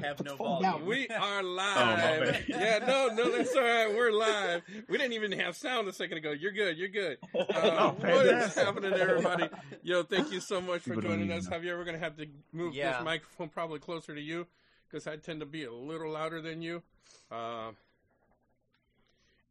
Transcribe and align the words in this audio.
have 0.00 0.24
no 0.24 0.36
volume. 0.36 0.86
We 0.86 1.06
are 1.08 1.40
Oh, 1.40 1.46
live. 1.46 2.24
bad. 2.32 2.44
yeah, 2.48 2.78
no, 2.86 3.08
no, 3.08 3.30
that's 3.30 3.54
all 3.54 3.62
right. 3.62 3.94
We're 3.94 4.10
live. 4.10 4.62
We 4.88 4.96
didn't 4.96 5.12
even 5.12 5.32
have 5.32 5.54
sound 5.56 5.86
a 5.88 5.92
second 5.92 6.16
ago. 6.18 6.30
You're 6.32 6.52
good. 6.52 6.78
You're 6.78 6.88
good. 6.88 7.18
Uh, 7.34 7.44
Oh, 7.54 7.90
what 8.00 8.26
is 8.26 8.54
happening, 8.54 8.92
everybody? 8.94 9.48
Yo, 9.82 10.02
thank 10.02 10.32
you 10.32 10.40
so 10.40 10.60
much 10.60 10.82
for 10.82 10.96
joining 11.00 11.30
us. 11.32 11.48
know. 11.48 11.58
Javier, 11.58 11.76
we're 11.76 11.84
gonna 11.84 11.98
have 11.98 12.16
to 12.16 12.26
move 12.52 12.74
Yeah. 12.74 12.92
this 12.98 13.04
microphone 13.04 13.48
probably 13.50 13.78
closer 13.80 14.14
to 14.14 14.20
you 14.20 14.46
because 14.88 15.06
I 15.06 15.16
tend 15.16 15.40
to 15.40 15.46
be 15.46 15.64
a 15.64 15.72
little 15.72 16.10
louder 16.12 16.40
than 16.40 16.62
you. 16.62 16.82
Uh, 17.30 17.72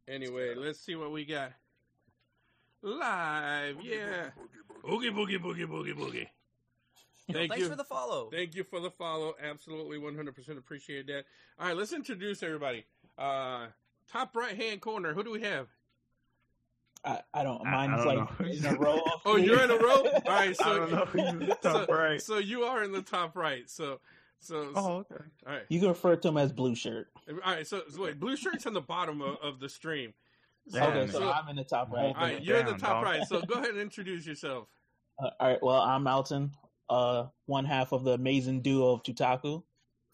anyway, 0.08 0.54
let's 0.56 0.80
see 0.80 0.94
what 0.96 1.12
we 1.12 1.24
got. 1.24 1.52
Live, 2.82 3.76
yeah. 3.82 4.30
Boogie, 4.84 5.10
boogie, 5.12 5.38
boogie, 5.38 5.66
boogie, 5.66 5.94
boogie. 5.94 6.28
Thank 7.32 7.50
Thanks 7.50 7.64
you. 7.64 7.68
for 7.70 7.76
the 7.76 7.84
follow. 7.84 8.28
Thank 8.30 8.54
you 8.54 8.64
for 8.64 8.80
the 8.80 8.90
follow. 8.90 9.34
Absolutely, 9.42 9.98
100% 9.98 10.58
appreciate 10.58 11.06
that. 11.08 11.24
All 11.58 11.66
right, 11.68 11.76
let's 11.76 11.92
introduce 11.92 12.42
everybody. 12.42 12.84
Uh, 13.18 13.66
top 14.10 14.34
right 14.36 14.56
hand 14.56 14.80
corner, 14.80 15.12
who 15.14 15.22
do 15.24 15.30
we 15.30 15.42
have? 15.42 15.68
I, 17.04 17.20
I 17.34 17.42
don't. 17.42 17.66
I- 17.66 17.70
I 17.70 17.86
Mine's 17.88 18.04
don't 18.04 18.16
like 18.16 18.40
know. 18.40 18.46
in 18.46 18.64
a 18.76 18.78
row. 18.78 18.96
of 19.14 19.20
Oh, 19.24 19.34
three. 19.34 19.44
you're 19.46 19.62
in 19.62 19.70
a 19.70 19.76
row? 19.76 20.02
All 20.04 20.20
right, 20.28 20.56
so, 20.56 20.64
I 20.64 20.76
don't 20.76 20.92
know 20.92 21.04
who's 21.06 21.28
in 21.30 21.38
the 21.40 21.46
top 21.56 21.86
so, 21.88 21.94
right. 21.94 22.22
so 22.22 22.38
you 22.38 22.62
are 22.62 22.82
in 22.84 22.92
the 22.92 23.02
top 23.02 23.36
right. 23.36 23.68
So, 23.68 23.98
so, 24.38 24.70
Oh, 24.74 24.92
okay. 24.98 25.16
all 25.46 25.52
right. 25.54 25.62
You 25.68 25.80
can 25.80 25.88
refer 25.88 26.14
to 26.16 26.28
him 26.28 26.36
as 26.36 26.52
blue 26.52 26.74
shirt. 26.74 27.08
All 27.28 27.36
right, 27.52 27.66
so, 27.66 27.82
so 27.90 28.02
wait, 28.04 28.20
blue 28.20 28.36
shirt's 28.36 28.66
on 28.66 28.72
the 28.74 28.80
bottom 28.80 29.20
of, 29.20 29.36
of 29.42 29.58
the 29.60 29.68
stream. 29.68 30.14
Yeah, 30.66 30.86
okay, 30.88 31.10
so, 31.10 31.18
so- 31.20 31.32
I'm 31.32 31.48
in 31.48 31.56
the 31.56 31.64
top 31.64 31.90
right. 31.92 32.06
All 32.06 32.14
right, 32.14 32.42
you're 32.42 32.58
in 32.58 32.66
the 32.66 32.72
top 32.72 33.02
dog. 33.02 33.04
right. 33.04 33.26
So 33.26 33.40
go 33.42 33.54
ahead 33.54 33.70
and 33.70 33.78
introduce 33.80 34.24
yourself. 34.26 34.68
Uh, 35.20 35.30
all 35.40 35.48
right. 35.48 35.58
Well, 35.62 35.80
I'm 35.80 36.06
Alton, 36.06 36.52
uh, 36.92 37.28
one 37.46 37.64
half 37.64 37.92
of 37.92 38.04
the 38.04 38.12
amazing 38.12 38.60
duo 38.62 38.92
of 38.92 39.02
Tutaku, 39.02 39.62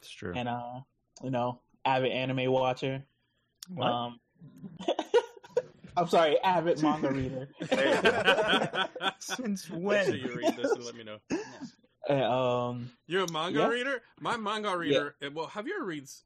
It's 0.01 0.11
true. 0.11 0.33
and 0.37 0.49
uh, 0.49 0.81
you 1.23 1.31
know, 1.31 1.61
avid 1.85 2.13
anime 2.13 2.51
watcher. 2.51 3.05
What? 3.75 3.89
Um, 3.93 4.21
I'm 5.97 6.07
sorry, 6.07 6.39
avid 6.41 6.81
manga 6.81 7.13
reader. 7.13 7.49
Since 9.19 9.69
Make 9.71 9.83
when? 9.83 10.07
sure 10.07 10.15
you 10.17 10.33
read 10.35 10.55
this 10.57 10.73
and 10.75 10.85
let 10.85 10.95
me 10.95 11.05
know. 11.05 11.19
And, 12.09 12.23
um, 12.23 12.91
You're 13.07 13.25
a 13.25 13.31
manga 13.31 13.59
Yeah. 13.59 13.69
reader? 13.69 14.01
My 14.19 14.39
manga 14.39 14.75
reader, 14.75 15.17
eh, 15.21 15.29
well, 15.35 15.47
Javier 15.47 15.83
reads 15.83 16.25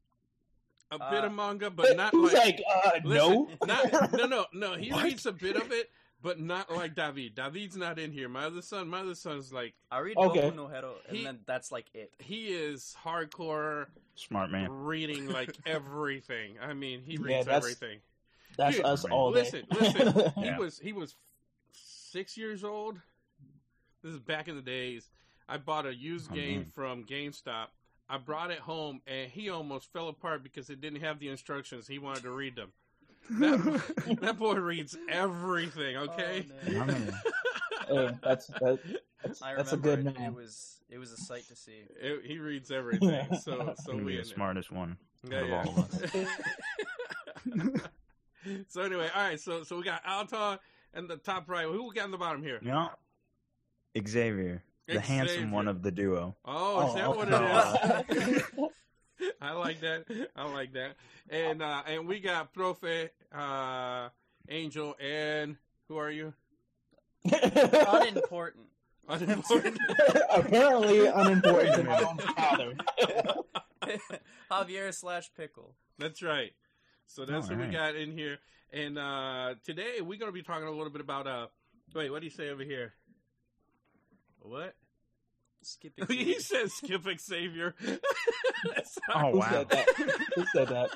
a 0.91 0.97
bit 0.97 1.23
Uh, 1.23 1.27
of 1.27 1.33
manga, 1.33 1.69
but 1.69 1.97
not 1.97 2.13
who's 2.13 2.31
like. 2.33 2.61
like, 2.61 2.61
uh, 2.85 2.99
no, 3.03 3.49
not, 3.65 4.13
no, 4.13 4.25
no, 4.25 4.45
no. 4.53 4.75
He 4.75 4.93
What? 4.93 5.03
reads 5.03 5.25
a 5.25 5.33
bit 5.33 5.57
of 5.57 5.73
it, 5.73 5.89
but 6.23 6.39
not 6.39 6.71
like 6.71 6.95
David. 6.95 7.35
David's 7.35 7.75
not 7.77 7.99
in 7.99 8.11
here. 8.11 8.27
My 8.27 8.45
other 8.45 8.61
son, 8.63 8.87
my 8.87 9.01
other 9.01 9.13
son's 9.13 9.53
like 9.53 9.75
I 9.91 9.99
read 9.99 10.17
Okay. 10.17 10.41
Boku 10.49 10.55
no 10.55 10.67
Hero, 10.67 10.95
and 11.07 11.17
He- 11.17 11.23
then 11.23 11.39
that's 11.45 11.71
like 11.71 11.85
it. 11.93 12.11
he 12.17 12.47
is 12.47 12.95
hardcore 13.03 13.85
Smart 14.15 14.49
man. 14.49 14.71
reading 14.71 15.27
like 15.27 15.55
everything. 15.67 16.55
I 16.61 16.73
mean, 16.73 17.03
he 17.05 17.13
Yeah, 17.13 17.19
reads 17.21 17.45
that's- 17.45 17.63
everything. 17.63 17.99
that's 18.57 18.77
Dude, 18.77 18.85
us 18.85 19.05
all 19.05 19.31
day. 19.31 19.41
Listen, 19.41 19.65
listen. 19.69 20.31
He 20.37 20.45
Yeah. 20.45 20.57
was 20.57 20.79
he 20.79 20.93
was 20.93 21.15
six 21.71 22.37
years 22.37 22.63
old. 22.63 22.97
This 24.01 24.13
is 24.13 24.19
back 24.19 24.47
in 24.47 24.55
the 24.55 24.61
days. 24.61 25.09
I 25.47 25.57
bought 25.57 25.85
a 25.85 25.93
used 25.93 26.31
Oh, 26.31 26.35
game 26.35 26.59
man. 26.61 26.71
from 26.73 27.03
GameStop. 27.05 27.67
I 28.09 28.17
brought 28.17 28.51
it 28.51 28.59
home, 28.59 29.01
and 29.07 29.29
he 29.31 29.49
almost 29.49 29.91
fell 29.91 30.07
apart 30.09 30.43
because 30.43 30.69
it 30.69 30.81
didn't 30.81 31.01
have 31.01 31.19
the 31.19 31.29
instructions. 31.29 31.87
He 31.87 31.99
wanted 31.99 32.23
to 32.23 32.31
read 32.31 32.55
them. 32.55 32.71
That, 33.29 34.17
that 34.21 34.37
boy 34.37 34.55
reads 34.55 34.97
everything. 35.09 35.95
Oh, 35.97 36.03
okay. 36.03 36.45
Oh, 36.67 36.71
no. 36.71 36.95
Hey, 37.85 38.11
that's 38.23 38.47
that, 38.47 38.79
that's, 39.21 39.41
I 39.41 39.55
that's 39.55 39.73
a 39.73 39.77
good 39.77 39.99
it, 39.99 40.05
man. 40.05 40.15
it 40.27 40.33
was 40.33 40.79
it 40.89 40.97
was 40.97 41.11
a 41.11 41.17
sight 41.17 41.45
to 41.49 41.55
see. 41.55 41.81
It- 42.01 42.25
he 42.25 42.37
reads 42.39 42.71
everything. 42.71 43.27
So, 43.41 43.73
so 43.83 43.91
He'll 43.93 44.03
we 44.05 44.11
the 44.13 44.17
there. 44.19 44.23
smartest 44.23 44.71
one 44.71 44.95
Yeah, 45.29 45.37
of 45.39 45.49
yeah. 45.49 45.63
all 45.67 45.79
of 45.79 45.93
us. 45.93 46.01
so 48.69 48.81
anyway, 48.83 49.09
all 49.13 49.21
right. 49.21 49.39
So, 49.39 49.63
so 49.63 49.75
we 49.77 49.83
got 49.83 50.01
Alton 50.07 50.59
and 50.93 51.09
the 51.09 51.17
top 51.17 51.49
right. 51.49 51.65
Who 51.65 51.89
we 51.89 51.93
got 51.95 52.05
in 52.05 52.11
the 52.11 52.17
bottom 52.17 52.41
here? 52.41 52.59
Yeah. 52.63 52.87
Xavier, 54.07 54.63
the 54.87 54.99
handsome 55.01 55.51
one 55.51 55.67
of 55.67 55.81
the 55.83 55.91
duo. 55.91 56.35
Oh, 56.45 56.87
is 56.87 56.93
that 56.95 57.05
Oh, 57.05 57.11
what 57.11 57.27
it 58.09 58.17
is? 58.17 58.43
I 59.41 59.51
like 59.53 59.81
that. 59.81 60.05
I 60.35 60.51
like 60.51 60.73
that. 60.73 60.95
And 61.29 61.61
uh 61.61 61.83
and 61.87 62.07
we 62.07 62.19
got 62.19 62.53
Profe, 62.53 63.09
uh 63.33 64.09
Angel, 64.49 64.95
and 64.99 65.57
who 65.87 65.97
are 65.97 66.11
you? 66.11 66.33
Unimportant. 67.25 68.65
Unimportant. 69.07 69.77
Apparently 70.35 71.07
unimportant 71.07 71.75
to 71.75 71.83
my 71.83 72.01
own 72.03 72.17
father. 72.17 72.73
Javier 74.51 74.93
slash 74.93 75.29
pickle. 75.35 75.75
That's 75.97 76.21
right. 76.21 76.51
So 77.07 77.25
that's 77.25 77.49
what 77.49 77.59
we 77.59 77.67
got 77.67 77.95
in 77.95 78.11
here. 78.11 78.39
And 78.71 78.97
uh 78.97 79.55
today 79.63 80.01
we're 80.01 80.19
gonna 80.19 80.31
be 80.31 80.43
talking 80.43 80.67
a 80.67 80.71
little 80.71 80.89
bit 80.89 81.01
about 81.01 81.27
uh 81.27 81.47
wait, 81.93 82.09
what 82.11 82.19
do 82.19 82.25
you 82.25 82.31
say 82.31 82.49
over 82.49 82.63
here? 82.63 82.93
What? 84.39 84.75
Skipping. 85.63 86.05
he 86.17 86.39
says 86.39 86.73
skipping 86.73 87.17
Xavier. 87.17 87.75
That's 88.75 88.97
Oh, 89.13 89.31
Who 89.31 89.37
wow. 89.39 89.49
said 89.51 89.69
that? 89.69 89.87
Who 90.35 90.45
said 90.53 90.67
that? 90.69 90.89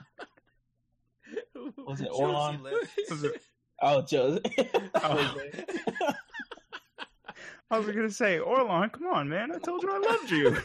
Was 1.86 2.02
it 2.02 2.08
Josie 2.08 2.22
Orlon? 2.24 2.62
Was 3.10 3.24
it- 3.24 3.42
Oh, 3.82 4.02
Joe. 4.02 4.40
Oh. 4.96 5.38
I 7.70 7.78
was 7.80 7.88
gonna 7.96 8.10
say, 8.10 8.40
Orlon, 8.40 8.92
come 8.92 9.08
on, 9.08 9.30
man! 9.30 9.52
I 9.54 9.60
told 9.60 9.84
you 9.84 9.92
I 9.92 9.98
loved 10.00 10.32
you. 10.32 10.58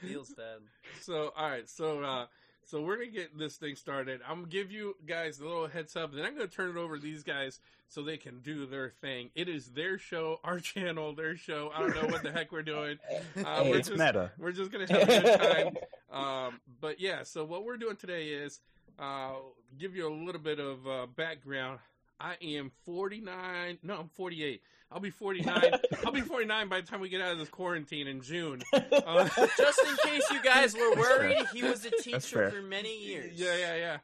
Feels 0.00 0.32
bad. 0.34 0.58
So 1.00 1.32
all 1.36 1.50
right, 1.50 1.68
so 1.68 2.02
uh 2.02 2.26
so 2.70 2.80
we're 2.82 2.96
gonna 2.96 3.08
get 3.08 3.38
this 3.38 3.56
thing 3.56 3.74
started. 3.76 4.20
I'm 4.28 4.36
gonna 4.40 4.48
give 4.48 4.70
you 4.70 4.94
guys 5.06 5.40
a 5.40 5.44
little 5.44 5.66
heads 5.68 5.96
up, 5.96 6.12
then 6.14 6.24
I'm 6.24 6.34
gonna 6.34 6.46
turn 6.48 6.70
it 6.70 6.76
over 6.76 6.96
to 6.96 7.02
these 7.02 7.22
guys 7.22 7.60
so 7.88 8.02
they 8.02 8.16
can 8.18 8.40
do 8.40 8.66
their 8.66 8.90
thing. 9.00 9.30
It 9.34 9.48
is 9.48 9.68
their 9.70 9.98
show, 9.98 10.38
our 10.44 10.58
channel, 10.60 11.14
their 11.14 11.36
show. 11.36 11.70
I 11.74 11.80
don't 11.80 11.94
know 12.02 12.08
what 12.08 12.22
the 12.22 12.30
heck 12.32 12.52
we're 12.52 12.62
doing. 12.62 12.98
Uh, 13.36 13.62
Hey, 13.64 13.70
we're 13.70 13.78
it's 13.78 13.88
just 13.88 13.98
meta. 14.00 14.30
we're 14.38 14.52
just 14.52 14.70
gonna 14.70 14.86
have 14.86 15.02
a 15.08 15.20
good 15.20 15.40
time. 15.40 15.76
Um, 16.10 16.60
but 16.80 17.00
yeah, 17.00 17.22
so 17.22 17.44
what 17.44 17.64
we're 17.64 17.76
doing 17.76 17.96
today 17.96 18.28
is 18.28 18.60
uh, 18.98 19.32
give 19.78 19.94
you 19.94 20.08
a 20.08 20.14
little 20.24 20.40
bit 20.40 20.58
of 20.58 20.88
uh, 20.88 21.06
background. 21.16 21.80
I 22.18 22.36
am 22.40 22.72
49. 22.86 23.78
No, 23.82 23.96
I'm 23.98 24.08
48. 24.08 24.62
I'll 24.90 25.00
be 25.00 25.10
49. 25.10 25.72
I'll 26.04 26.12
be 26.12 26.22
49 26.22 26.68
by 26.68 26.80
the 26.80 26.86
time 26.86 27.00
we 27.00 27.08
get 27.08 27.20
out 27.20 27.32
of 27.32 27.38
this 27.38 27.48
quarantine 27.48 28.06
in 28.06 28.22
June. 28.22 28.62
Uh, 29.08 29.28
Just 29.56 29.80
in 29.80 29.96
case 30.10 30.22
you 30.30 30.42
guys 30.42 30.74
were 30.74 30.94
worried, 30.94 31.38
he 31.52 31.62
was 31.62 31.84
a 31.84 31.90
teacher 31.90 32.50
for 32.50 32.62
many 32.62 33.04
years. 33.04 33.38
Yeah, 33.38 33.56
yeah, 33.56 33.76
yeah. 33.76 33.96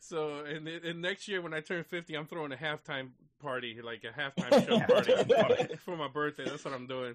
So, 0.00 0.44
and, 0.44 0.66
and 0.68 1.00
next 1.00 1.28
year 1.28 1.40
when 1.40 1.54
I 1.54 1.60
turn 1.60 1.84
50, 1.84 2.14
I'm 2.14 2.26
throwing 2.26 2.52
a 2.52 2.56
halftime 2.56 3.10
party, 3.40 3.80
like 3.82 4.04
a 4.04 4.18
halftime 4.18 4.66
show 4.66 4.80
party 5.36 5.74
for 5.84 5.96
my 5.96 6.08
birthday. 6.08 6.44
That's 6.44 6.64
what 6.64 6.74
I'm 6.74 6.86
doing. 6.86 7.14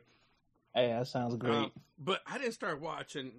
Hey, 0.74 0.88
that 0.88 1.08
sounds 1.08 1.36
great. 1.36 1.54
Um, 1.54 1.72
but 2.00 2.22
I 2.26 2.38
didn't 2.38 2.54
start 2.54 2.82
watching 2.82 3.32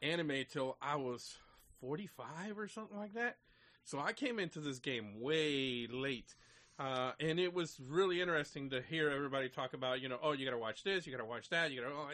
anime 0.00 0.44
till 0.50 0.76
I 0.80 0.96
was 0.96 1.36
45 1.80 2.58
or 2.58 2.68
something 2.68 2.96
like 2.96 3.14
that. 3.14 3.36
So 3.84 3.98
I 3.98 4.12
came 4.12 4.38
into 4.38 4.60
this 4.60 4.78
game 4.78 5.20
way 5.20 5.86
late. 5.90 6.34
Uh, 6.78 7.12
and 7.20 7.38
it 7.38 7.52
was 7.52 7.78
really 7.88 8.20
interesting 8.20 8.70
to 8.70 8.82
hear 8.82 9.10
everybody 9.10 9.48
talk 9.48 9.72
about, 9.74 10.00
you 10.00 10.08
know, 10.08 10.18
oh, 10.22 10.32
you 10.32 10.44
got 10.44 10.52
to 10.52 10.58
watch 10.58 10.82
this, 10.82 11.06
you 11.06 11.12
got 11.12 11.22
to 11.22 11.28
watch 11.28 11.48
that, 11.50 11.70
you 11.70 11.80
got 11.80 11.88
to, 11.88 11.94
oh, 11.94 12.08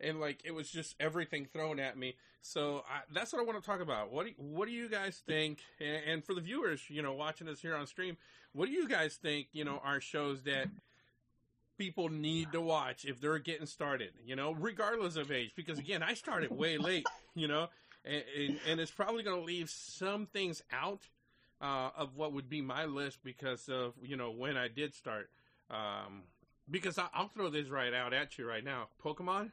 and 0.00 0.20
like 0.20 0.40
it 0.44 0.52
was 0.52 0.70
just 0.70 0.94
everything 0.98 1.44
thrown 1.44 1.78
at 1.78 1.98
me. 1.98 2.14
So 2.40 2.84
I, 2.88 3.00
that's 3.12 3.32
what 3.32 3.42
I 3.42 3.44
want 3.44 3.60
to 3.60 3.66
talk 3.66 3.80
about. 3.80 4.12
What 4.12 4.26
do, 4.26 4.32
what 4.36 4.66
do 4.66 4.72
you 4.72 4.88
guys 4.88 5.22
think? 5.26 5.60
And, 5.80 6.02
and 6.06 6.24
for 6.24 6.34
the 6.34 6.40
viewers, 6.40 6.82
you 6.88 7.02
know, 7.02 7.12
watching 7.12 7.48
us 7.48 7.60
here 7.60 7.74
on 7.74 7.86
stream, 7.86 8.16
what 8.52 8.66
do 8.66 8.72
you 8.72 8.88
guys 8.88 9.16
think? 9.16 9.48
You 9.52 9.64
know, 9.64 9.80
are 9.84 10.00
shows 10.00 10.42
that 10.44 10.68
people 11.76 12.08
need 12.08 12.52
to 12.52 12.60
watch 12.60 13.04
if 13.04 13.20
they're 13.20 13.38
getting 13.38 13.66
started, 13.66 14.12
you 14.24 14.36
know, 14.36 14.52
regardless 14.52 15.16
of 15.16 15.32
age. 15.32 15.52
Because 15.56 15.78
again, 15.78 16.02
I 16.02 16.14
started 16.14 16.50
way 16.50 16.78
late, 16.78 17.06
you 17.34 17.48
know, 17.48 17.68
and, 18.04 18.22
and, 18.38 18.60
and 18.68 18.80
it's 18.80 18.92
probably 18.92 19.22
going 19.22 19.40
to 19.40 19.44
leave 19.44 19.68
some 19.70 20.26
things 20.26 20.62
out 20.72 21.08
uh, 21.64 21.90
of 21.96 22.14
what 22.14 22.34
would 22.34 22.50
be 22.50 22.60
my 22.60 22.84
list 22.84 23.18
because 23.24 23.68
of, 23.70 23.94
you 24.02 24.16
know, 24.16 24.30
when 24.30 24.56
I 24.56 24.68
did 24.68 24.94
start. 24.94 25.30
Um, 25.70 26.24
because 26.70 26.98
I, 26.98 27.06
I'll 27.14 27.28
throw 27.28 27.48
this 27.48 27.68
right 27.68 27.94
out 27.94 28.12
at 28.12 28.36
you 28.36 28.46
right 28.46 28.62
now. 28.64 28.88
Pokemon 29.02 29.50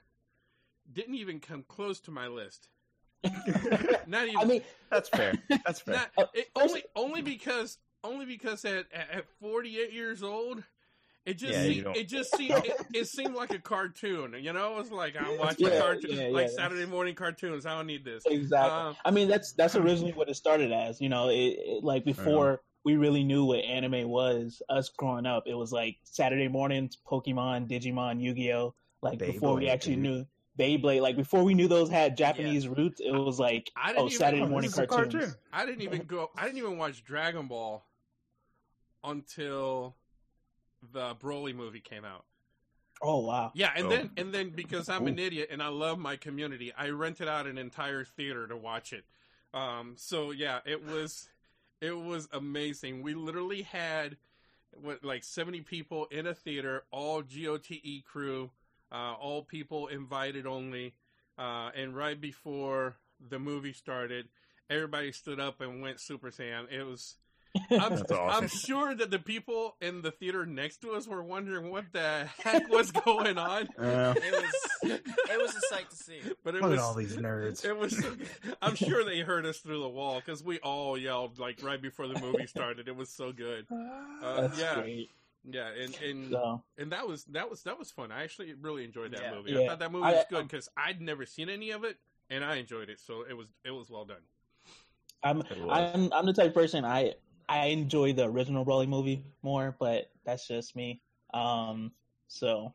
didn't 0.91 1.15
even 1.15 1.39
come 1.39 1.63
close 1.67 2.01
to 2.01 2.11
my 2.11 2.27
list. 2.27 2.67
Not 4.07 4.27
even. 4.27 4.37
I 4.39 4.45
mean, 4.45 4.61
That's 4.89 5.07
fair. 5.07 5.33
That's 5.65 5.79
fair. 5.79 6.05
Not, 6.17 6.29
it, 6.33 6.49
only 6.55 6.83
only 6.95 7.21
because 7.21 7.77
only 8.03 8.25
because 8.25 8.65
at 8.65 8.87
at 8.91 9.25
48 9.39 9.93
years 9.93 10.23
old, 10.23 10.63
it 11.25 11.35
just 11.35 11.53
Yeah, 11.53 11.63
seemed, 11.63 11.95
it 11.97 12.07
just 12.07 12.35
seemed 12.35 12.65
it, 12.65 12.85
it 12.94 13.07
seemed 13.07 13.35
like 13.35 13.51
a 13.53 13.59
cartoon. 13.59 14.35
You 14.39 14.53
know, 14.53 14.73
it 14.75 14.77
was 14.79 14.91
like 14.91 15.15
I'm 15.19 15.38
watching 15.38 15.68
Yeah, 15.68 15.79
cartoon 15.79 16.12
yeah, 16.18 16.27
like. 16.29 16.50
Saturday 16.50 16.85
morning 16.85 17.15
cartoons. 17.15 17.65
I 17.65 17.75
don't 17.77 17.88
need 17.88 18.03
this. 18.03 18.23
exactly. 18.25 18.71
Um, 18.71 18.95
I 19.06 19.12
mean, 19.12 19.27
that's 19.27 19.53
that's 19.53 19.75
originally 19.75 20.13
what 20.13 20.29
it 20.29 20.35
started 20.35 20.71
as. 20.71 21.00
You 21.00 21.09
know, 21.09 21.29
it, 21.29 21.35
it 21.59 21.83
like 21.83 22.06
before 22.06 22.62
we 22.83 22.95
really 22.95 23.23
knew 23.23 23.45
what 23.45 23.59
anime 23.63 24.09
was. 24.09 24.62
Us 24.69 24.89
growing 24.89 25.25
up, 25.27 25.44
it 25.45 25.53
was 25.53 25.71
like 25.71 25.97
Saturday 26.03 26.47
mornings, 26.47 26.97
Pokemon, 27.07 27.69
Digimon, 27.69 28.19
Yu 28.21 28.33
Gi 28.33 28.53
Oh. 28.53 28.73
Like 29.03 29.19
before 29.19 29.56
we 29.56 29.68
actually 29.69 29.95
dude. 29.95 30.03
knew 30.03 30.25
Beyblade. 30.59 31.01
Like 31.01 31.15
before 31.15 31.44
we 31.44 31.53
knew 31.53 31.68
those 31.68 31.89
had 31.89 32.18
Japanese 32.18 32.68
roots, 32.68 33.00
it 33.00 33.12
was 33.12 33.39
like 33.39 33.71
I 33.75 33.94
oh 33.95 34.07
even- 34.07 34.18
Saturday 34.18 34.45
morning 34.45 34.69
this 34.69 34.73
is 34.73 34.79
a 34.79 34.88
cartoons. 34.88 35.13
cartoon. 35.13 35.35
I 35.53 35.65
didn't 35.68 35.81
even 35.81 36.01
go. 36.03 36.31
I 36.35 36.45
didn't 36.45 36.57
even 36.57 36.77
watch 36.77 37.03
Dragon 37.03 37.47
Ball 37.47 37.83
until 39.03 39.95
the 40.94 41.16
Broly 41.16 41.56
movie 41.56 41.80
came 41.80 42.06
out. 42.06 42.25
Oh 43.01 43.19
wow. 43.19 43.51
Yeah, 43.56 43.72
and 43.75 43.88
Oh. 43.88 43.89
then 43.89 44.12
and 44.18 44.33
then 44.33 44.50
because 44.51 44.88
I'm 44.89 45.07
an 45.07 45.18
idiot 45.19 45.50
and 45.51 45.62
I 45.62 45.69
love 45.69 45.98
my 45.98 46.16
community, 46.16 46.72
I 46.78 46.89
rented 46.89 47.28
out 47.28 47.48
an 47.48 47.57
entire 47.57 48.04
theater 48.06 48.48
to 48.48 48.56
watch 48.56 48.94
it. 48.94 49.06
Um, 49.54 49.95
so 49.98 50.31
yeah, 50.31 50.60
it 50.66 50.83
was 50.86 51.30
it 51.81 51.98
was 51.98 52.28
amazing. 52.31 53.01
We 53.01 53.16
literally 53.16 53.63
had 53.63 54.18
what 54.72 55.04
like 55.04 55.24
70 55.24 55.62
people 55.62 56.06
in 56.12 56.28
a 56.28 56.33
theater, 56.33 56.83
all 56.92 57.22
GOTE 57.24 58.04
crew, 58.06 58.51
uh, 58.92 59.13
all 59.13 59.44
people 59.44 59.88
invited 59.88 60.45
only. 60.45 60.94
Uh, 61.38 61.72
and 61.75 61.95
right 61.95 62.19
before 62.22 62.98
the 63.30 63.39
movie 63.39 63.74
started, 63.74 64.28
everybody 64.69 65.12
stood 65.12 65.39
up 65.39 65.60
and 65.62 65.81
went 65.81 66.00
Super 66.00 66.30
Saiyan. 66.30 66.72
It 66.72 66.83
was 66.83 67.16
I'm, 67.69 67.94
awesome. 67.94 68.06
I'm 68.19 68.48
sure 68.48 68.95
that 68.95 69.12
the 69.12 69.19
people 69.19 69.75
in 69.81 70.01
the 70.01 70.12
theater 70.12 70.45
next 70.45 70.77
to 70.83 70.92
us 70.94 71.07
were 71.07 71.24
wondering 71.24 71.69
what 71.69 71.86
the 71.92 72.27
heck 72.44 72.69
was 72.69 72.92
going 72.92 73.38
on. 73.38 73.68
Uh, 73.77 74.13
It 74.18 74.31
was 74.33 75.00
it 75.30 75.38
was 75.42 75.56
a 75.56 75.62
sight 75.69 75.89
to 75.89 75.95
see. 75.95 76.19
But 76.44 76.56
it 76.56 76.62
look 76.62 76.71
was 76.71 76.80
at 76.80 76.83
all 76.83 76.94
these 76.94 77.18
nerds. 77.18 77.65
it 77.65 77.75
was 77.77 78.03
I'm 78.62 78.75
sure 78.75 79.03
they 79.03 79.19
heard 79.19 79.45
us 79.45 79.59
through 79.59 79.81
the 79.81 79.89
wall 79.89 80.21
because 80.24 80.44
we 80.44 80.59
all 80.59 80.98
yelled 80.98 81.39
like 81.39 81.62
right 81.63 81.81
before 81.81 82.07
the 82.07 82.19
movie 82.19 82.48
started. 82.48 82.88
It 82.88 82.95
was 82.95 83.09
so 83.09 83.31
good. 83.31 83.65
Uh, 84.21 84.42
That's 84.42 84.59
yeah. 84.59 84.75
great. 84.75 85.09
Yeah, 85.50 85.69
and 85.69 85.95
and 86.01 86.31
So 86.31 86.62
and 86.77 86.92
that 86.92 87.07
was 87.07 87.25
that 87.25 87.50
was 87.50 87.63
that 87.63 87.77
was 87.80 87.92
fun. 87.92 88.12
I 88.12 88.24
actually 88.24 88.54
really 88.62 88.83
enjoyed 88.86 89.12
that 89.13 89.21
Yeah. 89.21 89.33
movie. 89.36 89.57
I 89.63 89.68
thought 89.68 89.80
that 89.80 89.92
movie 89.92 90.06
I- 90.06 90.12
was 90.13 90.25
good 90.30 90.47
because 90.47 90.69
I'd 90.77 91.01
never 91.01 91.25
seen 91.25 91.50
any 91.50 91.71
of 91.71 91.83
it 91.83 91.97
and 92.30 92.44
I 92.45 92.56
enjoyed 92.57 92.89
it. 92.89 93.00
So 93.00 93.24
it 93.27 93.33
was 93.36 93.47
it 93.65 93.71
was 93.71 93.89
well 93.89 94.06
done. 94.06 94.21
I'm 95.24 95.44
I'm 95.69 96.12
I'm 96.13 96.25
the 96.25 96.33
type 96.33 96.47
of 96.50 96.54
person 96.54 96.86
I 96.86 97.13
I 97.51 97.65
enjoy 97.65 98.13
the 98.13 98.24
original 98.24 98.65
Broly 98.65 98.88
movie 98.88 99.25
more, 99.44 99.75
but 99.77 100.09
that's 100.25 100.48
just 100.48 100.74
me. 100.74 101.01
Um, 101.33 101.92
so 102.30 102.74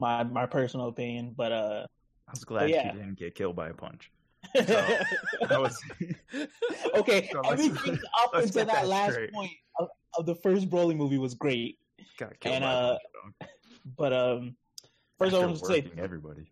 my 0.00 0.22
my 0.24 0.46
personal 0.46 0.88
opinion, 0.88 1.34
but 1.36 1.52
uh, 1.52 1.86
I 2.26 2.30
was 2.30 2.42
glad 2.42 2.70
yeah. 2.70 2.86
you 2.86 2.98
didn't 2.98 3.18
get 3.18 3.34
killed 3.34 3.54
by 3.54 3.68
a 3.68 3.74
punch. 3.74 4.10
That 4.54 5.06
was 5.50 5.78
okay, 6.96 7.28
So 7.32 7.40
everything 7.42 7.98
up 8.22 8.34
until 8.34 8.64
that 8.64 8.74
that 8.74 8.88
last 8.88 9.18
point 9.32 9.52
of, 9.78 9.88
of 10.18 10.24
the 10.24 10.36
first 10.36 10.70
Broly 10.70 10.96
movie 10.96 11.18
was 11.18 11.34
great, 11.34 11.78
got 12.16 12.40
killed 12.40 12.54
And, 12.54 12.64
by 12.64 12.72
uh, 12.72 12.98
punch. 13.22 13.50
But 13.98 14.12
um, 14.14 14.56
first 15.18 15.34
I 15.34 15.36
After 15.36 15.48
want 15.48 15.58
to 15.58 15.66
say, 15.66 15.90
everybody. 15.98 16.50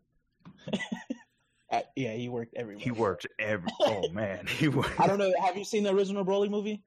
uh, 1.72 1.80
yeah, 1.96 2.12
he 2.12 2.28
worked 2.28 2.52
everywhere. 2.54 2.84
He 2.84 2.90
worked 2.90 3.26
every. 3.38 3.70
Oh 3.80 4.10
man, 4.10 4.46
he 4.46 4.68
worked. 4.68 5.00
I 5.00 5.06
don't 5.06 5.18
know. 5.18 5.32
Have 5.40 5.56
you 5.56 5.64
seen 5.64 5.84
the 5.84 5.94
original 5.94 6.22
Broly 6.22 6.50
movie? 6.50 6.82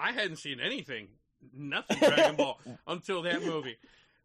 I 0.00 0.12
hadn't 0.12 0.36
seen 0.36 0.60
anything, 0.60 1.08
nothing 1.52 1.98
Dragon 1.98 2.36
Ball 2.36 2.58
until 2.86 3.22
that 3.22 3.42
movie. 3.44 3.76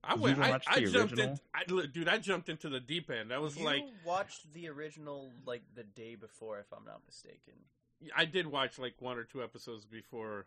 I 0.04 0.16
went. 0.16 0.38
I, 0.40 0.60
I 0.68 0.80
the 0.82 0.88
jumped 0.88 1.18
in. 1.18 1.40
I, 1.56 1.64
dude, 1.66 2.08
I 2.10 2.18
jumped 2.18 2.50
into 2.50 2.68
the 2.70 2.80
deep 2.82 3.10
end. 3.10 3.32
I 3.32 3.38
was 3.40 3.56
You 3.58 3.64
like, 3.66 3.84
watched 4.06 4.52
the 4.54 4.68
original 4.70 5.32
like 5.46 5.62
the 5.76 5.84
day 5.84 6.16
before, 6.16 6.60
if 6.60 6.66
I'm 6.76 6.84
not 6.86 7.02
mistaken. 7.06 7.54
I 8.16 8.26
did 8.26 8.48
watch 8.48 8.78
like 8.78 8.96
one 9.00 9.18
or 9.18 9.24
two 9.24 9.42
episodes 9.42 9.86
before, 9.86 10.46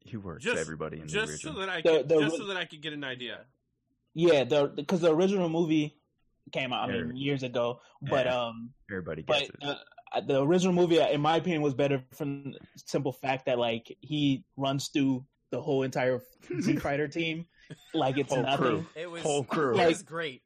He 0.00 0.16
worked 0.16 0.42
Just- 0.42 0.58
everybody 0.58 0.96
in 0.96 1.02
the 1.02 1.08
just 1.12 1.32
original. 1.32 1.54
so 1.54 1.60
that 1.60 1.68
I 1.68 1.82
could, 1.82 2.08
the- 2.08 2.20
just 2.20 2.36
so 2.38 2.46
that 2.46 2.56
I 2.56 2.64
could 2.64 2.80
get 2.80 2.94
an 2.94 3.04
idea. 3.04 3.40
Yeah, 4.14 4.44
the 4.44 4.68
because 4.68 5.00
the 5.02 5.14
original 5.14 5.48
movie 5.50 5.94
came 6.50 6.72
out. 6.72 6.88
I 6.88 6.92
mean, 6.94 7.16
years 7.16 7.42
ago, 7.42 7.80
but 8.02 8.26
um. 8.26 8.70
everybody 8.90 9.20
but 9.22 9.40
gets 9.40 9.50
it. 9.50 9.56
uh, 9.62 9.74
the 10.26 10.42
original 10.42 10.72
movie, 10.74 10.98
in 11.00 11.20
my 11.20 11.36
opinion, 11.36 11.62
was 11.62 11.74
better 11.74 12.02
from 12.12 12.52
the 12.52 12.58
simple 12.76 13.12
fact 13.12 13.46
that 13.46 13.58
like 13.58 13.96
he 14.00 14.44
runs 14.56 14.88
through 14.88 15.24
the 15.50 15.60
whole 15.60 15.82
entire 15.82 16.20
Z 16.60 16.76
Fighter 16.76 17.08
team 17.08 17.46
like 17.94 18.18
it's 18.18 18.32
Whole 18.32 18.42
nothing. 18.42 18.56
crew. 18.58 18.86
It 18.96 19.10
was 19.10 19.22
Whole 19.22 19.44
crew. 19.44 19.78
It 19.78 19.86
was 19.86 20.02
great. 20.02 20.42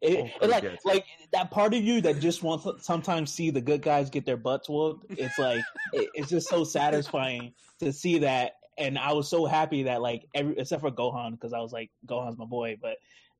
It, 0.00 0.30
it 0.40 0.48
like 0.48 0.62
gets 0.62 0.84
it. 0.84 0.88
like 0.88 1.04
that 1.32 1.50
part 1.50 1.74
of 1.74 1.82
you 1.82 2.00
that 2.02 2.20
just 2.20 2.42
wants 2.44 2.64
to 2.64 2.74
sometimes 2.78 3.32
see 3.32 3.50
the 3.50 3.60
good 3.60 3.82
guys 3.82 4.10
get 4.10 4.24
their 4.24 4.36
butts 4.36 4.68
whooped. 4.68 5.06
It's 5.10 5.38
like 5.38 5.64
it, 5.92 6.08
it's 6.14 6.28
just 6.30 6.48
so 6.48 6.62
satisfying 6.62 7.52
to 7.80 7.92
see 7.92 8.18
that, 8.18 8.52
and 8.78 8.96
I 8.96 9.12
was 9.12 9.28
so 9.28 9.44
happy 9.44 9.82
that 9.84 10.00
like 10.00 10.24
every 10.34 10.56
except 10.56 10.82
for 10.82 10.90
Gohan 10.92 11.32
because 11.32 11.52
I 11.52 11.58
was 11.58 11.72
like 11.72 11.90
Gohan's 12.06 12.38
my 12.38 12.44
boy, 12.44 12.76
but 12.80 12.96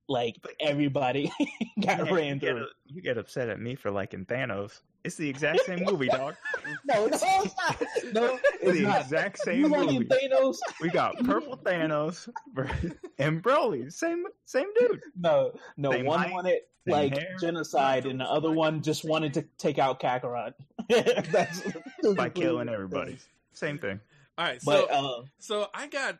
like 0.08 0.36
But- 0.42 0.52
everybody 0.60 1.30
got 1.80 2.06
Yeah, 2.06 2.14
ran 2.14 2.34
you, 2.34 2.40
get, 2.40 2.50
through. 2.56 2.66
you 2.86 3.02
get 3.02 3.18
upset 3.18 3.48
at 3.48 3.60
me 3.60 3.74
for 3.74 3.90
liking 3.90 4.24
Thanos. 4.24 4.80
It's 5.04 5.14
the 5.16 5.28
exact 5.28 5.60
same 5.64 5.84
movie, 5.84 6.08
dog. 6.12 6.34
No, 6.84 7.06
no, 7.06 7.08
it's 7.12 7.22
not. 7.56 7.82
No, 8.12 8.38
it's 8.60 8.78
the 8.78 8.82
not. 8.84 9.00
exact 9.02 9.38
same 9.38 9.60
You 9.60 9.68
liking 9.68 9.94
movie. 10.00 10.06
Thanos? 10.08 10.56
We 10.80 10.88
got 10.90 11.16
purple 11.24 11.56
Thanos 11.56 12.28
versus- 12.54 12.94
and 13.18 13.42
Broly, 13.42 13.92
same 13.92 14.24
same 14.44 14.66
dude. 14.78 15.00
No, 15.16 15.52
no. 15.76 15.92
Same 15.92 16.04
one 16.04 16.18
height, 16.20 16.32
wanted 16.32 16.60
like 16.86 17.12
hair. 17.16 17.36
genocide, 17.40 18.06
and 18.06 18.20
the 18.20 18.24
other 18.24 18.50
one 18.50 18.82
just 18.82 19.04
wanted 19.04 19.34
to 19.34 19.42
take 19.58 19.78
out 19.78 20.00
Kakarot. 20.00 20.54
That's 20.88 21.62
by 22.16 22.28
killing 22.30 22.68
everybody. 22.68 23.18
Same 23.52 23.78
thing. 23.78 24.00
All 24.36 24.44
right, 24.46 24.60
so 24.62 24.86
But 24.88 24.94
uh, 24.94 25.22
so 25.38 25.68
I 25.74 25.86
got 25.88 26.18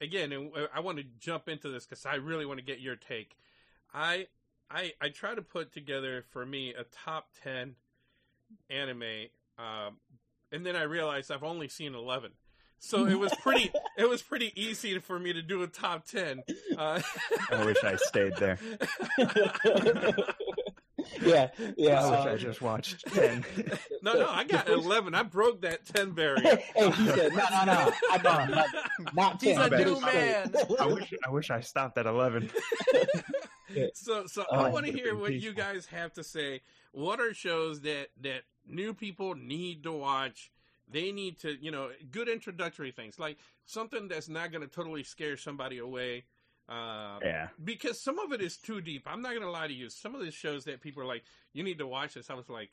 again, 0.00 0.32
and 0.32 0.50
I 0.74 0.80
want 0.80 0.98
to 0.98 1.04
jump 1.18 1.48
into 1.48 1.68
this 1.68 1.84
because 1.84 2.06
I 2.06 2.16
really 2.16 2.46
want 2.46 2.58
to 2.58 2.64
get 2.64 2.80
your 2.80 2.96
take. 2.96 3.36
I 3.92 4.26
I 4.70 4.92
I 5.00 5.08
try 5.08 5.34
to 5.34 5.42
put 5.42 5.72
together 5.72 6.24
for 6.32 6.44
me 6.44 6.74
a 6.74 6.84
top 6.84 7.28
ten 7.42 7.76
anime, 8.70 9.28
um, 9.58 9.98
and 10.52 10.64
then 10.64 10.76
I 10.76 10.82
realized 10.82 11.30
I've 11.30 11.44
only 11.44 11.68
seen 11.68 11.94
eleven. 11.94 12.32
So 12.78 13.06
it 13.06 13.18
was 13.18 13.32
pretty. 13.42 13.72
it 13.98 14.08
was 14.08 14.22
pretty 14.22 14.52
easy 14.54 14.98
for 14.98 15.18
me 15.18 15.32
to 15.32 15.42
do 15.42 15.62
a 15.62 15.66
top 15.66 16.06
ten. 16.06 16.42
Uh, 16.76 17.00
I 17.50 17.64
wish 17.64 17.82
I 17.82 17.96
stayed 17.96 18.36
there. 18.36 18.58
yeah, 21.22 21.48
yeah. 21.76 22.04
I 22.04 22.10
wish 22.10 22.34
I 22.34 22.36
just 22.36 22.62
watched 22.62 23.06
ten. 23.12 23.44
no, 24.02 24.14
no, 24.14 24.28
I 24.28 24.44
got 24.44 24.68
eleven. 24.68 25.14
I 25.14 25.22
broke 25.22 25.62
that 25.62 25.84
ten 25.86 26.12
barrier. 26.12 26.56
hey, 26.74 26.90
he 26.90 27.06
said, 27.06 27.32
no, 27.32 27.44
no, 27.50 27.64
no, 27.64 27.92
I 28.10 28.18
don't, 28.22 28.50
not, 28.50 28.66
not 29.14 29.42
He's 29.42 29.56
ten. 29.56 29.72
a 29.72 29.84
new 29.84 30.00
man. 30.00 30.52
I 30.78 30.86
wish 30.86 31.14
I 31.26 31.30
wish 31.30 31.50
I 31.50 31.60
stopped 31.60 31.98
at 31.98 32.06
eleven. 32.06 32.50
So, 33.94 34.26
so 34.26 34.44
Oh, 34.50 34.56
I 34.56 34.68
want 34.70 34.86
to 34.86 34.92
hear 34.92 35.12
been 35.12 35.20
what 35.20 35.34
you 35.34 35.52
guys 35.52 35.86
have 35.86 36.12
to 36.14 36.24
say. 36.24 36.62
What 36.92 37.20
are 37.20 37.34
shows 37.34 37.80
that 37.82 38.08
that 38.22 38.42
new 38.66 38.94
people 38.94 39.34
need 39.34 39.82
to 39.82 39.92
watch? 39.92 40.50
They 40.88 41.10
need 41.12 41.40
to, 41.40 41.52
you 41.60 41.72
know, 41.72 41.90
good 42.10 42.28
introductory 42.28 42.92
things 42.92 43.18
like 43.18 43.38
something 43.66 44.08
that's 44.08 44.28
not 44.28 44.52
going 44.52 44.62
to 44.62 44.68
totally 44.72 45.02
scare 45.02 45.36
somebody 45.36 45.78
away. 45.78 46.24
Uh, 46.68 47.18
Yeah. 47.22 47.48
Because 47.62 48.02
some 48.02 48.18
of 48.18 48.32
it 48.32 48.40
is 48.40 48.56
too 48.56 48.80
deep. 48.80 49.04
I'm 49.06 49.22
not 49.22 49.30
going 49.30 49.42
to 49.42 49.50
lie 49.50 49.66
to 49.68 49.72
you. 49.74 49.88
Some 49.90 50.14
of 50.14 50.20
the 50.20 50.30
shows 50.30 50.64
that 50.64 50.80
people 50.80 51.02
are 51.02 51.06
like, 51.06 51.22
you 51.52 51.62
need 51.62 51.78
to 51.78 51.86
watch 51.86 52.14
this. 52.14 52.28
I 52.30 52.34
was 52.34 52.48
like, 52.48 52.70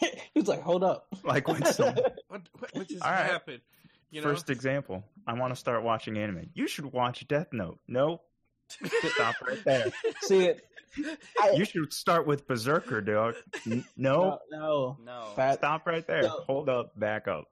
He's 0.34 0.48
like, 0.48 0.62
hold 0.62 0.82
up. 0.82 1.06
Like 1.22 1.46
when 1.46 1.64
some 1.72 1.94
what, 2.28 2.48
what, 2.58 2.70
what 2.74 2.88
just 2.88 3.02
All 3.04 3.10
right. 3.10 3.26
happened? 3.26 3.60
You 4.10 4.20
know, 4.22 4.28
first 4.28 4.50
example, 4.50 5.04
I 5.26 5.34
want 5.34 5.52
to 5.52 5.56
start 5.56 5.82
watching 5.82 6.16
anime. 6.18 6.50
You 6.54 6.66
should 6.68 6.86
watch 6.92 7.26
Death 7.26 7.48
Note. 7.52 7.78
No, 7.88 8.20
stop 9.14 9.34
right 9.46 9.62
there. 9.64 9.90
See 10.22 10.44
it? 10.46 10.64
I, 11.40 11.52
You 11.56 11.64
should 11.64 11.92
start 11.92 12.24
with 12.26 12.46
Berserker, 12.46 13.00
dog. 13.00 13.34
N- 13.66 13.84
No, 13.96 14.38
no, 14.50 14.58
no. 14.60 14.98
No. 15.04 15.32
Fat, 15.34 15.58
stop 15.58 15.86
right 15.86 16.06
there. 16.06 16.22
No. 16.22 16.44
Hold 16.46 16.68
up, 16.68 16.98
back 16.98 17.26
up, 17.26 17.46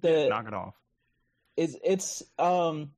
the 0.00 0.26
knock 0.28 0.46
it 0.48 0.54
off. 0.54 0.74
it's 1.56 1.76
it's 1.82 2.22
um 2.38 2.90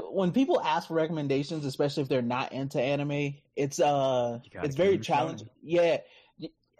the, 0.00 0.10
when 0.10 0.32
people 0.32 0.60
ask 0.60 0.88
for 0.88 0.94
recommendations, 0.94 1.64
especially 1.64 2.02
if 2.02 2.08
they're 2.08 2.22
not 2.22 2.52
into 2.52 2.80
anime, 2.80 3.34
it's 3.54 3.80
uh 3.80 4.38
it's 4.62 4.74
very 4.76 4.96
them 4.96 5.02
something. 5.02 5.02
challenging. 5.02 5.48
Yeah, 5.62 5.98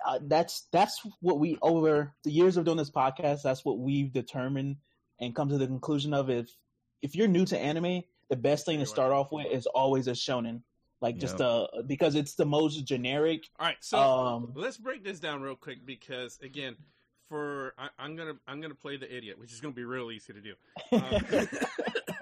uh, 0.07 0.19
that's 0.23 0.67
that's 0.73 1.01
what 1.21 1.39
we 1.39 1.59
over 1.63 2.15
the 2.25 2.31
years 2.31 2.57
of 2.57 2.65
doing 2.65 2.77
this 2.77 2.91
podcast. 2.91 3.43
That's 3.43 3.65
what 3.65 3.79
we've 3.79 4.13
determined 4.13 4.77
and 5.21 5.35
come 5.35 5.49
to 5.49 5.59
the 5.59 5.67
conclusion 5.67 6.15
of. 6.15 6.31
If 6.31 6.49
if 7.03 7.15
you're 7.15 7.29
new 7.29 7.45
to 7.47 7.59
anime, 7.59 8.03
the 8.29 8.37
best 8.37 8.67
thing 8.67 8.79
to 8.81 8.87
start 8.87 9.13
off 9.13 9.33
with 9.33 9.47
is 9.47 9.67
always 9.67 10.07
a 10.09 10.13
shonen, 10.13 10.63
like 11.01 11.19
just 11.19 11.39
Yep. 11.39 11.49
uh 11.49 11.83
because 11.87 12.15
it's 12.15 12.35
the 12.35 12.47
most 12.47 12.85
generic. 12.85 13.45
all 13.59 13.67
right. 13.67 13.77
So 13.81 13.99
um, 13.99 14.53
let's 14.55 14.77
break 14.77 15.05
this 15.05 15.21
down 15.21 15.41
real 15.43 15.57
quick 15.57 15.85
because 15.85 16.39
again, 16.43 16.77
for 17.29 17.75
I, 17.79 17.89
I'm 17.99 18.17
gonna 18.17 18.35
I'm 18.47 18.61
gonna 18.61 18.75
play 18.75 18.97
the 18.97 19.15
idiot, 19.15 19.39
which 19.39 19.53
is 19.53 19.61
gonna 19.61 19.75
be 19.75 19.85
real 19.85 20.11
easy 20.11 20.33
to 20.33 20.41
do. 20.41 20.55
Um, 20.93 21.49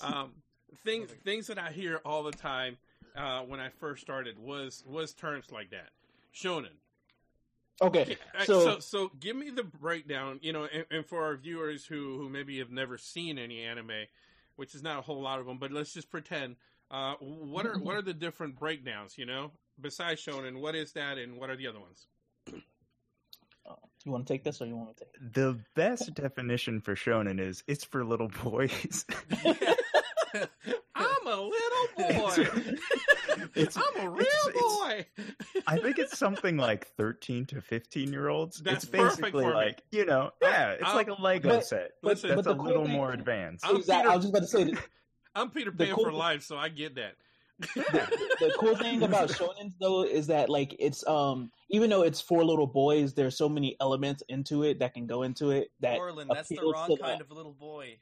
um, 0.00 0.32
things 0.84 1.10
things 1.24 1.46
that 1.48 1.58
I 1.58 1.70
hear 1.72 2.00
all 2.04 2.22
the 2.22 2.32
time 2.32 2.78
uh, 3.16 3.40
when 3.42 3.60
I 3.60 3.68
first 3.70 4.02
started 4.02 4.38
was 4.38 4.82
was 4.86 5.14
terms 5.14 5.50
like 5.52 5.70
that, 5.70 5.90
shonen. 6.34 6.76
okay, 7.80 8.16
Uh, 8.34 8.46
so, 8.46 8.60
so 8.60 8.78
so 8.80 9.10
give 9.20 9.36
me 9.36 9.50
the 9.50 9.64
breakdown, 9.64 10.38
you 10.42 10.52
know, 10.52 10.64
and, 10.72 10.84
and 10.90 11.06
for 11.06 11.24
our 11.24 11.36
viewers 11.36 11.86
who 11.86 12.18
who 12.18 12.28
maybe 12.28 12.58
have 12.58 12.70
never 12.70 12.98
seen 12.98 13.38
any 13.38 13.62
anime, 13.62 14.06
which 14.56 14.74
is 14.74 14.82
not 14.82 14.98
a 14.98 15.02
whole 15.02 15.20
lot 15.20 15.40
of 15.40 15.46
them, 15.46 15.58
but 15.58 15.72
let's 15.72 15.92
just 15.92 16.10
pretend 16.10 16.56
Uh, 16.90 17.14
what 17.20 17.66
are 17.66 17.78
what 17.80 17.96
are 17.96 18.02
the 18.02 18.14
different 18.14 18.56
breakdowns? 18.58 19.18
You 19.18 19.26
know, 19.26 19.52
besides 19.80 20.20
shonen, 20.24 20.60
what 20.60 20.74
is 20.76 20.92
that, 20.92 21.18
and 21.18 21.36
what 21.38 21.50
are 21.50 21.56
the 21.56 21.66
other 21.66 21.80
ones? 21.80 22.06
You 24.06 24.12
want 24.12 24.24
to 24.26 24.32
take 24.32 24.44
this, 24.44 24.62
or 24.62 24.66
you 24.66 24.76
want 24.76 24.88
me 24.90 24.94
to 24.94 25.04
take? 25.04 25.14
it? 25.16 25.34
The 25.34 25.58
best 25.74 26.14
definition 26.14 26.80
for 26.80 26.94
shonen 26.94 27.40
is 27.40 27.64
it's 27.66 27.82
for 27.84 28.04
little 28.04 28.28
boys. 28.44 29.04
I'm 30.94 31.26
a 31.26 31.36
little 31.36 31.88
boy. 31.98 32.44
It's- 33.56 33.76
I'm 33.76 34.06
a 34.06 34.10
real 34.10 34.20
it's- 34.20 34.46
it's- 34.46 34.62
boy. 34.62 35.06
I 35.66 35.78
think 35.78 35.98
it's 35.98 36.16
something 36.16 36.56
like 36.56 36.86
13 36.96 37.46
to 37.46 37.60
15 37.60 38.12
year 38.12 38.28
olds. 38.28 38.58
That's 38.60 38.84
it's 38.84 38.92
perfect 38.92 39.20
basically 39.22 39.44
for 39.44 39.50
me. 39.50 39.54
like, 39.56 39.82
you 39.90 40.04
know, 40.06 40.30
yeah, 40.40 40.72
it's 40.72 40.84
I'll- 40.84 40.94
like 40.94 41.08
a 41.08 41.20
Lego 41.20 41.48
but- 41.48 41.66
set. 41.66 41.92
Listen, 42.02 42.30
that's 42.30 42.42
but 42.42 42.50
a 42.50 42.54
the 42.54 42.58
cool 42.58 42.66
little 42.66 42.84
thing- 42.84 42.92
more 42.92 43.12
advanced. 43.12 43.66
I'm 43.66 43.76
Exactly. 43.76 44.02
Peter- 44.02 44.12
I 44.12 44.16
was 44.16 44.24
just 44.24 44.32
about 44.32 44.42
to 44.42 44.46
say 44.48 44.64
that 44.74 44.84
I'm 45.34 45.50
Peter 45.50 45.72
Pan 45.72 45.94
cool 45.94 46.04
for 46.04 46.12
life, 46.12 46.44
so 46.44 46.56
I 46.56 46.68
get 46.68 46.94
that. 46.94 47.14
The 47.58 48.52
cool 48.58 48.76
thing 48.76 49.02
about 49.04 49.28
shonens 49.30 49.72
though 49.80 50.04
is 50.04 50.26
that 50.26 50.48
like 50.48 50.76
it's 50.78 51.06
um 51.06 51.50
even 51.70 51.88
though 51.90 52.02
it's 52.02 52.20
for 52.20 52.44
little 52.44 52.66
boys, 52.66 53.14
there's 53.14 53.36
so 53.36 53.48
many 53.48 53.76
elements 53.80 54.22
into 54.28 54.62
it 54.62 54.78
that 54.80 54.94
can 54.94 55.06
go 55.06 55.22
into 55.22 55.50
it 55.50 55.70
that 55.80 55.98
Orlin, 55.98 56.28
that's 56.32 56.48
the 56.48 56.58
wrong 56.62 56.96
kind 57.00 57.20
the- 57.20 57.24
of 57.24 57.30
little 57.30 57.52
boy. 57.54 57.96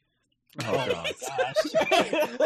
Oh, 0.64 0.73
God. 0.73 0.88
gosh. 1.37 1.90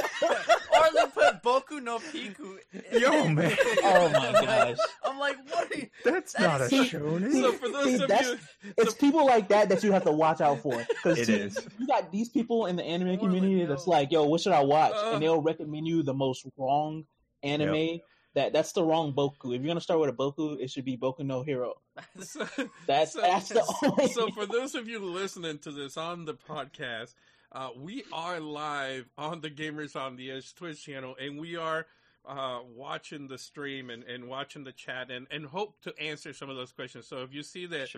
Orlin 0.80 1.10
put 1.12 1.42
Boku 1.42 1.82
no 1.82 1.98
Pico. 1.98 2.56
in- 2.72 3.00
Yo, 3.02 3.28
man. 3.28 3.54
Oh, 3.82 4.08
my 4.08 4.32
gosh. 4.46 4.78
I'm 5.04 5.18
like, 5.18 5.36
what? 5.50 5.70
Are 5.70 5.76
you... 5.76 5.86
That's 6.04 6.32
That 6.34 6.40
not 6.42 6.60
a 6.60 6.64
is- 6.64 6.70
shonen. 6.90 7.32
So 7.32 7.52
for 7.52 7.68
those 7.68 7.84
See, 7.86 8.02
of 8.02 8.08
that's- 8.08 8.28
you, 8.62 8.72
it's 8.76 8.94
people 8.94 9.26
like 9.26 9.48
that 9.48 9.68
that 9.70 9.82
you 9.82 9.92
have 9.92 10.04
to 10.04 10.12
watch 10.12 10.40
out 10.40 10.60
for. 10.60 10.76
Because 10.88 11.18
It 11.18 11.28
is. 11.28 11.58
you 11.78 11.86
got 11.86 12.10
these 12.12 12.28
people 12.28 12.66
in 12.66 12.76
the 12.76 12.84
anime 12.84 13.08
Orlin, 13.08 13.20
community 13.20 13.54
yo. 13.60 13.66
that's 13.66 13.86
like, 13.86 14.12
"Yo, 14.12 14.24
what 14.24 14.40
should 14.40 14.52
I 14.52 14.62
watch?" 14.62 14.92
Uh. 14.94 15.12
and 15.14 15.22
they'll 15.22 15.40
recommend 15.42 15.86
you 15.88 16.02
the 16.02 16.14
most 16.14 16.46
wrong 16.56 17.04
anime. 17.42 18.00
That 18.34 18.52
that's 18.52 18.72
the 18.72 18.84
wrong 18.84 19.12
Boku. 19.14 19.54
If 19.56 19.62
you're 19.62 19.68
gonna 19.68 19.80
start 19.80 19.98
with 20.00 20.10
a 20.10 20.12
Boku, 20.12 20.60
it 20.60 20.70
should 20.70 20.84
be 20.84 20.96
Boku 20.96 21.20
no 21.20 21.42
Hero. 21.42 21.74
so, 22.20 22.46
That's 22.86 23.12
So- 23.14 23.20
that's 23.20 23.48
the 23.48 23.64
only. 23.98 24.12
so 24.12 24.28
for 24.30 24.46
those 24.46 24.74
of 24.74 24.86
you 24.88 25.00
listening 25.04 25.58
to 25.60 25.72
this 25.72 25.96
on 25.96 26.24
the 26.26 26.34
podcast, 26.34 27.14
uh, 27.50 27.70
we 27.76 28.04
are 28.12 28.38
live 28.38 29.08
on 29.16 29.40
the 29.40 29.50
Gamers 29.50 29.96
on 29.96 30.16
the 30.16 30.30
Edge 30.30 30.54
Twitch 30.54 30.84
channel, 30.84 31.16
and 31.20 31.40
we 31.40 31.56
are 31.56 31.86
uh, 32.26 32.60
watching 32.74 33.28
the 33.28 33.38
stream 33.38 33.90
and, 33.90 34.04
and 34.04 34.28
watching 34.28 34.64
the 34.64 34.72
chat, 34.72 35.10
and, 35.10 35.26
and 35.30 35.46
hope 35.46 35.80
to 35.82 35.98
answer 35.98 36.32
some 36.32 36.50
of 36.50 36.56
those 36.56 36.72
questions. 36.72 37.06
So 37.06 37.22
if 37.22 37.32
you 37.32 37.42
see 37.42 37.66
that, 37.66 37.88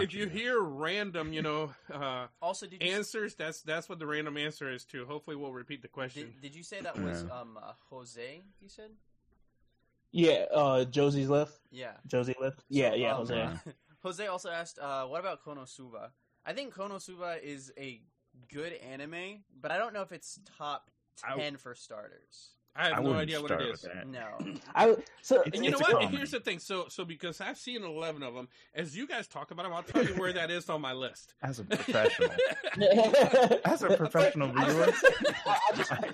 if 0.00 0.12
you 0.14 0.24
it. 0.24 0.32
hear 0.32 0.60
random, 0.60 1.32
you 1.32 1.42
know, 1.42 1.72
uh, 1.92 2.26
Also, 2.42 2.66
did 2.66 2.82
you 2.82 2.88
answers, 2.90 3.34
that's 3.34 3.62
that's 3.62 3.88
what 3.88 3.98
the 3.98 4.06
random 4.06 4.36
answer 4.36 4.70
is 4.70 4.84
to. 4.86 5.04
Hopefully, 5.06 5.36
we'll 5.36 5.52
repeat 5.52 5.82
the 5.82 5.88
question. 5.88 6.32
did, 6.34 6.40
did 6.40 6.54
you 6.54 6.62
say 6.62 6.80
that 6.80 6.98
was 7.00 7.22
um 7.24 7.58
uh, 7.62 7.72
Jose? 7.90 8.42
You 8.60 8.68
said 8.68 8.90
yeah, 10.12 10.46
uh, 10.54 10.84
Josie's 10.84 11.28
left. 11.28 11.58
yeah. 11.70 11.92
Josie 12.06 12.34
left. 12.40 12.64
Yeah, 12.68 12.94
yeah, 12.94 13.12
um, 13.12 13.18
Jose. 13.18 13.36
Yeah. 13.36 13.56
Jose 14.02 14.26
also 14.26 14.50
asked, 14.50 14.78
uh, 14.78 15.04
"What 15.04 15.20
about 15.20 15.44
Konosuba?" 15.44 16.10
I 16.44 16.52
think 16.52 16.72
Konosuba 16.74 17.42
is 17.42 17.72
a 17.76 18.00
good 18.52 18.72
anime, 18.74 19.42
but 19.60 19.70
I 19.72 19.78
don't 19.78 19.92
know 19.92 20.02
if 20.02 20.12
it's 20.12 20.38
top 20.56 20.90
I- 21.24 21.36
ten 21.36 21.56
for 21.56 21.74
starters. 21.74 22.55
I 22.78 22.88
have 22.88 22.98
I 22.98 23.02
no 23.02 23.14
idea 23.14 23.40
what 23.40 23.48
start 23.48 23.62
it 23.62 23.66
with 23.70 23.74
is. 23.76 23.82
that. 23.82 24.06
No, 24.06 24.26
I 24.74 24.96
so 25.22 25.42
And 25.52 25.64
you 25.64 25.70
know 25.70 25.78
It's 25.78 25.88
a 25.88 25.92
what? 25.92 26.00
comedy. 26.02 26.16
Here's 26.16 26.30
the 26.30 26.40
thing. 26.40 26.58
So, 26.58 26.86
so 26.88 27.04
because 27.04 27.40
I've 27.40 27.58
seen 27.58 27.82
eleven 27.82 28.22
of 28.22 28.34
them, 28.34 28.48
as 28.74 28.96
you 28.96 29.06
guys 29.06 29.26
talk 29.26 29.50
about 29.50 29.62
them, 29.64 29.72
I'll 29.72 29.82
tell 29.82 30.04
you 30.04 30.14
where 30.14 30.32
that 30.32 30.50
is 30.50 30.68
on 30.68 30.80
my 30.80 30.92
list. 30.92 31.34
As 31.42 31.58
a 31.60 31.64
professional, 31.64 32.30
as 33.64 33.82
a 33.82 33.96
professional 33.96 34.48
viewer, 34.52 34.86
just, 35.76 35.92
I, 35.92 36.10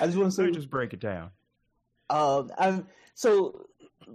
I 0.00 0.06
just 0.06 0.16
want 0.18 0.30
to 0.30 0.30
say, 0.32 0.50
just 0.50 0.70
break 0.70 0.92
it 0.92 1.00
down. 1.00 1.30
um, 2.10 2.50
I'm 2.58 2.86
so 3.14 3.66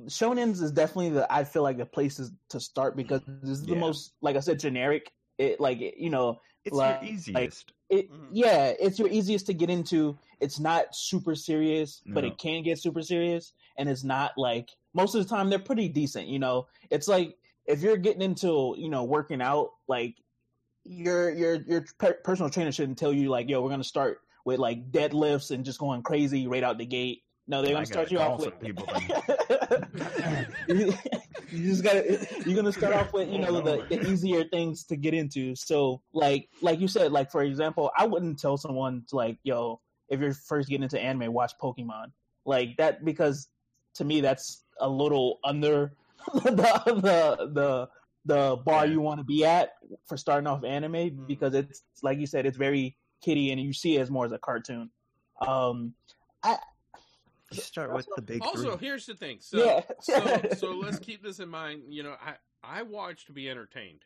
shonens 0.06 0.62
is 0.62 0.72
definitely 0.72 1.10
the 1.10 1.32
I 1.34 1.44
feel 1.44 1.64
like 1.64 1.78
the 1.78 1.86
places 1.86 2.32
to 2.50 2.60
start 2.60 2.96
because 2.96 3.22
this 3.26 3.50
is 3.60 3.66
the 3.66 3.76
most, 3.76 4.14
like 4.22 4.36
I 4.36 4.40
said, 4.40 4.60
generic. 4.60 5.12
It 5.38 5.60
like 5.60 5.80
you 5.80 6.10
know, 6.10 6.42
It's 6.66 6.76
Like- 6.76 7.02
your 7.02 7.12
easiest. 7.14 7.72
it 7.90 8.12
Mhm. 8.12 8.28
yeah, 8.32 8.74
it's 8.80 9.00
your 9.00 9.08
easiest 9.08 9.46
to 9.48 9.54
get 9.54 9.70
into. 9.70 10.18
It's 10.40 10.60
not 10.60 10.94
super 10.96 11.36
serious, 11.36 12.02
but 12.06 12.24
it 12.24 12.38
can 12.38 12.64
get 12.64 12.80
super 12.80 13.02
serious, 13.02 13.54
and 13.78 13.90
it's 13.90 14.04
not 14.04 14.32
like 14.38 14.70
most 14.94 15.16
of 15.16 15.24
the 15.24 15.30
time 15.30 15.50
they're 15.50 15.60
pretty 15.60 15.90
decent. 15.90 16.28
You 16.28 16.40
know, 16.40 16.68
it's 16.90 17.08
like 17.08 17.38
if 17.66 17.82
you're 17.82 17.98
getting 17.98 18.22
into 18.22 18.76
you 18.78 18.90
know 18.90 19.04
working 19.04 19.42
out, 19.42 19.72
like 19.88 20.16
your 20.86 21.30
your 21.32 21.56
your 21.64 21.86
per- 21.98 22.20
personal 22.24 22.50
trainer 22.50 22.72
shouldn't 22.72 22.98
tell 22.98 23.14
you 23.14 23.30
like, 23.30 23.50
yo, 23.50 23.62
we're 23.62 23.70
gonna 23.70 23.84
start 23.84 24.20
with 24.46 24.60
like 24.60 24.92
deadlifts 24.92 25.52
and 25.52 25.66
just 25.66 25.80
going 25.80 26.02
crazy 26.04 26.48
right 26.48 26.64
out 26.64 26.78
the 26.78 26.86
gate. 26.86 27.24
No, 27.48 27.62
they're 27.62 27.74
gonna 27.74 27.86
start 27.86 28.12
you 28.12 28.20
off 28.20 28.40
with. 28.40 28.60
people 28.60 28.86
you 31.52 31.70
just 31.70 31.84
gotta 31.84 32.28
you're 32.46 32.56
gonna 32.56 32.72
start 32.72 32.94
off 32.94 33.14
with 33.14 33.30
you 33.30 33.40
know 33.40 33.62
the, 33.62 33.86
the 33.90 34.10
easier 34.10 34.44
things 34.44 34.84
to 34.86 34.96
get 34.96 35.14
into. 35.14 35.56
So 35.56 36.02
like 36.14 36.50
like 36.62 36.80
you 36.80 36.88
said 36.88 37.12
like 37.12 37.32
for 37.32 37.44
example 37.44 37.92
i 37.98 38.06
wouldn't 38.06 38.40
tell 38.40 38.58
someone 38.58 39.04
to 39.10 39.16
like 39.16 39.38
yo 39.44 39.80
if 40.10 40.20
you're 40.20 40.34
first 40.34 40.70
getting 40.70 40.84
into 40.84 41.00
anime 41.00 41.32
watch 41.34 41.54
pokemon. 41.62 42.12
Like 42.46 42.78
that 42.78 43.06
because 43.06 43.48
to 43.96 44.06
me 44.06 44.22
that's 44.22 44.64
a 44.80 44.90
little 44.90 45.40
under 45.44 45.94
the 46.34 46.82
the 46.86 47.50
the 47.54 47.90
the 48.26 48.58
bar 48.66 48.86
you 48.86 49.02
want 49.02 49.20
to 49.20 49.24
be 49.24 49.46
at 49.46 49.72
for 50.06 50.18
starting 50.18 50.48
off 50.48 50.64
anime 50.64 51.26
because 51.28 51.54
it's 51.54 51.84
like 52.04 52.20
you 52.20 52.28
said 52.28 52.46
it's 52.46 52.58
very 52.58 52.96
kiddie 53.24 53.52
and 53.52 53.60
you 53.60 53.74
see 53.74 53.98
it 53.98 54.02
as 54.02 54.12
more 54.12 54.26
as 54.26 54.32
a 54.32 54.40
cartoon. 54.40 54.90
Um 55.46 55.94
You 56.44 56.56
start 57.52 57.94
with 57.94 58.08
the 58.16 58.22
big 58.22 58.42
Also, 58.44 58.78
three. 58.78 58.88
here's 58.88 59.06
the 59.06 59.16
thing. 59.16 59.38
So, 59.42 59.58
yeah 59.58 59.82
so, 60.00 60.42
so 60.58 60.72
let's 60.74 61.00
keep 61.00 61.24
this 61.24 61.40
in 61.40 61.50
mind. 61.50 61.84
You 61.90 62.04
know, 62.04 62.16
I 62.22 62.36
I 62.64 62.82
watch 62.84 63.26
to 63.26 63.32
be 63.34 63.50
entertained. 63.50 64.06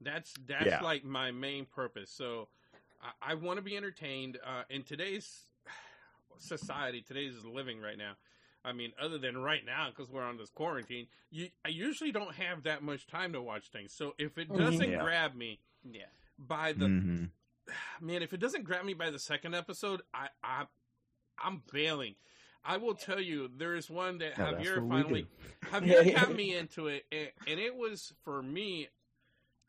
That's 0.00 0.32
that's 0.46 0.66
Yeah. 0.66 0.80
like 0.82 1.04
my 1.04 1.30
main 1.32 1.66
purpose. 1.66 2.10
So, 2.10 2.48
I, 3.02 3.32
I 3.32 3.34
want 3.34 3.58
to 3.58 3.62
be 3.62 3.76
entertained. 3.76 4.38
Uh, 4.44 4.62
in 4.70 4.82
today's 4.84 5.46
society, 6.38 7.00
today's 7.02 7.44
living 7.44 7.80
right 7.80 7.98
now. 7.98 8.12
I 8.64 8.72
mean, 8.72 8.92
other 9.00 9.18
than 9.18 9.38
right 9.38 9.64
now 9.64 9.88
because 9.90 10.10
we're 10.10 10.22
on 10.24 10.36
this 10.36 10.50
quarantine, 10.50 11.06
you 11.30 11.48
I 11.64 11.68
usually 11.68 12.12
don't 12.12 12.34
have 12.34 12.64
that 12.64 12.82
much 12.82 13.06
time 13.06 13.32
to 13.32 13.40
watch 13.42 13.70
things. 13.70 13.92
So 13.92 14.14
if 14.18 14.36
it 14.38 14.48
Mhm. 14.48 14.58
doesn't 14.58 14.90
Yeah. 14.90 15.02
grab 15.02 15.34
me 15.34 15.60
yeah. 15.84 16.06
by 16.38 16.72
the 16.72 16.86
hmm 16.86 17.24
man, 18.00 18.22
if 18.22 18.32
it 18.32 18.38
doesn't 18.40 18.64
grab 18.64 18.84
me 18.84 18.94
by 18.94 19.10
the 19.10 19.18
second 19.18 19.54
episode, 19.54 20.02
I, 20.12 20.28
I 20.42 20.66
I'm 21.38 21.62
bailing. 21.72 22.16
I 22.68 22.76
will 22.76 22.94
tell 22.94 23.18
you, 23.18 23.48
there 23.56 23.74
is 23.74 23.88
one 23.88 24.18
that 24.18 24.36
Yeah, 24.36 24.52
that's 24.52 24.68
Javier 24.68 24.82
what 24.82 24.82
we 24.84 25.02
finally 25.02 25.22
do. 25.22 25.68
Javier 25.72 26.14
got 26.14 26.34
me 26.34 26.54
into 26.54 26.88
it, 26.88 27.06
and, 27.10 27.30
and 27.46 27.58
it 27.58 27.74
was 27.74 28.12
for 28.24 28.42
me. 28.42 28.88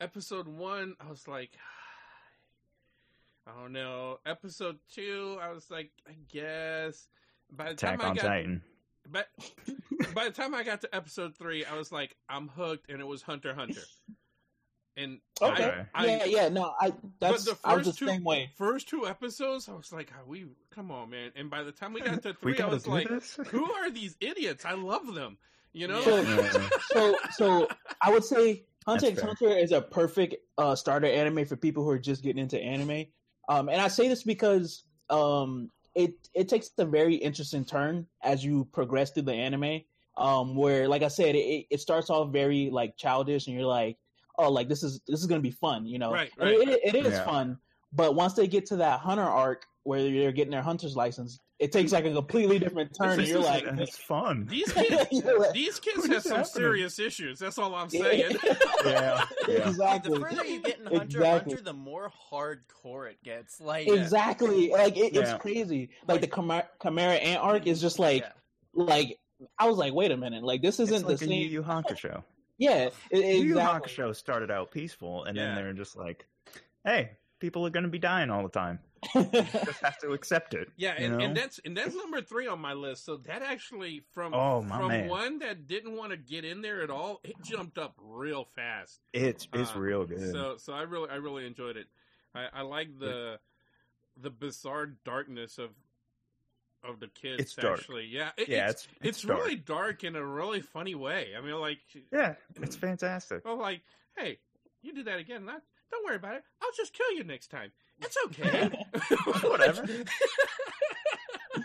Episode 0.01 0.47
one, 0.49 0.95
I 0.99 1.09
was 1.09 1.25
like, 1.25 1.51
I 3.47 3.51
don't 3.59 3.71
know. 3.71 4.19
Episode 4.25 4.79
two, 4.93 5.37
I 5.41 5.51
was 5.51 5.71
like, 5.71 5.91
I 6.07 6.15
guess. 6.31 7.07
By 7.51 7.65
the 7.65 7.71
Attack 7.71 7.99
time 7.99 8.05
I 8.05 8.09
on 8.09 8.15
got, 8.17 8.25
Titan. 8.25 8.61
but 9.09 9.27
by 10.13 10.25
the 10.25 10.31
time 10.31 10.53
I 10.53 10.63
got 10.63 10.81
to 10.81 10.93
episode 10.93 11.35
three, 11.37 11.63
I 11.63 11.75
was 11.77 11.93
like, 11.93 12.17
I'm 12.27 12.49
hooked, 12.49 12.89
and 12.91 12.99
it 12.99 13.07
was 13.07 13.21
Hunter 13.21 13.55
Hunter. 13.55 13.81
And 14.99 15.19
okay 15.41 15.85
I, 15.95 16.03
I, 16.03 16.05
yeah 16.05 16.25
yeah 16.25 16.49
no 16.49 16.73
i 16.81 16.91
that's 17.19 17.45
the 17.45 17.57
i 17.63 17.75
was 17.75 17.85
the 17.85 17.91
first 17.91 17.99
two- 17.99 18.07
same 18.07 18.23
way 18.23 18.51
First 18.57 18.89
two 18.89 19.07
episodes, 19.07 19.69
I 19.69 19.73
was 19.73 19.93
like, 19.93 20.11
"Are 20.11 20.25
we? 20.25 20.45
Come 20.75 20.91
on, 20.91 21.09
man!" 21.11 21.31
And 21.35 21.49
by 21.49 21.63
the 21.63 21.71
time 21.71 21.93
we 21.93 22.01
got 22.01 22.21
to 22.23 22.33
three, 22.41 22.59
I 22.59 22.65
was 22.67 22.85
like, 22.87 23.07
this? 23.07 23.39
"Who 23.47 23.71
are 23.71 23.89
these 23.89 24.17
idiots? 24.19 24.65
I 24.65 24.73
love 24.73 25.13
them." 25.13 25.37
You 25.71 25.87
know? 25.87 26.01
So- 26.01 26.21
Yeah. 26.21 26.69
so 26.91 27.17
so 27.31 27.67
I 28.01 28.11
would 28.11 28.23
say 28.25 28.65
Hunter 28.85 29.05
That's 29.07 29.11
x 29.11 29.19
fair. 29.21 29.27
Hunter 29.27 29.57
is 29.63 29.71
a 29.71 29.81
perfect 29.81 30.35
uh, 30.57 30.75
starter 30.75 31.07
anime 31.07 31.45
for 31.45 31.55
people 31.55 31.83
who 31.83 31.89
are 31.91 31.99
just 31.99 32.23
getting 32.23 32.41
into 32.41 32.59
anime. 32.59 33.05
Um, 33.47 33.69
and 33.69 33.79
I 33.81 33.87
say 33.87 34.07
this 34.07 34.23
because 34.23 34.83
um, 35.09 35.69
it 35.95 36.13
it 36.33 36.49
takes 36.49 36.71
a 36.77 36.85
very 36.85 37.15
interesting 37.15 37.63
turn 37.65 38.07
as 38.23 38.43
you 38.43 38.65
progress 38.73 39.11
through 39.11 39.23
the 39.23 39.33
anime. 39.33 39.81
Um, 40.17 40.55
where 40.55 40.87
like 40.89 41.01
I 41.03 41.07
said, 41.07 41.35
it, 41.35 41.67
it 41.69 41.79
starts 41.79 42.09
off 42.09 42.33
very 42.33 42.69
like 42.71 42.97
childish, 42.97 43.47
and 43.47 43.55
you're 43.55 43.65
like, 43.65 43.97
oh, 44.39 44.49
like 44.51 44.67
this 44.69 44.81
is 44.83 45.01
this 45.07 45.19
is 45.19 45.25
gonna 45.27 45.41
be 45.41 45.51
fun, 45.51 45.85
you 45.85 45.99
know? 45.99 46.11
Right, 46.11 46.31
right. 46.39 46.57
It, 46.67 46.95
it 46.95 47.05
is 47.05 47.13
Yeah. 47.13 47.25
fun, 47.25 47.57
but 47.93 48.15
once 48.15 48.33
they 48.33 48.47
get 48.47 48.65
to 48.67 48.77
that 48.77 48.99
hunter 49.01 49.23
arc 49.23 49.65
where 49.83 50.01
they're 50.03 50.31
getting 50.31 50.51
their 50.51 50.61
hunter's 50.61 50.95
license, 50.95 51.39
it 51.59 51.71
takes 51.71 51.91
like 51.91 52.05
a 52.05 52.13
completely 52.13 52.57
different 52.59 52.95
turn, 52.99 53.19
and 53.19 53.27
you're 53.27 53.39
like, 53.39 53.63
it's 53.65 53.97
fun. 54.13 54.45
These 54.49 54.71
kids, 54.73 55.11
like- 55.23 55.53
these 55.53 55.79
kids 55.79 56.05
have 56.07 56.23
some 56.23 56.31
happening? 56.37 56.45
serious 56.53 56.99
issues. 56.99 57.37
That's 57.39 57.57
all 57.57 57.75
I'm 57.75 57.89
saying. 57.89 58.35
Yeah, 58.85 59.25
yeah. 59.47 59.67
exactly. 59.69 60.13
The 60.17 60.19
further 60.21 60.45
you 60.45 60.61
get 60.61 60.79
in 60.79 60.85
Hunter 60.85 61.03
Exactly. 61.03 61.51
Hunter, 61.55 61.63
the 61.63 61.73
more 61.73 62.09
hardcore 62.31 63.09
it 63.11 63.21
gets. 63.23 63.59
Like 63.59 63.87
Exactly. 63.89 64.69
Like 64.71 64.95
it, 64.95 65.15
it's 65.15 65.31
Yeah. 65.31 65.37
crazy. 65.37 65.89
Like 66.07 66.21
the 66.21 66.27
Chimera, 66.27 66.67
Chimera 66.81 67.15
Ant 67.15 67.41
arc 67.43 67.67
is 67.67 67.81
just 67.81 67.99
like 67.99 68.21
yeah. 68.23 68.31
like 68.73 69.19
I 69.57 69.67
was 69.67 69.77
like, 69.77 69.93
wait 69.93 70.11
a 70.11 70.17
minute, 70.17 70.43
like 70.43 70.61
this 70.61 70.79
isn't 70.79 70.95
It's 70.95 71.03
like 71.03 71.17
the 71.19 71.25
a 71.25 71.27
Yu 71.27 71.43
same. 71.43 71.51
Yu 71.51 71.61
Hakusho. 71.63 72.23
Yeah, 72.59 72.89
it, 73.09 73.37
Yu 73.39 73.43
Yu 73.43 73.51
exactly. 73.57 73.91
Hakusho 73.93 74.15
started 74.15 74.51
out 74.51 74.69
peaceful, 74.69 75.23
and 75.23 75.35
Yeah. 75.35 75.47
then 75.47 75.55
they're 75.55 75.73
just 75.73 75.95
like, 75.97 76.27
"Hey, 76.83 77.17
people 77.39 77.65
are 77.65 77.69
going 77.71 77.83
to 77.83 77.89
be 77.89 77.97
dying 77.99 78.29
all 78.29 78.43
the 78.43 78.49
time. 78.49 78.79
Just 79.15 79.79
have 79.81 79.97
to 79.99 80.11
accept 80.11 80.53
it. 80.53 80.69
Yeah, 80.75 80.91
and, 80.91 81.21
and 81.21 81.37
that's 81.37 81.57
and 81.63 81.75
that's 81.75 81.95
number 81.95 82.19
three 82.21 82.47
on 82.47 82.59
my 82.59 82.73
list. 82.73 83.05
So 83.05 83.15
that 83.15 83.41
actually 83.41 84.03
from 84.13 84.33
Oh, 84.33 84.61
from 84.63 84.89
man. 84.89 85.07
one 85.07 85.39
that 85.39 85.67
didn't 85.67 85.95
want 85.95 86.11
to 86.11 86.17
get 86.17 86.43
in 86.43 86.61
there 86.61 86.81
at 86.81 86.89
all, 86.89 87.21
it 87.23 87.35
jumped 87.41 87.77
up 87.77 87.95
real 87.97 88.43
fast. 88.43 88.99
it's 89.13 89.47
it's 89.53 89.73
Uh, 89.73 89.79
real 89.79 90.05
good. 90.05 90.33
So 90.33 90.57
so 90.57 90.73
I 90.73 90.81
really 90.81 91.09
I 91.09 91.15
really 91.15 91.47
enjoyed 91.47 91.77
it. 91.77 91.87
I, 92.35 92.47
I 92.51 92.61
like 92.63 92.99
the 92.99 93.39
the 94.17 94.29
bizarre 94.29 94.87
darkness 95.05 95.59
of 95.59 95.69
of 96.83 96.99
the 96.99 97.07
kids. 97.07 97.41
It's 97.41 97.55
dark. 97.55 97.79
actually, 97.79 98.05
yeah, 98.05 98.29
it, 98.37 98.47
yeah, 98.49 98.69
it's 98.69 98.83
it's 98.83 98.87
it's, 99.01 99.17
it's, 99.19 99.21
dark. 99.27 99.39
really 99.43 99.55
dark 99.55 100.03
in 100.03 100.15
a 100.15 100.25
really 100.25 100.61
funny 100.61 100.95
way. 100.95 101.29
I 101.37 101.41
mean, 101.41 101.55
like 101.55 101.79
yeah, 102.11 102.35
it's 102.61 102.75
fantastic. 102.75 103.41
oh, 103.45 103.55
like 103.55 103.81
hey, 104.17 104.39
you 104.81 104.93
do 104.93 105.03
that 105.03 105.19
again, 105.19 105.45
not, 105.45 105.61
don't 105.91 106.05
worry 106.05 106.15
about 106.15 106.35
it. 106.35 106.43
I'll 106.61 106.71
just 106.75 106.93
kill 106.93 107.11
you 107.13 107.23
next 107.23 107.47
time. 107.51 107.71
It's 108.01 108.15
okay. 108.27 108.69
Whatever. 109.47 109.85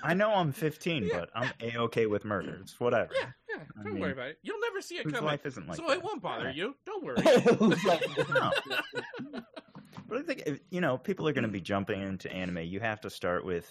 I 0.03 0.15
know 0.15 0.31
I'm 0.35 0.53
15, 0.53 1.05
Yeah. 1.05 1.09
but 1.21 1.31
I'm 1.35 1.51
a 1.61 1.79
okay 1.83 2.07
with 2.07 2.25
murder. 2.25 2.59
It's 2.61 2.79
whatever. 2.81 3.11
Yeah, 3.19 3.29
yeah. 3.49 3.63
Don't 3.83 3.93
mean, 3.95 4.01
worry 4.03 4.13
about 4.13 4.29
it. 4.29 4.39
You'll 4.43 4.61
never 4.61 4.81
see 4.83 4.97
it 4.97 5.05
Whose 5.05 5.13
coming. 5.15 5.27
life 5.27 5.47
isn't 5.47 5.67
like 5.69 5.77
so 5.77 5.87
that? 5.87 5.99
it 5.99 6.03
won't 6.03 6.21
bother 6.21 6.47
Yeah. 6.51 6.53
you. 6.53 6.75
Don't 6.85 7.05
worry. 7.05 7.17
No. 8.35 9.41
But 10.07 10.19
I 10.19 10.23
think 10.23 10.43
if, 10.47 10.61
you 10.71 10.81
know 10.81 10.99
people 10.99 11.27
are 11.29 11.33
going 11.33 11.45
to 11.45 11.49
be 11.51 11.61
jumping 11.61 12.03
into 12.03 12.31
anime. 12.31 12.59
You 12.59 12.81
have 12.81 13.01
to 13.03 13.11
start 13.11 13.45
with 13.45 13.71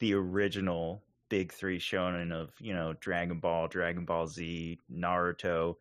the 0.00 0.14
original 0.14 1.02
big 1.28 1.52
three 1.52 1.78
shonen 1.78 2.32
of 2.32 2.50
you 2.60 2.74
know 2.74 2.94
Dragon 3.00 3.38
Ball, 3.38 3.68
Dragon 3.68 4.04
Ball 4.04 4.26
Z, 4.26 4.78
Naruto. 4.92 5.76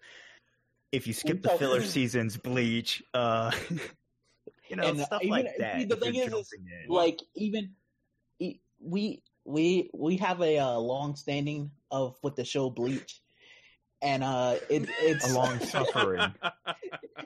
If 0.91 1.07
you 1.07 1.13
skip 1.13 1.41
the 1.41 1.49
filler 1.49 1.81
seasons, 1.83 2.37
Bleach, 2.37 3.03
uh, 3.13 3.51
you 4.69 4.75
know 4.75 4.83
And, 4.83 4.99
uh, 4.99 5.05
stuff 5.05 5.21
even- 5.23 5.31
like 5.31 5.47
see, 5.55 5.61
that. 5.61 5.89
the 5.89 5.95
thing 5.95 6.15
is, 6.15 6.33
is, 6.33 6.53
like 6.87 7.19
even 7.35 7.71
we 8.81 9.21
we 9.45 9.89
we 9.93 10.17
have 10.17 10.41
a 10.41 10.57
uh, 10.59 10.77
long 10.77 11.15
standing 11.15 11.71
of 11.91 12.17
with 12.23 12.35
the 12.35 12.45
show 12.45 12.69
Bleach, 12.69 13.21
and 14.01 14.23
uh, 14.23 14.55
it, 14.69 14.87
it's 15.01 15.29
a 15.29 15.33
long 15.33 15.59
suffering. 15.59 16.33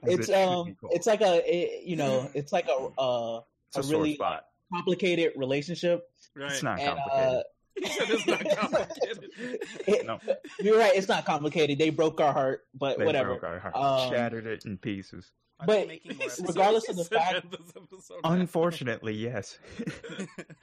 it's 0.03 0.29
it 0.29 0.35
um 0.35 0.75
it's 0.91 1.07
like 1.07 1.21
a 1.21 1.41
it, 1.45 1.83
you 1.83 1.95
know 1.95 2.29
it's 2.33 2.51
like 2.53 2.67
a 2.67 2.89
uh, 2.99 3.41
It's 3.69 3.77
a, 3.77 3.81
a 3.81 3.97
really- 3.97 4.15
spot. 4.15 4.45
Complicated 4.73 5.33
relationship, 5.35 6.07
right. 6.35 6.51
It's 6.51 6.63
not 6.63 6.79
and 6.79 6.97
complicated. 6.97 7.35
uh, 7.37 7.43
it's 7.75 8.27
not 8.27 8.57
complicated. 8.57 9.29
it- 9.87 10.05
no, 10.05 10.19
you're 10.59 10.77
right, 10.77 10.93
it's 10.95 11.07
not 11.07 11.25
complicated. 11.25 11.77
They 11.79 11.89
broke 11.89 12.19
our 12.21 12.33
heart, 12.33 12.61
but 12.73 12.97
they 12.97 13.05
whatever. 13.05 13.29
broke 13.35 13.43
our 13.43 13.59
heart, 13.59 13.75
Um, 13.75 14.11
shattered 14.11 14.45
it 14.45 14.65
in 14.65 14.77
pieces. 14.77 15.31
But 15.65 15.87
more 15.87 15.95
He 16.01 16.09
said- 16.13 16.21
episodes? 16.21 16.47
regardless 16.49 16.89
of 16.89 16.97
the 16.97 17.05
fact- 17.05 17.49
that 17.49 17.51
this 17.59 17.73
episode. 17.75 18.19
Unfortunately, 18.23 19.13
yes. 19.13 19.57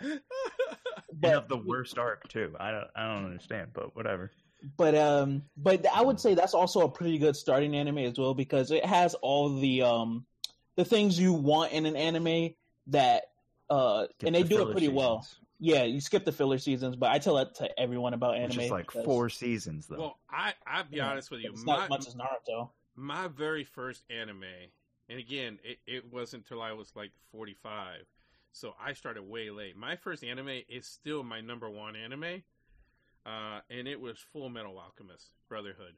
and 0.01 0.21
But 1.13 1.35
of 1.35 1.49
the 1.49 1.57
worst 1.57 1.99
arc 1.99 2.29
too. 2.29 2.55
I 2.59 2.71
don't, 2.71 2.89
I 2.97 3.07
don't 3.07 3.25
understand, 3.27 3.71
but 3.73 3.95
whatever. 3.97 4.31
but 4.77 4.95
um 4.95 5.43
but 5.57 5.87
I 5.87 6.03
would 6.03 6.21
say 6.21 6.35
that's 6.35 6.53
also 6.55 6.81
a 6.83 6.89
pretty 6.89 7.17
good 7.19 7.35
starting 7.35 7.75
anime 7.75 7.99
as 7.99 8.19
well 8.19 8.35
because 8.35 8.71
it 8.71 8.85
has 8.85 9.15
all 9.15 9.59
the 9.59 9.83
um 9.83 10.27
the 10.77 10.85
things 10.85 11.19
you 11.19 11.33
want 11.33 11.73
in 11.73 11.87
an 11.87 11.97
anime 11.97 12.51
that 12.89 13.25
uh 13.71 14.07
Skip 14.07 14.27
and 14.27 14.35
they 14.35 14.43
the 14.43 14.49
do 14.49 14.55
it 14.57 14.59
filler 14.59 14.73
pretty 14.73 14.89
well. 14.89 15.27
Yeah, 15.63 15.83
you 15.85 16.01
skip 16.01 16.25
the 16.25 16.33
filler 16.33 16.59
seasons, 16.59 16.97
but 16.97 17.11
I 17.11 17.19
tell 17.19 17.35
that 17.37 17.55
to 17.57 17.79
everyone 17.79 18.15
about 18.15 18.35
anime. 18.37 18.57
Which 18.57 18.65
is 18.67 18.71
like 18.71 18.87
because 18.87 19.05
four 19.05 19.29
seasons 19.29 19.87
though. 19.87 19.97
well, 19.97 20.19
I 20.31 20.55
I'll 20.67 20.85
be 20.85 20.97
Yeah, 20.97 21.11
honest 21.11 21.31
with 21.31 21.41
you. 21.41 21.51
It's 21.51 21.65
My, 21.65 21.77
not 21.77 21.91
much 21.91 22.07
as 22.09 22.15
Naruto. 22.15 22.71
my 22.97 23.29
very 23.29 23.65
first 23.65 24.05
anime, 24.11 24.45
and 25.09 25.19
again, 25.19 25.59
it, 25.63 25.79
it 25.87 26.13
wasn't 26.13 26.45
until 26.45 26.63
I 26.63 26.73
was 26.73 26.93
like 26.97 27.13
45. 27.33 28.07
So 28.53 28.75
I 28.83 28.95
started 28.95 29.23
way 29.23 29.51
late. 29.51 29.77
My 29.77 29.97
first 29.97 30.25
anime 30.25 30.63
is 30.69 30.87
still 30.87 31.23
my 31.23 31.41
number 31.41 31.69
one 31.71 31.95
anime, 31.95 32.43
uh, 33.27 33.61
and 33.69 33.87
it 33.87 34.01
was 34.01 34.19
Full 34.33 34.49
Metal 34.49 34.77
Alchemist 34.79 35.31
Brotherhood. 35.49 35.95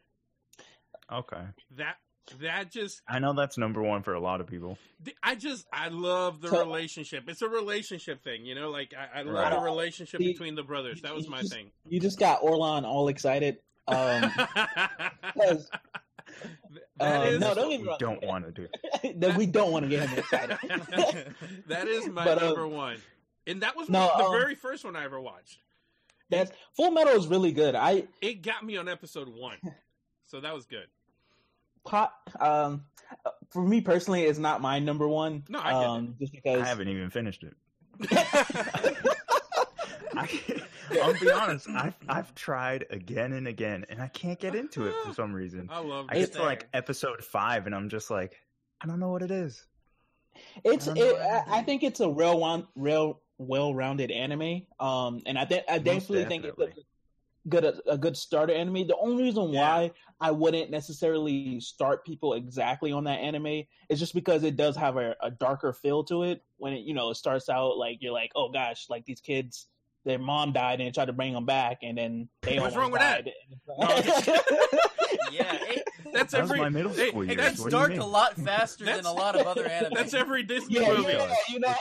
okay, 1.10 1.44
That 1.76 1.96
that 2.40 2.70
just 2.70 3.02
I 3.08 3.18
know 3.18 3.32
that's 3.32 3.58
number 3.58 3.82
one 3.82 4.02
for 4.02 4.14
a 4.14 4.20
lot 4.20 4.40
of 4.40 4.46
people. 4.46 4.78
I 5.22 5.34
just 5.34 5.66
I 5.72 5.88
love 5.88 6.40
the 6.40 6.48
So- 6.48 6.58
relationship. 6.60 7.28
It's 7.28 7.42
a 7.42 7.48
relationship 7.48 8.22
thing, 8.22 8.44
you 8.44 8.54
know. 8.54 8.70
Like 8.70 8.94
I, 8.96 9.20
I 9.20 9.22
love 9.22 9.34
Right. 9.34 9.50
the 9.52 9.60
relationship 9.60 10.20
See, 10.20 10.32
between 10.32 10.54
the 10.54 10.62
brothers. 10.62 11.02
That 11.02 11.14
was 11.14 11.28
my 11.28 11.40
just- 11.40 11.52
thing. 11.52 11.70
You 11.88 12.00
just 12.00 12.18
got 12.18 12.40
Orlon 12.42 12.84
all 12.84 13.08
excited. 13.08 13.58
Um, 13.88 14.30
'cause, 15.34 15.68
That 16.98 17.20
uh, 17.22 17.24
is- 17.24 17.40
no, 17.40 17.54
don't 17.54 17.68
What 17.68 17.70
get 17.70 17.80
me 17.82 17.88
we 17.88 17.96
don't 17.98 18.22
want 18.24 18.44
to 18.46 18.52
do. 18.52 18.68
that 19.18 19.36
we 19.36 19.46
don't 19.46 19.72
want 19.72 19.84
to 19.84 19.88
get 19.88 20.08
him 20.08 20.18
excited. 20.20 20.58
that 21.66 21.88
is 21.88 22.06
my 22.08 22.24
But, 22.24 22.40
uh, 22.42 22.46
number 22.46 22.68
one, 22.68 22.98
and 23.46 23.62
that 23.62 23.76
was 23.76 23.88
no, 23.88 24.10
the 24.16 24.24
um, 24.24 24.32
very 24.40 24.54
first 24.54 24.84
one 24.84 24.94
I 24.94 25.04
ever 25.04 25.20
watched. 25.20 25.58
That's 26.30 26.52
Full 26.76 26.92
Metal 26.92 27.12
is 27.14 27.26
really 27.26 27.52
good. 27.52 27.74
I 27.74 28.04
It 28.22 28.42
got 28.42 28.64
me 28.64 28.76
on 28.76 28.88
episode 28.88 29.28
one, 29.28 29.58
so 30.26 30.40
that 30.40 30.54
was 30.54 30.64
good. 30.64 30.86
Pot 31.84 32.12
um 32.40 32.84
for 33.50 33.62
me 33.62 33.80
personally 33.80 34.22
it's 34.24 34.38
not 34.38 34.60
my 34.60 34.78
number 34.78 35.08
one. 35.08 35.44
No, 35.48 35.60
I 35.60 35.72
get 35.72 35.88
um 35.88 36.14
just 36.18 36.32
because... 36.32 36.62
I 36.62 36.66
haven't 36.66 36.88
even 36.88 37.10
finished 37.10 37.44
it. 37.44 37.54
I, 40.14 40.28
I'll 41.02 41.18
be 41.18 41.30
honest. 41.30 41.68
I've 41.68 41.96
I've 42.08 42.34
tried 42.34 42.86
again 42.90 43.32
and 43.32 43.48
again, 43.48 43.84
and 43.88 44.00
I 44.00 44.08
can't 44.08 44.38
get 44.38 44.54
into 44.54 44.86
it 44.86 44.94
for 45.04 45.14
some 45.14 45.32
reason. 45.32 45.68
I 45.70 45.80
love 45.80 46.06
I 46.08 46.16
it. 46.16 46.18
get 46.20 46.32
to 46.34 46.42
like 46.42 46.68
episode 46.74 47.24
five, 47.24 47.66
and 47.66 47.74
I'm 47.74 47.88
just 47.88 48.10
like, 48.10 48.36
I 48.80 48.86
don't 48.86 49.00
know 49.00 49.10
what 49.10 49.22
it 49.22 49.30
is. 49.30 49.64
it's 50.64 50.88
I 50.88 50.92
it, 50.92 51.12
what 51.12 51.22
I 51.22 51.56
I, 51.56 51.58
I 51.58 51.62
think 51.62 51.82
it's 51.82 52.00
a 52.00 52.08
real 52.08 52.38
one 52.38 52.66
real 52.76 53.20
well 53.38 53.74
rounded 53.74 54.10
anime. 54.10 54.62
Um 54.78 55.20
and 55.26 55.38
I 55.38 55.44
think 55.44 55.64
I 55.68 55.78
definitely 55.78 56.24
think 56.26 56.44
it's 56.44 56.58
a 56.58 56.60
definitely. 56.60 56.84
Good 57.48 57.64
a, 57.64 57.74
a 57.90 57.98
good 57.98 58.16
starter 58.16 58.52
anime. 58.54 58.86
The 58.86 58.96
only 59.00 59.24
reason 59.24 59.52
Yeah. 59.52 59.60
why 59.60 59.92
I 60.20 60.30
wouldn't 60.30 60.70
necessarily 60.70 61.58
start 61.60 62.04
people 62.04 62.34
exactly 62.34 62.92
on 62.92 63.04
that 63.04 63.18
anime 63.18 63.64
is 63.88 63.98
just 63.98 64.14
because 64.14 64.44
it 64.44 64.56
does 64.56 64.76
have 64.76 64.96
a, 64.96 65.16
a 65.20 65.30
darker 65.30 65.72
feel 65.72 66.04
to 66.04 66.22
it. 66.22 66.42
When 66.58 66.72
it 66.72 66.80
you 66.82 66.94
know 66.94 67.10
it 67.10 67.16
starts 67.16 67.48
out 67.48 67.76
like 67.78 67.98
you're 68.00 68.12
like 68.12 68.30
oh 68.36 68.48
gosh 68.50 68.86
like 68.88 69.04
these 69.04 69.20
kids 69.20 69.66
their 70.04 70.18
mom 70.18 70.52
died 70.52 70.80
and 70.80 70.88
they 70.88 70.90
tried 70.92 71.04
to 71.04 71.12
bring 71.12 71.32
them 71.32 71.46
back 71.46 71.78
and 71.82 71.96
then 71.96 72.28
they 72.42 72.58
What's 72.58 72.74
almost 72.74 72.76
wrong 72.76 72.90
with 72.90 73.00
that? 73.00 73.26
Oh, 73.68 75.28
yeah, 75.32 75.56
it, 75.62 75.84
That's 76.12 76.32
That 76.32 76.40
every 76.42 76.58
my 76.58 76.68
middle 76.68 76.92
school 76.92 77.22
hey, 77.22 77.28
years. 77.28 77.36
that's 77.36 77.60
What 77.60 77.70
dark 77.70 77.96
a 77.96 78.04
lot 78.04 78.34
faster 78.36 78.84
than 78.84 79.04
a 79.06 79.12
lot 79.12 79.38
of 79.38 79.46
other 79.46 79.64
anime. 79.66 79.92
That's 79.94 80.12
every 80.14 80.42
Disney 80.42 80.80
yeah, 80.80 80.88
movie. 80.92 81.12
yeah, 81.12 81.34
you 81.48 81.60
know. 81.60 81.74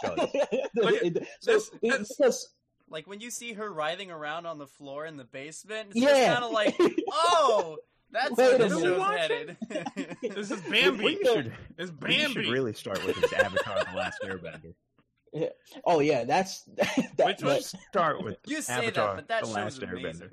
Look, 0.75 0.95
It- 1.03 1.27
so 1.41 1.51
that's- 1.51 1.71
it- 1.81 1.89
that's- 1.89 2.15
because 2.15 2.47
Like 2.91 3.07
when 3.07 3.19
you 3.21 3.31
see 3.31 3.53
her 3.53 3.71
writhing 3.71 4.11
around 4.11 4.45
on 4.45 4.57
the 4.57 4.67
floor 4.67 5.05
in 5.05 5.17
the 5.17 5.23
basement, 5.23 5.89
it's 5.91 5.99
Yeah. 5.99 6.09
just 6.09 6.27
kind 6.33 6.43
of 6.43 6.51
like, 6.51 6.75
oh, 7.11 7.77
that's 8.11 8.31
Wait 8.31 8.37
where 8.37 8.55
a 8.55 8.57
the 8.69 8.75
minute. 8.75 8.97
show's 8.97 9.17
headed. 9.17 10.17
This 10.35 10.51
is 10.51 10.63
We 10.69 10.71
Bambi. 10.81 11.17
should, 11.23 11.53
It's 11.77 11.91
we 12.01 12.11
should 12.27 12.47
really 12.47 12.73
start 12.73 13.03
with 13.05 13.15
his 13.15 13.31
Avatar: 13.33 13.83
The 13.91 13.97
Last 13.97 14.19
Airbender. 14.23 14.73
oh 15.85 16.01
yeah, 16.01 16.25
that's 16.25 16.63
that, 16.75 17.25
Which 17.25 17.37
but- 17.39 17.43
was- 17.43 17.75
Start 17.89 18.21
with 18.23 18.37
you 18.45 18.61
say 18.61 18.73
Avatar: 18.73 19.07
that, 19.07 19.15
but 19.15 19.27
that 19.29 19.41
The 19.43 19.47
show's 19.47 19.55
Last 19.55 19.83
amazing. 19.83 20.27
Airbender. 20.27 20.31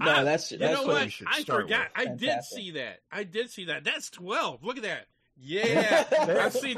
no, 0.00 0.10
I- 0.10 0.24
that's 0.24 0.50
You 0.50 0.58
that's 0.58 0.72
know 0.80 0.86
what 0.86 0.92
what? 0.94 1.04
we 1.04 1.10
should 1.10 1.28
I 1.30 1.40
start 1.42 1.62
forgot. 1.62 1.88
with. 1.96 2.08
I 2.08 2.14
did 2.14 2.42
see 2.42 2.70
that. 2.72 2.98
I 3.12 3.22
did 3.22 3.50
see 3.50 3.66
that. 3.66 3.84
That's 3.84 4.10
twelve. 4.10 4.64
Look 4.64 4.76
at 4.78 4.82
that. 4.82 5.06
Yeah, 5.40 6.04
I've 6.42 6.52
seen. 6.52 6.76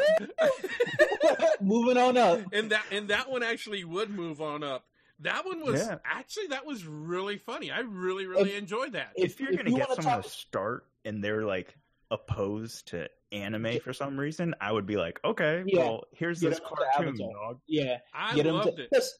Moving 1.62 1.96
on 1.96 2.16
up. 2.18 2.40
and 2.52 2.70
that 2.70 2.84
and 2.92 3.08
that 3.08 3.30
one 3.30 3.42
actually 3.42 3.84
would 3.84 4.10
move 4.10 4.40
on 4.42 4.62
up. 4.62 4.84
That 5.20 5.44
one 5.44 5.60
was 5.60 5.80
Yeah. 5.80 5.98
actually 6.04 6.48
that 6.48 6.64
was 6.66 6.86
really 6.86 7.36
funny. 7.38 7.70
I 7.70 7.80
really 7.80 8.26
really 8.26 8.54
enjoyed 8.54 8.92
that. 8.92 9.12
If- 9.16 9.32
If 9.32 9.40
you're 9.40 9.50
if 9.50 9.56
gonna 9.58 9.70
you 9.70 9.76
get 9.76 9.88
someone 9.88 10.14
talk- 10.14 10.24
to 10.24 10.30
start 10.30 10.86
and 11.04 11.22
they're 11.22 11.44
like 11.44 11.76
opposed 12.10 12.88
to 12.88 13.08
anime 13.32 13.78
for 13.80 13.92
some 13.92 14.18
reason, 14.18 14.54
I 14.60 14.72
would 14.72 14.86
be 14.86 14.96
like, 14.96 15.20
okay, 15.24 15.62
Yeah. 15.66 15.78
well, 15.80 16.04
here's 16.12 16.40
Get 16.40 16.50
this 16.50 16.60
cartoon, 16.60 17.16
dog. 17.32 17.60
Yeah, 17.68 17.98
I 18.12 18.34
get 18.34 18.46
loved 18.46 18.76
to. 18.76 18.82
it. 18.84 18.90
'cause 18.92 19.18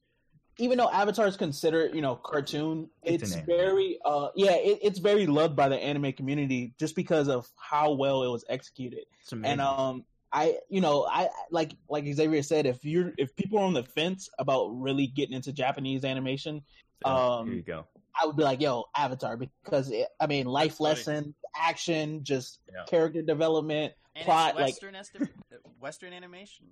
Even 0.58 0.76
though 0.76 0.90
Avatar 0.90 1.26
is 1.26 1.38
considered, 1.38 1.94
you 1.94 2.02
know, 2.02 2.16
cartoon, 2.16 2.90
It's 3.02 3.22
it's, 3.22 3.34
very, 3.46 3.98
uh, 4.04 4.28
yeah, 4.34 4.56
it, 4.56 4.80
it's 4.82 4.98
very 4.98 5.26
loved 5.26 5.56
by 5.56 5.68
the 5.70 5.76
anime 5.78 6.12
community 6.12 6.74
just 6.78 6.94
because 6.96 7.28
of 7.28 7.48
how 7.56 7.92
well 7.92 8.24
it 8.24 8.28
was 8.28 8.44
executed. 8.46 9.06
It's 9.22 9.32
amazing. 9.32 9.52
And 9.52 9.60
um, 9.62 10.04
I, 10.32 10.58
you 10.68 10.80
know, 10.80 11.06
I 11.10 11.28
like 11.50 11.72
like 11.88 12.04
Xavier 12.12 12.42
said, 12.42 12.66
if 12.66 12.84
you're 12.84 13.12
if 13.18 13.34
people 13.36 13.58
are 13.58 13.64
on 13.64 13.72
the 13.74 13.82
fence 13.82 14.28
about 14.38 14.68
really 14.68 15.06
getting 15.08 15.34
into 15.34 15.52
Japanese 15.52 16.04
animation, 16.04 16.62
So, 17.04 17.10
um, 17.10 17.46
here 17.48 17.56
you 17.56 17.62
go. 17.62 17.86
I 18.20 18.26
would 18.26 18.36
be 18.36 18.42
like, 18.42 18.60
yo, 18.60 18.84
Avatar, 18.96 19.36
because 19.36 19.90
it, 19.90 20.08
I 20.20 20.26
mean, 20.26 20.46
life 20.46 20.76
funny. 20.76 20.90
lesson, 20.90 21.34
action, 21.56 22.22
just 22.24 22.60
Yeah. 22.72 22.84
character 22.88 23.22
development. 23.22 23.94
And 24.16 24.24
Plot, 24.24 24.50
it's 24.50 24.56
like- 24.60 24.66
Western, 24.66 24.94
esti- 24.96 25.18
Western 25.80 26.12
animation. 26.12 26.66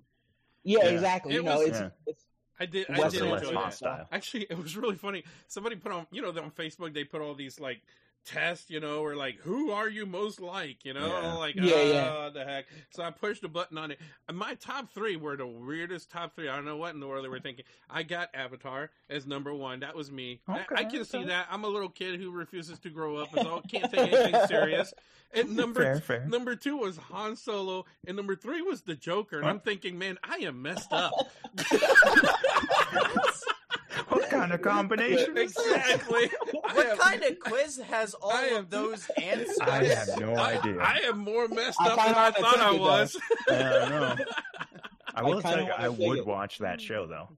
Yeah, 0.63 0.79
Yeah. 0.83 0.89
exactly. 0.91 1.33
It 1.33 1.37
You 1.37 1.43
know, 1.43 1.61
it's 1.61 1.79
Yeah. 1.79 1.89
it's 2.05 2.25
I 2.59 2.65
did. 2.65 2.89
I 2.89 2.99
Western 2.99 3.29
did 3.29 3.33
enjoy 3.43 3.53
that. 3.53 3.73
style. 3.73 4.07
Actually, 4.11 4.43
it 4.49 4.57
was 4.57 4.75
really 4.77 4.97
funny. 4.97 5.23
Somebody 5.47 5.77
put 5.77 5.93
on, 5.93 6.05
you 6.11 6.21
know, 6.21 6.29
on 6.29 6.51
Facebook 6.51 6.93
they 6.93 7.05
put 7.05 7.21
all 7.21 7.33
these 7.33 7.59
like 7.59 7.81
test, 8.25 8.69
you 8.69 8.79
know, 8.79 9.01
or 9.01 9.15
like 9.15 9.37
who 9.39 9.71
are 9.71 9.89
you 9.89 10.05
most 10.05 10.39
like, 10.39 10.85
you 10.85 10.93
know, 10.93 11.07
Yeah. 11.07 11.33
like 11.35 11.55
Yeah, 11.55 11.73
oh, 11.75 11.91
yeah. 11.91 12.15
Ah, 12.17 12.29
the 12.29 12.43
heck. 12.45 12.65
So 12.91 13.03
I 13.03 13.11
pushed 13.11 13.43
a 13.43 13.47
button 13.47 13.77
on 13.77 13.91
it. 13.91 13.99
And 14.27 14.37
my 14.37 14.53
top 14.55 14.91
three 14.91 15.15
were 15.15 15.35
the 15.35 15.47
weirdest 15.47 16.11
top 16.11 16.35
three. 16.35 16.47
I 16.49 16.55
don't 16.55 16.65
know 16.65 16.77
what 16.77 16.93
in 16.93 16.99
the 16.99 17.07
world 17.07 17.25
they 17.25 17.29
were 17.29 17.39
thinking. 17.39 17.65
I 17.89 18.03
got 18.03 18.29
Avatar 18.33 18.91
as 19.09 19.25
number 19.25 19.53
one. 19.53 19.79
That 19.79 19.95
was 19.95 20.11
me. 20.11 20.41
I, 20.47 20.59
I 20.59 20.81
Okay, 20.83 20.85
can 20.97 21.05
see 21.05 21.23
that. 21.25 21.47
I'm 21.49 21.63
a 21.63 21.67
little 21.67 21.89
kid 21.89 22.19
who 22.19 22.31
refuses 22.31 22.77
to 22.79 22.89
grow 22.89 23.17
up, 23.17 23.33
and 23.33 23.41
so 23.41 23.61
can't 23.69 23.91
take 23.91 24.11
anything 24.13 24.35
serious. 24.47 24.93
And 25.33 25.55
number 25.55 25.81
Fair, 25.83 25.99
fair. 25.99 26.25
number 26.27 26.55
two 26.55 26.77
was 26.77 26.97
Han 26.97 27.35
Solo, 27.35 27.85
and 28.07 28.15
number 28.17 28.35
three 28.35 28.61
was 28.61 28.81
the 28.81 28.95
Joker. 28.95 29.39
And 29.39 29.47
I'm 29.47 29.59
thinking, 29.59 29.97
man, 29.97 30.17
I 30.23 30.37
am 30.37 30.61
messed 30.61 30.91
up. 30.91 31.13
What 34.31 34.41
kind 34.41 34.53
of 34.53 34.61
combination? 34.61 35.37
exactly. 35.37 36.29
What 36.51 36.85
am- 36.85 36.97
kind 36.97 37.23
of 37.23 37.39
quiz 37.39 37.77
has 37.77 38.13
all 38.13 38.31
am- 38.31 38.55
of 38.57 38.69
those 38.69 39.09
answers? 39.21 39.57
I 39.61 39.83
have 39.85 40.19
no 40.19 40.33
I, 40.35 40.57
idea. 40.57 40.79
I 40.79 40.99
am 41.05 41.19
more 41.19 41.47
messed 41.47 41.81
I 41.81 41.89
up 41.89 41.97
than 41.97 42.15
I 42.15 42.31
thought 42.31 42.59
I 42.59 42.75
it, 42.75 42.79
was. 42.79 43.17
I 43.49 43.53
don't 43.53 43.89
know. 43.89 44.15
I 44.15 44.15
I 45.15 45.23
will 45.23 45.41
kinda 45.41 45.57
tell 45.57 45.65
you, 45.65 45.71
I 45.71 45.89
would 45.89 46.19
it. 46.19 46.27
watch 46.27 46.59
that 46.59 46.79
show 46.79 47.07
though. 47.07 47.29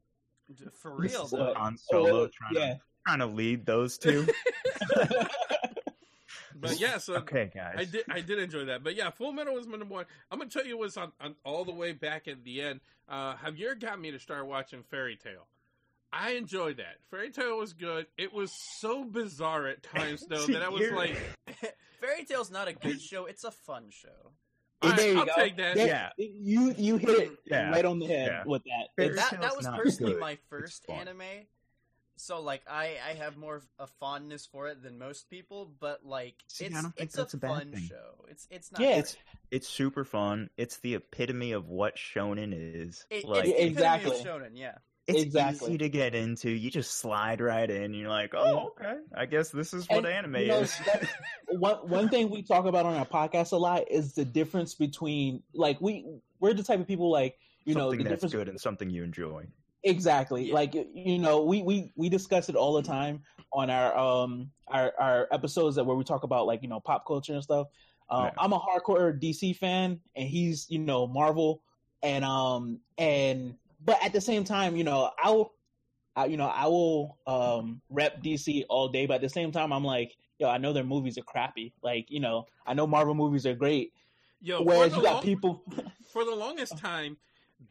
For 0.74 0.94
real, 0.94 1.28
though. 1.28 1.54
On 1.56 1.78
Solo 1.78 2.04
really? 2.04 2.30
trying 2.30 2.56
yeah. 2.56 2.74
to 2.74 2.80
trying 3.08 3.20
to 3.20 3.26
lead 3.28 3.66
those 3.66 3.98
two. 3.98 4.28
But 6.62 6.80
yeah, 6.80 7.00
so 7.00 7.16
okay, 7.16 7.50
guys. 7.54 7.74
I 7.76 7.86
did 7.86 8.04
I 8.08 8.22
did 8.22 8.38
enjoy 8.38 8.66
that. 8.66 8.84
But 8.84 8.96
yeah, 8.96 9.10
Full 9.10 9.32
Metal 9.34 9.56
was 9.56 9.66
my 9.66 9.78
number 9.78 9.96
one. 9.96 10.06
I'm 10.30 10.38
gonna 10.38 10.50
tell 10.50 10.66
you 10.66 10.78
what's 10.78 10.96
on, 10.96 11.12
on 11.20 11.36
all 11.44 11.66
the 11.66 11.72
way 11.72 11.92
back 11.92 12.28
at 12.28 12.44
the 12.44 12.62
end. 12.62 12.82
Uh 13.10 13.36
Javier 13.36 13.80
got 13.80 14.00
me 14.00 14.12
to 14.12 14.20
start 14.20 14.46
watching 14.46 14.84
Fairy 14.84 15.16
Tail. 15.16 15.48
I 16.14 16.32
enjoyed 16.32 16.78
that. 16.78 16.98
Fairy 17.10 17.32
Tail 17.32 17.58
was 17.58 17.74
good. 17.74 18.06
It 18.18 18.34
was 18.34 18.52
so 18.80 19.04
bizarre 19.04 19.68
at 19.68 19.82
times 19.84 20.26
though 20.28 20.46
that 20.48 20.62
I 20.62 20.70
was 20.70 20.90
like, 20.92 21.16
Fairy 22.02 22.26
Tail's 22.26 22.52
not 22.52 22.68
a 22.68 22.74
good 22.74 23.02
show. 23.02 23.26
It's 23.26 23.44
a 23.44 23.52
fun 23.52 23.86
show. 23.90 24.10
all 24.82 24.90
right, 24.90 24.98
there 24.98 25.14
you 25.14 25.20
I'll 25.20 25.26
go. 25.26 25.32
take 25.36 25.58
that. 25.58 25.76
There- 25.76 25.88
Yeah. 25.88 26.10
You 26.18 26.74
you 26.78 26.98
hit 26.98 27.10
it 27.10 27.32
Yeah. 27.46 27.70
right 27.72 27.86
on 27.86 28.00
the 28.00 28.08
head 28.08 28.28
Yeah. 28.28 28.44
with 28.46 28.64
that. 28.64 28.88
Fairy 28.96 29.10
It's- 29.12 29.30
that 29.30 29.42
that 29.42 29.56
was 29.56 29.68
personally 29.68 30.14
good. 30.14 30.20
my 30.22 30.38
first 30.50 30.86
anime. 30.90 31.22
So 32.18 32.42
like 32.42 32.62
I 32.70 32.98
I 33.08 33.14
have 33.14 33.38
more 33.38 33.56
of 33.56 33.68
a 33.80 33.88
fondness 33.88 34.46
for 34.46 34.68
it 34.68 34.84
than 34.84 35.00
most 35.00 35.30
people, 35.30 35.72
but 35.80 36.06
like 36.06 36.36
See, 36.48 36.66
it's 36.66 36.78
it's 36.98 37.18
a 37.18 37.22
a 37.24 37.40
bad 37.40 37.48
fun 37.48 37.72
thing. 37.72 37.84
show. 37.88 38.26
It's 38.30 38.48
it's 38.52 38.72
not 38.72 38.82
Yeah, 38.82 38.88
great. 38.90 39.00
It's 39.00 39.18
it's 39.50 39.68
super 39.70 40.04
fun. 40.04 40.50
It's 40.58 40.78
the 40.78 40.96
epitome 40.96 41.54
of 41.54 41.68
what 41.70 41.96
shonen 41.96 42.54
is. 42.54 43.06
It, 43.10 43.24
like 43.26 43.46
it's 43.46 43.58
the 43.58 43.66
Exactly. 43.66 44.12
epitome 44.18 44.30
of 44.36 44.42
shonen, 44.52 44.58
yeah. 44.58 44.78
It's 45.16 45.24
exactly. 45.24 45.70
easy 45.70 45.78
to 45.80 45.90
get 45.90 46.16
into. 46.16 46.50
You 46.50 46.70
just 46.72 46.98
slide 47.00 47.42
right 47.42 47.70
in. 47.70 47.94
You're 47.94 48.10
like, 48.10 48.34
oh, 48.36 48.74
okay. 48.80 48.96
I 49.16 49.26
guess 49.26 49.50
this 49.50 49.74
is 49.74 49.88
what 49.90 50.06
And, 50.06 50.08
anime 50.08 50.36
you 50.38 50.48
know, 50.48 50.60
is. 50.60 50.76
one 51.48 51.78
one 51.90 52.10
thing 52.10 52.30
we 52.30 52.42
talk 52.42 52.66
about 52.66 52.86
on 52.86 52.96
our 52.96 53.06
podcast 53.06 53.52
a 53.52 53.58
lot 53.58 53.90
is 53.92 54.14
the 54.14 54.26
difference 54.26 54.76
between 54.76 55.44
like 55.54 55.80
we 55.82 56.06
we're 56.40 56.54
the 56.54 56.64
type 56.64 56.80
of 56.80 56.88
people 56.88 57.10
like 57.12 57.38
you 57.66 57.76
know 57.76 57.90
something 57.90 57.98
the 58.00 58.04
that's 58.06 58.16
difference 58.22 58.34
good 58.34 58.50
and 58.50 58.60
something 58.60 58.90
you 58.90 59.04
enjoy. 59.04 59.46
exactly 59.84 60.48
Yeah. 60.48 60.54
like 60.54 60.74
you 60.76 61.20
know 61.20 61.44
we 61.44 61.62
we 61.62 61.92
we 61.96 62.10
discuss 62.10 62.50
it 62.50 62.56
all 62.56 62.74
the 62.74 62.84
time 62.84 63.22
on 63.54 63.70
our 63.70 63.98
um 63.98 64.52
our 64.68 64.94
our 65.00 65.28
episodes 65.32 65.76
that 65.76 65.84
where 65.84 65.96
we 65.98 66.04
talk 66.04 66.24
about 66.24 66.46
like 66.48 66.62
you 66.64 66.70
know 66.70 66.80
pop 66.80 67.06
culture 67.06 67.34
and 67.34 67.44
stuff. 67.44 67.68
Um, 68.10 68.26
Yeah. 68.26 68.32
I'm 68.38 68.54
a 68.54 68.60
hardcore 68.60 69.20
DC 69.20 69.56
fan, 69.58 70.00
and 70.16 70.28
he's 70.28 70.68
you 70.70 70.80
know 70.80 71.08
Marvel, 71.08 71.62
and 72.04 72.24
um 72.26 72.80
and 72.98 73.56
but 73.84 74.04
at 74.04 74.14
the 74.14 74.22
same 74.22 74.44
time, 74.44 74.76
you 74.76 74.84
know 74.84 75.12
I'll. 75.22 75.54
I, 76.14 76.26
you 76.26 76.36
know, 76.36 76.48
I 76.48 76.66
will 76.66 77.18
um, 77.26 77.82
rep 77.90 78.22
DC 78.22 78.66
all 78.68 78.90
day, 78.90 79.06
but 79.06 79.14
at 79.14 79.22
the 79.22 79.30
same 79.30 79.54
time, 79.54 79.72
I'm 79.72 79.86
like, 79.86 80.18
yo, 80.40 80.50
I 80.50 80.58
know 80.58 80.74
their 80.74 80.84
movies 80.84 81.18
are 81.18 81.24
crappy. 81.24 81.74
Like, 81.82 82.12
you 82.12 82.20
know, 82.20 82.48
I 82.68 82.74
know 82.74 82.86
Marvel 82.86 83.14
movies 83.16 83.46
are 83.46 83.56
great. 83.56 83.94
Yo, 84.42 84.62
Whereas 84.62 84.94
you 84.94 85.02
got 85.02 85.14
long- 85.14 85.24
people, 85.24 85.64
for 86.12 86.26
the 86.26 86.36
longest 86.36 86.78
time, 86.78 87.16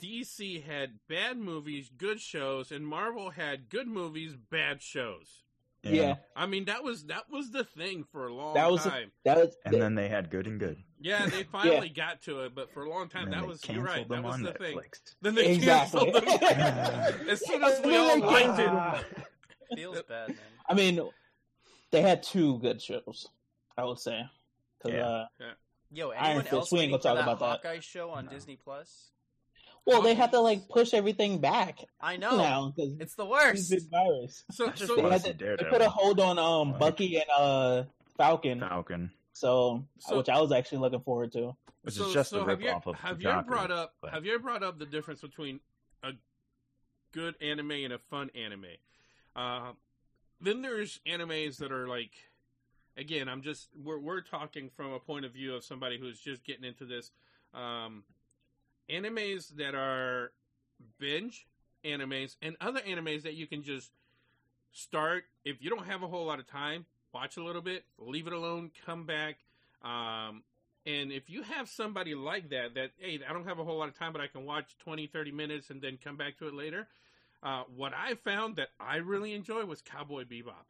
DC 0.00 0.64
had 0.64 1.00
bad 1.08 1.36
movies, 1.36 1.90
good 1.96 2.20
shows, 2.20 2.70
and 2.70 2.86
Marvel 2.86 3.30
had 3.30 3.68
good 3.68 3.88
movies, 3.88 4.36
bad 4.36 4.80
shows. 4.80 5.42
Yeah, 5.82 6.16
I 6.36 6.46
mean, 6.46 6.66
that 6.66 6.82
was 6.84 7.04
that 7.04 7.24
was 7.30 7.50
the 7.50 7.64
thing 7.64 8.04
for 8.12 8.26
a 8.28 8.34
long 8.34 8.54
That 8.54 8.70
was 8.70 8.84
the- 8.84 8.90
time. 8.90 9.10
that 9.24 9.36
was 9.38 9.56
And 9.64 9.74
then 9.74 9.94
they 9.94 10.08
had 10.08 10.30
good 10.30 10.46
and 10.46 10.58
good. 10.60 10.76
Yeah, 11.00 11.26
they 11.26 11.42
finally 11.52 11.88
got 11.88 12.20
to 12.22 12.40
it, 12.40 12.54
but 12.54 12.72
for 12.72 12.84
a 12.84 12.90
long 12.90 13.08
time, 13.08 13.24
And 13.24 13.32
that 13.32 13.46
was 13.46 13.66
you're 13.68 13.82
right. 13.82 14.06
That 14.08 14.22
was 14.22 14.38
the 14.40 14.52
Netflix. 14.52 14.58
thing. 14.58 14.80
Then 15.22 15.34
they 15.34 15.52
Exactly. 15.54 16.12
canceled 16.12 16.24
them. 16.24 17.28
as 17.30 17.46
soon 17.46 17.64
as 17.64 17.80
we 17.82 17.96
all 17.96 18.08
then 18.08 18.20
liked 18.20 18.58
it. 18.58 19.26
Feels 19.76 20.02
bad, 20.02 20.28
man. 20.28 20.36
I 20.68 20.74
mean, 20.74 21.00
they 21.92 22.02
had 22.02 22.22
two 22.22 22.58
good 22.58 22.82
shows, 22.82 23.28
I 23.78 23.84
would 23.84 23.98
say. 23.98 24.22
'Cause, 24.82 24.92
Yeah. 24.92 25.06
uh, 25.06 25.26
Yo, 25.92 26.10
anyone 26.10 26.42
Fist, 26.42 26.52
else 26.52 26.72
we 26.72 26.80
ain't 26.80 26.82
waiting 26.82 26.90
gonna 26.92 26.98
for 26.98 27.02
talk 27.08 27.16
that 27.26 27.32
about 27.32 27.62
that. 27.62 27.68
Hawkeye 27.68 27.80
show 27.80 28.10
on 28.10 28.26
No. 28.26 28.30
Disney 28.30 28.56
Plus? 28.56 29.10
Well, 29.86 30.02
they 30.02 30.14
have 30.14 30.30
to 30.32 30.40
like 30.40 30.68
push 30.68 30.94
everything 30.94 31.38
back 31.40 31.78
I 32.00 32.16
know. 32.16 32.36
now 32.36 32.72
because 32.74 32.94
It's 33.00 33.14
the 33.14 33.26
worst. 33.26 33.70
this 33.70 33.84
virus. 33.84 34.44
So, 34.52 34.70
so 34.74 34.96
They, 34.96 35.02
wanna 35.02 35.18
had 35.18 35.38
to, 35.38 35.56
they 35.58 35.64
put 35.68 35.80
a 35.82 35.88
hold 35.88 36.20
on 36.20 36.38
um 36.38 36.78
Bucky 36.78 37.16
and 37.16 37.24
uh 37.36 37.84
Falcon, 38.16 38.60
Falcon, 38.60 39.10
so, 39.32 39.84
So- 39.98 40.18
which 40.18 40.28
I 40.28 40.40
was 40.40 40.52
actually 40.52 40.78
looking 40.78 41.00
forward 41.00 41.32
to. 41.32 41.56
which 41.82 41.94
so, 41.94 42.08
is 42.08 42.12
just 42.14 42.30
so 42.30 42.40
a 42.40 42.44
rip 42.44 42.60
Javier, 42.60 42.74
off 42.74 42.86
of 42.86 42.96
Javier 42.96 43.22
Fukaku, 43.42 43.46
brought 43.46 43.70
up 43.70 43.94
but- 44.02 44.12
Javier 44.12 44.40
brought 44.40 44.62
up 44.62 44.78
the 44.78 44.86
difference 44.86 45.20
between 45.22 45.60
a 46.02 46.12
good 47.12 47.34
anime 47.40 47.70
and 47.72 47.92
a 47.92 47.98
fun 47.98 48.30
anime. 48.34 48.66
Uh, 49.34 49.72
then 50.40 50.62
there's 50.62 51.00
animes 51.06 51.56
that 51.58 51.72
are 51.72 51.86
like, 51.88 52.10
again, 52.96 53.28
I'm 53.28 53.42
just 53.42 53.68
we're 53.82 53.98
we're 53.98 54.20
talking 54.20 54.70
from 54.76 54.92
a 54.92 54.98
point 54.98 55.24
of 55.24 55.32
view 55.32 55.54
of 55.54 55.64
somebody 55.64 55.98
who's 55.98 56.18
just 56.18 56.44
getting 56.44 56.64
into 56.64 56.84
this. 56.84 57.10
Um, 57.54 58.04
animes 58.92 59.48
that 59.56 59.74
are 59.74 60.32
binge 60.98 61.46
animes 61.84 62.36
and 62.42 62.56
other 62.60 62.80
animes 62.80 63.22
that 63.22 63.34
you 63.34 63.46
can 63.46 63.62
just 63.62 63.90
start. 64.72 65.24
If 65.44 65.62
you 65.62 65.70
don't 65.70 65.86
have 65.86 66.02
a 66.02 66.06
whole 66.08 66.26
lot 66.26 66.38
of 66.38 66.46
time 66.46 66.86
watch 67.12 67.36
a 67.36 67.42
little 67.42 67.62
bit 67.62 67.84
leave 67.98 68.26
it 68.26 68.32
alone 68.32 68.70
come 68.86 69.04
back. 69.04 69.36
Um, 69.82 70.42
and 70.86 71.10
if 71.10 71.28
you 71.28 71.42
have 71.42 71.68
somebody 71.68 72.14
like 72.14 72.50
that 72.50 72.74
that 72.74 72.90
hey 72.98 73.20
i 73.28 73.32
don't 73.34 73.46
have 73.46 73.58
a 73.58 73.64
whole 73.64 73.76
lot 73.78 73.88
of 73.88 73.98
time 73.98 74.12
but 74.12 74.20
i 74.22 74.26
can 74.26 74.46
watch 74.46 74.76
20 74.78 75.06
30 75.08 75.30
minutes 75.32 75.68
and 75.70 75.82
then 75.82 75.98
come 76.02 76.16
back 76.16 76.38
to 76.38 76.48
it 76.48 76.54
later 76.54 76.88
uh, 77.42 77.64
what 77.76 77.92
i 77.94 78.14
found 78.14 78.56
that 78.56 78.68
i 78.80 78.96
really 78.96 79.34
enjoy 79.34 79.62
was 79.64 79.82
cowboy 79.82 80.24
bebop. 80.24 80.64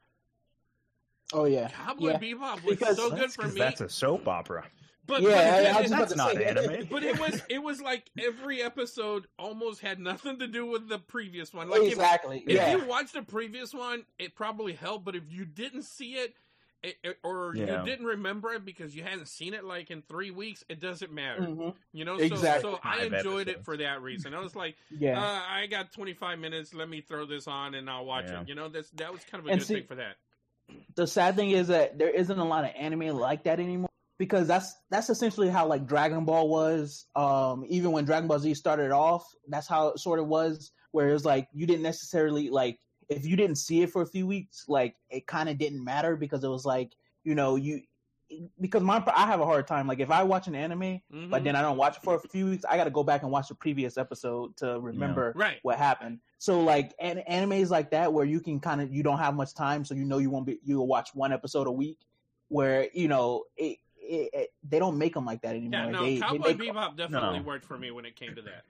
Oh 1.33 1.45
yeah, 1.45 1.69
cowboy 1.69 2.11
yeah. 2.13 2.19
bebop 2.19 2.65
was 2.65 2.77
Because- 2.79 2.97
so 2.97 3.11
good 3.11 3.21
That's 3.21 3.37
for 3.37 3.43
'cause 3.43 3.55
me. 3.55 3.61
That's 3.61 3.81
a 3.83 3.89
soap 3.89 4.27
opera. 4.27 4.67
But, 5.07 5.23
yeah, 5.23 5.29
but 5.29 5.37
I- 5.37 5.71
I 5.71 5.79
it- 5.79 5.83
was 5.83 5.91
That's 5.91 6.17
not 6.17 6.33
say- 6.35 6.45
anime. 6.45 6.87
but 6.91 7.03
it 7.03 7.19
was 7.19 7.43
it 7.49 7.59
was 7.63 7.81
like 7.81 8.11
every 8.19 8.63
episode 8.63 9.27
almost 9.39 9.81
had 9.81 9.99
nothing 9.99 10.39
to 10.39 10.47
do 10.47 10.67
with 10.67 10.89
the 10.89 10.99
previous 10.99 11.53
one 11.53 11.69
like 11.69 11.83
if- 11.83 11.93
exactly. 11.93 12.45
If 12.47 12.53
yeah, 12.57 12.77
you 12.77 12.85
watched 12.87 13.15
the 13.15 13.23
previous 13.23 13.73
one, 13.75 14.05
it 14.19 14.35
probably 14.35 14.73
helped. 14.75 15.05
But 15.05 15.17
if 15.17 15.25
you 15.29 15.45
didn't 15.45 15.83
see 15.83 16.13
it, 16.15 16.35
it, 16.83 16.97
it- 17.05 17.19
or 17.23 17.53
Yeah. 17.55 17.81
you 17.81 17.85
didn't 17.91 18.07
remember 18.07 18.53
it 18.55 18.65
because 18.65 18.97
you 18.97 19.03
hadn't 19.03 19.27
seen 19.29 19.53
it 19.53 19.65
like 19.65 19.91
in 19.91 20.01
three 20.03 20.31
weeks, 20.31 20.65
it 20.69 20.81
doesn't 20.81 21.13
matter. 21.13 21.43
Mhm. 21.43 21.75
You 21.93 22.05
know, 22.07 22.17
Exactly. 22.17 22.71
so, 22.71 22.77
so 22.77 22.81
I 22.83 23.03
enjoyed 23.05 23.49
it 23.49 23.65
for 23.65 23.77
that 23.77 24.01
reason. 24.01 24.33
I 24.33 24.41
was 24.41 24.57
like, 24.57 24.77
yeah. 24.91 25.21
uh, 25.23 25.43
I 25.47 25.67
got 25.67 25.93
25 25.93 26.39
minutes. 26.39 26.73
Let 26.73 26.89
me 26.89 27.01
throw 27.03 27.27
this 27.27 27.47
on 27.47 27.75
and 27.75 27.91
I'll 27.91 28.07
watch 28.07 28.27
Yeah. 28.29 28.41
it. 28.43 28.49
You 28.49 28.55
know, 28.55 28.69
that's 28.69 28.89
that 28.93 29.13
was 29.13 29.23
kind 29.25 29.43
of 29.43 29.49
a 29.49 29.51
And 29.51 29.61
good 29.61 29.67
see- 29.67 29.75
thing 29.75 29.87
for 29.87 29.97
that. 29.97 30.17
the 30.95 31.07
sad 31.07 31.37
thing 31.37 31.51
is 31.51 31.69
that 31.69 31.99
there 31.99 32.09
isn't 32.11 32.39
a 32.39 32.45
lot 32.45 32.65
of 32.65 32.71
anime 32.77 33.09
like 33.09 33.43
that 33.43 33.59
anymore 33.61 33.90
because 34.21 34.47
that's 34.47 34.75
that's 34.91 35.09
essentially 35.09 35.49
how 35.49 35.67
like 35.67 35.87
Dragon 35.87 36.27
Ball 36.27 36.47
was. 36.47 37.07
Um, 37.17 37.65
even 37.67 37.91
when 37.91 38.05
Dragon 38.05 38.29
Ball 38.29 38.39
Z 38.39 38.53
started 38.53 38.91
off, 38.91 39.25
that's 39.49 39.67
how 39.67 39.89
it 39.89 39.99
sort 39.99 40.19
of 40.21 40.27
was. 40.29 40.73
Where 40.93 41.09
it 41.09 41.13
was 41.15 41.25
like 41.25 41.49
you 41.55 41.67
didn't 41.67 41.83
necessarily 41.83 42.51
like 42.51 42.79
if 43.09 43.25
you 43.25 43.35
didn't 43.35 43.57
see 43.57 43.81
it 43.81 43.91
for 43.91 44.03
a 44.03 44.07
few 44.07 44.27
weeks, 44.27 44.67
like 44.69 44.95
it 45.09 45.27
kind 45.27 45.49
of 45.49 45.57
didn't 45.57 45.83
matter 45.83 46.17
because 46.17 46.45
it 46.45 46.49
was 46.49 46.67
like 46.67 46.93
you 47.25 47.35
know 47.35 47.57
you 47.57 47.81
because 48.61 48.83
my 48.83 49.03
I 49.17 49.27
have 49.27 49.41
a 49.41 49.47
hard 49.47 49.67
time 49.67 49.87
like 49.87 50.01
if 50.01 50.11
I 50.11 50.23
watch 50.23 50.47
an 50.49 50.55
anime 50.55 51.01
Mhm. 51.13 51.31
but 51.31 51.43
then 51.43 51.57
I 51.57 51.63
don't 51.63 51.79
watch 51.79 51.97
it 51.97 52.03
for 52.03 52.15
a 52.15 52.21
few 52.21 52.51
weeks, 52.51 52.65
I 52.69 52.77
got 52.77 52.85
to 52.85 52.91
go 52.91 53.03
back 53.03 53.23
and 53.23 53.33
watch 53.33 53.49
the 53.49 53.55
previous 53.55 53.97
episode 53.97 54.55
to 54.59 54.79
remember 54.81 55.33
right. 55.35 55.57
what 55.63 55.79
happened. 55.79 56.21
So 56.39 56.61
like 56.61 56.93
an- 57.01 57.25
animes 57.29 57.71
like 57.71 57.91
that 57.93 58.13
where 58.13 58.27
you 58.27 58.41
can 58.41 58.61
kind 58.61 58.83
of 58.83 58.93
you 58.93 59.03
don't 59.03 59.19
have 59.19 59.35
much 59.35 59.55
time, 59.55 59.83
so 59.85 59.95
you 59.95 60.05
know 60.05 60.19
you 60.19 60.29
won't 60.29 60.45
be 60.47 60.61
you'll 60.63 60.87
watch 60.87 61.09
one 61.15 61.33
episode 61.33 61.67
a 61.67 61.73
week. 61.73 62.01
Where 62.49 62.89
you 62.93 63.09
know 63.09 63.45
it, 63.57 63.79
it, 64.11 64.31
it 64.33 64.49
they 64.69 64.79
don't 64.79 64.99
make 64.99 65.15
them 65.15 65.25
like 65.25 65.43
that 65.43 65.57
anymore. 65.57 65.81
Yeah, 65.85 65.91
no, 65.91 66.05
they, 66.05 66.19
Cowboy 66.19 66.49
they 66.49 66.55
make, 66.55 66.71
Bebop 66.73 66.97
definitely 66.97 67.39
No. 67.39 67.45
worked 67.45 67.65
for 67.65 67.79
me 67.79 67.91
when 67.91 68.05
it 68.05 68.17
came 68.17 68.35
to 68.35 68.43
that. 68.43 68.65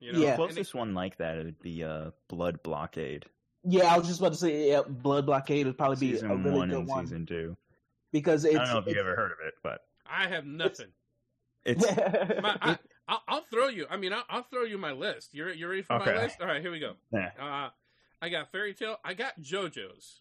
You 0.00 0.12
know? 0.12 0.18
Yeah. 0.18 0.24
The 0.24 0.32
And 0.32 0.34
it- 0.34 0.36
closest 0.54 0.74
one 0.74 0.94
like 0.94 1.16
that 1.18 1.36
would 1.36 1.60
be 1.60 1.82
uh, 1.84 2.10
Blood 2.28 2.62
Blockade. 2.62 3.24
yeah, 3.64 3.84
I 3.94 3.98
was 3.98 4.06
just 4.08 4.20
about 4.20 4.32
to 4.32 4.38
say 4.38 4.68
yeah, 4.70 4.82
Blood 4.86 5.26
Blockade 5.26 5.66
would 5.66 5.78
probably 5.78 5.96
be 5.96 6.12
season 6.12 6.30
a 6.30 6.36
really 6.36 6.58
one 6.58 6.68
good 6.70 6.78
and 6.78 6.88
one 6.88 7.06
season 7.06 7.26
two. 7.26 7.56
because 8.12 8.44
I 8.46 8.52
don't 8.52 8.66
know 8.68 8.78
if 8.78 8.86
you 8.86 8.92
it's- 8.92 9.00
ever 9.04 9.16
heard 9.16 9.32
of 9.32 9.38
it, 9.46 9.54
but 9.62 9.80
I 10.06 10.28
have 10.28 10.44
nothing. 10.44 10.88
it's 11.64 11.84
My, 12.42 12.58
I, 12.60 12.78
I'll, 13.08 13.22
I'll 13.28 13.44
throw 13.52 13.68
you. 13.68 13.86
I 13.90 13.96
mean, 13.96 14.12
I'll, 14.12 14.24
I'll 14.28 14.42
throw 14.44 14.62
you 14.64 14.78
my 14.78 14.92
list. 14.92 15.32
You 15.34 15.48
you 15.48 15.68
ready 15.68 15.82
for 15.82 15.98
my 15.98 16.14
list? 16.22 16.40
All 16.40 16.46
right, 16.46 16.60
here 16.60 16.70
we 16.72 16.80
go. 16.80 16.94
Yeah. 17.12 17.30
Uh, 17.40 17.70
I 18.20 18.28
got 18.28 18.50
Fairy 18.52 18.74
Tail. 18.74 18.98
I 19.04 19.14
got 19.14 19.40
JoJo's. 19.40 20.20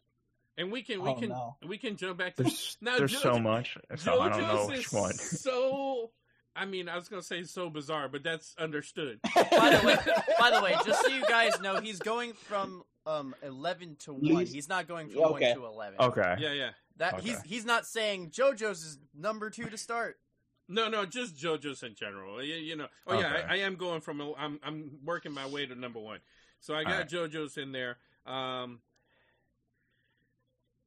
And 0.58 0.72
we 0.72 0.82
can 0.84 1.02
we 1.02 1.10
Oh, 1.10 1.16
can 1.16 1.30
no. 1.30 1.56
we 1.68 1.78
can 1.78 1.96
jump 1.98 2.18
back 2.18 2.36
to 2.36 2.44
There's 2.44 2.78
Now, 2.82 2.98
there's 2.98 3.18
so 3.18 3.40
much, 3.40 3.78
so 3.98 4.20
I 4.22 4.30
don't 4.30 4.42
know 4.42 4.68
which 4.68 4.92
one. 4.92 5.14
so. 5.16 6.12
I 6.54 6.66
mean, 6.66 6.90
I 6.90 6.98
was 6.98 7.08
gonna 7.08 7.22
say 7.22 7.44
so 7.44 7.70
bizarre, 7.70 8.10
but 8.10 8.24
that's 8.24 8.54
understood. 8.60 9.20
By 9.34 9.70
the 9.80 9.88
way, 9.88 9.96
by 10.38 10.52
the 10.52 10.62
way, 10.62 10.76
just 10.86 11.02
so 11.02 11.08
you 11.08 11.24
guys 11.26 11.58
know, 11.62 11.80
he's 11.80 12.00
going 12.00 12.34
from 12.34 12.84
um 13.06 13.34
eleven 13.42 13.96
to 14.04 14.12
one. 14.14 14.46
He's 14.46 14.68
not 14.68 14.86
going 14.86 15.08
from 15.08 15.20
Yeah, 15.20 15.26
one 15.28 15.34
okay. 15.36 15.54
to 15.54 15.66
eleven. 15.66 16.02
Okay. 16.02 16.36
Yeah, 16.40 16.52
yeah. 16.52 16.70
That 16.98 17.14
Okay. 17.14 17.30
he's 17.30 17.42
he's 17.44 17.66
not 17.66 17.86
saying 17.86 18.32
JoJo's 18.32 18.84
is 18.84 19.00
number 19.18 19.50
two 19.50 19.70
to 19.70 19.78
start. 19.78 20.20
No, 20.68 20.90
no, 20.90 21.06
just 21.06 21.38
JoJo's 21.38 21.84
in 21.84 21.96
general. 21.96 22.44
You, 22.44 22.56
you 22.56 22.76
know. 22.76 22.88
Oh 23.08 23.18
yeah, 23.18 23.44
I, 23.48 23.54
I 23.54 23.58
am 23.60 23.76
going 23.78 24.02
from. 24.02 24.20
a- 24.20 24.36
I'm 24.36 24.60
I'm 24.62 24.92
working 25.06 25.32
my 25.32 25.48
way 25.48 25.66
to 25.66 25.74
number 25.74 26.00
one. 26.00 26.20
So 26.60 26.76
I 26.76 26.84
got 26.84 26.92
Alright. 26.92 27.10
JoJo's 27.10 27.56
in 27.58 27.72
there. 27.72 27.96
Um, 28.26 28.82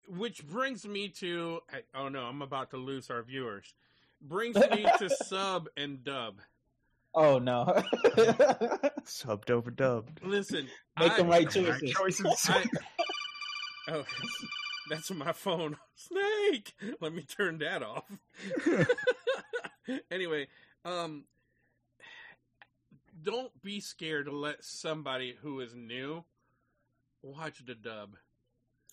which 0.08 0.46
brings 0.46 0.86
me 0.86 1.08
to. 1.20 1.60
Oh 1.94 2.08
no, 2.08 2.22
I'm 2.24 2.42
about 2.42 2.70
to 2.70 2.76
lose 2.76 3.10
our 3.10 3.22
viewers. 3.22 3.74
Brings 4.20 4.56
me 4.56 4.86
to 4.98 5.10
sub 5.10 5.68
and 5.76 6.02
dub. 6.04 6.40
Oh 7.14 7.38
no. 7.38 7.64
Subbed 9.04 9.50
over 9.50 9.70
dubbed. 9.70 10.20
Listen, 10.24 10.66
Make 10.98 11.12
I, 11.12 11.16
them 11.18 11.28
right 11.28 11.44
Right 11.56 11.80
choices. 11.80 11.92
choices. 11.92 12.50
I, 12.50 12.64
oh, 13.88 14.04
that's 14.90 15.10
my 15.12 15.32
phone. 15.32 15.76
Snake. 15.94 16.74
Let 17.00 17.12
me 17.14 17.22
turn 17.22 17.58
that 17.58 17.82
off. 17.82 18.04
anyway, 20.10 20.48
um, 20.84 21.24
don't 23.22 23.52
be 23.62 23.80
scared 23.80 24.26
to 24.26 24.32
let 24.32 24.64
somebody 24.64 25.36
who 25.42 25.60
is 25.60 25.74
new 25.74 26.24
watch 27.22 27.64
the 27.64 27.74
dub 27.74 28.16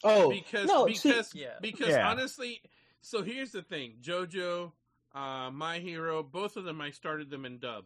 Oh 0.04 0.30
because 0.32 0.68
no, 0.68 0.88
see, 0.88 0.94
because 1.10 1.34
Yeah. 1.36 1.48
because 1.62 1.90
Yeah. 1.90 2.10
honestly, 2.10 2.62
so 3.02 3.22
here's 3.24 3.52
the 3.52 3.62
thing: 3.62 3.96
JoJo, 4.02 4.72
uh, 5.16 5.50
My 5.52 5.80
Hero, 5.80 6.24
both 6.24 6.58
of 6.58 6.64
them, 6.64 6.82
I 6.82 6.92
started 6.92 7.30
them 7.30 7.46
in 7.46 7.60
dub. 7.60 7.86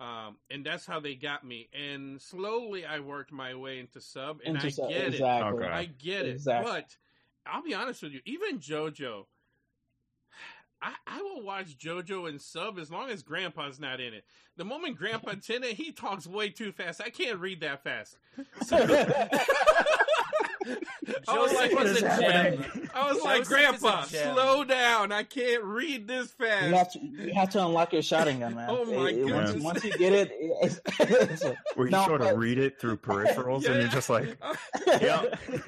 Um, 0.00 0.36
and 0.48 0.64
that's 0.64 0.86
how 0.86 1.00
they 1.00 1.16
got 1.16 1.42
me. 1.44 1.68
And 1.72 2.22
slowly 2.22 2.86
I 2.86 3.00
worked 3.00 3.32
my 3.32 3.54
way 3.56 3.80
into 3.80 4.00
sub, 4.00 4.38
and 4.44 4.54
into 4.54 4.66
I 4.68 4.70
some- 4.70 4.88
get 4.90 5.00
it. 5.00 5.06
exactly. 5.14 5.64
Okay. 5.64 5.72
I 5.74 5.84
get 5.86 6.24
it. 6.26 6.30
Exactly. 6.36 6.70
But 6.72 6.96
I'll 7.44 7.62
be 7.64 7.74
honest 7.74 8.02
with 8.04 8.12
you, 8.12 8.20
even 8.24 8.60
JoJo, 8.60 9.24
I, 10.80 10.94
I 11.04 11.20
will 11.22 11.42
watch 11.42 11.76
JoJo 11.76 12.28
and 12.28 12.40
sub 12.40 12.78
as 12.78 12.92
long 12.92 13.10
as 13.10 13.24
Grandpa's 13.24 13.80
not 13.80 13.98
in 14.00 14.14
it. 14.14 14.24
The 14.56 14.64
moment 14.64 14.96
Grandpa's 14.96 15.50
in 15.50 15.64
it, 15.64 15.74
he 15.74 15.90
talks 15.90 16.28
way 16.28 16.50
too 16.50 16.70
fast. 16.70 17.00
I 17.04 17.10
can't 17.10 17.40
read 17.40 17.60
that 17.62 17.82
fast. 17.82 18.16
So- 18.66 18.76
I 21.28 21.38
was 21.38 21.52
like, 21.52 21.70
Joseph 21.70 21.86
is 21.86 21.96
is 21.98 22.02
a 22.02 22.08
happening? 22.08 22.62
gem. 22.62 22.90
I 22.94 23.12
was 23.12 23.22
like, 23.22 23.38
Joseph 23.38 23.40
is 23.42 23.48
a 23.48 23.50
Grandpa, 23.54 24.02
slow 24.04 24.64
down. 24.64 25.12
I 25.12 25.22
can't 25.22 25.62
read 25.64 26.06
this 26.08 26.30
fast. 26.32 26.66
You 26.68 26.74
have 26.74 26.92
to 26.92 26.98
you 27.00 27.34
have 27.34 27.50
to 27.50 27.64
unlock 27.64 27.92
your 27.92 28.02
Sharingan, 28.02 28.54
man. 28.54 28.66
Oh, 28.70 28.84
my 28.84 29.10
It- 29.10 29.18
it- 29.18 29.32
once, 29.34 29.54
once 29.62 29.84
you 29.84 29.92
get 29.98 30.12
it, 30.12 30.30
it's, 30.32 30.80
it's 31.00 31.44
a- 31.44 31.56
Where 31.74 31.86
you 31.86 31.90
No, 31.92 32.04
sort 32.06 32.20
of 32.22 32.36
read 32.38 32.58
it 32.58 32.80
through 32.80 32.98
peripherals, 32.98 33.66
and 33.66 33.76
you're 33.80 33.88
just 33.88 34.10
like, 34.10 34.36
yeah. 34.86 35.24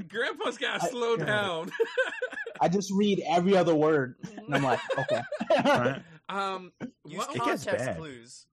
Grandpa's 0.08 0.58
got 0.58 0.80
to 0.80 0.86
slow 0.88 1.16
God. 1.16 1.26
down. 1.26 1.72
I 2.60 2.68
just 2.68 2.90
read 2.92 3.22
every 3.26 3.56
other 3.56 3.74
word, 3.74 4.16
and 4.36 4.54
I'm 4.54 4.62
like, 4.62 4.80
okay. 4.98 5.22
right? 5.50 6.02
um, 6.28 6.72
Use 7.06 7.18
well, 7.18 7.28
It 7.34 7.44
gets 7.44 7.64
context 7.64 7.96
clues. 7.96 8.46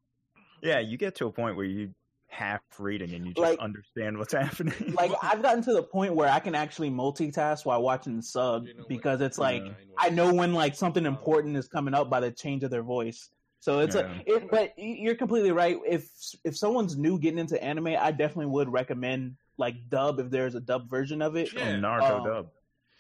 yeah, 0.64 0.80
you 0.80 0.98
get 0.98 1.16
to 1.16 1.26
a 1.28 1.32
point 1.32 1.56
where 1.58 1.66
you 1.66 1.94
half 2.30 2.62
reading 2.78 3.13
and 3.13 3.26
you 3.26 3.34
just 3.34 3.42
Like- 3.42 3.60
understand 3.60 4.18
what's 4.18 4.34
happening. 4.42 4.94
like 4.94 5.12
I've 5.24 5.42
gotten 5.42 5.63
to 5.63 5.74
the 5.74 5.84
point 5.84 6.13
where 6.13 6.30
I 6.30 6.40
can 6.40 6.56
actually 6.56 6.90
multitask 6.92 7.66
while 7.66 7.82
watching 7.82 8.18
the 8.18 8.22
sub 8.24 8.68
You 8.68 8.74
know 8.74 8.80
what- 8.82 8.90
because 8.90 9.22
it's 9.22 9.38
like 9.38 9.63
Yeah. 9.66 9.72
I 9.98 10.10
know 10.10 10.34
when 10.34 10.54
like 10.54 10.76
something 10.76 11.06
important 11.06 11.56
is 11.58 11.68
coming 11.68 11.94
up 11.94 12.10
by 12.10 12.20
the 12.20 12.32
change 12.32 12.63
of 12.63 12.70
their 12.72 12.84
voice. 12.84 13.30
So 13.60 13.80
it's 13.80 13.96
like, 13.96 14.06
it, 14.28 14.52
but 14.52 14.74
you're 14.78 15.16
completely 15.16 15.52
right. 15.52 15.78
If 15.88 16.10
if 16.44 16.56
someone's 16.56 16.96
new 16.96 17.18
getting 17.18 17.40
into 17.40 17.62
anime, 17.62 17.88
I 17.88 18.12
definitely 18.12 18.46
would 18.48 18.70
recommend 18.72 19.36
like 19.58 19.76
dub 19.90 20.20
if 20.20 20.30
there's 20.30 20.54
a 20.54 20.60
dub 20.60 20.88
version 20.90 21.22
of 21.24 21.36
it. 21.36 21.50
Oh, 21.56 21.60
Yeah. 21.60 21.76
Naruto 21.78 22.20
Um, 22.20 22.24
dub, 22.26 22.50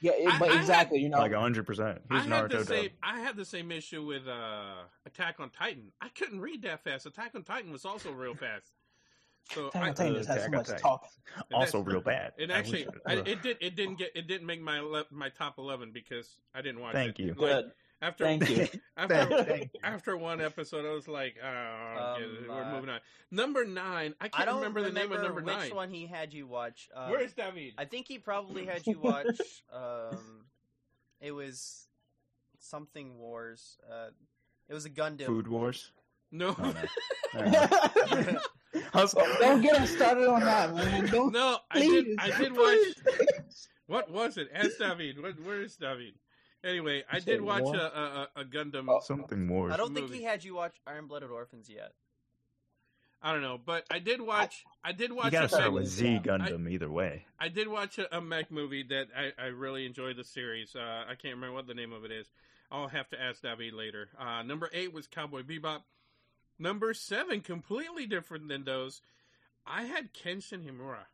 Yeah, 0.01 0.13
it- 0.13 0.27
I- 0.33 0.39
but 0.39 0.49
I 0.49 0.53
had- 0.53 0.61
exactly, 0.61 0.99
you 0.99 1.09
know, 1.09 1.19
like 1.19 1.33
hundred 1.33 1.67
percent. 1.67 2.01
I 2.09 2.15
He's 2.21 2.25
had 2.31 2.49
the 2.49 2.57
Naruto 2.57 2.65
same. 2.65 2.83
dub. 2.85 2.91
I 3.03 3.19
had 3.19 3.35
the 3.35 3.45
same 3.45 3.71
issue 3.71 4.03
with 4.03 4.27
uh, 4.27 4.83
Attack 5.05 5.39
on 5.39 5.51
Titan. 5.51 5.91
I 6.01 6.09
couldn't 6.09 6.39
read 6.41 6.63
that 6.63 6.83
fast. 6.83 7.05
Attack 7.05 7.35
on 7.35 7.43
Titan 7.43 7.71
was 7.71 7.85
also 7.85 8.11
real 8.11 8.33
fast. 8.33 8.71
So 9.53 9.67
Attack 9.67 9.81
I, 9.83 9.87
on 9.89 9.93
Titan 9.95 10.13
uh, 10.13 10.17
just 10.17 10.29
has 10.29 10.43
so 10.43 10.49
much 10.49 10.65
Titan. 10.67 10.81
talk. 10.81 11.05
Also 11.53 11.79
real 11.79 12.01
bad. 12.01 12.33
It 12.37 12.51
I 12.51 12.55
actually, 12.55 12.85
wish 12.85 12.95
I, 13.05 13.13
it 13.13 13.41
did. 13.41 13.57
It 13.61 13.75
didn't 13.75 13.95
get. 13.97 14.11
It 14.15 14.27
didn't 14.27 14.45
make 14.47 14.61
my 14.61 14.79
le- 14.81 15.05
my 15.11 15.29
top 15.29 15.57
eleven 15.57 15.91
because 15.93 16.27
I 16.53 16.61
didn't 16.61 16.81
watch 16.81 16.93
Thank 16.93 17.19
it. 17.19 17.23
you. 17.23 17.27
Like, 17.29 17.37
Good. 17.37 17.71
after 18.01 18.23
Thank 18.25 18.49
you. 18.49 18.67
after 18.97 19.15
Thank- 19.15 19.47
thank 19.47 19.63
you. 19.73 19.79
after 19.83 20.17
one 20.17 20.41
episode, 20.41 20.85
I 20.85 20.93
was 20.93 21.07
like, 21.07 21.35
oh, 21.43 21.47
okay, 21.47 22.23
Um, 22.25 22.45
we're 22.49 22.61
uh, 22.63 22.71
moving 22.73 22.89
on. 22.89 22.99
Number 23.31 23.65
nine. 23.65 24.13
I 24.19 24.25
I 24.25 24.29
can't 24.29 24.45
don't 24.47 24.55
remember, 24.57 24.81
remember, 24.81 24.81
the 24.81 24.99
name 24.99 25.11
of 25.11 25.23
number 25.23 25.41
which 25.41 25.55
nine. 25.69 25.75
one 25.75 25.89
he 25.91 26.05
had 26.07 26.33
you 26.33 26.45
watch. 26.47 26.89
Um, 26.95 27.09
Where's 27.11 27.33
David? 27.33 27.73
I 27.77 27.85
think 27.85 28.07
he 28.07 28.17
probably 28.19 28.65
had 28.65 28.85
you 28.85 28.99
watch. 28.99 29.39
Um, 29.73 30.45
it 31.21 31.31
was 31.31 31.87
something 32.59 33.17
Wars. 33.17 33.77
Uh, 33.89 34.09
it 34.69 34.73
was 34.73 34.85
a 34.85 34.89
Gundam. 34.89 35.25
Food 35.25 35.47
Wars. 35.47 35.91
no, 36.31 36.55
Oh, 36.59 36.73
no. 37.35 38.39
Alright. 38.75 39.13
I 39.17 39.37
Don't 39.39 39.61
get 39.61 39.79
us 39.79 39.89
started 39.91 40.27
on 40.27 40.41
that, 40.41 40.75
man. 40.75 41.05
Don't. 41.11 41.31
no. 41.33 41.57
I 41.71 41.79
did. 41.79 42.07
I 42.19 42.37
did 42.37 42.51
watch. 42.57 42.77
What 43.87 44.11
was 44.11 44.37
it? 44.37 44.49
Ask 44.53 44.77
David. 44.77 45.21
What, 45.21 45.39
where 45.43 45.61
is 45.61 45.75
David? 45.77 46.13
Anyway, 46.63 47.03
I 47.09 47.15
did 47.15 47.25
said 47.25 47.41
watch 47.41 47.63
war? 47.63 47.75
a, 47.75 47.79
a, 47.79 48.27
a 48.35 48.41
a 48.41 48.45
Gundam. 48.45 48.85
Oh. 48.89 48.99
Something 49.01 49.47
Wars. 49.47 49.71
I 49.73 49.77
don't 49.77 49.93
think 49.93 50.11
he 50.11 50.23
had 50.23 50.43
you 50.43 50.55
watch 50.55 50.75
Iron 50.85 51.07
Blooded 51.07 51.29
Orphans 51.29 51.69
yet. 51.69 51.91
I 53.21 53.31
don't 53.33 53.41
know, 53.41 53.59
but 53.63 53.85
I 53.89 53.99
did 53.99 54.21
watch. 54.21 54.63
I, 54.83 54.91
did 54.91 55.11
watch. 55.11 55.25
you 55.25 55.31
gotta 55.31 55.45
a 55.45 55.49
start 55.49 55.63
mech- 55.65 55.73
with 55.73 55.87
Z 55.87 56.07
Yeah. 56.07 56.19
Gundam 56.19 56.69
either 56.69 56.89
way. 56.89 57.25
I 57.39 57.49
did 57.49 57.67
watch 57.67 57.97
a, 57.97 58.15
a 58.17 58.21
mech 58.21 58.51
movie 58.51 58.83
that 58.89 59.07
I, 59.15 59.31
I 59.41 59.45
really 59.47 59.85
enjoyed 59.87 60.17
the 60.17 60.23
series. 60.23 60.75
Uh, 60.75 61.03
I 61.09 61.15
can't 61.15 61.33
remember 61.35 61.53
what 61.55 61.65
the 61.67 61.73
name 61.73 61.93
of 61.93 62.03
it 62.05 62.11
is. 62.11 62.27
I'll 62.71 62.87
have 62.87 63.09
to 63.09 63.21
ask 63.21 63.41
David 63.41 63.73
later. 63.73 64.09
Uh, 64.19 64.43
number 64.43 64.69
eight 64.73 64.93
was 64.93 65.07
Cowboy 65.07 65.41
Bebop. 65.41 65.79
Number 66.59 66.93
seven, 66.93 67.41
completely 67.41 68.05
different 68.07 68.47
than 68.47 68.63
those. 68.63 69.01
I 69.65 69.83
had 69.83 70.13
Kenshin 70.13 70.65
Himura. 70.65 71.05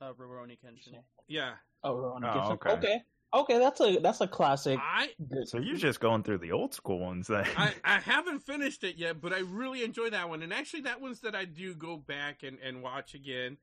Uh, 0.00 0.12
Rurouni 0.14 0.58
Kenshin. 0.58 0.96
Yeah, 1.28 1.52
Oh, 1.84 1.94
Rowan 1.96 2.24
Oh, 2.24 2.28
Atkinson. 2.28 2.52
okay. 2.52 2.70
okay. 2.72 3.02
Okay, 3.34 3.58
that's 3.58 3.80
a 3.80 3.96
that's 3.98 4.20
a 4.20 4.28
classic. 4.28 4.78
I 4.82 5.08
So 5.44 5.58
you're 5.58 5.76
just 5.76 6.00
going 6.00 6.22
through 6.22 6.38
the 6.38 6.52
old 6.52 6.74
school 6.74 6.98
ones 6.98 7.28
then. 7.28 7.46
I, 7.56 7.72
I 7.84 7.98
haven't 7.98 8.40
finished 8.40 8.84
it 8.84 8.96
yet, 8.96 9.22
but 9.22 9.32
I 9.32 9.38
really 9.38 9.84
enjoy 9.84 10.10
that 10.10 10.28
one. 10.28 10.42
And 10.42 10.52
actually, 10.52 10.82
that 10.82 11.00
one's 11.00 11.20
that 11.20 11.34
I 11.34 11.46
do 11.46 11.74
go 11.74 11.96
back 11.96 12.42
and, 12.42 12.58
and 12.62 12.82
watch 12.82 13.14
again. 13.14 13.56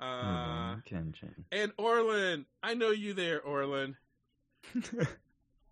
Uh, 0.00 0.76
Kenshin. 0.90 1.44
and 1.52 1.70
Orlin, 1.78 2.46
I 2.64 2.74
know 2.74 2.90
you 2.90 3.14
there, 3.14 3.40
Orlin. 3.40 3.96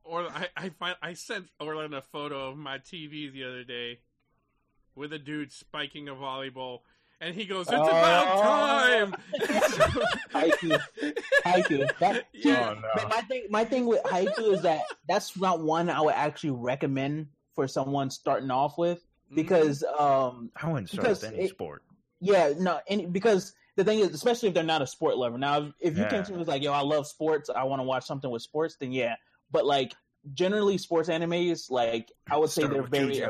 Or 0.03 0.23
I 0.29 0.49
I, 0.57 0.69
find, 0.71 0.97
I 1.03 1.13
sent 1.15 1.47
Orlin 1.61 1.95
a 1.95 2.03
photo 2.03 2.49
of 2.49 2.57
my 2.57 2.79
TV 2.79 3.33
the 3.33 3.45
other 3.45 3.63
day 3.65 4.01
with 4.95 5.13
a 5.13 5.19
dude 5.19 5.53
spiking 5.53 6.09
a 6.09 6.15
volleyball, 6.15 6.81
and 7.21 7.35
he 7.35 7.45
goes, 7.45 7.67
"It's 7.69 7.77
Oh. 7.77 7.83
about 7.83 8.43
time." 8.43 9.15
Haikyuu. 10.33 10.81
Haikyuu. 11.45 11.99
That, 11.99 12.25
Yeah. 12.33 12.71
Oh, 12.71 12.75
no. 12.81 12.89
But 12.95 13.09
my 13.09 13.21
thing, 13.23 13.47
my 13.51 13.65
thing 13.65 13.87
with 13.87 14.03
Haikyuu 14.05 14.55
is 14.55 14.63
that 14.63 14.83
that's 15.09 15.37
not 15.37 15.61
one 15.61 15.91
I 15.91 16.01
would 16.01 16.15
actually 16.15 16.51
recommend 16.53 17.29
for 17.55 17.67
someone 17.69 18.11
starting 18.11 18.51
off 18.51 18.79
with 18.79 18.99
Mm-hmm. 19.31 19.37
because, 19.37 19.85
um, 19.97 20.51
I 20.61 20.69
wouldn't 20.69 20.89
start 20.89 21.05
Because 21.05 21.23
with 21.23 21.33
any 21.35 21.45
it- 21.45 21.51
sport. 21.51 21.85
yeah, 22.21 22.53
no, 22.59 22.81
and 22.89 23.13
because 23.13 23.53
the 23.77 23.85
thing 23.85 24.01
is, 24.01 24.09
especially 24.13 24.49
if 24.49 24.55
they're 24.57 24.65
not 24.65 24.83
a 24.83 24.89
sport 24.89 25.17
lover. 25.17 25.39
Now, 25.39 25.59
if, 25.61 25.73
if 25.81 25.97
you 25.97 26.03
Yeah. 26.03 26.11
came 26.11 26.25
to 26.25 26.33
me 26.33 26.39
was 26.39 26.49
like, 26.49 26.63
"Yo, 26.63 26.73
I 26.73 26.81
love 26.81 27.07
sports. 27.07 27.49
I 27.49 27.63
want 27.63 27.79
to 27.79 27.85
watch 27.85 28.05
something 28.05 28.29
with 28.29 28.43
sports," 28.43 28.75
then 28.81 28.91
yeah. 28.91 29.15
But 29.53 29.67
like 29.67 29.95
generally, 30.35 30.79
sports 30.79 31.09
animes, 31.09 31.71
like 31.71 32.11
I 32.29 32.37
would 32.39 32.51
say 32.51 32.63
Start 32.63 32.73
they're 32.73 32.83
with 32.83 32.91
very. 32.91 33.23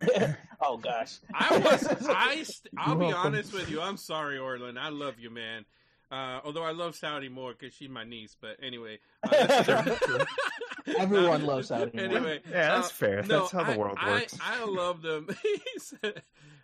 JoJo. 0.60 0.66
Oh 0.68 0.76
gosh, 0.76 1.18
I 1.34 1.58
was 1.58 1.86
I 2.08 2.42
st- 2.42 2.74
I'll 2.78 2.88
You're 2.88 2.96
be 2.96 3.04
welcome. 3.06 3.26
honest 3.34 3.52
with 3.52 3.70
you. 3.70 3.80
I'm 3.80 3.96
sorry, 3.96 4.38
Orlin. 4.38 4.76
I 4.78 4.88
love 4.90 5.18
you, 5.18 5.30
man. 5.30 5.64
Uh, 6.10 6.40
although 6.44 6.62
I 6.64 6.72
love 6.72 6.96
Saudi 6.96 7.28
more 7.28 7.52
because 7.52 7.74
she's 7.74 7.90
my 7.90 8.04
niece. 8.04 8.36
But 8.40 8.56
anyway, 8.62 8.98
uh, 9.24 9.28
that's- 9.46 10.26
Everyone 10.98 11.44
loves 11.44 11.68
Saudi 11.68 11.90
more. 11.94 12.04
Anyway, 12.06 12.40
Yeah, 12.50 12.76
that's 12.76 12.88
uh, 12.88 12.92
fair. 12.92 13.22
no, 13.24 13.40
That's 13.40 13.52
how 13.52 13.64
the 13.64 13.72
I- 13.72 13.76
world 13.76 13.98
works. 14.04 14.38
I, 14.42 14.64
love 14.64 15.02
them. 15.02 15.28
Said, 15.78 16.22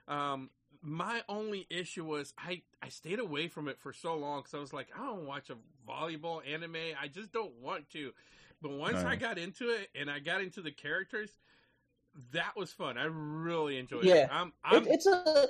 um, 0.09 0.49
my 0.83 1.21
only 1.29 1.67
issue 1.69 2.05
was 2.05 2.33
I, 2.39 2.63
I 2.83 2.89
stayed 2.89 3.19
away 3.19 3.49
from 3.49 3.69
it 3.69 3.79
for 3.81 3.93
so 3.93 4.17
long 4.17 4.41
because 4.41 4.55
I 4.55 4.61
was 4.61 4.73
like, 4.73 4.89
I 4.99 5.05
don't 5.05 5.27
watch 5.27 5.51
a 5.51 5.57
volleyball 5.89 6.41
anime. 6.51 6.77
I 7.01 7.09
just 7.09 7.33
don't 7.33 7.53
want 7.61 7.91
to. 7.91 8.13
But 8.63 8.73
once 8.73 9.05
I 9.05 9.17
got 9.17 9.37
into 9.37 9.69
it 9.71 9.89
and 9.95 10.11
I 10.11 10.21
got 10.21 10.41
into 10.41 10.63
the 10.63 10.71
characters, 10.73 11.31
that 12.33 12.53
was 12.57 12.71
fun. 12.73 12.97
I 12.99 13.05
really 13.05 13.79
enjoyed 13.79 14.05
Yeah. 14.05 14.15
it. 14.15 14.29
I'm, 14.33 14.53
I'm, 14.65 14.83
it, 14.83 14.89
it's 14.93 15.07
a 15.07 15.47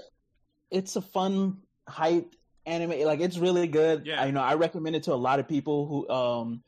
it's 0.71 0.97
a 0.97 1.03
fun 1.03 1.59
hype 1.89 2.35
anime. 2.67 3.01
Like 3.01 3.21
it's 3.21 3.39
really 3.39 3.67
good. 3.67 4.07
Yeah. 4.07 4.23
I, 4.23 4.27
you 4.27 4.33
know 4.33 4.43
I 4.43 4.55
recommend 4.55 4.97
it 4.97 5.03
to 5.05 5.13
a 5.13 5.17
lot 5.17 5.39
of 5.39 5.49
people 5.49 5.87
who 5.87 6.09
um 6.09 6.63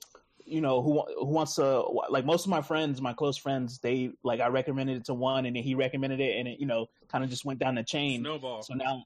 you 0.44 0.60
know 0.60 0.80
who 0.82 1.02
who 1.18 1.26
wants 1.26 1.56
to 1.56 1.80
like 2.08 2.24
most 2.24 2.44
of 2.44 2.50
my 2.50 2.62
friends, 2.62 3.00
my 3.00 3.12
close 3.12 3.36
friends, 3.36 3.78
they 3.78 4.12
like 4.22 4.40
I 4.40 4.48
recommended 4.48 4.98
it 4.98 5.04
to 5.06 5.14
one, 5.14 5.46
and 5.46 5.56
then 5.56 5.62
he 5.62 5.74
recommended 5.74 6.20
it, 6.20 6.38
and 6.38 6.46
it 6.46 6.60
you 6.60 6.66
know 6.66 6.86
kind 7.08 7.24
of 7.24 7.30
just 7.30 7.44
went 7.44 7.58
down 7.58 7.74
the 7.74 7.82
chain. 7.82 8.20
Snowball. 8.20 8.62
So 8.62 8.74
now, 8.74 9.04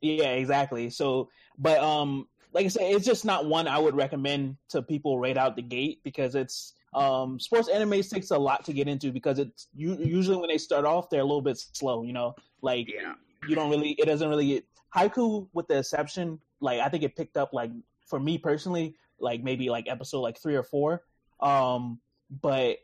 yeah, 0.00 0.30
exactly. 0.30 0.88
So, 0.90 1.28
but 1.58 1.78
um, 1.80 2.28
like 2.52 2.64
I 2.64 2.68
said, 2.68 2.82
it's 2.94 3.04
just 3.04 3.24
not 3.26 3.44
one 3.46 3.68
I 3.68 3.78
would 3.78 3.94
recommend 3.94 4.56
to 4.70 4.80
people 4.82 5.18
right 5.18 5.36
out 5.36 5.54
the 5.54 5.62
gate 5.62 6.00
because 6.02 6.34
it's 6.34 6.72
um 6.92 7.38
sports 7.38 7.68
anime 7.68 8.02
takes 8.02 8.30
a 8.30 8.38
lot 8.38 8.64
to 8.64 8.72
get 8.72 8.88
into 8.88 9.12
because 9.12 9.38
it's 9.38 9.68
you, 9.72 9.96
usually 9.96 10.36
when 10.36 10.48
they 10.48 10.58
start 10.58 10.84
off 10.84 11.08
they're 11.08 11.20
a 11.20 11.24
little 11.24 11.42
bit 11.42 11.56
slow. 11.58 12.02
You 12.02 12.12
know, 12.12 12.34
like 12.62 12.88
Yeah. 12.92 13.14
you 13.48 13.54
don't 13.54 13.70
really 13.70 13.90
it 13.92 14.06
doesn't 14.06 14.28
really 14.28 14.48
get 14.48 14.64
Haikyuu 14.96 15.48
with 15.52 15.68
the 15.68 15.78
exception. 15.78 16.40
Like 16.60 16.80
I 16.80 16.88
think 16.88 17.04
it 17.04 17.14
picked 17.16 17.36
up 17.36 17.52
like 17.52 17.70
for 18.08 18.18
me 18.18 18.38
personally, 18.38 18.96
like 19.20 19.42
maybe 19.42 19.70
like 19.70 19.88
episode 19.88 20.20
like 20.20 20.38
three 20.38 20.56
or 20.56 20.64
four. 20.64 21.04
Um, 21.40 22.00
but 22.42 22.78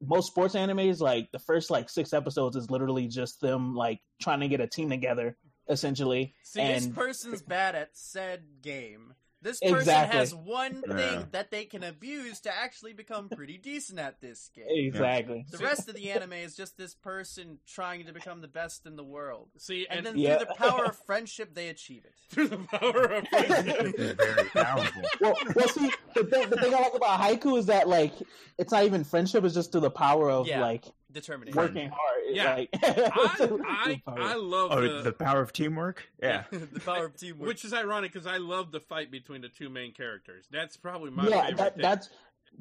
most 0.00 0.28
sports 0.28 0.54
animes, 0.54 1.00
like 1.00 1.30
the 1.32 1.38
first 1.38 1.70
like 1.70 1.90
six 1.90 2.12
episodes 2.12 2.56
is 2.56 2.70
literally 2.70 3.06
just 3.08 3.40
them 3.40 3.74
like 3.74 4.00
trying 4.20 4.40
to 4.40 4.48
get 4.48 4.60
a 4.60 4.66
team 4.66 4.88
together, 4.88 5.36
essentially. 5.68 6.34
See, 6.44 6.62
this 6.66 6.86
person's 6.86 7.42
bad 7.42 7.74
at 7.74 7.90
said 7.94 8.42
game. 8.62 9.14
This 9.42 9.58
person 9.60 9.78
Exactly. 9.78 10.18
has 10.18 10.34
one 10.34 10.82
thing 10.82 10.98
Yeah. 10.98 11.24
that 11.32 11.50
they 11.50 11.64
can 11.64 11.82
abuse 11.82 12.40
to 12.40 12.54
actually 12.54 12.92
become 12.92 13.28
pretty 13.30 13.56
decent 13.56 13.98
at 13.98 14.20
this 14.20 14.50
game. 14.54 14.66
exactly. 14.68 15.46
The 15.50 15.58
rest 15.58 15.88
of 15.88 15.94
the 15.94 16.10
anime 16.10 16.34
is 16.34 16.54
just 16.54 16.76
this 16.76 16.94
person 16.94 17.58
trying 17.66 18.04
to 18.06 18.12
become 18.12 18.42
the 18.42 18.48
best 18.48 18.84
in 18.86 18.96
the 18.96 19.04
world. 19.04 19.48
See, 19.56 19.86
And, 19.88 19.98
and, 19.98 20.06
then 20.06 20.18
Yeah. 20.18 20.36
through 20.38 20.46
the 20.46 20.54
power 20.54 20.84
of 20.84 20.96
friendship, 21.06 21.54
they 21.54 21.68
achieve 21.68 22.04
it. 22.04 22.12
through 22.30 22.48
the 22.48 22.58
power 22.58 23.04
of 23.14 23.28
friendship. 23.28 24.16
Very 24.18 24.48
powerful. 24.50 25.02
well, 25.20 25.34
well, 25.56 25.68
see, 25.68 25.90
the 26.14 26.24
thing, 26.24 26.50
the 26.50 26.56
thing 26.56 26.74
I 26.74 26.80
like 26.80 26.94
about 26.94 27.20
Haikyuu 27.20 27.58
is 27.58 27.66
that 27.66 27.88
like 27.88 28.12
it's 28.58 28.72
not 28.72 28.84
even 28.84 29.04
friendship; 29.04 29.42
it's 29.44 29.54
just 29.54 29.72
through 29.72 29.80
the 29.82 29.90
power 29.90 30.30
of 30.30 30.46
Yeah. 30.46 30.60
like 30.60 30.84
Determination. 31.12 31.56
working 31.56 31.88
hard. 31.90 32.22
Yeah. 32.30 32.54
like, 32.54 32.68
I, 32.82 34.00
I, 34.06 34.12
I 34.16 34.34
love 34.34 34.70
Oh, 34.72 34.80
the, 34.80 35.02
the 35.02 35.12
power 35.12 35.40
of 35.40 35.52
teamwork. 35.52 36.08
Yeah. 36.22 36.44
the 36.50 36.80
power 36.80 37.06
of 37.06 37.16
teamwork. 37.16 37.48
which 37.48 37.64
is 37.64 37.72
ironic 37.72 38.12
because 38.12 38.26
I 38.26 38.36
love 38.36 38.70
the 38.72 38.80
fight 38.80 39.10
between 39.10 39.40
the 39.40 39.48
two 39.48 39.68
main 39.68 39.92
characters. 39.92 40.46
That's 40.50 40.76
probably 40.76 41.10
my 41.10 41.26
yeah, 41.28 41.40
favorite 41.42 41.56
that, 41.58 41.74
thing. 41.74 41.82
that's 41.82 42.10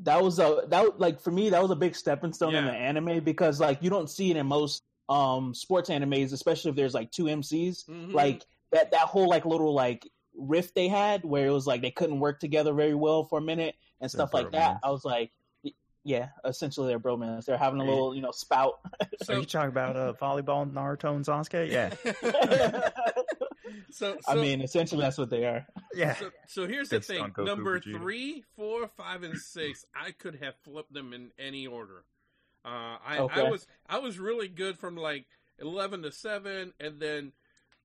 that 0.04 0.22
was 0.22 0.40
a 0.40 0.64
that 0.68 1.00
like 1.00 1.20
for 1.20 1.32
me 1.32 1.50
that 1.50 1.62
was 1.62 1.72
a 1.72 1.76
big 1.76 1.96
stepping 1.96 2.32
stone 2.34 2.54
in 2.56 2.66
the 2.66 2.72
anime 2.72 3.24
because 3.24 3.60
like 3.60 3.82
you 3.82 3.90
don't 3.90 4.10
see 4.10 4.30
it 4.32 4.38
in 4.38 4.46
most 4.46 4.84
um 5.10 5.54
sports 5.56 5.90
animes, 5.90 6.32
especially 6.34 6.70
if 6.70 6.76
there's 6.76 6.94
like 6.94 7.12
two 7.12 7.24
MCs. 7.26 7.86
Mhm. 7.90 8.14
Like 8.14 8.46
that 8.72 8.92
that 8.92 9.02
whole 9.02 9.28
like 9.28 9.46
little 9.46 9.74
like 9.74 10.08
rift 10.38 10.74
they 10.76 10.88
had 10.88 11.24
where 11.26 11.48
it 11.48 11.52
was 11.52 11.66
like 11.68 11.82
they 11.82 11.92
couldn't 11.92 12.20
work 12.20 12.40
together 12.40 12.72
very 12.74 12.94
well 12.94 13.24
for 13.26 13.40
a 13.40 13.42
minute 13.42 13.76
and 14.00 14.10
stuff 14.10 14.34
like 14.34 14.52
that. 14.52 14.76
bromance. 14.76 14.80
I 14.84 14.92
was 14.92 15.04
like, 15.04 15.32
y- 15.32 15.39
yeah, 16.10 16.30
essentially 16.44 16.88
they're 16.88 17.00
bromance. 17.00 17.46
They're 17.46 17.58
having 17.58 17.80
a 17.80 17.84
little 17.84 18.16
you 18.16 18.22
know 18.22 18.32
spout. 18.32 18.80
Are 19.02 19.08
so, 19.24 19.40
you 19.40 19.46
talking 19.46 19.70
about 19.70 19.96
uh, 19.96 20.14
volleyball, 20.20 20.70
Naruto, 20.70 21.16
and 21.16 21.24
Sasuke? 21.24 21.70
Yeah. 21.70 21.94
so, 23.92 24.18
I 24.28 24.34
mean, 24.34 24.62
essentially 24.62 25.02
that's 25.02 25.20
what 25.20 25.30
they 25.30 25.46
are. 25.46 25.68
Yeah. 25.94 26.16
So, 26.16 26.32
so 26.48 26.68
here's 26.68 26.90
the 26.90 27.00
thing: 27.00 27.24
Goku 27.26 27.46
number 27.46 27.80
Vegeta. 27.80 28.00
three, 28.00 28.44
four, 28.56 28.88
five, 28.88 29.22
and 29.22 29.38
six. 29.38 29.86
I 29.96 30.10
could 30.10 30.38
have 30.42 30.56
flipped 30.64 30.92
them 30.92 31.14
in 31.14 31.30
any 31.38 31.68
order. 31.68 32.06
Uh, 32.66 32.98
I, 33.06 33.18
Okay. 33.20 33.42
I 33.42 33.50
was 33.50 33.68
I 33.88 34.00
was 34.00 34.18
really 34.18 34.48
good 34.48 34.80
from 34.80 34.98
like 34.98 35.28
eleven 35.60 36.02
to 36.02 36.12
seven, 36.12 36.74
and 36.80 37.00
then 37.00 37.34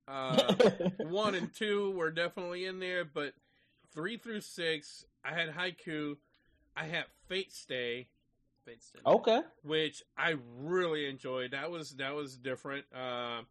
uh, 0.07 0.55
one 1.03 1.35
and 1.35 1.53
two 1.53 1.91
were 1.91 2.09
definitely 2.09 2.65
in 2.65 2.79
there, 2.79 3.05
but 3.05 3.33
three 3.93 4.17
through 4.17 4.41
six, 4.41 5.05
I 5.23 5.33
had 5.33 5.53
Haikyuu, 5.53 6.17
I 6.75 6.85
had 6.85 7.05
Fate 7.27 7.53
Stay, 7.53 8.07
Fate's 8.65 8.87
Stay. 8.87 8.99
okay. 9.05 9.41
which 9.63 10.03
I 10.17 10.35
really 10.57 11.07
enjoyed. 11.07 11.51
That 11.51 11.69
was 11.71 11.91
that 11.97 12.13
was 12.15 12.37
different. 12.37 12.85
Uh, 12.93 13.41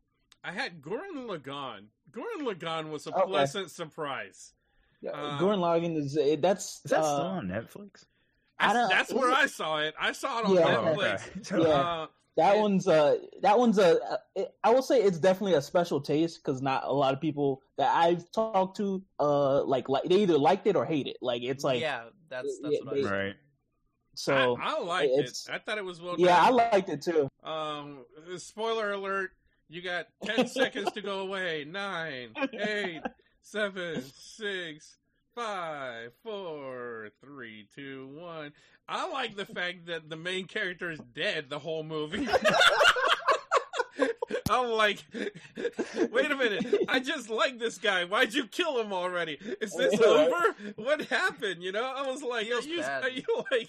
I 0.43 0.53
had 0.53 0.83
Gurren 0.83 1.27
Lagann. 1.27 1.85
Gurren 2.11 2.43
Lagann 2.43 2.91
was 2.91 3.07
a 3.07 3.15
Okay. 3.15 3.27
pleasant 3.31 3.71
surprise. 3.71 4.53
Yeah, 5.01 5.11
Uh, 5.13 5.39
Gurren 5.39 5.59
Lagann 5.59 5.97
is 5.97 6.19
that's 6.41 6.81
Is 6.85 6.91
that 6.91 7.01
uh, 7.03 7.23
on 7.23 7.49
Netflix? 7.49 8.05
I 8.59 8.67
That's, 8.73 8.75
don't- 8.75 8.89
that's 8.91 9.13
where 9.13 9.33
I 9.33 9.47
saw 9.47 9.79
it. 9.79 9.95
I 10.01 10.13
saw 10.13 10.41
it 10.41 10.45
on 10.47 10.55
Yeah, 10.55 10.63
Netflix. 10.77 11.47
So, 11.47 11.57
Yeah. 11.67 11.75
Uh, 11.75 12.07
That 12.37 12.57
It- 12.57 12.61
one's 12.61 12.89
uh 12.89 13.17
that 13.43 13.57
one's 13.59 13.79
a 13.79 14.01
uh, 14.03 14.45
I 14.65 14.71
will 14.71 14.83
say 14.83 15.01
it's 15.01 15.19
definitely 15.21 15.55
a 15.55 15.63
special 15.63 16.01
taste 16.01 16.43
because 16.43 16.61
not 16.63 16.83
a 16.85 16.93
lot 16.93 17.15
of 17.15 17.21
people 17.21 17.63
that 17.79 17.95
I've 17.95 18.29
talked 18.33 18.77
to 18.79 19.03
uh 19.21 19.63
like 19.65 19.89
like 19.89 20.03
they 20.11 20.17
either 20.23 20.37
liked 20.37 20.67
it 20.67 20.75
or 20.75 20.85
hate 20.85 21.07
it. 21.07 21.17
Like 21.23 21.43
it's 21.43 21.63
like 21.63 21.81
yeah, 21.81 22.05
that's 22.29 22.59
that's 22.61 22.75
Yeah, 22.75 22.81
what 22.85 22.93
I 22.93 22.95
they- 22.97 23.03
was. 23.03 23.11
right. 23.11 23.35
So 24.15 24.57
I, 24.61 24.77
I 24.77 24.81
liked 24.81 25.13
it. 25.13 25.39
I 25.51 25.59
thought 25.59 25.79
it 25.79 25.85
was 25.85 26.01
well 26.01 26.17
yeah, 26.19 26.43
I 26.43 26.51
liked 26.51 26.89
it 26.89 27.03
too. 27.03 27.29
Um, 27.43 28.05
spoiler 28.37 28.93
alert: 28.93 29.33
you 29.69 29.83
got 29.83 30.07
ten 30.25 30.47
seconds 30.49 30.93
to 30.93 31.03
go 31.03 31.21
away. 31.21 31.65
Nine, 31.69 32.31
eight, 32.55 33.03
seven, 33.43 34.03
six, 34.17 34.97
five, 35.35 36.13
four, 36.23 37.11
three, 37.21 37.69
two, 37.75 38.09
one. 38.15 38.53
I 38.89 39.09
like 39.09 39.37
the 39.37 39.47
fact 39.47 39.87
that 39.87 40.11
the 40.11 40.17
main 40.17 40.47
character 40.47 40.91
is 40.91 41.01
dead 41.15 41.47
the 41.49 41.59
whole 41.59 41.83
movie. 41.83 42.29
I'm 44.75 44.79
like, 44.79 45.05
wait 46.13 46.31
a 46.31 46.37
minute! 46.37 46.67
I 46.89 47.01
just 47.01 47.31
like 47.31 47.59
this 47.59 47.79
guy. 47.79 48.05
Why'd 48.05 48.35
you 48.35 48.47
kill 48.47 48.81
him 48.81 48.93
already? 48.93 49.39
Is 49.61 49.75
this 49.75 49.93
Yeah. 50.01 50.07
over? 50.07 50.55
What 50.77 51.03
happened? 51.07 51.63
You 51.63 51.73
know, 51.73 51.85
I 51.85 52.07
was 52.11 52.23
like, 52.23 52.47
are 52.51 52.61
you, 52.61 52.83
are 52.83 53.09
you 53.09 53.45
like 53.51 53.69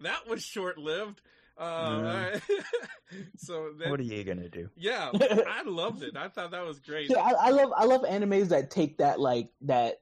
that 0.00 0.26
was 0.28 0.42
short 0.42 0.78
lived? 0.78 1.20
Uh, 1.56 2.38
so 3.36 3.72
that, 3.78 3.90
What 3.90 4.00
are 4.00 4.04
you 4.04 4.24
gonna 4.24 4.48
do? 4.48 4.68
yeah, 4.76 5.10
I 5.46 5.62
loved 5.64 6.02
it. 6.02 6.16
I 6.16 6.28
thought 6.28 6.52
that 6.52 6.64
was 6.64 6.80
great. 6.80 7.10
Yeah, 7.10 7.20
I, 7.20 7.32
I 7.32 7.50
love 7.50 7.72
I 7.76 7.84
love 7.84 8.02
animes 8.02 8.48
that 8.48 8.70
take 8.70 8.98
that 8.98 9.20
like 9.20 9.50
that 9.62 10.00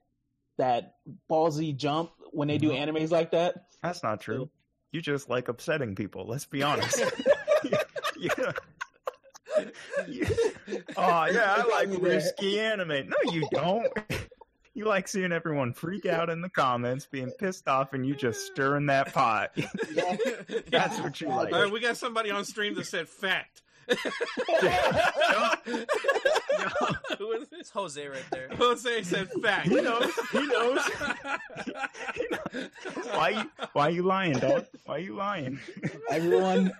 that 0.57 0.95
ballsy 1.29 1.75
jump 1.75 2.11
when 2.31 2.47
they 2.47 2.57
do 2.57 2.69
Mhm. 2.69 2.87
animes 2.87 3.11
like 3.11 3.31
that. 3.31 3.65
That's 3.83 4.03
not 4.03 4.21
true. 4.21 4.49
You 4.91 5.01
just 5.01 5.29
like 5.29 5.47
upsetting 5.49 5.95
people. 5.95 6.25
Let's 6.27 6.45
be 6.45 6.63
honest. 6.63 7.03
you, 7.63 7.71
you, 8.17 8.29
oh 10.97 11.25
yeah, 11.25 11.55
I 11.57 11.65
like 11.69 12.01
risky 12.01 12.59
anime. 12.59 13.09
No, 13.09 13.31
you 13.31 13.47
don't. 13.51 13.87
You 14.75 14.85
like 14.85 15.09
seeing 15.09 15.33
everyone 15.33 15.73
freak 15.73 16.05
out 16.05 16.29
in 16.29 16.39
the 16.39 16.47
comments, 16.47 17.05
being 17.05 17.31
pissed 17.37 17.67
off, 17.67 17.91
and 17.91 18.05
you 18.05 18.15
just 18.15 18.45
stirring 18.45 18.85
that 18.85 19.13
pot. 19.13 19.51
Yeah. 19.55 20.15
That's 20.71 20.97
what 21.01 21.19
you 21.19 21.27
like. 21.27 21.51
All 21.51 21.63
right, 21.63 21.71
we 21.71 21.81
got 21.81 21.97
somebody 21.97 22.31
on 22.31 22.45
stream 22.45 22.75
that 22.75 22.85
said 22.85 23.09
fact. 23.09 23.61
Who 27.17 27.31
is 27.33 27.47
It's 27.51 27.69
Jose 27.71 28.05
right 28.07 28.23
there. 28.31 28.47
Jose 28.57 29.03
said 29.03 29.29
fact. 29.41 29.67
He 29.67 29.75
knows. 29.81 30.11
He 30.31 30.45
knows. 30.47 30.79
why 33.13 33.29
you 33.29 33.67
Why 33.73 33.89
you 33.89 34.03
lying, 34.03 34.33
dog? 34.33 34.65
Why 34.85 34.97
you 34.97 35.15
lying? 35.15 35.59
Everyone, 36.09 36.71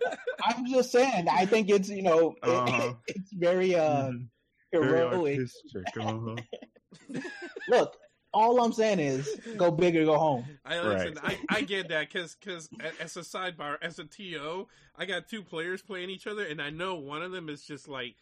I'm 0.44 0.66
just 0.70 0.92
saying. 0.92 1.28
I 1.30 1.46
think 1.46 1.70
it's 1.70 1.90
you 1.90 2.04
know 2.04 2.36
Uh-huh. 2.44 2.94
it's 3.08 3.32
very 3.34 3.76
uh 3.76 4.10
Mhm. 4.12 4.28
Very 4.72 4.86
heroic. 5.00 5.40
artistic, 5.40 5.98
uh-huh. 5.98 6.36
Look, 7.68 7.98
all 8.32 8.64
I'm 8.64 8.72
saying 8.72 9.00
is 9.00 9.28
go 9.58 9.72
big 9.72 9.96
or 9.98 10.06
go 10.06 10.16
home. 10.18 10.46
I 10.64 10.80
listen. 10.80 11.18
I, 11.24 11.40
I 11.50 11.62
get 11.62 11.88
that 11.90 12.08
because 12.12 12.36
because 12.36 12.70
as 13.00 13.18
a 13.18 13.22
sidebar, 13.22 13.78
as 13.82 13.98
a 13.98 14.04
TO, 14.04 14.68
I 14.96 15.06
got 15.06 15.28
two 15.28 15.42
players 15.42 15.82
playing 15.82 16.12
each 16.12 16.28
other, 16.28 16.46
and 16.46 16.62
I 16.62 16.70
know 16.70 16.96
one 16.96 17.24
of 17.24 17.32
them 17.32 17.50
is 17.50 17.64
just 17.64 17.88
like 17.88 18.16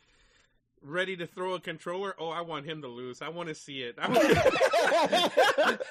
ready 0.81 1.15
to 1.17 1.27
throw 1.27 1.53
a 1.53 1.59
controller. 1.59 2.15
Oh, 2.19 2.29
I 2.29 2.41
want 2.41 2.65
him 2.65 2.81
to 2.81 2.87
lose. 2.87 3.21
I 3.21 3.29
want 3.29 3.49
to 3.49 3.55
see 3.55 3.81
it. 3.81 3.95
I 4.01 4.07
want- 5.69 5.81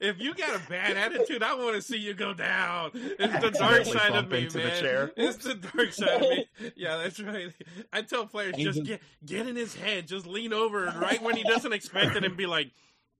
if 0.00 0.20
you 0.20 0.34
got 0.34 0.56
a 0.56 0.68
bad 0.68 0.96
attitude, 0.96 1.42
I 1.42 1.54
want 1.54 1.76
to 1.76 1.82
see 1.82 1.96
you 1.98 2.14
go 2.14 2.34
down. 2.34 2.90
It's 2.94 3.40
the 3.42 3.50
dark 3.50 3.84
side 3.84 4.14
of 4.14 4.28
me, 4.30 4.44
into 4.44 4.58
the 4.58 4.64
man. 4.64 4.80
chair. 4.80 5.12
It's 5.16 5.36
the 5.38 5.54
dark 5.54 5.92
side 5.92 6.22
of 6.22 6.28
me. 6.28 6.46
Yeah, 6.76 6.96
that's 6.96 7.20
right. 7.20 7.52
I 7.92 8.02
tell 8.02 8.26
players 8.26 8.56
just 8.56 8.82
get 8.84 9.00
get 9.24 9.46
in 9.46 9.54
his 9.56 9.74
head, 9.74 10.08
just 10.08 10.26
lean 10.26 10.52
over 10.52 10.86
right 11.00 11.22
when 11.22 11.36
he 11.36 11.42
doesn't 11.44 11.72
expect 11.72 12.16
it, 12.16 12.24
and 12.24 12.36
be 12.36 12.46
like. 12.46 12.70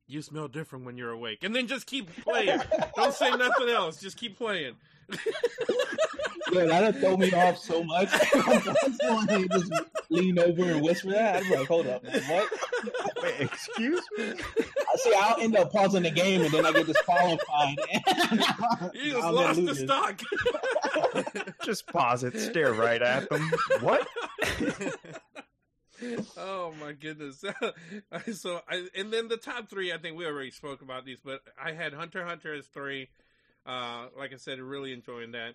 You 0.07 0.21
smell 0.21 0.49
different 0.49 0.85
when 0.85 0.99
you're 0.99 1.13
awake, 1.13 1.39
and 1.45 1.57
then 1.57 1.67
just 1.67 1.87
keep 1.87 2.15
playing. 2.25 2.61
Don't 2.95 3.15
say 3.15 3.31
nothing 3.31 3.71
else. 3.71 3.99
Just 3.99 4.19
keep 4.19 4.37
playing. 4.37 4.75
Yeah, 6.55 6.67
that'd 6.67 7.01
throw 7.01 7.17
me 7.17 7.33
off 7.33 7.59
so 7.59 7.83
much. 7.83 8.09
Someone 9.01 9.49
just 9.49 9.73
lean 10.11 10.39
over 10.39 10.65
and 10.65 10.83
whisper 10.83 11.11
that. 11.11 11.37
I'd 11.37 11.43
be 11.45 11.57
like, 11.57 11.67
hold 11.67 11.87
up, 11.87 12.05
man, 12.05 12.23
what? 12.23 12.49
Wait, 13.23 13.41
excuse 13.41 14.03
me? 14.17 14.35
I 14.59 14.97
see. 14.97 15.15
I'll 15.17 15.41
end 15.41 15.57
up 15.57 15.73
pausing 15.73 16.03
the 16.03 16.11
game 16.11 16.43
and 16.43 16.53
then 16.53 16.67
I 16.67 16.73
get 16.73 16.87
disqualified. 16.87 17.77
You 18.95 19.13
just 19.13 19.25
I'll 19.25 19.33
lost 19.33 19.57
the 19.57 19.63
lose 19.63 19.81
stock. 19.81 20.21
Just 21.65 21.87
pause 21.89 22.25
it, 22.25 22.39
stare 22.39 22.73
right 22.73 23.03
at 23.03 23.29
them. 23.29 23.51
What? 23.81 24.07
oh 26.37 26.73
my 26.81 26.93
goodness! 26.93 27.45
so, 28.35 28.61
I, 28.69 28.87
and 28.95 29.13
then 29.13 29.29
the 29.29 29.37
top 29.37 29.69
three, 29.69 29.93
I 29.93 29.99
think 29.99 30.17
we 30.17 30.27
already 30.27 30.51
spoke 30.51 30.83
about 30.83 31.05
these, 31.05 31.19
but 31.25 31.41
I 31.63 31.73
had 31.73 31.95
Hunter 31.95 32.25
Hunter 32.25 32.55
as 32.55 32.67
three. 32.67 33.09
Uh, 33.67 34.07
like 34.19 34.33
I 34.33 34.37
said, 34.37 34.59
really 34.61 34.93
enjoying 34.93 35.33
that. 35.33 35.55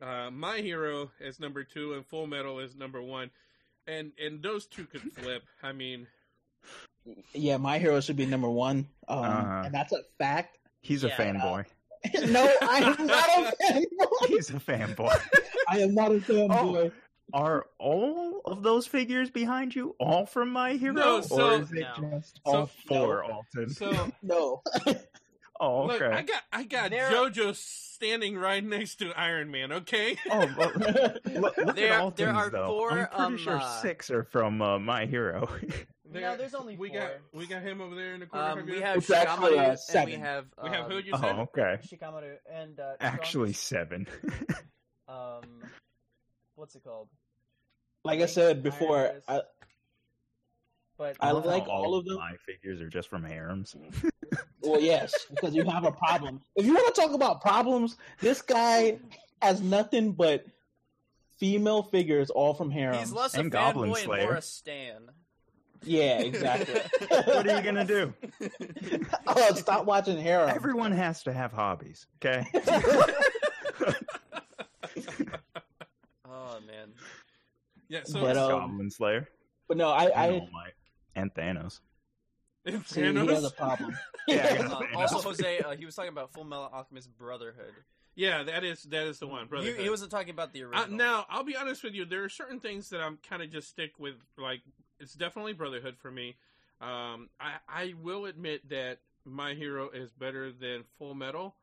Uh, 0.00 0.30
My 0.30 0.58
Hero 0.58 1.10
is 1.20 1.40
number 1.40 1.64
two, 1.64 1.94
and 1.94 2.04
Full 2.06 2.26
Metal 2.26 2.58
is 2.58 2.74
number 2.76 3.00
one, 3.00 3.30
and 3.86 4.12
and 4.22 4.42
those 4.42 4.66
two 4.66 4.84
could 4.84 5.00
flip. 5.14 5.42
I 5.62 5.72
mean, 5.72 6.06
Yeah, 7.32 7.56
my 7.58 7.78
hero 7.78 8.00
should 8.00 8.16
be 8.16 8.26
number 8.26 8.48
one, 8.50 8.88
um, 9.08 9.18
Uh-huh. 9.18 9.62
and 9.66 9.74
that's 9.74 9.92
a 9.92 10.02
fact. 10.18 10.58
He's 10.82 11.02
Yeah, 11.02 11.10
a 11.10 11.12
fanboy. 11.16 11.64
no, 12.30 12.52
I 12.62 12.78
am 12.78 13.06
not 13.06 13.28
a 13.28 13.52
fanboy. 13.72 14.26
He's 14.28 14.50
a 14.50 14.54
fanboy. 14.54 15.18
I 15.68 15.78
am 15.80 15.94
not 15.94 16.10
a 16.12 16.16
fanboy. 16.16 16.92
Are 17.32 17.66
all 17.80 18.40
of 18.44 18.62
those 18.62 18.86
figures 18.86 19.30
behind 19.30 19.74
you 19.74 19.96
all 19.98 20.26
from 20.26 20.50
My 20.50 20.74
Hero, 20.74 20.94
No, 20.94 21.20
so- 21.22 21.50
or 21.56 21.60
is 21.62 21.72
it 21.72 21.86
No. 22.00 22.10
just 22.18 22.40
all 22.44 22.66
So- 22.66 22.70
four, 22.86 23.24
Alton? 23.24 23.70
so 23.70 24.12
No, 24.22 24.62
oh, 25.60 25.86
look. 25.86 26.02
I 26.02 26.22
got 26.22 26.42
I 26.52 26.64
got 26.64 26.90
There- 26.90 27.10
JoJo 27.10 27.54
standing 27.54 28.36
right 28.36 28.62
next 28.64 28.96
to 28.96 29.12
Iron 29.18 29.50
Man. 29.50 29.72
Okay, 29.72 30.16
Oh, 30.30 30.48
well, 30.56 30.72
look, 31.24 31.56
look 31.56 31.76
There- 31.76 31.92
at 31.92 32.00
all 32.00 32.10
there 32.10 32.34
are 32.34 32.50
though. 32.50 32.66
four, 32.68 32.90
I'm 32.90 33.06
pretty 33.06 33.14
um, 33.22 33.36
sure 33.38 33.56
uh, 33.58 33.80
six 33.82 34.10
are 34.10 34.24
from 34.24 34.60
uh, 34.62 34.78
My 34.78 35.06
Hero. 35.06 35.48
No, 36.08 36.36
there's 36.36 36.54
only 36.54 36.76
we 36.76 36.88
four. 36.88 37.00
got 37.00 37.10
we 37.32 37.46
got 37.48 37.62
him 37.62 37.80
over 37.80 37.94
there 37.96 38.14
in 38.14 38.20
the 38.20 38.26
corner. 38.26 38.60
Um, 38.60 38.66
we 38.66 38.80
have 38.80 38.98
It's 38.98 39.10
actually, 39.10 39.56
Shikamaru 39.56 39.58
uh, 39.58 39.62
and 39.62 39.70
we 39.72 39.76
seven. 39.76 40.20
have 40.20 40.44
We 40.62 40.70
have 40.70 40.84
um, 40.84 40.90
who 40.92 40.98
you 40.98 41.12
oh, 41.12 41.20
said? 41.20 41.34
okay. 41.40 41.78
Shikamaru 41.84 42.36
and 42.50 42.78
uh, 42.80 42.92
Actually, 43.00 43.46
Trunks. 43.48 43.58
seven. 43.58 44.06
um, 45.08 45.42
what's 46.54 46.74
it 46.76 46.84
called? 46.84 47.08
like 48.04 48.20
I 48.20 48.26
said 48.26 48.62
before, 48.62 49.14
I, 49.26 49.40
But 50.98 51.16
I 51.20 51.32
love 51.32 51.44
like 51.44 51.68
all 51.68 51.94
of 51.94 52.06
them. 52.06 52.16
My 52.16 52.36
figures 52.46 52.80
are 52.80 52.88
just 52.88 53.08
from 53.08 53.22
harems. 53.22 53.76
well, 54.62 54.80
yes, 54.80 55.14
because 55.30 55.54
you 55.54 55.64
have 55.64 55.84
a 55.84 55.92
problem. 55.92 56.40
If 56.54 56.64
you 56.64 56.72
want 56.72 56.94
to 56.94 57.00
talk 57.00 57.12
about 57.12 57.42
problems, 57.42 57.96
this 58.20 58.40
guy 58.40 58.98
has 59.42 59.60
nothing 59.60 60.12
but 60.12 60.46
female 61.38 61.82
figures, 61.82 62.30
all 62.30 62.54
from 62.54 62.70
harem. 62.70 62.98
he's 62.98 63.12
less 63.12 63.36
a 63.36 63.40
and 63.40 63.50
Goblin 63.50 63.90
fanboy 63.90 63.94
and 63.96 64.04
Slayer. 64.04 64.24
more 64.24 64.34
a 64.36 64.42
stan. 64.42 65.02
Yeah, 65.82 66.20
exactly. 66.20 66.80
what 67.08 67.46
are 67.46 67.56
you 67.56 67.62
gonna 67.62 67.84
do? 67.84 68.14
oh, 69.26 69.54
stop 69.54 69.84
watching 69.84 70.18
harem. 70.18 70.48
Everyone 70.48 70.92
has 70.92 71.22
to 71.24 71.32
have 71.32 71.52
hobbies, 71.52 72.06
okay? 72.16 72.46
Oh 76.56 76.58
man. 76.66 76.92
yeah. 77.88 78.00
So 78.04 78.20
But, 78.20 78.36
uh, 78.36 78.48
Goblin 78.48 78.90
Slayer, 78.90 79.28
but 79.68 79.76
no, 79.76 79.90
I, 79.90 80.04
and 80.04 80.14
I 80.14 80.30
All 80.30 80.48
Might, 80.52 80.72
and 81.16 81.34
Thanos. 81.34 81.80
see, 82.64 82.72
he 82.72 82.76
has 82.76 83.44
a 83.44 83.50
Thanos. 83.50 83.56
problem. 83.56 83.98
Yeah, 84.28 84.54
yeah. 84.54 84.68
Uh, 84.72 84.82
also, 84.98 85.20
Jose, 85.20 85.58
uh, 85.60 85.76
he 85.76 85.84
was 85.84 85.94
talking 85.94 86.08
about 86.10 86.32
Full 86.32 86.42
Metal 86.44 86.68
Alchemist 86.72 87.16
Brotherhood. 87.16 87.72
Yeah, 88.16 88.42
that 88.44 88.64
is 88.64 88.82
that 88.84 89.06
is 89.06 89.18
the 89.20 89.26
one, 89.28 89.46
brother. 89.46 89.72
He, 89.72 89.84
he 89.84 89.90
wasn't 89.90 90.10
talking 90.10 90.30
about 90.30 90.52
the 90.52 90.64
Uh, 90.64 90.68
original. 90.68 90.96
now, 90.96 91.26
I'll 91.28 91.44
be 91.44 91.54
honest 91.56 91.84
with 91.84 91.94
you. 91.94 92.04
There 92.04 92.24
are 92.24 92.28
certain 92.28 92.58
things 92.60 92.88
that 92.90 93.00
I'm 93.00 93.18
kind 93.28 93.42
of 93.42 93.50
just 93.52 93.68
stick 93.68 93.92
with. 93.98 94.14
Like, 94.36 94.62
it's 94.98 95.14
definitely 95.14 95.52
Brotherhood 95.52 95.96
for 95.98 96.10
me. 96.10 96.36
Um, 96.80 97.28
I, 97.38 97.54
I 97.68 97.94
will 98.02 98.24
admit 98.26 98.68
that 98.70 98.98
My 99.24 99.54
Hero 99.54 99.90
is 99.90 100.10
better 100.12 100.50
than 100.50 100.82
Full 100.98 101.14
Metal. 101.14 101.54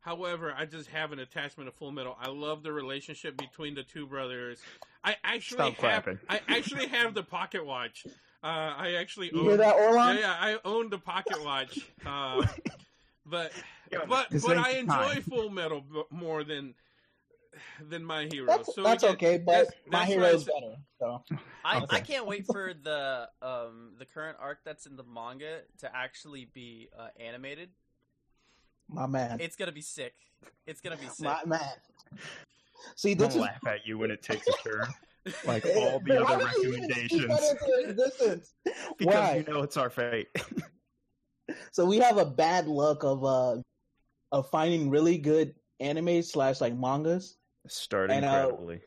However, 0.00 0.52
I 0.56 0.66
just 0.66 0.88
have 0.90 1.12
an 1.12 1.18
attachment 1.20 1.70
to 1.70 1.76
Full 1.76 1.92
Metal. 1.92 2.16
I 2.20 2.28
love 2.28 2.62
the 2.64 2.72
relationship 2.72 3.36
between 3.38 3.74
the 3.74 3.84
two 3.84 4.06
brothers. 4.06 4.58
I 5.04 5.16
actually 5.24 5.56
Stop 5.56 5.68
have, 5.74 5.78
clapping. 6.04 6.18
I 6.28 6.40
actually 6.48 6.88
have 6.88 7.14
the 7.14 7.22
pocket 7.22 7.64
watch. 7.64 8.06
Uh, 8.42 8.74
I 8.76 8.94
actually 8.98 9.30
You 9.32 9.40
own, 9.40 9.44
hear 9.46 9.56
that, 9.58 9.76
Orlon? 9.76 10.14
Yeah, 10.16 10.20
yeah, 10.20 10.36
I 10.40 10.58
owned 10.64 10.90
the 10.90 10.98
pocket 10.98 11.42
watch. 11.44 11.78
Uh, 12.04 12.44
but 13.26 13.52
Yeah, 13.92 14.00
but 14.08 14.30
this 14.30 14.44
but 14.44 14.58
I 14.58 14.70
enjoy 14.72 14.92
time. 15.14 15.22
Full 15.22 15.50
Metal 15.50 15.84
more 16.10 16.42
than 16.42 16.74
than 17.88 18.02
My 18.02 18.24
Hero. 18.32 18.46
That's, 18.46 18.74
so 18.74 18.82
that's 18.82 19.02
again, 19.04 19.14
okay, 19.14 19.38
but 19.38 19.52
that's- 19.52 19.72
my 19.90 19.98
that's 20.00 20.10
hero 20.10 20.24
is 20.26 20.44
better. 20.44 20.74
So 20.98 21.22
I, 21.64 21.82
Okay. 21.82 21.96
I 21.96 22.00
can't 22.00 22.26
wait 22.26 22.46
for 22.46 22.72
the 22.82 23.28
um 23.42 23.92
the 23.98 24.06
current 24.06 24.38
arc 24.40 24.58
that's 24.64 24.86
in 24.86 24.96
the 24.96 25.04
manga 25.04 25.60
to 25.78 25.94
actually 25.96 26.46
be 26.46 26.88
uh, 26.98 27.08
animated. 27.20 27.68
my 28.88 29.06
man, 29.06 29.38
It's 29.40 29.54
gonna 29.54 29.70
be 29.70 29.82
sick. 29.82 30.14
It's 30.66 30.80
gonna 30.80 30.96
be 30.96 31.06
sick. 31.08 31.24
my 31.26 31.44
man. 31.44 31.60
See, 32.96 33.14
Don't 33.14 33.28
is 33.28 33.36
laugh 33.36 33.64
at 33.68 33.86
you 33.86 33.98
when 33.98 34.10
it 34.10 34.22
takes 34.22 34.48
a 34.48 34.52
turn, 34.68 34.86
like 35.44 35.64
all 35.76 36.00
the 36.04 36.24
other 36.24 36.44
would 36.44 36.52
you 36.64 36.74
even 36.74 36.90
speak 36.90 37.28
recommendations, 37.28 37.94
that 37.96 38.40
because 38.98 39.14
Why? 39.14 39.44
you 39.46 39.52
know 39.52 39.62
it's 39.62 39.76
our 39.76 39.90
fate. 39.90 40.28
So 41.72 41.84
we 41.84 41.98
have 41.98 42.18
a 42.18 42.24
bad 42.24 42.66
luck 42.66 43.04
of 43.04 43.24
uh 43.24 43.56
of 44.30 44.48
finding 44.50 44.90
really 44.90 45.18
good 45.18 45.54
anime 45.80 46.22
slash 46.22 46.60
like 46.60 46.76
mangas. 46.76 47.36
Start 47.68 48.10
And, 48.10 48.24
uh, 48.24 48.28
incredibly. 48.28 48.80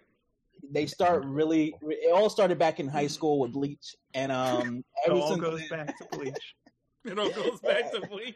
They 0.72 0.88
start 0.88 1.24
really. 1.26 1.76
It 1.82 2.12
all 2.12 2.30
started 2.30 2.58
back 2.58 2.80
in 2.80 2.88
high 2.88 3.08
school 3.08 3.40
with 3.40 3.54
Bleach, 3.54 3.96
and 4.14 4.32
um, 4.32 4.84
It 5.06 5.12
all 5.12 5.38
goes 5.38 5.62
then, 5.70 5.86
back 5.86 5.98
to 5.98 6.18
Bleach. 6.18 6.56
It 7.06 7.20
all 7.20 7.30
goes 7.30 7.60
back 7.60 7.92
to 7.92 8.02
Bleach. 8.08 8.36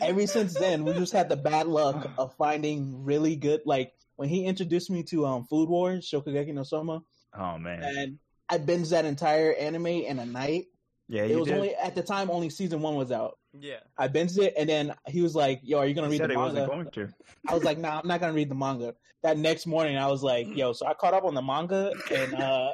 ever 0.00 0.26
since 0.26 0.52
then, 0.54 0.84
we 0.84 0.92
just 0.92 1.12
had 1.12 1.30
the 1.30 1.36
bad 1.36 1.66
luck 1.66 2.10
of 2.18 2.34
finding 2.36 3.02
really 3.02 3.34
good. 3.34 3.62
Like 3.64 3.92
when 4.16 4.28
he 4.28 4.44
introduced 4.46 4.90
me 4.90 5.02
to 5.04 5.26
um 5.26 5.44
Food 5.44 5.68
Wars, 5.68 6.08
Shokugeki 6.10 6.52
no 6.52 6.62
Soma, 6.62 7.00
Oh 7.38 7.58
man, 7.58 7.82
and 7.82 8.18
I 8.48 8.58
binged 8.58 8.90
that 8.90 9.04
entire 9.04 9.52
anime 9.54 9.86
in 9.86 10.18
a 10.18 10.26
night. 10.26 10.66
yeah, 11.08 11.22
It 11.24 11.36
was 11.36 11.48
did. 11.48 11.54
only 11.56 11.74
at 11.74 11.94
the 11.94 12.02
time 12.02 12.30
only 12.30 12.50
season 12.50 12.80
one 12.80 12.94
was 12.96 13.12
out. 13.12 13.38
Yeah. 13.52 13.80
I 13.98 14.08
binged 14.08 14.38
it, 14.38 14.54
and 14.56 14.68
then 14.68 14.94
he 15.06 15.22
was 15.22 15.34
like, 15.34 15.60
"Yo, 15.62 15.78
are 15.78 15.86
you 15.86 15.94
gonna 15.94 16.08
He 16.08 16.12
read 16.12 16.20
said 16.20 16.30
the 16.30 16.34
he 16.34 16.38
wasn't 16.38 16.66
manga?" 16.66 16.90
going 16.90 16.90
to. 17.08 17.14
I 17.48 17.54
was 17.54 17.64
like, 17.64 17.78
"Nah, 17.78 18.00
I'm 18.00 18.08
not 18.08 18.20
gonna 18.20 18.32
read 18.34 18.50
the 18.50 18.54
manga." 18.54 18.94
That 19.22 19.38
next 19.38 19.66
morning, 19.66 19.96
I 19.96 20.08
was 20.08 20.22
like, 20.22 20.48
"Yo," 20.54 20.72
so 20.72 20.86
I 20.86 20.94
caught 20.94 21.14
up 21.14 21.24
on 21.24 21.34
the 21.34 21.42
manga, 21.42 21.94
and 22.12 22.34
uh, 22.34 22.72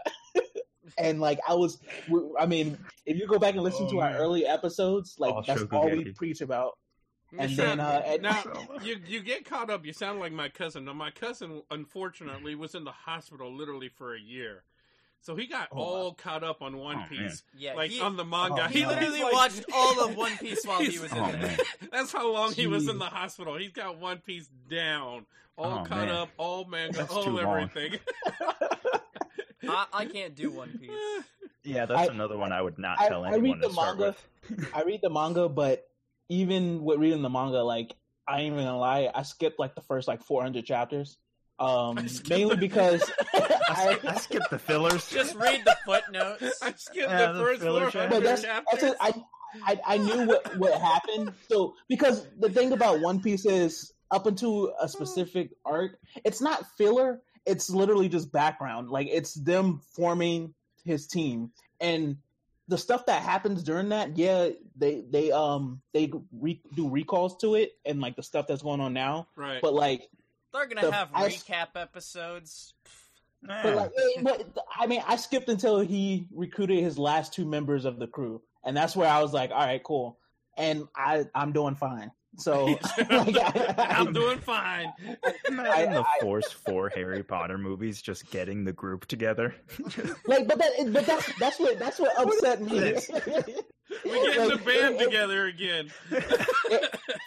and 0.98 1.20
like 1.20 1.38
I 1.48 1.54
was, 1.54 1.78
I 2.38 2.46
mean, 2.46 2.76
if 3.06 3.16
you 3.16 3.26
go 3.26 3.38
back 3.38 3.54
and 3.54 3.62
listen 3.62 3.86
Oh, 3.86 3.90
to 3.92 4.00
our 4.00 4.10
man. 4.10 4.20
early 4.20 4.46
episodes, 4.46 5.16
like 5.18 5.34
Oh, 5.34 5.42
that's 5.46 5.62
all 5.72 5.90
we 5.90 6.12
preach 6.12 6.40
about. 6.40 6.72
And 7.38 7.50
Sure. 7.50 7.64
then, 7.66 7.80
uh, 7.80 8.02
and- 8.04 8.22
now 8.22 8.42
you 8.82 9.00
you 9.06 9.20
get 9.22 9.44
caught 9.44 9.70
up. 9.70 9.86
You 9.86 9.92
sound 9.92 10.20
like 10.20 10.32
my 10.32 10.48
cousin. 10.48 10.84
Now 10.84 10.92
my 10.92 11.10
cousin, 11.10 11.62
unfortunately, 11.70 12.54
was 12.54 12.74
in 12.74 12.84
the 12.84 12.92
hospital 12.92 13.52
literally 13.54 13.88
for 13.88 14.14
a 14.14 14.20
year, 14.20 14.64
so 15.22 15.34
he 15.36 15.46
got 15.46 15.68
Oh, 15.72 15.76
wow. 15.76 15.82
all 15.82 16.14
caught 16.14 16.44
up 16.44 16.60
on 16.62 16.76
One 16.76 16.96
Oh, 16.96 16.98
man. 16.98 17.08
Piece, 17.08 17.42
Yeah. 17.56 17.74
like 17.74 17.90
he, 17.90 18.00
on 18.00 18.16
the 18.16 18.24
manga. 18.24 18.64
Oh, 18.64 18.68
he 18.68 18.84
literally 18.84 19.22
like- 19.22 19.32
watched 19.32 19.64
all 19.72 20.04
of 20.04 20.16
One 20.16 20.36
Piece 20.38 20.64
while 20.66 20.80
he 20.80 20.98
was 20.98 21.10
in 21.12 21.18
Oh, 21.18 21.32
there. 21.32 21.40
man. 21.40 21.58
That's 21.92 22.12
how 22.12 22.30
long 22.30 22.52
he 22.52 22.66
was 22.66 22.86
in 22.88 22.98
the 22.98 23.06
hospital. 23.06 23.56
He's 23.56 23.72
got 23.72 23.96
One 23.98 24.18
Piece 24.18 24.48
down, 24.68 25.24
all 25.56 25.80
Oh, 25.80 25.84
caught 25.84 26.06
man. 26.06 26.08
up, 26.10 26.28
all 26.36 26.64
manga, 26.66 26.98
That's 26.98 27.12
all 27.14 27.38
everything. 27.38 27.98
I, 29.68 29.86
I 29.92 30.04
can't 30.06 30.34
do 30.34 30.50
One 30.50 30.76
Piece. 30.78 30.90
Yeah, 31.64 31.86
that's 31.86 32.08
I- 32.10 32.12
another 32.12 32.36
one 32.36 32.52
I 32.52 32.60
would 32.60 32.78
not 32.78 33.00
I- 33.00 33.08
tell 33.08 33.24
I 33.24 33.28
anyone 33.28 33.42
read 33.44 33.62
to 33.62 33.68
the 33.68 33.72
start 33.72 33.98
manga. 33.98 34.16
with. 34.50 34.74
I 34.74 34.82
read 34.82 35.00
the 35.02 35.10
manga, 35.10 35.48
but 35.48 35.88
even 36.32 36.82
with 36.82 36.98
reading 36.98 37.22
the 37.22 37.28
manga, 37.30 37.62
like 37.62 37.94
I 38.26 38.40
ain't 38.40 38.52
even 38.54 38.64
gonna 38.64 38.78
lie, 38.78 39.10
I 39.14 39.22
skipped 39.22 39.58
like 39.58 39.74
the 39.74 39.82
first 39.82 40.08
like 40.08 40.22
400 40.22 40.64
chapters, 40.64 41.18
um, 41.58 41.96
mainly 42.28 42.56
the- 42.56 42.60
because 42.60 43.10
I, 43.34 43.58
I, 43.68 43.98
I 44.08 44.18
skipped 44.18 44.50
the 44.50 44.58
fillers. 44.58 45.08
Just 45.10 45.34
read 45.34 45.64
the 45.64 45.76
footnotes. 45.84 46.58
I 46.62 46.72
skipped 46.72 47.10
Yeah, 47.10 47.32
the 47.32 47.38
the 47.38 47.44
first 47.44 47.60
filler 47.62 47.90
400 47.90 48.10
But 48.10 48.22
that's, 48.24 48.42
chapters. 48.42 48.80
that's 48.80 48.92
it. 48.92 48.96
I, 49.00 49.12
I 49.66 49.80
I 49.94 49.96
knew 49.98 50.22
what 50.26 50.56
what 50.56 50.80
happened. 50.80 51.32
So 51.50 51.74
because 51.88 52.26
the 52.40 52.48
thing 52.48 52.72
about 52.72 53.00
One 53.00 53.20
Piece 53.20 53.44
is 53.44 53.92
up 54.10 54.26
until 54.26 54.72
a 54.80 54.88
specific 54.88 55.50
arc, 55.64 55.98
it's 56.24 56.40
not 56.40 56.64
filler. 56.78 57.20
It's 57.44 57.68
literally 57.68 58.08
just 58.08 58.32
background. 58.32 58.88
Like 58.88 59.08
it's 59.10 59.34
them 59.34 59.80
forming 59.94 60.54
his 60.84 61.06
team 61.06 61.50
and 61.80 62.16
the 62.72 62.78
stuff 62.78 63.06
that 63.06 63.22
happens 63.22 63.62
during 63.62 63.90
that. 63.90 64.16
Yeah, 64.16 64.48
they 64.76 65.02
they 65.08 65.30
um 65.30 65.82
they 65.92 66.10
re- 66.32 66.62
do 66.74 66.88
recalls 66.88 67.36
to 67.42 67.54
it 67.54 67.72
and 67.84 68.00
like 68.00 68.16
the 68.16 68.22
stuff 68.22 68.46
that's 68.48 68.62
going 68.62 68.80
on 68.80 68.92
now. 68.94 69.28
right. 69.36 69.60
But 69.62 69.74
like 69.74 70.08
They're 70.52 70.66
gonna 70.66 70.86
The- 70.86 70.92
have 70.92 71.10
I- 71.14 71.28
recap 71.28 71.68
episodes. 71.76 72.74
But 73.42 73.74
like, 73.74 73.90
eh, 73.90 74.22
but 74.22 74.56
I 74.78 74.86
mean, 74.86 75.02
I 75.06 75.16
skipped 75.16 75.48
until 75.48 75.80
he 75.80 76.26
recruited 76.32 76.78
his 76.82 76.96
last 76.98 77.32
two 77.34 77.44
members 77.44 77.84
of 77.84 77.98
the 77.98 78.06
crew, 78.06 78.40
and 78.64 78.76
that's 78.76 78.94
where 78.94 79.08
I 79.08 79.20
was 79.20 79.32
like, 79.32 79.50
all 79.50 79.56
right, 79.66 79.82
cool, 79.82 80.18
and 80.56 80.86
I 80.94 81.26
I'm 81.34 81.52
doing 81.52 81.74
fine. 81.74 82.12
So 82.38 82.64
like, 82.98 83.36
I, 83.36 83.74
I'm 83.98 84.12
doing 84.12 84.38
fine. 84.38 84.92
Imagine 85.48 85.88
I- 85.90 85.94
the 85.94 86.00
I- 86.00 86.18
Force 86.22 86.50
Four 86.50 86.88
Harry 86.90 87.22
Potter 87.22 87.58
movies 87.58 88.00
just 88.00 88.30
getting 88.30 88.64
the 88.64 88.72
group 88.72 89.06
together. 89.06 89.54
like, 90.26 90.48
but 90.48 90.58
that 90.58 90.70
but 90.92 91.04
that's 91.06 91.30
that's 91.38 91.58
what 91.60 91.78
that's 91.78 91.98
what 91.98 92.12
upset 92.18 92.62
me. 92.62 92.78
this? 92.78 93.10
We 94.06 94.10
getting 94.32 94.48
the 94.48 94.56
band 94.64 94.94
it- 94.98 95.04
together 95.04 95.46
again. 95.48 95.90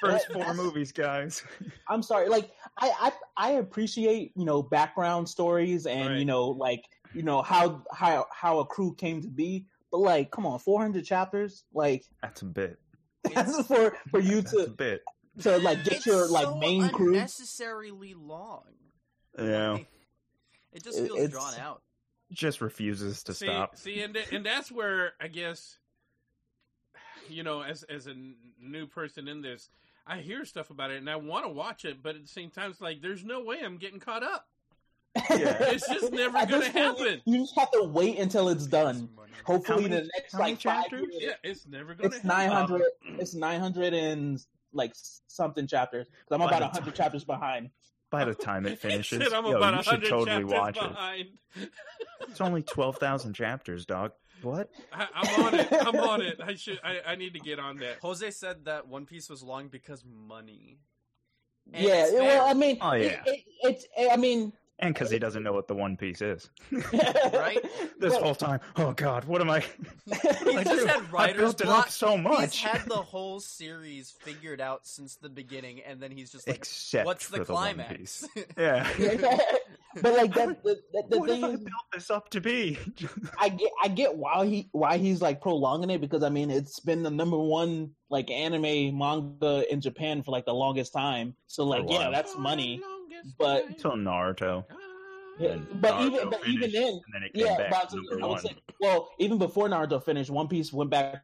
First 0.01 0.28
That- 0.28 0.34
four 0.34 0.53
movies, 0.56 0.91
guys. 0.91 1.43
I'm 1.88 2.01
sorry, 2.01 2.28
like 2.30 2.49
I 2.80 2.91
I 2.99 3.12
I 3.38 3.49
appreciate 3.53 4.32
you 4.36 4.45
know 4.45 4.64
background 4.64 5.30
stories 5.30 5.86
and 5.86 6.10
Right. 6.10 6.18
you 6.20 6.26
know 6.26 6.47
like 6.47 6.84
you 7.14 7.22
know 7.22 7.41
how 7.43 7.84
how 7.93 8.26
how 8.32 8.60
a 8.60 8.66
crew 8.66 8.95
came 8.95 9.22
to 9.22 9.28
be. 9.30 9.68
But 9.91 9.99
like, 9.99 10.32
come 10.32 10.45
on, 10.47 10.58
400 10.60 11.06
chapters, 11.06 11.64
like 11.74 12.03
That's 12.22 12.41
a 12.41 12.45
bit. 12.45 12.80
That's 13.34 13.67
for 13.67 13.95
for 14.09 14.19
you 14.19 14.41
That's 14.41 14.53
a 14.53 14.65
to 14.65 14.71
bit. 14.71 15.03
to 15.41 15.57
like 15.57 15.84
get 15.84 15.93
It's 15.93 16.05
your 16.05 16.28
like 16.30 16.45
so 16.45 16.55
main 16.57 16.89
crew. 16.89 17.13
unnecessarily 17.13 18.13
long. 18.13 18.63
Yeah. 19.38 19.71
Like, 19.73 19.88
it 20.73 20.84
just 20.84 20.97
feels 20.99 21.17
it's- 21.17 21.32
drawn 21.32 21.55
out. 21.59 21.82
Just 22.32 22.59
refuses 22.59 23.21
to 23.23 23.34
see, 23.36 23.45
stop. 23.45 23.78
See, 23.78 24.01
and 24.01 24.13
th- 24.15 24.32
and 24.32 24.43
that's 24.43 24.71
where 24.71 25.13
I 25.21 25.28
guess, 25.28 25.78
you 27.30 27.43
know, 27.43 27.61
as 27.61 27.84
as 27.84 28.07
a 28.07 28.11
n- 28.11 28.36
new 28.59 28.88
person 28.88 29.28
in 29.28 29.41
this, 29.43 29.69
I 30.07 30.17
hear 30.17 30.43
stuff 30.43 30.71
about 30.71 30.89
it 30.89 30.97
and 30.97 31.09
I 31.09 31.17
want 31.17 31.45
to 31.45 31.49
watch 31.49 31.86
it, 31.86 32.01
but 32.01 32.15
at 32.15 32.21
the 32.23 32.28
same 32.28 32.49
time, 32.49 32.71
it's 32.71 32.82
like 32.82 33.01
there's 33.01 33.23
no 33.23 33.43
way 33.43 33.59
I'm 33.63 33.78
getting 33.78 33.99
caught 33.99 34.23
up. 34.23 34.47
Yeah. 35.16 35.57
It's 35.72 35.88
just 35.88 36.11
never 36.11 36.38
At 36.38 36.47
this 36.49 36.68
gonna 36.70 36.86
happen. 36.88 37.22
You 37.26 37.39
just 37.39 37.55
have 37.57 37.72
to 37.72 37.84
wait 37.84 38.20
until 38.20 38.49
it's 38.49 38.66
done. 38.68 39.09
Hopefully, 39.45 39.84
many- 39.84 39.95
the 40.01 40.09
next 40.16 40.34
how 40.34 40.39
many 40.39 40.51
like 40.53 40.61
five 40.61 40.84
chapters? 40.84 41.07
years, 41.11 41.24
Yeah, 41.43 41.49
it's 41.51 41.68
never 41.68 41.93
gonna. 41.93 42.16
it's 42.16 42.24
nine 42.24 42.49
hundred. 42.49 42.82
It's 43.20 43.34
nine 43.36 43.59
hundred 43.59 43.93
and 43.93 44.39
like 44.74 44.93
something 45.28 45.68
chapters. 45.68 46.07
Because 46.07 46.32
I'm 46.32 46.39
By 46.39 46.57
about 46.57 46.74
the 46.74 46.80
hundred 46.80 46.95
chapters 46.95 47.24
behind. 47.24 47.70
By 48.09 48.26
the 48.26 48.34
time 48.49 48.66
it 48.66 48.80
finishes, 48.80 49.24
said 49.24 49.34
I'm 49.34 49.45
yo, 49.45 49.57
about 49.57 49.78
you 49.78 49.84
should 49.84 50.03
totally 50.05 50.51
chapters 50.51 50.51
watch 50.51 50.78
it. 51.16 51.70
It's 52.30 52.41
only 52.41 52.63
twelve 52.63 52.97
thousand 52.97 53.34
chapters, 53.34 53.86
dog. 53.86 54.11
What? 54.41 54.70
I, 54.91 55.07
I'm 55.13 55.43
on 55.45 55.53
it. 55.55 55.68
I'm 55.72 55.95
on 55.95 56.22
it. 56.22 56.39
I 56.43 56.55
should. 56.55 56.80
I, 56.84 56.99
I 57.07 57.16
need 57.16 57.34
to 57.34 57.39
get 57.39 57.57
on 57.59 57.78
that. 57.78 57.97
Jose 58.01 58.30
said 58.32 58.66
that 58.66 58.88
One 58.88 59.05
Piece 59.05 59.30
was 59.30 59.41
long 59.43 59.70
because 59.70 60.03
money. 60.05 60.80
And 61.74 61.84
yeah, 61.84 62.11
well, 62.13 62.47
I 62.47 62.53
mean, 62.53 62.78
Oh, 62.82 62.91
it- 62.91 63.05
yeah. 63.11 63.22
it, 63.26 63.43
it's. 63.63 63.86
I 64.11 64.18
mean, 64.18 64.53
And 64.80 64.93
because 64.93 65.09
he 65.09 65.19
doesn't 65.19 65.41
know 65.43 65.53
what 65.53 65.67
the 65.69 65.73
One 65.76 65.95
Piece 65.95 66.21
is. 66.21 66.49
Right? 67.34 67.63
This 67.99 68.13
But- 68.13 68.23
whole 68.23 68.36
time, 68.36 68.59
oh 68.76 68.91
god, 68.91 69.23
what 69.23 69.39
am 69.39 69.49
I? 69.49 69.61
He's 70.05 70.26
I 70.26 70.63
just 70.65 70.82
do? 70.82 70.86
had 70.86 70.97
I 71.01 71.09
writer's 71.11 71.53
built 71.55 71.61
it 71.61 71.67
up 71.67 71.89
so 71.89 72.17
much. 72.17 72.57
He's 72.57 72.61
had 72.61 72.82
the 72.88 72.95
whole 72.95 73.39
series 73.39 74.11
figured 74.11 74.59
out 74.59 74.86
since 74.86 75.15
the 75.15 75.30
beginning, 75.30 75.80
and 75.82 76.01
then 76.01 76.11
he's 76.11 76.30
just 76.30 76.45
like, 76.45 76.57
Except 76.57 77.05
"What's 77.05 77.26
for 77.26 77.38
the 77.39 77.45
the 77.45 77.53
One 77.53 77.73
climax?" 77.76 78.28
Yeah. 78.57 78.86
but 80.01 80.13
like 80.13 80.34
that, 80.34 80.61
the, 80.63 80.78
the, 80.91 81.03
the 81.09 81.17
what 81.19 81.30
thing 81.30 81.41
have 81.41 81.51
I 81.51 81.53
is, 81.53 81.59
built 81.61 81.86
this 81.93 82.11
up 82.11 82.30
to 82.32 82.41
be? 82.41 82.78
I 83.39 83.47
get 83.49 83.71
I 83.82 83.88
get 83.88 84.15
why 84.17 84.45
he 84.45 84.67
why 84.73 84.97
he's 84.97 85.21
like 85.21 85.41
prolonging 85.41 85.89
it 85.91 86.01
because 86.01 86.21
I 86.21 86.30
mean 86.30 86.51
it's 86.51 86.82
been 86.82 87.01
the 87.01 87.11
number 87.11 87.38
one 87.39 87.91
like 88.09 88.30
anime 88.30 88.97
manga 88.97 89.63
in 89.71 89.80
Japan 89.82 90.21
for 90.21 90.32
like 90.32 90.45
the 90.45 90.53
longest 90.53 90.91
time. 90.91 91.36
So 91.47 91.63
like 91.63 91.86
yeah, 91.88 92.09
that's 92.11 92.38
money. 92.38 92.82
Longest 92.82 92.95
but- 93.38 93.68
Until 93.68 93.91
Naruto, 93.93 94.66
Yeah, 95.39 95.57
but 95.82 95.93
Naruto 95.95 96.05
even 96.07 96.30
but 96.30 96.47
even 96.47 96.72
then, 96.72 97.01
then 97.13 97.30
yeah. 97.34 97.57
back 97.57 97.72
But 97.72 97.78
I 97.78 97.86
to 97.88 97.95
was, 97.97 98.09
I 98.11 98.16
one. 98.22 98.30
was 98.32 98.41
saying, 98.43 98.55
well, 98.80 99.09
even 99.20 99.38
before 99.38 99.68
Naruto 99.68 100.03
finished, 100.03 100.30
One 100.30 100.47
Piece 100.47 100.72
went 100.72 100.89
back 100.89 101.24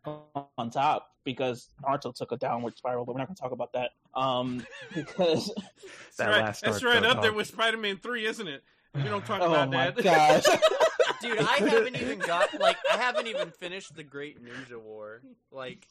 on 0.57 0.69
top 0.71 1.07
because 1.23 1.69
Naruto 1.83 2.13
took 2.13 2.31
a 2.31 2.37
downward 2.37 2.75
spiral. 2.77 3.05
But 3.05 3.13
we're 3.13 3.19
not 3.19 3.27
going 3.27 3.35
to 3.35 3.41
talk 3.41 3.51
about 3.51 3.71
that. 3.73 3.91
Um, 4.15 4.65
because 4.93 5.53
That's 5.55 6.17
That 6.17 6.27
right, 6.29 6.41
last 6.41 6.61
that's 6.63 6.83
right 6.83 7.01
though, 7.01 7.09
up 7.09 7.21
there 7.21 7.31
with 7.33 7.47
Spider-Man 7.47 7.97
Three, 8.03 8.25
isn't 8.25 8.47
it? 8.47 8.63
We 8.95 9.03
don't 9.03 9.25
talk 9.25 9.41
oh 9.41 9.51
about 9.53 9.69
my 9.71 9.91
that. 9.91 10.03
gosh. 10.03 10.43
Dude, 11.21 11.37
I 11.39 11.57
haven't 11.57 11.95
even 12.01 12.17
got 12.19 12.59
like 12.59 12.77
I 12.91 12.97
haven't 12.97 13.27
even 13.27 13.51
finished 13.51 13.95
the 13.95 14.03
Great 14.03 14.43
Ninja 14.43 14.81
War. 14.81 15.21
Like, 15.51 15.87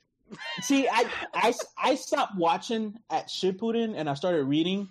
See, 0.63 0.89
I, 0.89 1.09
I 1.33 1.53
I 1.79 1.95
stopped 1.95 2.37
watching 2.37 2.97
at 3.11 3.29
Shippuden 3.29 3.95
and 3.97 4.11
I 4.11 4.15
started 4.15 4.45
reading, 4.45 4.89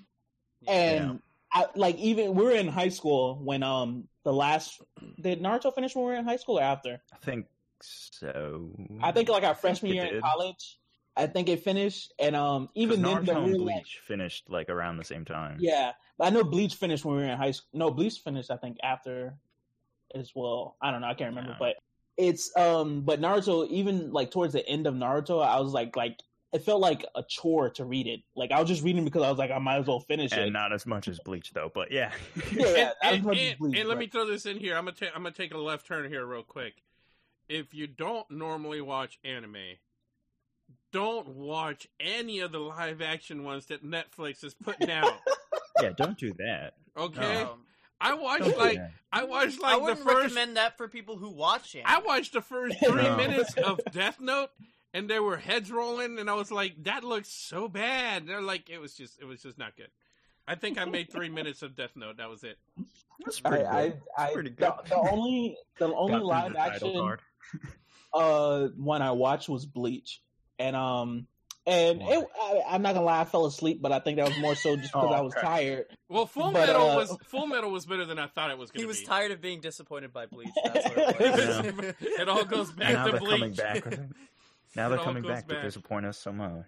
and 0.67 1.21
I 1.51 1.65
like 1.75 1.97
even 1.97 2.35
we 2.35 2.43
were 2.43 2.51
in 2.51 2.67
high 2.67 2.89
school 2.89 3.39
when 3.43 3.63
um 3.63 4.07
the 4.23 4.33
last 4.33 4.81
did 5.21 5.41
Naruto 5.41 5.73
finish 5.73 5.95
when 5.95 6.05
we 6.05 6.11
were 6.11 6.17
in 6.17 6.25
high 6.25 6.37
school 6.37 6.59
or 6.59 6.63
after? 6.63 7.01
I 7.13 7.17
think 7.17 7.47
so. 7.81 8.69
I 9.01 9.11
think 9.11 9.29
like 9.29 9.43
our 9.43 9.55
freshman 9.55 9.93
year 9.93 10.05
in 10.05 10.21
college. 10.21 10.77
I 11.17 11.27
think 11.27 11.49
it 11.49 11.63
finished, 11.63 12.13
and 12.17 12.33
um, 12.33 12.69
even 12.75 13.01
then 13.01 13.17
Naruto 13.17 13.25
the 13.25 13.37
and 13.37 13.57
Bleach 13.57 13.65
like, 13.65 13.85
finished 14.05 14.49
like 14.49 14.69
around 14.69 14.97
the 14.97 15.03
same 15.03 15.25
time. 15.25 15.57
yeah. 15.59 15.91
But 16.17 16.27
I 16.27 16.29
know 16.29 16.43
Bleach 16.45 16.75
finished 16.75 17.03
when 17.03 17.17
we 17.17 17.23
were 17.23 17.29
in 17.29 17.37
high 17.37 17.51
school. 17.51 17.67
No, 17.73 17.91
Bleach 17.91 18.19
finished 18.19 18.49
I 18.51 18.55
think 18.57 18.77
after 18.83 19.33
as 20.15 20.31
well. 20.33 20.77
I 20.81 20.91
don't 20.91 21.01
know. 21.01 21.07
I 21.07 21.13
can't 21.15 21.31
remember, 21.31 21.51
Yeah. 21.51 21.57
but 21.59 21.75
it's 22.15 22.55
um. 22.55 23.01
But 23.01 23.19
Naruto, 23.19 23.67
even 23.67 24.11
like 24.13 24.31
towards 24.31 24.53
the 24.53 24.65
end 24.65 24.87
of 24.87 24.93
Naruto, 24.93 25.45
I 25.45 25.59
was 25.59 25.73
like 25.73 25.95
like. 25.95 26.19
It 26.51 26.63
felt 26.63 26.81
like 26.81 27.05
a 27.15 27.21
chore 27.21 27.69
to 27.71 27.85
read 27.85 28.07
it. 28.07 28.21
Like 28.35 28.51
I 28.51 28.59
was 28.59 28.67
just 28.67 28.83
reading 28.83 29.05
because 29.05 29.21
I 29.21 29.29
was 29.29 29.37
like, 29.37 29.51
I 29.51 29.59
might 29.59 29.77
as 29.77 29.85
well 29.87 29.99
finish 29.99 30.31
and 30.31 30.41
it. 30.47 30.51
not 30.51 30.73
as 30.73 30.85
much 30.87 31.07
as 31.07 31.19
Bleach 31.19 31.53
though. 31.53 31.71
But 31.73 31.91
yeah, 31.91 32.11
Yeah, 32.51 32.91
and, 33.03 33.23
not 33.23 33.35
as 33.35 33.39
and- 33.39 33.39
as 33.39 33.49
and- 33.51 33.59
Bleach, 33.59 33.79
and 33.79 33.87
let 33.89 33.97
me 33.99 34.07
throw 34.07 34.25
this 34.25 34.45
in 34.47 34.57
here. 34.57 34.75
I'm 34.75 34.85
gonna 34.85 34.95
ta- 34.97 35.11
I'm 35.15 35.21
gonna 35.23 35.31
take 35.35 35.53
a 35.53 35.57
left 35.59 35.85
turn 35.85 36.09
here 36.09 36.25
real 36.25 36.41
quick. 36.43 36.81
If 37.47 37.73
you 37.73 37.85
don't 37.87 38.29
normally 38.31 38.81
watch 38.81 39.19
anime, 39.23 39.55
don't 40.91 41.27
watch 41.29 41.87
any 41.99 42.39
of 42.39 42.51
the 42.51 42.59
live 42.59 43.01
action 43.01 43.43
ones 43.43 43.67
that 43.67 43.83
Netflix 43.85 44.43
is 44.43 44.53
putting 44.55 44.89
out. 44.89 45.13
yeah. 45.81 45.91
Don't 45.95 46.17
do 46.17 46.33
that. 46.39 46.73
Okay, 46.97 47.41
um, 47.43 47.61
I 48.01 48.13
watched 48.15 48.43
Don't 48.45 48.57
like 48.57 48.77
that. 48.77 48.91
I 49.11 49.23
watched 49.25 49.59
I 49.63 49.67
like 49.67 49.75
the 49.77 49.81
wouldn't 49.83 49.99
first. 50.07 50.15
recommend 50.23 50.57
that 50.57 50.77
for 50.77 50.87
people 50.87 51.17
who 51.17 51.29
watch 51.29 51.75
it. 51.75 51.83
I 51.85 51.99
watched 51.99 52.33
the 52.33 52.41
first 52.41 52.79
three 52.83 53.03
No. 53.03 53.17
minutes 53.17 53.53
of 53.55 53.79
Death 53.91 54.19
Note, 54.19 54.49
and 54.93 55.09
there 55.09 55.21
were 55.23 55.37
heads 55.37 55.71
rolling, 55.71 56.19
and 56.19 56.29
I 56.29 56.33
was 56.33 56.51
like, 56.51 56.83
"That 56.83 57.03
looks 57.03 57.29
so 57.29 57.67
bad." 57.67 58.27
They're 58.27 58.41
like, 58.41 58.69
"It 58.69 58.79
was 58.79 58.93
just, 58.95 59.19
it 59.21 59.25
was 59.25 59.41
just 59.41 59.57
not 59.57 59.75
good." 59.75 59.89
I 60.47 60.55
think 60.55 60.79
I 60.79 60.85
made 60.85 61.11
three 61.11 61.29
minutes 61.29 61.61
of 61.61 61.75
Death 61.75 61.91
Note. 61.95 62.17
That 62.17 62.29
was 62.29 62.43
it. 62.43 62.57
That's 63.23 63.41
I, 63.45 63.49
pretty 63.49 63.65
I, 63.65 63.87
good. 63.89 64.01
I, 64.17 64.33
pretty 64.33 64.49
good. 64.49 64.71
the 64.87 64.95
only 64.95 65.57
the 65.77 65.93
only 65.93 66.19
live 66.19 66.53
the 66.53 66.59
action 66.59 67.17
uh 68.13 68.67
one 68.77 69.01
I 69.01 69.11
watched 69.11 69.49
was 69.49 69.65
Bleach, 69.65 70.21
and 70.57 70.75
um 70.75 71.27
and 71.67 72.01
it, 72.01 72.25
I, 72.41 72.61
I'm 72.69 72.81
not 72.81 72.95
gonna 72.95 73.05
lie, 73.05 73.21
I 73.21 73.25
fell 73.25 73.45
asleep, 73.45 73.79
but 73.81 73.91
I 73.91 73.99
think 73.99 74.17
that 74.17 74.27
was 74.27 74.39
more 74.39 74.55
so 74.55 74.75
just 74.75 74.91
because 74.91 75.09
Oh, 75.11 75.13
I 75.13 75.21
was 75.21 75.33
okay. 75.35 75.45
tired. 75.45 75.85
Well, 76.07 76.25
Full 76.25 76.51
But, 76.51 76.65
Metal 76.67 76.89
uh, 76.89 76.95
was 76.95 77.17
Full 77.25 77.45
Metal 77.45 77.69
was 77.69 77.85
better 77.85 78.05
than 78.05 78.17
I 78.17 78.25
thought 78.27 78.49
it 78.49 78.57
was 78.57 78.71
going 78.71 78.79
to 78.79 78.79
be. 78.79 78.81
he 78.81 78.87
was 78.87 79.01
be. 79.01 79.05
tired 79.05 79.31
of 79.31 79.41
being 79.41 79.59
disappointed 79.61 80.11
by 80.11 80.25
Bleach. 80.25 80.49
That's 80.63 80.85
what 80.89 81.21
it 81.21 81.75
was. 81.77 81.95
it 82.01 82.27
all 82.29 82.45
goes 82.45 82.71
back 82.71 82.93
now 82.93 83.05
to 83.07 83.19
Bleach. 83.19 83.39
coming 83.39 83.53
back. 83.53 83.83
With 84.69 84.77
it. 84.77 84.79
Now 84.79 84.89
they're 84.89 84.97
coming 84.99 85.23
back, 85.23 85.47
back. 85.47 85.57
to 85.57 85.61
disappoint 85.63 86.05
us 86.05 86.17
somehow. 86.17 86.63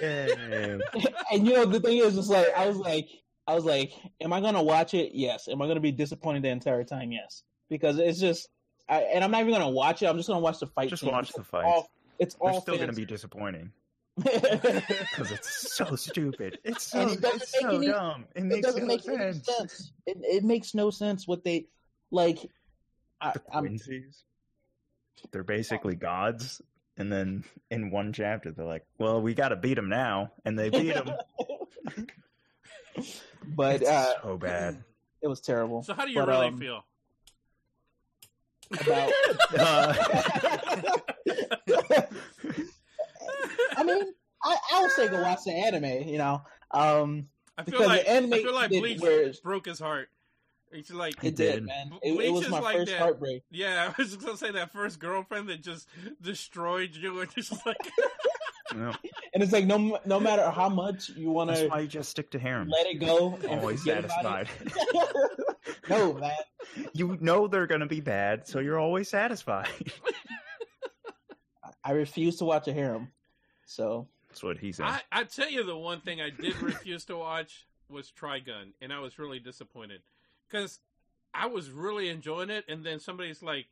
Yay! 0.00 0.78
and 1.32 1.46
you 1.46 1.52
know 1.54 1.64
the 1.66 1.80
thing 1.80 1.98
is, 1.98 2.16
it's 2.16 2.28
like 2.28 2.48
I 2.56 2.66
was 2.68 2.76
like 2.76 3.08
I 3.46 3.54
was 3.54 3.64
like, 3.64 3.92
am 4.20 4.32
I 4.32 4.40
gonna 4.40 4.62
watch 4.62 4.94
it? 4.94 5.12
Yes. 5.14 5.48
Am 5.48 5.60
I 5.60 5.66
gonna 5.66 5.80
be 5.80 5.92
disappointed 5.92 6.42
the 6.42 6.48
entire 6.48 6.84
time? 6.84 7.12
Yes. 7.12 7.42
Because 7.68 7.98
it's 7.98 8.20
just, 8.20 8.48
I, 8.88 9.00
and 9.02 9.24
I'm 9.24 9.30
not 9.30 9.40
even 9.40 9.52
gonna 9.52 9.68
watch 9.70 10.02
it. 10.02 10.06
I'm 10.06 10.16
just 10.16 10.28
gonna 10.28 10.40
watch 10.40 10.60
the 10.60 10.66
fight. 10.66 10.90
Just 10.90 11.02
scenes. 11.02 11.12
watch 11.12 11.32
the 11.32 11.42
fight. 11.42 11.64
It's 11.64 11.64
fights. 11.64 11.74
all- 11.74 11.90
It's 12.18 12.34
They're 12.36 12.50
all 12.52 12.60
still 12.60 12.76
going 12.76 12.90
to 12.90 12.94
be 12.94 13.04
disappointing 13.04 13.72
because 14.16 15.32
it's 15.32 15.74
so 15.74 15.96
stupid. 15.96 16.58
It's 16.62 16.84
so, 16.84 17.08
it 17.08 17.18
it's 17.22 17.58
so 17.60 17.68
any- 17.76 17.86
dumb. 17.88 18.26
It 18.36 18.44
makes 18.44 18.64
doesn't 18.66 18.82
no 18.82 18.86
make 18.86 19.02
sense. 19.02 19.18
any 19.20 19.32
sense. 19.58 19.92
It, 20.06 20.18
it 20.22 20.44
makes 20.44 20.72
no 20.74 20.90
sense 20.90 21.26
what 21.26 21.42
they 21.42 21.66
like. 22.12 22.38
I, 23.20 23.32
The 23.32 23.42
I'm, 23.52 23.64
Quincy's, 23.66 24.22
they're 25.32 25.42
basically 25.42 25.96
gods. 25.96 26.62
And 26.96 27.10
then 27.10 27.44
in 27.70 27.90
one 27.90 28.12
chapter, 28.12 28.52
they're 28.52 28.64
like, 28.64 28.86
"Well, 28.98 29.20
we 29.20 29.34
got 29.34 29.48
to 29.48 29.56
beat 29.56 29.74
them 29.74 29.88
now," 29.88 30.30
and 30.44 30.56
they 30.58 30.70
beat 30.70 30.94
them. 30.94 31.10
but 33.56 33.82
it's 33.82 33.90
uh, 33.90 34.12
so 34.22 34.36
bad. 34.38 34.84
it 35.22 35.28
was 35.28 35.40
terrible. 35.40 35.82
So 35.82 35.94
how 35.94 36.04
do 36.04 36.12
you 36.12 36.20
But, 36.20 36.28
really 36.28 36.46
um, 36.48 36.58
feel? 36.58 36.84
About, 38.80 39.12
Uh, 39.58 39.94
I 43.76 43.82
mean, 43.84 44.02
I, 44.42 44.56
I 44.74 44.82
would 44.82 44.90
say 44.92 45.08
go 45.08 45.22
watch 45.22 45.44
the 45.44 45.52
anime. 45.52 46.08
You 46.08 46.18
know, 46.18 46.42
um, 46.70 47.28
I 47.58 47.62
feel 47.64 47.72
because 47.72 47.86
like 47.88 48.04
the 48.04 48.10
anime 48.10 48.32
I 48.34 48.42
feel 48.42 48.54
like 48.54 48.70
did 48.70 48.80
Bleach 48.80 49.00
whereas- 49.00 49.40
broke 49.40 49.66
his 49.66 49.78
heart. 49.78 50.08
It's 50.72 50.90
like 50.92 51.14
it 51.22 51.28
It 51.28 51.36
did, 51.36 51.52
did. 51.52 51.64
man. 51.66 51.92
It, 52.02 52.14
Bleach 52.16 52.26
it 52.26 52.32
was 52.32 52.48
my 52.48 52.58
like 52.60 52.76
first 52.78 52.90
that. 52.92 53.00
heartbreak. 53.00 53.42
yeah, 53.50 53.92
I 53.96 54.02
was 54.02 54.10
just 54.12 54.24
gonna 54.24 54.36
say 54.36 54.50
that 54.52 54.72
first 54.72 54.98
girlfriend 54.98 55.48
that 55.48 55.62
just 55.62 55.88
destroyed 56.20 56.94
you 56.96 57.20
and 57.20 57.30
just 57.34 57.52
like 57.64 57.76
no, 58.74 58.92
And 59.32 59.42
it's 59.42 59.52
like 59.52 59.66
no, 59.66 59.98
no 60.04 60.18
matter 60.18 60.50
how 60.50 60.68
much 60.68 61.10
you 61.10 61.30
want 61.30 61.54
to 61.54 61.68
why 61.68 61.80
you 61.80 61.86
just 61.86 62.10
stick 62.10 62.30
to 62.32 62.38
harem. 62.38 62.68
let 62.68 62.86
it 62.86 62.94
go, 62.98 63.38
Always 63.48 63.84
satisfied. 63.84 64.48
no, 65.88 66.14
man. 66.14 66.32
you 66.92 67.16
know 67.20 67.46
they're 67.46 67.66
going 67.68 67.80
to 67.82 67.86
be 67.86 68.00
bad, 68.00 68.48
so 68.48 68.58
you're 68.58 68.78
always 68.80 69.08
satisfied. 69.08 69.68
I 71.84 71.92
refuse 71.92 72.36
to 72.36 72.44
watch 72.44 72.66
a 72.68 72.72
harem. 72.72 73.08
So 73.66 74.08
That's 74.28 74.42
what 74.42 74.58
he 74.58 74.72
said. 74.72 74.86
I, 74.86 75.00
I 75.12 75.24
tell 75.24 75.50
you 75.50 75.62
the 75.64 75.76
one 75.76 76.00
thing 76.00 76.20
I 76.20 76.30
did 76.30 76.60
refuse 76.62 77.04
to 77.06 77.16
watch 77.16 77.66
was 77.88 78.10
Trigun, 78.10 78.72
and 78.80 78.92
I 78.92 79.00
was 79.00 79.18
really 79.18 79.38
disappointed 79.38 80.00
because 80.48 80.80
I 81.32 81.46
was 81.46 81.70
really 81.70 82.08
enjoying 82.08 82.50
it, 82.50 82.64
and 82.68 82.84
then 82.84 83.00
somebody's 83.00 83.42
like, 83.42 83.66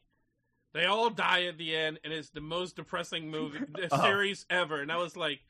they 0.75 0.87
all 0.87 1.11
die 1.11 1.45
at 1.45 1.59
the 1.59 1.77
end, 1.77 2.01
and 2.05 2.13
it's 2.13 2.31
the 2.31 2.41
most 2.41 2.77
depressing 2.77 3.31
movie 3.31 3.61
Oh. 3.93 4.03
series 4.03 4.47
ever, 4.51 4.81
and 4.81 4.91
I 4.91 4.97
was 4.97 5.17
like, 5.17 5.41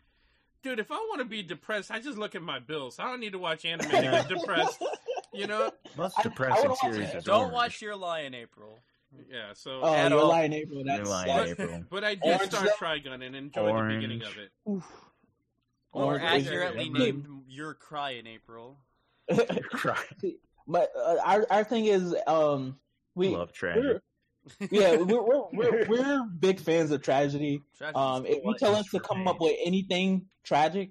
dude, 0.63 0.79
if 0.79 0.91
I 0.91 0.97
want 0.97 1.21
to 1.21 1.25
be 1.25 1.43
depressed, 1.43 1.91
I 1.91 2.01
just 2.01 2.19
look 2.19 2.35
at 2.35 2.43
my 2.43 2.59
bills. 2.59 2.99
I 2.99 3.05
don't 3.05 3.21
need 3.21 3.33
to 3.33 3.39
watch 3.39 3.65
anime 3.65 3.89
to 3.91 4.01
get 4.03 4.29
depressed. 4.29 4.83
You 5.33 5.47
know, 5.47 5.71
Most 5.97 6.19
I- 6.19 6.21
I 6.21 6.23
depressing 6.25 6.69
watch 6.71 6.79
series 6.81 7.09
it. 7.11 7.17
is 7.17 7.25
Don't 7.25 7.39
Orange. 7.41 7.53
watch 7.55 7.83
Your 7.83 7.97
Lie 7.97 8.21
in 8.21 8.35
April. 8.35 8.81
yeah. 9.31 9.53
So, 9.55 9.81
Oh, 9.83 9.95
At 9.95 10.11
you're 10.11 10.21
all. 10.21 10.29
lying, 10.29 10.53
April. 10.53 10.83
That's, 10.85 10.99
You're 10.99 11.07
lying, 11.09 11.49
April. 11.51 11.85
but 11.91 12.05
I 12.05 12.15
did 12.17 12.25
Orange 12.25 12.43
start 12.53 12.69
though? 12.79 12.87
Trigun 12.87 13.25
and 13.27 13.35
enjoyed 13.37 13.75
the 13.75 13.95
beginning 13.95 14.23
of 14.25 14.37
it. 14.39 14.51
oof. 14.69 14.85
Or 15.93 16.05
Orange- 16.17 16.47
accurately 16.47 16.89
named 16.91 17.27
Your 17.49 17.75
Cry 17.75 18.11
in 18.13 18.27
April. 18.27 18.77
You're 19.31 19.47
crying. 19.71 20.37
But 20.73 20.91
uh, 20.97 21.19
our 21.25 21.47
our 21.51 21.65
thing 21.65 21.85
is, 21.87 22.15
um, 22.27 22.79
we 23.15 23.29
Love 23.29 23.53
tragedy. 23.53 23.87
we're, 24.61 24.69
yeah, 24.71 24.97
we're, 24.97 25.23
we're 25.23 25.45
we're 25.53 25.87
we're 25.89 26.25
big 26.41 26.59
fans 26.59 26.91
of 26.91 27.03
tragedy. 27.03 27.63
Tragedy's 27.79 27.97
Um, 27.97 28.27
if 28.27 28.43
you 28.45 28.55
tell 28.59 28.75
us 28.75 28.89
to 28.91 29.01
come 29.01 29.21
me. 29.25 29.31
up 29.31 29.41
with 29.41 29.57
anything 29.65 30.27
tragic, 30.45 30.91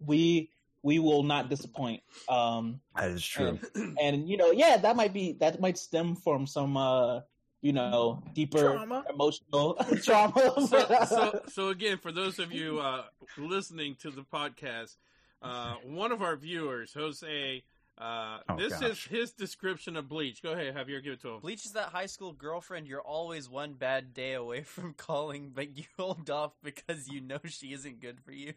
we 0.00 0.50
we 0.82 0.98
will 0.98 1.22
not 1.22 1.50
disappoint. 1.50 2.02
Um, 2.28 2.80
That 2.96 3.10
is 3.10 3.24
true. 3.24 3.58
and 4.00 4.28
you 4.28 4.36
know, 4.36 4.50
yeah, 4.50 4.76
that 4.78 4.96
might 4.96 5.12
be 5.12 5.32
that 5.40 5.60
might 5.60 5.76
stem 5.78 6.16
from 6.16 6.46
some 6.46 6.76
uh, 6.76 7.20
you 7.60 7.72
know, 7.72 8.22
deeper 8.34 8.60
Trauma. 8.74 9.04
emotional 9.10 9.74
trauma. 10.04 10.52
so, 10.66 11.04
so, 11.08 11.40
so 11.48 11.68
again, 11.68 11.98
for 11.98 12.12
those 12.12 12.38
of 12.38 12.52
you 12.52 12.78
uh, 12.80 13.02
listening 13.36 13.96
to 14.02 14.10
the 14.10 14.22
podcast, 14.22 14.96
uh, 15.42 15.74
one 15.84 16.12
of 16.12 16.22
our 16.22 16.36
viewers, 16.36 16.94
Jose, 16.94 17.62
uh, 18.00 18.38
Oh, 18.48 18.56
this 18.56 18.80
is 18.80 19.02
his 19.04 19.32
description 19.32 19.96
of 19.96 20.08
Bleach. 20.08 20.42
Go 20.42 20.52
ahead, 20.52 20.74
Javier, 20.74 21.02
give 21.02 21.14
it 21.14 21.20
to 21.22 21.30
him. 21.30 21.40
Bleach 21.40 21.64
is 21.66 21.72
that 21.72 21.88
high 21.88 22.06
school 22.06 22.32
girlfriend 22.32 22.86
you're 22.86 23.00
always 23.00 23.48
one 23.48 23.72
bad 23.74 24.14
day 24.14 24.34
away 24.34 24.62
from 24.64 24.94
calling, 24.94 25.50
but 25.54 25.76
you 25.76 25.84
hold 25.98 26.30
off 26.30 26.52
because 26.62 27.08
you 27.08 27.20
know 27.20 27.38
she 27.46 27.72
isn't 27.72 28.00
good 28.00 28.20
for 28.20 28.32
you. 28.32 28.54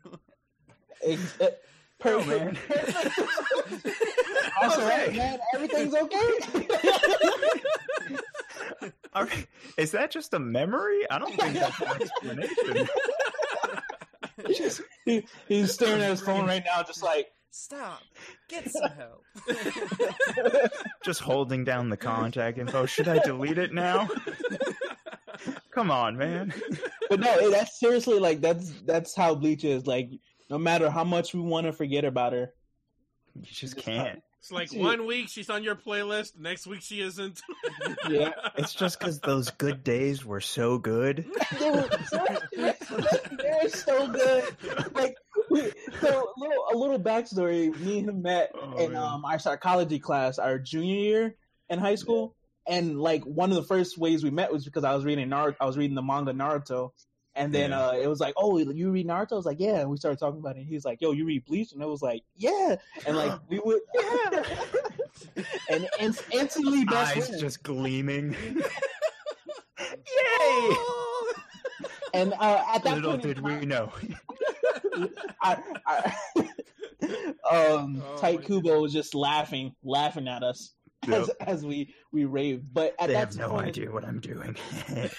Ex- 1.04 1.38
perfect. 2.00 2.28
man. 2.28 2.58
Also, 4.62 4.82
Okay. 4.86 5.18
man, 5.18 5.40
everything's 5.56 5.96
okay. 5.96 6.30
All 9.14 9.24
right. 9.26 9.48
Is 9.78 9.92
that 9.92 10.12
just 10.12 10.34
a 10.36 10.40
memory? 10.40 11.10
I 11.10 11.18
don't 11.20 11.34
think 11.34 11.54
that's 11.56 11.80
an 11.82 12.02
explanation. 12.02 12.88
Just- 14.56 14.82
he, 15.06 15.26
he's 15.48 15.72
staring 15.74 16.02
at 16.02 16.10
his 16.12 16.22
phone 16.22 16.46
right 16.46 16.64
now, 16.66 16.84
just 16.84 17.02
like 17.04 17.32
Stop. 17.52 18.02
Get 18.48 18.72
some 18.72 18.92
help. 18.92 19.26
just 21.04 21.20
holding 21.20 21.66
down 21.66 21.90
the 21.90 21.98
contact 21.98 22.58
info. 22.58 22.86
Should 22.86 23.10
I 23.10 23.20
delete 23.20 23.58
it 23.58 23.74
now? 23.74 24.10
Come 25.72 25.92
on, 25.92 26.18
man. 26.18 26.54
but 27.10 27.20
no, 27.20 27.50
that's 27.52 27.80
seriously 27.80 28.20
like 28.20 28.42
that's 28.42 28.72
that's 28.86 29.16
how 29.16 29.36
Bleach 29.36 29.64
is. 29.66 29.86
Like, 29.86 30.10
no 30.50 30.58
matter 30.58 30.90
how 30.90 31.04
much 31.04 31.34
we 31.34 31.42
want 31.42 31.66
to 31.68 31.74
forget 31.74 32.06
about 32.06 32.34
her, 32.34 32.54
You 33.36 33.44
just 33.44 33.78
can't. 33.78 34.22
It's 34.40 34.52
like 34.52 34.74
one 34.74 35.06
week 35.06 35.30
she's 35.30 35.52
on 35.52 35.64
your 35.64 35.76
playlist, 35.76 36.40
next 36.40 36.66
week 36.66 36.82
she 36.82 37.00
isn't. 37.02 37.42
yeah, 38.10 38.32
It's 38.58 38.74
just 38.74 38.98
because 39.00 39.20
those 39.20 39.52
good 39.52 39.84
days 39.84 40.26
were 40.26 40.42
so 40.42 40.80
good. 40.80 41.28
they 41.60 41.70
were, 41.70 41.88
they 42.56 43.54
were 43.62 43.70
so 43.70 44.08
good. 44.08 44.44
Like, 44.96 45.16
we, 45.31 45.31
so 46.02 46.30
little 46.38 46.66
a 46.74 46.76
little 46.76 47.00
backstory. 47.00 47.78
Me 47.80 48.00
and 48.00 48.10
him 48.10 48.22
met 48.22 48.52
Oh, 48.56 48.78
in 48.78 48.96
um 48.96 49.26
our 49.26 49.40
psychology 49.40 50.00
class, 50.00 50.40
our 50.40 50.58
junior 50.60 50.96
year 50.96 51.36
in 51.70 51.80
high 51.80 51.96
school. 51.96 52.36
And 52.68 53.00
like 53.00 53.24
one 53.24 53.50
of 53.50 53.56
the 53.56 53.64
first 53.64 53.98
ways 53.98 54.24
we 54.24 54.30
met 54.30 54.52
was 54.52 54.66
because 54.66 54.84
I 54.84 54.94
was 54.94 55.04
reading 55.04 55.28
Naruto. 55.30 55.56
I 55.60 55.66
was 55.66 55.78
reading 55.78 55.96
the 55.96 56.04
manga 56.04 56.32
Naruto, 56.32 56.92
and 57.36 57.52
then 57.52 57.72
Yeah. 57.72 57.88
uh, 57.88 57.92
it 57.94 58.08
was 58.08 58.20
like, 58.20 58.36
"Oh, 58.38 58.58
you 58.60 58.92
read 58.92 59.08
Naruto?" 59.08 59.32
I 59.34 59.36
was 59.36 59.46
like, 59.46 59.60
"Yeah." 59.60 59.80
And 59.80 59.90
we 59.90 59.98
started 59.98 60.20
talking 60.20 60.40
about 60.40 60.58
it. 60.58 60.64
He 60.64 60.76
was 60.76 60.86
like, 60.86 61.02
"Yo, 61.02 61.12
you 61.12 61.26
read 61.26 61.44
Bleach?" 61.46 61.72
And 61.74 61.82
I 61.82 61.88
was 61.88 62.04
like, 62.04 62.22
"Yeah." 62.36 62.76
And 63.08 63.18
like 63.18 63.40
we 63.50 63.60
would, 63.60 63.82
yeah. 64.00 64.44
and, 65.70 65.88
and 66.00 66.18
instantly 66.32 66.86
best 66.86 67.18
Eyes 67.18 67.28
friends. 67.28 67.42
just 67.42 67.64
gleaming. 67.64 68.36
Yay! 69.80 70.76
And 72.14 72.34
uh, 72.34 72.62
at 72.76 72.84
that 72.84 72.96
Little 72.96 73.12
point, 73.12 73.24
in 73.24 73.30
did 73.36 73.40
we 73.40 73.66
know. 73.66 73.90
I, 75.42 75.58
I, 75.88 76.16
um, 77.52 78.02
Oh, 78.06 78.18
Tite 78.20 78.44
Kubo 78.46 78.82
was 78.82 78.94
just 78.94 79.16
laughing, 79.16 79.74
laughing 79.84 80.28
at 80.28 80.44
us 80.44 80.74
Yep. 81.08 81.20
as, 81.22 81.30
as 81.48 81.66
we 81.66 81.96
we 82.12 82.26
raved. 82.26 82.72
But 82.74 82.94
at 83.00 83.08
They 83.08 83.14
that 83.14 83.20
have 83.20 83.36
no 83.38 83.50
point, 83.50 83.70
idea 83.70 83.92
what 83.92 84.06
I'm 84.06 84.20
doing. 84.20 84.56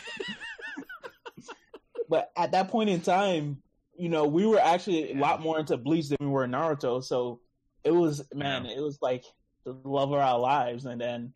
but 2.09 2.31
at 2.37 2.53
that 2.53 2.69
point 2.69 2.91
in 2.91 3.01
time, 3.01 3.59
you 3.97 4.09
know, 4.09 4.27
we 4.27 4.47
were 4.47 4.61
actually 4.61 5.13
a 5.13 5.17
lot 5.17 5.41
more 5.41 5.59
into 5.59 5.77
Bleach 5.77 6.09
than 6.09 6.19
we 6.21 6.27
were 6.29 6.47
Naruto. 6.47 7.03
So 7.03 7.41
it 7.85 7.91
was, 7.91 8.23
man, 8.35 8.67
it 8.67 8.81
was 8.81 8.99
like 9.03 9.25
the 9.65 9.73
love 9.85 10.13
of 10.13 10.19
our 10.21 10.39
lives, 10.39 10.85
and 10.85 11.01
then, 11.01 11.33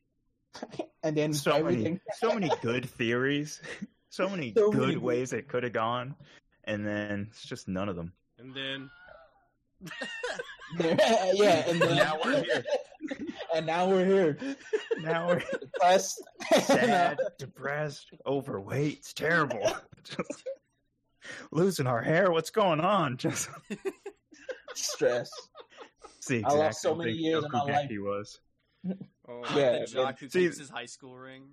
and 1.03 1.17
then 1.17 1.33
so 1.33 1.53
everything. 1.53 1.83
many, 1.85 2.01
so 2.19 2.33
many 2.33 2.51
good 2.63 2.89
theories, 2.89 3.61
so 4.11 4.29
many 4.29 4.53
So 4.57 4.71
good 4.71 4.81
many 4.81 4.95
good- 4.95 5.03
ways 5.03 5.33
it 5.33 5.49
could 5.49 5.65
have 5.65 5.73
gone, 5.73 6.15
and 6.65 6.87
then 6.87 7.29
it's 7.31 7.45
just 7.45 7.69
none 7.69 7.89
of 7.89 7.97
them. 7.97 8.13
And 8.39 8.55
then 8.55 8.91
yeah, 10.81 11.69
and 11.69 11.81
then 11.81 11.97
Now 11.97 12.19
we're 12.25 12.43
here. 12.43 12.65
and 13.55 13.67
now 13.67 13.89
we're 13.89 14.05
here, 14.05 14.39
Now 15.01 15.29
we're 15.29 15.43
depressed, 15.61 16.23
sad, 16.63 17.19
depressed, 17.39 18.09
overweight. 18.27 18.99
It's 18.99 19.13
terrible. 19.13 19.77
Just 20.05 20.45
losing 21.53 21.87
our 21.87 22.01
hair. 22.03 22.31
What's 22.33 22.51
going 22.51 22.81
on? 22.81 23.17
Just 23.17 23.49
stress. 24.75 25.31
see 26.21 26.37
I 26.37 26.39
exactly 26.39 26.59
lost 26.61 26.83
so 26.83 26.95
many 26.95 27.13
years 27.13 27.45
of 27.45 27.53
my 27.53 27.63
life. 27.63 27.89
He 27.91 27.99
was. 27.99 28.41
oh, 29.29 29.43
Yeah. 29.55 29.81
the 29.81 29.87
jock 29.87 30.19
who 30.19 30.29
See- 30.29 30.41
keeps 30.41 30.59
his 30.59 30.71
high 30.71 30.87
school 30.87 31.17
ring. 31.17 31.45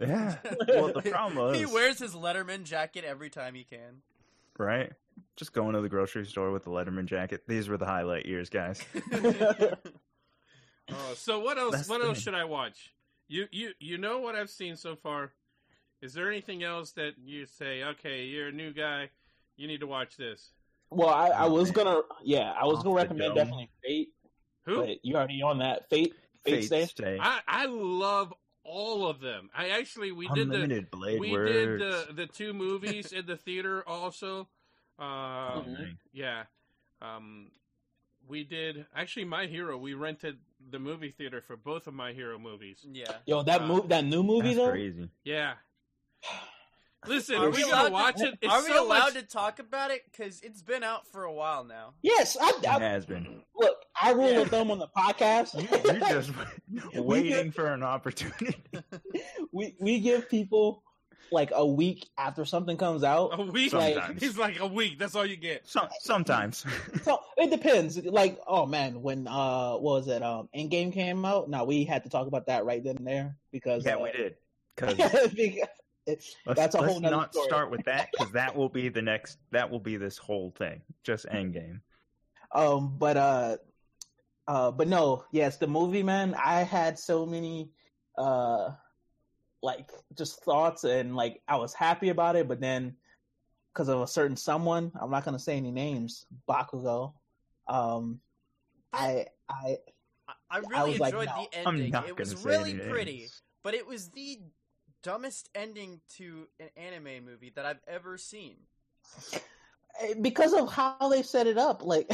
Yeah. 0.00 0.36
Well, 0.66 0.92
the 0.94 1.02
problem 1.02 1.36
was 1.36 1.58
He 1.58 1.66
wears 1.66 1.98
his 1.98 2.14
Letterman 2.14 2.64
jacket 2.64 3.04
every 3.04 3.28
time 3.30 3.54
he 3.54 3.64
can. 3.64 4.00
right. 4.58 4.92
Just 5.36 5.52
going 5.52 5.74
to 5.74 5.80
the 5.80 5.88
grocery 5.88 6.24
store 6.26 6.50
with 6.52 6.64
the 6.64 6.70
Letterman 6.70 7.06
jacket. 7.06 7.42
These 7.46 7.68
were 7.68 7.76
the 7.76 7.86
highlight 7.86 8.26
years, 8.26 8.48
guys. 8.50 8.82
Oh, 9.12 9.74
so 11.14 11.40
what 11.40 11.58
else? 11.58 11.72
That's 11.76 11.88
what 11.88 12.00
the 12.00 12.06
else 12.08 12.18
thing. 12.18 12.22
should 12.24 12.34
I 12.34 12.44
watch? 12.44 12.92
You 13.28 13.46
you 13.50 13.70
you 13.78 13.98
know 13.98 14.18
what 14.20 14.34
I've 14.34 14.50
seen 14.50 14.76
so 14.76 14.96
far. 14.96 15.32
Is 16.02 16.14
there 16.14 16.28
anything 16.30 16.62
else 16.62 16.92
that 16.92 17.12
you 17.22 17.46
say? 17.46 17.82
Okay, 17.84 18.24
you're 18.24 18.48
a 18.48 18.52
new 18.52 18.72
guy. 18.72 19.10
You 19.56 19.68
need 19.68 19.80
to 19.80 19.86
watch 19.86 20.16
this. 20.16 20.50
well, 20.90 21.10
I, 21.10 21.28
I 21.28 21.44
Oh, 21.44 21.52
was 21.52 21.68
man. 21.74 21.84
gonna, 21.84 22.00
yeah, 22.24 22.52
I 22.58 22.64
was 22.64 22.78
Off 22.78 22.84
gonna 22.84 22.96
recommend 22.96 23.20
dome. 23.20 23.34
definitely 23.34 23.70
Fate, 23.84 24.08
Who? 24.64 24.76
but 24.76 25.04
you 25.04 25.16
already 25.16 25.42
on 25.42 25.58
that 25.58 25.88
Fate. 25.90 26.14
Fate, 26.44 26.54
Fate 26.54 26.64
Stay. 26.64 26.86
stay. 26.86 27.18
I 27.20 27.40
I 27.46 27.66
love 27.66 28.32
all 28.64 29.06
of 29.06 29.20
them. 29.20 29.50
I 29.54 29.68
actually 29.70 30.10
we 30.12 30.26
did 30.28 30.50
the 30.50 30.80
blade 30.90 31.20
we 31.20 31.30
words. 31.32 31.52
did 31.52 31.80
the 31.80 32.12
the 32.14 32.26
two 32.26 32.52
movies 32.54 33.12
in 33.12 33.26
the 33.26 33.36
theater 33.36 33.86
also. 33.86 34.48
Um, 35.00 35.06
Oh, 35.08 35.64
Mhm. 35.66 35.96
yeah. 36.12 36.44
Um, 37.00 37.50
we 38.28 38.44
did 38.44 38.86
actually 38.94 39.24
My 39.24 39.46
Hero. 39.46 39.76
We 39.78 39.94
rented 39.94 40.38
the 40.70 40.78
movie 40.78 41.10
theater 41.10 41.40
for 41.40 41.56
both 41.56 41.86
of 41.86 41.94
My 41.94 42.12
Hero 42.12 42.38
movies. 42.38 42.84
Yeah. 42.88 43.18
Yo, 43.26 43.42
that 43.42 43.62
Uh, 43.62 43.66
move, 43.66 43.88
that 43.88 44.04
new 44.04 44.22
movie 44.22 44.48
That's 44.54 44.58
though. 44.58 44.70
crazy. 44.70 45.10
Yeah. 45.24 45.54
Listen, 47.06 47.36
Are 47.36 47.46
are 47.46 47.50
we 47.50 47.56
we 47.56 47.62
allowed 47.62 47.82
gonna 47.84 47.90
watch 47.94 48.16
to, 48.16 48.24
it? 48.28 48.38
It's 48.42 48.52
Are 48.52 48.62
we 48.62 48.68
so 48.68 48.84
allowed 48.86 49.14
much- 49.14 49.14
to 49.14 49.22
talk 49.22 49.58
about 49.58 49.90
it? 49.90 50.02
Because 50.04 50.38
it's 50.42 50.60
been 50.60 50.82
out 50.82 51.06
for 51.06 51.24
a 51.24 51.32
while 51.32 51.64
now. 51.64 51.94
Yes, 52.02 52.36
I, 52.38 52.50
It 52.58 52.66
I 52.66 52.78
has 52.80 53.06
been. 53.06 53.42
look. 53.54 53.86
I 53.98 54.10
rule 54.12 54.30
Yeah. 54.32 54.40
of 54.40 54.48
thumb 54.50 54.70
on 54.70 54.78
the 54.78 54.88
podcast. 54.88 55.54
You- 55.54 55.92
You're 55.98 56.20
just 56.20 56.30
waiting 56.94 57.52
for 57.52 57.72
an 57.72 57.82
opportunity. 57.82 58.54
we 59.52 59.74
we 59.80 60.00
give 60.00 60.28
people 60.28 60.82
like 61.32 61.50
a 61.54 61.66
week 61.66 62.08
after 62.18 62.44
something 62.44 62.76
comes 62.76 63.04
out. 63.04 63.38
A 63.38 63.42
week? 63.42 63.70
Sometimes. 63.70 64.20
He's 64.20 64.38
like 64.38 64.60
a 64.60 64.66
week. 64.66 64.98
That's 64.98 65.14
all 65.14 65.26
you 65.26 65.36
get. 65.36 65.66
Some, 65.68 65.88
sometimes. 66.00 66.64
So 67.02 67.20
it 67.36 67.50
depends. 67.50 67.96
Like, 68.04 68.38
oh 68.46 68.66
man, 68.66 69.00
when 69.00 69.26
uh, 69.26 69.72
what 69.72 70.04
was 70.04 70.08
it? 70.08 70.22
Um, 70.22 70.48
Endgame 70.54 70.92
came 70.92 71.24
out. 71.24 71.48
No, 71.48 71.64
we 71.64 71.84
had 71.84 72.04
to 72.04 72.10
talk 72.10 72.26
about 72.26 72.46
that 72.46 72.64
right 72.64 72.82
then 72.82 72.96
and 72.98 73.06
there 73.06 73.36
because 73.52 73.84
yeah, 73.84 73.96
uh, 73.96 74.00
we 74.00 74.12
did. 74.12 74.34
Because 74.76 74.94
because 75.34 75.68
it's, 76.06 76.36
let's, 76.46 76.60
that's 76.60 76.74
a 76.74 76.80
let's 76.80 76.92
whole 76.92 77.00
not 77.00 77.32
story. 77.32 77.48
start 77.48 77.70
with 77.70 77.84
that 77.84 78.10
because 78.12 78.32
that 78.32 78.56
will 78.56 78.68
be 78.68 78.88
the 78.88 79.02
next. 79.02 79.38
That 79.52 79.70
will 79.70 79.80
be 79.80 79.96
this 79.96 80.18
whole 80.18 80.52
thing. 80.56 80.82
Just 81.04 81.26
Endgame. 81.26 81.80
Um, 82.52 82.96
but 82.98 83.16
uh, 83.16 83.56
uh, 84.46 84.70
but 84.70 84.88
no, 84.88 85.24
yes, 85.30 85.58
the 85.58 85.66
movie, 85.66 86.02
man. 86.02 86.34
I 86.34 86.62
had 86.62 86.98
so 86.98 87.24
many, 87.24 87.70
uh, 88.18 88.70
like 89.62 89.90
just 90.16 90.42
thoughts 90.44 90.84
and 90.84 91.14
like 91.16 91.42
I 91.48 91.56
was 91.56 91.74
happy 91.74 92.08
about 92.08 92.36
it, 92.36 92.48
but 92.48 92.60
then 92.60 92.96
because 93.72 93.88
of 93.88 94.00
a 94.00 94.06
certain 94.06 94.36
someone, 94.36 94.92
I'm 95.00 95.10
not 95.10 95.24
gonna 95.24 95.38
say 95.38 95.56
any 95.56 95.70
names, 95.70 96.26
Bakugo. 96.48 97.12
Um, 97.68 98.20
I 98.92 99.26
I 99.48 99.76
I, 100.28 100.32
I 100.50 100.58
really 100.58 100.90
was 100.92 101.00
like, 101.00 101.12
enjoyed 101.14 101.28
no. 101.28 101.46
the 101.52 101.58
I'm 101.68 101.74
ending. 101.76 101.90
not 101.90 102.08
It 102.08 102.18
was 102.18 102.30
say 102.30 102.48
really 102.48 102.72
any 102.72 102.88
pretty, 102.90 103.28
but 103.62 103.74
it 103.74 103.86
was 103.86 104.08
the 104.08 104.40
dumbest 105.02 105.48
ending 105.54 106.00
to 106.16 106.46
an 106.58 106.68
anime 106.76 107.24
movie 107.24 107.52
that 107.56 107.64
I've 107.66 107.80
ever 107.86 108.18
seen. 108.18 108.56
because 110.20 110.52
of 110.52 110.72
how 110.72 111.08
they 111.08 111.22
set 111.22 111.46
it 111.46 111.58
up, 111.58 111.82
like 111.84 112.10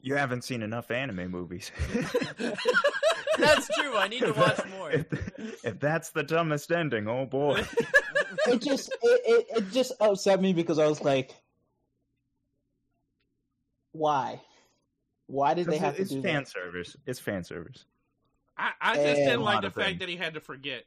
You 0.00 0.16
haven't 0.16 0.42
seen 0.42 0.62
enough 0.62 0.90
anime 0.90 1.30
movies. 1.30 1.70
That's 3.38 3.68
true. 3.78 3.96
I 3.96 4.08
need 4.08 4.20
to 4.20 4.32
watch 4.32 4.60
more. 4.78 4.90
If, 4.90 5.06
if 5.64 5.80
that's 5.80 6.10
the 6.10 6.22
dumbest 6.22 6.70
ending, 6.70 7.08
oh 7.08 7.26
boy. 7.26 7.64
it 8.46 8.60
just 8.62 8.92
it, 9.02 9.20
it, 9.24 9.46
it 9.56 9.70
just 9.72 9.92
upset 10.00 10.40
me 10.40 10.52
because 10.52 10.78
I 10.78 10.86
was 10.86 11.00
like, 11.02 11.34
why? 13.92 14.40
Why 15.26 15.54
did 15.54 15.66
they 15.66 15.78
have 15.78 15.96
to 15.96 16.02
it's 16.02 16.12
fan 16.12 16.22
that? 16.22 16.48
service. 16.48 16.96
It's 17.06 17.18
fan 17.20 17.44
service. 17.44 17.84
I, 18.56 18.72
I 18.80 18.94
just 18.96 19.06
And- 19.06 19.16
didn't 19.16 19.42
like 19.42 19.62
the 19.62 19.70
fact 19.70 19.86
things. 19.88 19.98
that 20.00 20.08
he 20.08 20.16
had 20.16 20.34
to 20.34 20.40
forget. 20.40 20.84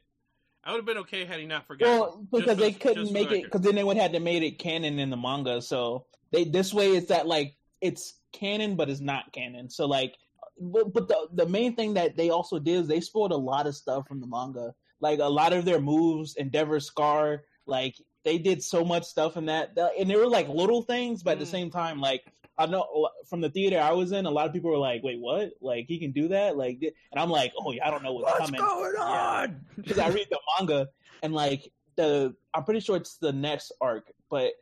I 0.64 0.72
would 0.72 0.78
have 0.78 0.86
been 0.86 0.98
okay 0.98 1.24
had 1.24 1.38
he 1.38 1.46
not 1.46 1.66
forgotten. 1.66 2.00
Well, 2.00 2.26
because 2.32 2.46
Just 2.46 2.58
they 2.58 2.72
for- 2.72 2.78
couldn't 2.80 3.12
make 3.12 3.30
it, 3.30 3.44
because 3.44 3.60
then 3.60 3.76
they 3.76 3.84
would 3.84 3.96
have 3.96 4.12
to 4.12 4.20
made 4.20 4.42
it 4.42 4.58
canon 4.58 4.98
in 4.98 5.10
the 5.10 5.16
manga. 5.16 5.62
So 5.62 6.06
they 6.32 6.42
this 6.44 6.74
way 6.74 6.96
it's 6.96 7.06
that 7.08 7.26
like 7.28 7.54
it's 7.80 8.14
canon, 8.32 8.74
but 8.74 8.88
it's 8.90 9.00
not 9.00 9.32
canon. 9.32 9.70
So 9.70 9.86
like, 9.86 10.16
but, 10.58 10.92
but 10.92 11.08
the 11.08 11.28
the 11.34 11.46
main 11.46 11.74
thing 11.76 11.94
that 11.94 12.16
they 12.16 12.30
also 12.30 12.58
did 12.58 12.80
is 12.80 12.88
they 12.88 13.00
spoiled 13.00 13.32
a 13.32 13.36
lot 13.36 13.66
of 13.66 13.74
stuff 13.76 14.06
from 14.08 14.20
the 14.20 14.26
manga. 14.26 14.74
Like 15.00 15.18
a 15.18 15.24
lot 15.28 15.52
of 15.52 15.64
their 15.64 15.80
moves, 15.80 16.36
Endeavor 16.36 16.80
Scar, 16.80 17.42
like 17.66 17.96
they 18.24 18.38
did 18.38 18.62
so 18.62 18.84
much 18.84 19.04
stuff 19.04 19.36
in 19.36 19.46
that, 19.46 19.76
and 19.98 20.08
they 20.10 20.16
were 20.16 20.26
like 20.26 20.48
little 20.48 20.82
things, 20.82 21.22
but 21.22 21.32
at 21.32 21.38
the 21.38 21.44
Mm. 21.44 21.50
same 21.50 21.70
time, 21.70 22.00
like 22.00 22.22
I 22.58 22.64
know 22.66 23.10
from 23.28 23.42
the 23.42 23.50
theater 23.50 23.78
I 23.78 23.92
was 23.92 24.12
in, 24.12 24.24
a 24.24 24.30
lot 24.30 24.46
of 24.46 24.52
people 24.54 24.70
were 24.70 24.78
like, 24.78 25.02
"Wait, 25.02 25.20
what? 25.20 25.50
Like 25.60 25.84
he 25.88 25.98
can 25.98 26.12
do 26.12 26.28
that?" 26.28 26.56
Like, 26.56 26.78
and 26.80 27.20
I'm 27.20 27.28
like, 27.30 27.52
"Oh 27.60 27.70
yeah, 27.72 27.86
I 27.86 27.90
don't 27.90 28.02
know 28.02 28.14
what's, 28.14 28.30
What's 28.30 28.50
coming." 28.50 28.60
going 28.60 28.96
on? 28.96 29.60
because 29.76 29.98
I 29.98 30.08
read 30.08 30.28
the 30.30 30.40
manga 30.58 30.88
and 31.22 31.34
like 31.34 31.70
the 31.96 32.34
I'm 32.54 32.64
pretty 32.64 32.80
sure 32.80 32.96
it's 32.96 33.18
the 33.18 33.32
next 33.32 33.72
arc, 33.82 34.10
but 34.30 34.52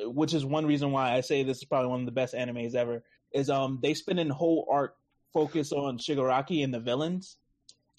which 0.00 0.34
is 0.34 0.44
one 0.44 0.66
reason 0.66 0.92
why 0.92 1.14
I 1.14 1.22
say 1.22 1.42
this 1.42 1.58
is 1.58 1.64
probably 1.64 1.88
one 1.88 2.00
of 2.00 2.06
the 2.06 2.12
best 2.12 2.34
animes 2.34 2.74
ever. 2.74 3.02
Is 3.32 3.48
um 3.48 3.78
they 3.82 3.94
spend 3.94 4.20
a 4.20 4.34
whole 4.34 4.68
arc 4.70 4.94
focus 5.32 5.72
on 5.72 5.98
Shigaraki 5.98 6.62
and 6.64 6.72
the 6.72 6.80
villains, 6.80 7.36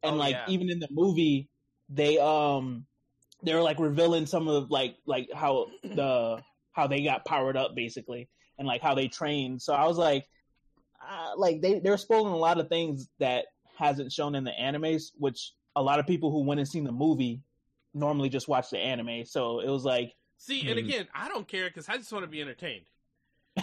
and 0.04 0.16
Oh, 0.16 0.20
like 0.20 0.36
yeah. 0.36 0.46
even 0.48 0.70
in 0.70 0.80
the 0.80 0.88
movie 0.92 1.50
they 1.90 2.20
um 2.20 2.86
they're 3.42 3.62
like 3.62 3.80
revealing 3.80 4.26
some 4.26 4.48
of 4.48 4.70
like 4.70 4.96
like 5.06 5.28
how 5.34 5.68
the 5.84 6.42
how 6.72 6.88
they 6.88 7.04
got 7.04 7.26
powered 7.26 7.58
up 7.58 7.76
basically 7.76 8.30
and 8.58 8.68
like 8.68 8.82
how 8.82 8.94
they 8.96 9.08
trained. 9.08 9.62
So 9.62 9.74
I 9.74 9.88
was 9.88 9.98
like, 9.98 10.26
uh, 11.02 11.32
like 11.38 11.62
they 11.62 11.80
they're 11.80 11.98
spoiling 11.98 12.34
a 12.34 12.38
lot 12.38 12.60
of 12.60 12.68
things 12.70 13.08
that 13.20 13.46
hasn't 13.78 14.12
shown 14.12 14.36
in 14.36 14.44
the 14.44 14.52
animes, 14.52 15.12
which 15.18 15.54
a 15.76 15.82
lot 15.82 16.00
of 16.00 16.06
people 16.08 16.32
who 16.32 16.44
went 16.44 16.60
and 16.60 16.68
seen 16.68 16.84
the 16.84 16.92
movie 16.92 17.42
normally 17.94 18.30
just 18.30 18.48
watch 18.48 18.70
the 18.70 18.78
anime. 18.78 19.26
So 19.26 19.62
it 19.62 19.70
was 19.70 19.84
like, 19.84 20.14
See, 20.38 20.66
and 20.68 20.78
Hmm. 20.80 20.86
again, 20.86 21.08
I 21.14 21.28
don't 21.30 21.48
care 21.48 21.68
because 21.70 21.90
I 21.90 21.98
just 21.98 22.12
want 22.12 22.24
to 22.24 22.30
be 22.30 22.42
entertained. 22.42 22.86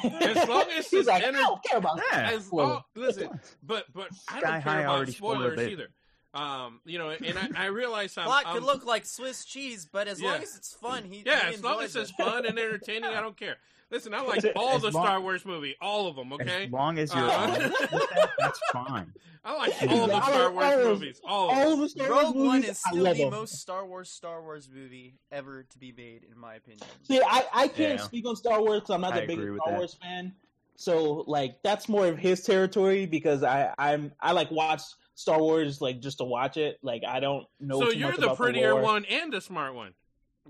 As 0.04 0.48
long 0.48 0.64
as 0.76 0.86
he's 0.90 1.00
it's 1.00 1.08
like, 1.08 1.22
enter- 1.22 1.38
I 1.38 1.42
don't 1.42 1.62
care 1.64 1.78
about 1.78 2.00
Yeah. 2.12 2.30
As 2.34 2.44
Spoiler. 2.46 2.68
long, 2.68 2.82
listen, 2.94 3.40
but 3.62 3.84
but 3.92 4.08
I 4.28 4.40
don't 4.40 4.50
High 4.50 4.60
care 4.60 4.80
about 4.86 5.08
spoilers 5.08 5.58
either. 5.60 5.88
Um, 6.34 6.80
you 6.84 6.98
know, 6.98 7.08
and 7.10 7.38
I, 7.38 7.64
I 7.64 7.66
realize 7.66 8.14
I'm, 8.18 8.24
Plot 8.26 8.44
I'm 8.46 8.54
could 8.56 8.64
look 8.64 8.84
like 8.84 9.06
Swiss 9.06 9.44
cheese, 9.44 9.88
but 9.90 10.06
as 10.06 10.20
long 10.20 10.42
as 10.42 10.54
it's 10.56 10.72
fun, 10.74 11.04
he 11.04 11.22
yeah, 11.24 11.48
he 11.48 11.54
as 11.54 11.62
long 11.64 11.80
as 11.82 11.96
it's 11.96 12.10
it. 12.10 12.16
fun 12.16 12.44
and 12.44 12.58
entertaining, 12.58 13.04
I 13.04 13.20
don't 13.22 13.36
care. 13.36 13.56
Listen, 13.90 14.14
I 14.14 14.20
like 14.22 14.38
As 14.38 14.46
all 14.56 14.78
the 14.80 14.90
long- 14.90 15.04
Star 15.04 15.20
Wars 15.20 15.44
movie, 15.44 15.76
all 15.80 16.08
of 16.08 16.16
them. 16.16 16.32
Okay, 16.32 16.64
As 16.64 16.70
long 16.72 16.98
as 16.98 17.14
you're 17.14 17.22
Uh, 17.24 17.30
honest 17.30 17.80
with 17.80 17.90
that, 17.90 18.30
that's 18.38 18.60
fine. 18.72 19.12
I 19.44 19.56
like 19.56 19.74
all 19.88 20.06
the 20.08 20.22
Star 20.22 20.50
Wars 20.50 20.64
all 20.74 20.84
movies, 20.84 21.20
all 21.24 21.50
of 21.50 21.56
them. 21.56 21.66
all 21.68 21.72
of 21.74 21.78
the 21.80 21.88
Star 21.88 22.10
Wars 22.10 22.24
Rogue 22.24 22.34
One 22.36 22.46
movies, 22.46 22.70
is 22.70 22.78
still 22.78 23.04
the 23.04 23.14
them. 23.14 23.30
most 23.30 23.54
Star 23.60 23.86
Wars 23.86 24.10
Star 24.10 24.42
Wars 24.42 24.68
movie 24.72 25.18
ever 25.30 25.62
to 25.70 25.78
be 25.78 25.92
made, 25.96 26.24
in 26.28 26.36
my 26.36 26.56
opinion. 26.56 26.82
See, 27.04 27.20
I, 27.20 27.44
I 27.54 27.68
can't 27.68 27.98
Yeah. 28.00 28.04
speak 28.04 28.26
on 28.26 28.34
Star 28.34 28.60
Wars 28.60 28.80
because 28.80 28.94
I'm 28.94 29.02
not 29.02 29.12
I 29.12 29.20
the 29.20 29.26
biggest 29.28 29.54
Star 29.56 29.70
that. 29.70 29.78
Wars 29.78 29.94
fan. 30.02 30.34
So 30.74 31.24
like 31.28 31.62
that's 31.62 31.88
more 31.88 32.08
of 32.08 32.18
his 32.18 32.42
territory 32.42 33.06
because 33.06 33.44
I 33.44 33.72
I'm 33.78 34.12
I 34.20 34.32
like 34.32 34.50
watch 34.50 34.82
Star 35.14 35.38
Wars 35.40 35.80
like 35.80 36.00
just 36.00 36.18
to 36.18 36.24
watch 36.24 36.56
it. 36.56 36.78
Like 36.82 37.02
I 37.06 37.20
don't 37.20 37.46
know. 37.60 37.80
So 37.80 37.92
too 37.92 37.98
you're 37.98 38.08
much 38.08 38.18
the 38.18 38.26
about 38.26 38.36
prettier 38.36 38.72
lore. 38.74 38.82
one 38.82 39.04
and 39.06 39.32
the 39.32 39.40
smart 39.40 39.74
one. 39.74 39.94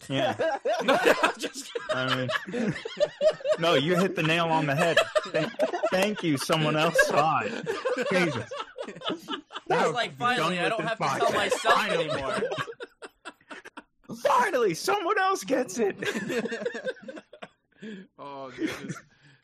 Yeah. 0.09 0.35
No, 0.85 0.99
I 1.91 2.29
mean, 2.53 2.75
no, 3.59 3.75
you 3.75 3.97
hit 3.97 4.15
the 4.17 4.23
nail 4.23 4.47
on 4.47 4.67
the 4.67 4.75
head. 4.75 4.97
Thank, 5.29 5.51
thank 5.91 6.23
you. 6.23 6.37
Someone 6.37 6.77
else 6.77 6.97
saw 7.07 7.41
it. 7.45 7.69
Jesus. 8.11 8.51
It's 8.89 9.69
Now, 9.69 9.91
like 9.93 10.15
finally, 10.17 10.61
I 10.61 10.69
don't 10.69 10.85
have 10.85 10.99
to 10.99 11.05
tell 11.19 11.33
myself 11.33 11.75
Finally. 11.75 12.09
anymore. 12.11 12.41
Finally, 14.23 14.75
someone 14.75 15.19
else 15.19 15.43
gets 15.43 15.79
it. 15.81 15.97
oh 18.19 18.53
goodness. 18.57 18.95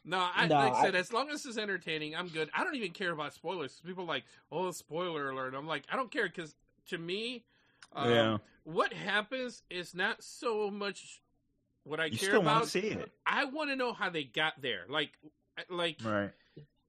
No, 0.05 0.28
I, 0.34 0.46
No, 0.46 0.55
like 0.57 0.72
I 0.74 0.82
said, 0.84 0.94
I- 0.94 0.98
as 0.98 1.12
long 1.12 1.30
as 1.30 1.44
it's 1.44 1.59
entertaining, 1.59 2.14
I'm 2.14 2.28
good. 2.28 2.50
I 2.57 2.62
don't 2.64 2.74
even 2.76 2.90
care 2.92 3.11
about 3.12 3.34
spoilers. 3.34 3.80
People 3.84 4.05
are 4.05 4.09
like, 4.09 4.24
oh, 4.50 4.70
spoiler 4.70 5.30
alert. 5.30 5.55
I'm 5.55 5.66
like, 5.66 5.84
I 5.90 5.96
don't 5.96 6.11
care 6.11 6.26
because 6.28 6.55
to 6.90 6.98
me, 6.98 7.44
um, 7.95 8.11
Yeah. 8.11 8.38
what 8.64 8.93
happens 8.93 9.62
is 9.70 9.95
not 9.95 10.22
so 10.22 10.70
much 10.70 11.20
what 11.84 11.99
I 12.01 12.07
You 12.07 12.18
care 12.18 12.28
still 12.30 12.40
about. 12.43 12.68
see 12.68 12.80
it, 12.80 13.11
I 13.26 13.45
want 13.47 13.70
to 13.70 13.76
know 13.76 13.93
how 13.93 14.09
they 14.11 14.24
got 14.24 14.61
there. 14.62 14.84
Like, 14.88 15.11
like 15.68 15.99
right? 16.05 16.30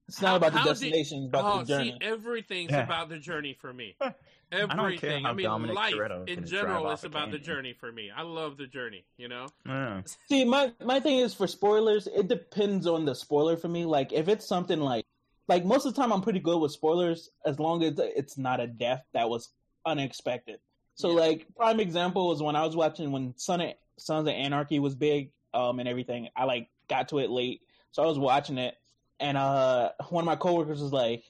It's 0.06 0.20
not 0.20 0.28
How- 0.28 0.36
about 0.36 0.52
the 0.52 0.58
how 0.58 0.64
did- 0.64 0.70
destination, 0.72 1.18
it's 1.24 1.28
about 1.28 1.44
oh, 1.44 1.58
the 1.60 1.64
journey. 1.64 1.96
see, 2.00 2.06
everything's 2.06 2.70
Yeah. 2.70 2.84
about 2.84 3.08
the 3.08 3.18
journey 3.18 3.54
for 3.54 3.72
me. 3.72 3.96
Everything. 4.52 5.24
I, 5.24 5.28
how 5.30 5.34
mean, 5.34 5.46
Dominic 5.46 5.74
life 5.74 5.94
Toretto 5.94 6.28
in 6.28 6.46
general 6.46 6.88
is 6.92 7.02
about 7.02 7.32
the 7.32 7.38
journey 7.38 7.72
for 7.72 7.90
me. 7.90 8.10
I 8.14 8.22
love 8.22 8.56
the 8.56 8.66
journey. 8.68 9.04
You 9.16 9.26
know. 9.28 9.46
Yeah. 9.66 10.02
See, 10.28 10.44
my 10.44 10.72
my 10.84 11.00
thing 11.00 11.18
is 11.18 11.34
for 11.34 11.46
spoilers. 11.48 12.06
It 12.06 12.28
depends 12.28 12.86
on 12.86 13.04
the 13.04 13.14
spoiler 13.14 13.56
for 13.56 13.66
me. 13.68 13.84
Like 13.84 14.12
if 14.12 14.28
it's 14.28 14.46
something 14.46 14.78
like 14.80 15.04
like 15.48 15.64
most 15.64 15.86
of 15.86 15.94
the 15.94 16.00
time, 16.00 16.12
I'm 16.12 16.20
pretty 16.22 16.38
good 16.38 16.58
with 16.58 16.70
spoilers 16.70 17.30
as 17.44 17.58
long 17.58 17.82
as 17.82 17.98
it's 17.98 18.38
not 18.38 18.60
a 18.60 18.66
death 18.68 19.04
that 19.12 19.28
was 19.28 19.48
unexpected. 19.86 20.60
So 20.94 21.10
Yeah. 21.10 21.20
like 21.20 21.46
prime 21.56 21.80
example 21.80 22.32
is 22.32 22.42
when 22.42 22.56
I 22.56 22.64
was 22.64 22.76
watching 22.76 23.10
when 23.12 23.34
Son 23.36 23.60
of, 23.60 23.72
Sons 23.98 24.28
of 24.28 24.34
Anarchy 24.34 24.78
was 24.78 24.94
big 24.94 25.30
um 25.52 25.78
and 25.80 25.88
everything. 25.88 26.28
I 26.36 26.44
like 26.44 26.68
got 26.88 27.08
to 27.08 27.18
it 27.18 27.30
late, 27.30 27.62
so 27.92 28.02
I 28.02 28.06
was 28.06 28.18
watching 28.18 28.58
it, 28.58 28.74
and 29.20 29.36
uh 29.36 29.90
one 30.10 30.22
of 30.22 30.26
my 30.26 30.36
coworkers 30.36 30.80
was 30.82 30.92
like. 30.92 31.24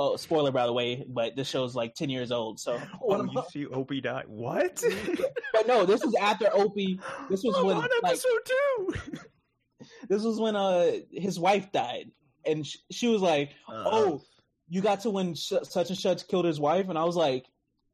Oh, 0.00 0.14
spoiler 0.14 0.52
by 0.52 0.64
the 0.64 0.72
way, 0.72 1.04
but 1.08 1.34
this 1.34 1.48
show's 1.48 1.74
like 1.74 1.96
ten 1.96 2.08
years 2.08 2.30
old. 2.30 2.60
So, 2.60 2.80
Oh, 3.02 3.16
you 3.16 3.32
my- 3.32 3.42
see 3.50 3.66
Opie 3.66 4.00
die? 4.00 4.22
What? 4.28 4.80
but 5.52 5.66
no, 5.66 5.84
this 5.86 6.04
was 6.04 6.14
after 6.14 6.46
Opie. 6.52 7.00
This 7.28 7.42
was 7.42 7.56
I'm 7.58 7.66
when 7.66 7.76
on 7.78 7.88
like, 8.04 8.20
two. 8.44 8.94
this 10.08 10.22
was 10.22 10.38
when 10.38 10.54
uh 10.54 10.92
his 11.10 11.40
wife 11.40 11.72
died, 11.72 12.12
and 12.46 12.64
sh- 12.64 12.76
she 12.92 13.08
was 13.08 13.22
like, 13.22 13.50
"Oh, 13.68 14.22
you 14.68 14.82
got 14.82 15.00
to 15.00 15.10
when 15.10 15.34
sh- 15.34 15.54
such 15.64 15.88
and 15.90 15.98
such 15.98 16.28
killed 16.28 16.44
his 16.44 16.60
wife," 16.60 16.88
and 16.88 16.96
I 16.96 17.02
was 17.02 17.16
like, 17.16 17.46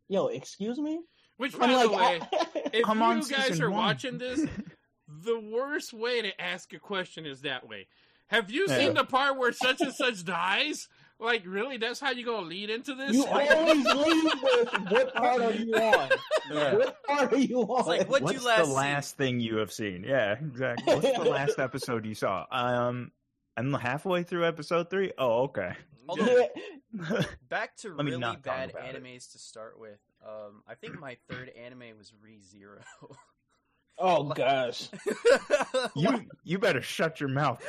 "Yo, 0.09 0.27
excuse 0.29 0.79
me." 0.79 1.01
Which, 1.37 1.59
by 1.59 1.67
I'm 1.67 1.73
the 1.73 1.87
like, 1.93 2.21
way, 2.23 2.29
I- 2.33 2.63
if 2.75 2.89
I'm 2.89 2.99
you 2.99 3.05
on 3.05 3.21
guys 3.23 3.61
are 3.61 3.71
one. 3.71 3.81
watching 3.81 4.19
this, 4.19 4.41
the 5.09 5.39
worst 5.41 5.93
way 5.93 6.23
to 6.23 6.41
ask 6.41 6.73
a 6.73 6.79
question 6.79 7.27
is 7.27 7.41
that 7.43 7.69
way. 7.69 7.87
Have 8.29 8.51
you 8.51 8.67
Yeah. 8.69 8.79
seen 8.79 8.95
the 8.95 9.05
part 9.05 9.37
where 9.39 9.53
such 9.53 9.81
and 9.81 9.93
such 9.93 10.25
dies? 10.25 10.89
Like, 11.21 11.43
really? 11.47 11.77
That's 11.77 12.01
how 12.01 12.11
you 12.11 12.25
gonna 12.25 12.47
lead 12.47 12.71
into 12.71 12.95
this? 12.95 13.13
you 13.15 13.25
always 13.27 13.85
leave 13.85 14.25
with 14.43 14.91
what 14.91 15.15
part 15.15 15.43
are 15.43 15.53
you 15.53 15.75
on? 15.75 16.11
Yeah. 16.51 16.75
What 16.75 17.03
part 17.05 17.33
are 17.33 17.37
you 17.39 17.61
on? 17.63 17.79
It's 17.81 17.89
like, 17.89 17.99
what- 18.01 18.09
What'd 18.23 18.25
What's 18.25 18.41
you 18.43 18.47
last 18.47 18.59
the 18.61 18.65
see? 18.67 18.73
last 18.73 19.17
thing 19.17 19.41
you 19.41 19.57
have 19.57 19.73
seen? 19.73 20.05
Yeah, 20.07 20.33
exactly. 20.33 20.95
What's 20.95 21.19
the 21.19 21.25
last 21.31 21.59
episode 21.59 22.07
you 22.07 22.15
saw? 22.15 22.47
Um, 22.51 23.11
I'm 23.57 23.73
halfway 23.73 24.23
through 24.25 24.47
episode 24.47 24.91
three. 24.91 25.13
Oh, 25.19 25.43
okay. 25.45 25.73
Although, 26.09 26.49
back 27.49 27.77
to 27.79 27.95
Let 27.95 28.05
me 28.05 28.11
really 28.11 28.21
not 28.21 28.35
talk 28.35 28.43
bad 28.45 28.71
about 28.71 28.85
it. 28.95 29.03
animes 29.03 29.33
to 29.33 29.39
start 29.39 29.79
with. 29.79 29.99
Um, 30.27 30.63
I 30.69 30.75
think 30.75 30.99
my 30.99 31.17
third 31.31 31.51
anime 31.51 31.97
was 31.97 32.13
ReZero. 32.25 32.83
Oh 33.97 34.25
gosh, 34.35 34.89
you 35.95 36.27
you 36.43 36.59
better 36.59 36.83
shut 36.83 37.21
your 37.21 37.29
mouth. 37.29 37.63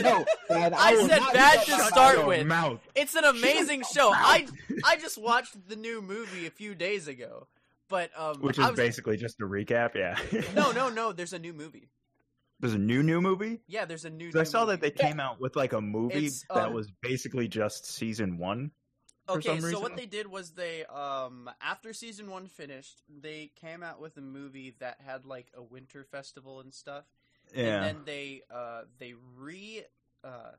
no, 0.00 0.24
man, 0.48 0.72
I 0.74 0.94
will 0.94 1.08
said 1.08 1.18
not 1.20 1.34
bad 1.34 1.58
do 1.60 1.64
to 1.64 1.70
that. 1.78 1.88
start 1.88 2.18
your 2.18 2.26
with. 2.26 2.46
Mouth. 2.46 2.80
it's 2.94 3.14
an 3.16 3.24
amazing 3.24 3.82
show. 3.92 4.12
I 4.14 4.46
I 4.84 4.96
just 4.96 5.18
watched 5.18 5.68
the 5.68 5.74
new 5.76 6.00
movie 6.00 6.46
a 6.46 6.50
few 6.50 6.74
days 6.76 7.08
ago, 7.08 7.48
but 7.88 8.10
um, 8.16 8.40
Which 8.42 8.58
I 8.60 8.64
is 8.66 8.70
was- 8.70 8.76
basically 8.76 9.16
just 9.16 9.40
a 9.40 9.44
recap. 9.44 9.94
Yeah. 9.96 10.16
no, 10.54 10.70
no, 10.70 10.88
no. 10.88 11.12
There's 11.12 11.32
a 11.32 11.38
new 11.38 11.52
movie. 11.52 11.88
There's 12.60 12.74
a 12.74 12.78
new 12.78 13.02
new 13.02 13.20
movie. 13.20 13.60
Yeah, 13.66 13.84
there's 13.84 14.04
a 14.04 14.10
new. 14.10 14.30
I 14.34 14.38
new 14.38 14.44
saw 14.44 14.64
that 14.66 14.80
they 14.80 14.90
came 14.90 15.20
out 15.20 15.40
with 15.40 15.56
like 15.56 15.72
a 15.72 15.80
movie 15.80 16.26
It's, 16.26 16.44
that 16.54 16.68
um, 16.68 16.72
was 16.74 16.90
basically 17.02 17.48
just 17.48 17.86
season 17.86 18.38
one. 18.38 18.70
for 19.26 19.34
Okay, 19.34 19.48
some 19.48 19.60
so 19.60 19.66
reason. 19.66 19.82
what 19.82 19.96
they 19.96 20.06
did 20.06 20.26
was 20.26 20.52
they 20.52 20.84
um 20.86 21.50
after 21.60 21.92
season 21.92 22.30
one 22.30 22.46
finished, 22.46 23.02
they 23.08 23.50
came 23.56 23.82
out 23.82 24.00
with 24.00 24.16
a 24.16 24.22
movie 24.22 24.74
that 24.80 25.00
had 25.04 25.26
like 25.26 25.48
a 25.54 25.62
winter 25.62 26.04
festival 26.04 26.60
and 26.60 26.72
stuff. 26.72 27.04
Yeah. 27.54 27.82
And 27.82 27.84
then 27.84 27.96
they 28.06 28.42
uh 28.50 28.82
they 28.98 29.14
re 29.36 29.84
uh 30.24 30.52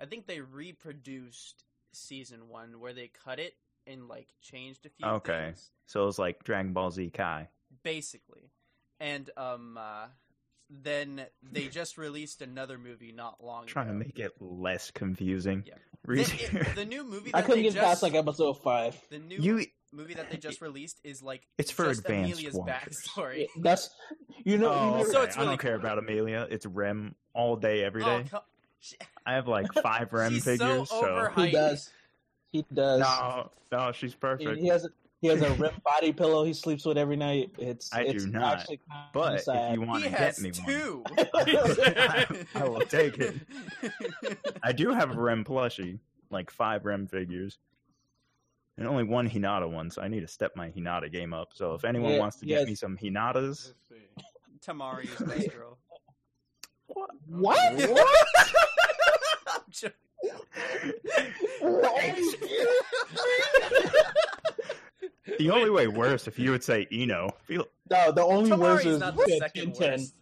I 0.00 0.06
think 0.06 0.26
they 0.26 0.40
reproduced 0.40 1.64
season 1.92 2.48
one 2.48 2.80
where 2.80 2.92
they 2.94 3.08
cut 3.24 3.38
it 3.38 3.54
and 3.86 4.08
like 4.08 4.28
changed 4.40 4.86
a 4.86 4.88
few 4.90 5.06
things. 5.06 5.16
Okay. 5.18 5.44
things. 5.46 5.70
so 5.86 6.02
it 6.02 6.06
was 6.06 6.18
like 6.18 6.42
Dragon 6.44 6.72
Ball 6.72 6.90
Z 6.90 7.10
Kai. 7.10 7.48
Basically. 7.84 8.50
And 8.98 9.30
um 9.36 9.78
uh 9.78 10.06
then 10.82 11.26
they 11.52 11.68
just 11.68 11.98
released 11.98 12.42
another 12.42 12.78
movie 12.78 13.12
not 13.12 13.42
long 13.44 13.66
trying 13.66 13.88
to 13.88 13.92
make 13.92 14.18
it 14.18 14.32
less 14.40 14.90
confusing. 14.90 15.64
Yeah. 15.66 15.74
The, 16.04 16.20
it- 16.20 16.74
the 16.74 16.84
new 16.84 17.04
movie 17.04 17.32
I 17.32 17.42
that 17.42 17.46
couldn't 17.46 17.60
they 17.62 17.68
get 17.68 17.74
just 17.74 17.84
past 17.86 18.02
like 18.02 18.14
episode 18.14 18.54
five. 18.54 19.00
the 19.10 19.20
new 19.20 19.36
you 19.38 19.66
movie 19.92 20.14
that 20.14 20.32
they 20.32 20.36
just 20.36 20.60
released 20.60 20.98
is 21.04 21.22
like 21.22 21.42
It's 21.58 21.70
for 21.70 21.84
just 21.84 22.00
advanced 22.00 22.32
Amelia's 22.32 22.54
watchers. 22.56 23.06
backstory. 23.16 23.46
That's 23.60 23.88
you 24.44 24.58
know. 24.58 24.72
oh, 24.72 24.84
you 24.84 24.90
know 24.90 25.00
okay. 25.02 25.10
So 25.12 25.22
it's 25.22 25.38
I 25.38 25.44
don't 25.44 25.58
care 25.60 25.76
cool. 25.78 25.86
about 25.86 25.98
Amelia. 25.98 26.48
It's 26.50 26.66
Rem 26.66 27.14
all 27.34 27.54
day, 27.54 27.84
every 27.84 28.02
oh, 28.02 28.06
day. 28.18 28.24
Oh, 28.32 28.38
co- 28.38 28.44
she- 28.80 28.96
I 29.24 29.34
have 29.34 29.46
like 29.46 29.72
five 29.80 30.12
Rem 30.12 30.40
figures. 30.40 30.58
so 30.58 30.84
So, 30.86 31.28
he 31.36 31.52
does. 31.52 31.88
He 32.50 32.64
does. 32.74 32.98
no, 33.00 33.50
no, 33.70 33.92
she's 33.92 34.10
He, 34.14 34.18
perfect. 34.18 34.60
he 34.60 34.66
has 34.66 34.84
a, 34.84 34.88
he 35.22 35.28
has 35.28 35.40
a 35.40 35.50
Rem 35.54 35.72
body 35.84 36.12
pillow 36.12 36.44
he 36.44 36.52
sleeps 36.52 36.84
with 36.84 36.98
every 36.98 37.16
night. 37.16 37.52
It's 37.58 37.90
I 37.94 38.02
do 38.04 38.10
it's 38.10 38.24
not, 38.26 38.58
actually 38.58 38.80
kinda 39.14 39.34
if 39.36 39.42
sad. 39.42 39.74
you 39.74 39.80
want 39.82 40.02
He 40.04 40.10
to 40.10 40.16
has 40.16 40.38
get 40.38 40.42
me 40.42 40.50
two. 40.50 41.02
one, 41.08 41.26
I, 41.34 42.46
I 42.56 42.64
will 42.68 42.80
take 42.80 43.18
it. 43.18 43.34
I 44.62 44.72
do 44.72 44.90
have 44.90 45.10
a 45.10 45.14
Rem 45.20 45.44
plushie, 45.44 45.98
like 46.30 46.50
five 46.50 46.84
Rem 46.84 47.06
figures, 47.06 47.58
and 48.76 48.86
only 48.88 49.04
one 49.04 49.28
Hinata 49.30 49.70
one. 49.70 49.90
So 49.90 50.02
I 50.02 50.08
need 50.08 50.20
to 50.20 50.28
step 50.28 50.52
my 50.56 50.70
Hinata 50.70 51.10
game 51.10 51.32
up. 51.32 51.50
So 51.54 51.74
if 51.74 51.84
anyone 51.84 52.12
Yeah, 52.12 52.18
wants 52.18 52.36
to 52.40 52.46
get 52.46 52.60
yes. 52.60 52.66
me 52.68 52.74
some 52.74 52.98
Hinatas, 52.98 53.72
Let's 53.72 53.88
see. 53.88 53.96
Temari 54.66 55.04
is 55.04 55.26
best 55.26 55.50
girl. 55.56 55.78
what? 57.26 57.58
I'm 59.48 59.62
joking. 59.70 59.96
The 65.38 65.50
only 65.50 65.70
way 65.70 65.86
worse 65.86 66.26
if 66.26 66.38
you 66.38 66.50
would 66.50 66.64
say 66.64 66.86
Ino. 66.92 67.30
Feel 67.44 67.66
no, 67.90 68.10
the 68.12 68.22
only 68.24 68.52
worst 68.52 68.86
is 68.86 68.98
not 69.00 69.16
the 69.16 69.24
yeah, 69.28 69.38
second 69.38 69.74
10, 69.74 69.90
worst. 69.90 70.14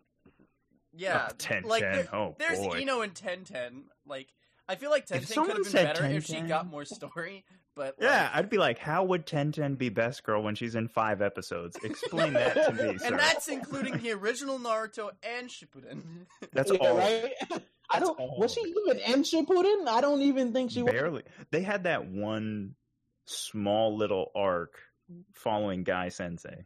Yeah, 0.92 1.28
Oh, 1.30 1.34
10, 1.38 1.62
like 1.64 1.82
10. 1.82 1.92
there- 1.92 2.14
Oh, 2.14 2.36
there's 2.38 2.58
boy. 2.58 2.78
Ino 2.80 3.00
in 3.02 3.10
Ten 3.10 3.44
Ten. 3.44 3.84
Like 4.06 4.28
I 4.68 4.74
feel 4.76 4.90
like 4.90 5.06
Ten 5.06 5.18
Ten 5.18 5.26
could 5.26 5.34
someone 5.34 5.50
have 5.56 5.62
been 5.64 5.72
said 5.72 5.94
better 5.94 6.06
if 6.06 6.26
she 6.26 6.40
got 6.42 6.66
more 6.66 6.84
story. 6.84 7.44
But 7.76 7.94
Yeah, 8.00 8.28
I'd 8.34 8.50
be 8.50 8.58
like, 8.58 8.78
how 8.78 9.04
would 9.04 9.26
Ten 9.26 9.52
Ten 9.52 9.76
be 9.76 9.88
best 9.88 10.24
girl 10.24 10.42
when 10.42 10.54
she's 10.56 10.74
in 10.74 10.88
five 10.88 11.22
episodes? 11.22 11.76
Explain 11.82 12.32
that 12.34 12.54
to 12.54 12.72
me, 12.72 12.98
sir. 12.98 13.06
and 13.06 13.18
that's 13.18 13.48
including 13.48 13.98
the 13.98 14.10
original 14.12 14.58
Naruto 14.58 15.10
and 15.22 15.48
Shippuden. 15.48 16.02
That's 16.52 16.70
Yeah, 16.72 16.78
all. 16.78 16.98
right. 16.98 17.32
I 17.92 18.00
don't. 18.00 18.18
all 18.20 18.38
Was 18.38 18.52
she 18.52 18.60
even 18.60 18.98
in 18.98 19.22
Shippuden? 19.22 19.86
I 19.88 20.00
don't 20.00 20.20
even 20.22 20.52
think 20.52 20.72
she 20.72 20.82
was. 20.82 20.92
Barely. 20.92 21.22
They 21.52 21.62
had 21.62 21.84
that 21.84 22.06
one 22.06 22.74
small 23.26 23.96
little 23.96 24.30
arc 24.34 24.74
following 25.34 25.84
Guy 25.84 26.08
Sensei. 26.08 26.64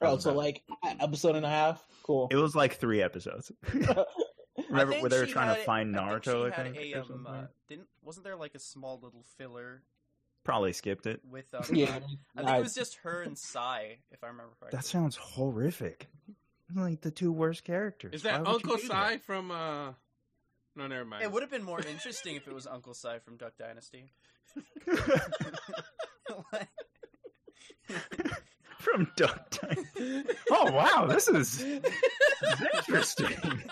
Oh, 0.00 0.18
so 0.18 0.34
like 0.34 0.62
episode 1.00 1.36
and 1.36 1.46
a 1.46 1.48
half. 1.48 1.82
Cool. 2.02 2.28
It 2.30 2.36
was 2.36 2.54
like 2.54 2.74
three 2.76 3.00
episodes. 3.02 3.50
Remember 3.72 4.92
think 4.92 5.02
where 5.02 5.10
they 5.10 5.18
were 5.18 5.26
trying 5.26 5.54
to 5.54 5.60
it- 5.60 5.64
find 5.66 5.96
I 5.96 6.10
think 6.10 6.24
Naruto? 6.24 6.52
I 6.52 6.54
had 6.54 6.72
think. 6.74 6.76
a, 6.76 6.94
or 6.94 7.00
um, 7.00 7.06
something? 7.08 7.26
uh, 7.32 7.46
didn't 7.68 7.86
wasn't 8.02 8.24
there 8.24 8.36
like 8.36 8.54
a 8.54 8.58
small 8.58 9.00
little 9.02 9.24
filler 9.38 9.82
Probably 10.44 10.72
skipped 10.74 11.06
it. 11.06 11.20
with 11.28 11.46
um, 11.54 11.62
yeah, 11.74 11.86
I 12.36 12.42
think 12.44 12.56
it 12.58 12.62
was 12.62 12.74
just 12.74 12.96
her 13.02 13.22
and 13.22 13.38
Sai, 13.38 13.98
if 14.10 14.22
I 14.22 14.26
remember 14.26 14.52
correctly. 14.60 14.76
That 14.76 14.84
sounds 14.84 15.16
horrific. 15.16 16.06
Like 16.74 17.00
the 17.00 17.10
two 17.10 17.32
worst 17.32 17.64
characters. 17.64 18.14
Is 18.14 18.22
that 18.24 18.44
Why 18.44 18.52
would 18.52 18.62
you 18.64 18.70
Uncle 18.72 18.76
do 18.76 18.86
Sai 18.86 19.18
from? 19.18 19.50
uh 19.50 19.92
No, 20.76 20.86
never 20.86 21.04
mind. 21.04 21.22
It 21.22 21.32
would 21.32 21.42
have 21.42 21.50
been 21.50 21.62
more 21.62 21.80
interesting 21.80 22.36
if 22.36 22.46
it 22.46 22.54
was 22.54 22.66
Uncle 22.66 22.92
Si 22.94 23.08
from 23.24 23.36
Duck 23.38 23.52
Dynasty. 23.58 24.12
that? 24.86 26.68
From 28.78 29.10
Duck 29.16 29.50
Dynasty. 29.50 30.24
Oh 30.50 30.70
wow, 30.72 31.06
this 31.08 31.26
is, 31.28 31.58
this 31.58 31.82
is 32.42 32.60
interesting. 32.74 33.62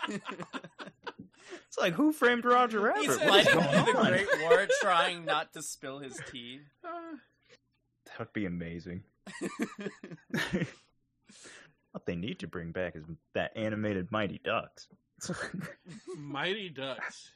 It's 1.66 1.78
like 1.78 1.92
Who 1.94 2.12
Framed 2.12 2.44
Roger 2.44 2.80
Rabbit? 2.80 3.02
He's 3.02 3.18
What 3.18 3.40
is 3.40 3.46
fighting 3.48 3.54
going 3.60 3.84
the 3.94 3.98
on? 3.98 4.06
Great 4.08 4.26
War, 4.42 4.66
trying 4.80 5.24
not 5.24 5.52
to 5.54 5.62
spill 5.62 5.98
his 5.98 6.18
tea. 6.30 6.60
Uh, 6.84 7.16
That 8.06 8.18
would 8.18 8.32
be 8.32 8.46
amazing. 8.46 9.02
what 11.92 12.06
they 12.06 12.16
need 12.16 12.38
to 12.40 12.46
bring 12.46 12.72
back 12.72 12.96
is 12.96 13.04
that 13.34 13.52
animated 13.56 14.10
Mighty 14.10 14.40
Ducks. 14.44 14.88
Mighty 16.16 16.68
Ducks. 16.70 17.30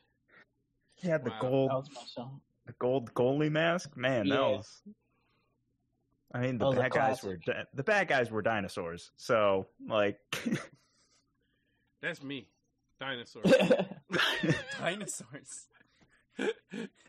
he 0.97 1.09
had 1.09 1.25
the 1.25 1.31
Wow. 1.31 1.39
gold, 1.41 1.71
that 1.71 1.77
was 1.77 1.91
my 1.95 2.03
show. 2.15 2.31
the 2.67 2.73
gold 2.79 3.13
goalie 3.15 3.51
mask. 3.51 3.97
Man, 3.97 4.29
that 4.29 4.41
was. 4.41 4.83
I 6.37 6.41
mean, 6.41 6.59
the 6.59 6.65
That 6.65 6.69
was 6.69 6.77
a 6.79 6.81
bad 6.83 6.93
guys 6.93 7.23
were 7.23 7.37
di- 7.37 7.65
the 7.75 7.83
bad 7.83 8.09
guys 8.09 8.31
were 8.31 8.43
dinosaurs. 8.43 9.11
So, 9.17 9.67
like, 9.89 10.19
That's 12.03 12.23
me. 12.23 12.49
Dinosaurs. 13.01 13.53
Dinosaurs. 14.79 15.67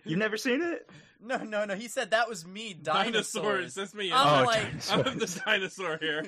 you've 0.05 0.17
never 0.19 0.37
seen 0.37 0.61
it? 0.61 0.89
No, 1.21 1.37
no, 1.37 1.65
no. 1.65 1.75
He 1.75 1.87
said 1.89 2.11
that 2.11 2.29
was 2.29 2.45
me. 2.45 2.73
Dinosaurs. 2.73 3.33
Dinosaurs. 3.33 3.75
That's 3.75 3.93
me. 3.93 4.11
I'm 4.13 4.27
I'm, 4.27 4.45
like- 4.45 4.63
dinosaurs. 4.63 5.07
I'm 5.07 5.19
the 5.19 5.41
dinosaur 5.45 5.97
here. 5.99 6.25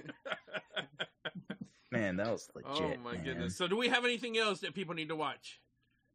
man, 1.92 2.18
that 2.18 2.28
was 2.32 2.50
legit. 2.54 2.72
oh 3.00 3.04
my 3.04 3.14
man. 3.14 3.24
goodness. 3.24 3.56
So, 3.58 3.68
do 3.68 3.78
we 3.78 3.88
have 3.88 4.04
anything 4.04 4.38
else 4.38 4.60
that 4.60 4.74
people 4.74 4.94
need 4.96 5.10
to 5.10 5.16
watch? 5.16 5.60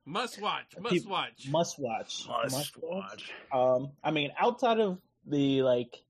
Must 0.06 0.40
watch. 0.40 0.74
Must 0.78 0.94
Peop- 0.94 1.08
watch. 1.08 1.48
Must 1.48 1.78
watch. 1.78 2.26
Must 2.28 2.76
watch. 2.82 3.30
Um, 3.52 3.92
I 4.02 4.10
mean, 4.10 4.32
outside 4.38 4.78
of 4.80 4.98
the 5.26 5.62
like, 5.62 6.02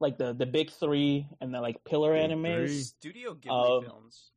like 0.00 0.18
the 0.18 0.32
the 0.32 0.46
big 0.46 0.70
three 0.70 1.28
and 1.40 1.54
the 1.54 1.60
like 1.60 1.84
pillar 1.84 2.14
Big 2.14 2.30
animes. 2.30 2.66
three. 2.66 2.80
Studio 2.82 3.34
Ghibli 3.34 3.76
Um, 3.78 3.84
films. 3.84 4.30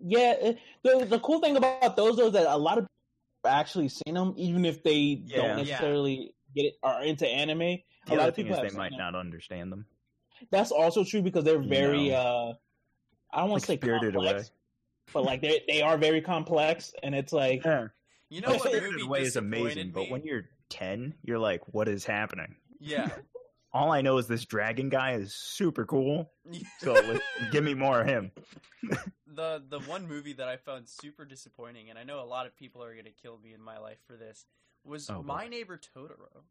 Yeah, 0.00 0.32
it, 0.32 0.58
the 0.82 1.04
the 1.08 1.20
cool 1.20 1.40
thing 1.40 1.56
about 1.56 1.96
those 1.96 2.16
though 2.16 2.26
is 2.26 2.32
that 2.32 2.46
a 2.46 2.56
lot 2.56 2.78
of 2.78 2.84
people 2.84 3.50
have 3.50 3.60
actually 3.60 3.88
seen 3.88 4.14
them, 4.14 4.34
even 4.36 4.64
if 4.64 4.82
they 4.82 5.22
Yeah. 5.24 5.36
don't 5.36 5.48
Yeah. 5.50 5.56
necessarily 5.56 6.34
get 6.54 6.62
it 6.66 6.74
are 6.82 7.02
into 7.02 7.26
anime. 7.26 7.58
The 8.06 8.14
a 8.14 8.14
lot 8.16 8.28
of 8.28 8.34
thing 8.34 8.46
people 8.46 8.62
is 8.64 8.72
they 8.72 8.76
might 8.76 8.90
seen 8.90 8.98
not 8.98 9.14
understand 9.14 9.70
them. 9.72 9.86
them. 10.40 10.48
That's 10.50 10.72
also 10.72 11.04
true 11.04 11.22
because 11.22 11.44
they're 11.44 11.62
very. 11.62 12.08
No. 12.10 12.14
uh 12.16 12.54
I 13.34 13.40
don't 13.40 13.50
want 13.50 13.62
Like 13.62 13.62
to 13.62 13.66
say 13.68 13.76
Spirited 13.76 14.12
complex, 14.14 14.40
Away. 14.48 14.50
but 15.14 15.24
like 15.24 15.40
they 15.40 15.62
they 15.68 15.82
are 15.82 15.96
very 15.96 16.20
complex, 16.20 16.92
and 17.02 17.14
it's 17.14 17.32
like 17.32 17.62
Yeah. 17.64 17.88
You 18.28 18.40
know 18.40 18.50
what 18.50 18.62
Spirited 18.62 19.02
Away 19.02 19.22
is 19.22 19.36
amazing, 19.36 19.86
me? 19.88 19.92
but 19.92 20.10
when 20.10 20.22
you're 20.24 20.48
ten, 20.68 21.14
you're 21.22 21.38
like, 21.38 21.60
what 21.72 21.86
is 21.88 22.04
happening? 22.04 22.56
yeah, 22.80 23.08
All 23.74 23.90
I 23.90 24.02
know 24.02 24.18
is 24.18 24.26
this 24.26 24.44
dragon 24.44 24.88
guy 24.90 25.12
is 25.12 25.32
super 25.32 25.86
cool. 25.86 26.30
So 26.80 27.18
give 27.52 27.64
me 27.64 27.74
more 27.74 28.00
of 28.02 28.06
him. 28.06 28.30
the 29.26 29.62
the 29.66 29.80
one 29.80 30.06
movie 30.06 30.34
that 30.34 30.48
I 30.48 30.56
found 30.58 30.88
super 30.88 31.24
disappointing, 31.24 31.88
and 31.88 31.98
I 31.98 32.04
know 32.04 32.20
a 32.20 32.26
lot 32.26 32.46
of 32.46 32.54
people 32.56 32.82
are 32.84 32.94
gonna 32.94 33.10
kill 33.22 33.38
me 33.42 33.54
in 33.54 33.62
my 33.62 33.78
life 33.78 33.98
for 34.06 34.16
this, 34.16 34.44
was 34.84 35.08
Oh, 35.08 35.22
My 35.22 35.44
boy. 35.44 35.48
Neighbor 35.50 35.78
Totoro. 35.96 36.42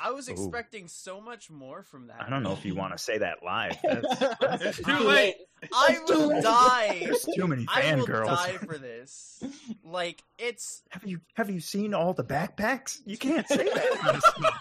I 0.00 0.10
was 0.10 0.28
Ooh. 0.28 0.32
expecting 0.32 0.88
so 0.88 1.20
much 1.20 1.50
more 1.50 1.84
from 1.84 2.08
that. 2.08 2.20
I 2.20 2.28
don't 2.30 2.42
know 2.42 2.52
if 2.52 2.64
you 2.64 2.74
want 2.74 2.92
to 2.94 2.98
say 2.98 3.18
that 3.18 3.44
live. 3.44 3.76
That's, 3.84 4.64
It's 4.64 4.78
too 4.82 4.98
late. 4.98 5.36
I 5.72 5.86
It's 6.00 6.10
too 6.10 6.18
will 6.18 6.28
late. 6.34 6.42
die. 6.42 6.98
there's 7.04 7.24
too 7.36 7.46
many 7.46 7.64
fangirls. 7.64 7.70
I 7.84 7.94
will 7.96 8.06
fangirls. 8.06 8.26
die 8.26 8.52
for 8.66 8.78
this. 8.78 9.42
Like 9.84 10.22
it's 10.36 10.82
Have 10.90 11.06
you 11.06 11.20
have 11.34 11.48
you 11.50 11.60
seen 11.60 11.94
all 11.94 12.12
the 12.12 12.24
backpacks? 12.24 12.98
You 13.06 13.16
can't 13.18 13.46
say 13.48 13.64
that. 13.64 14.52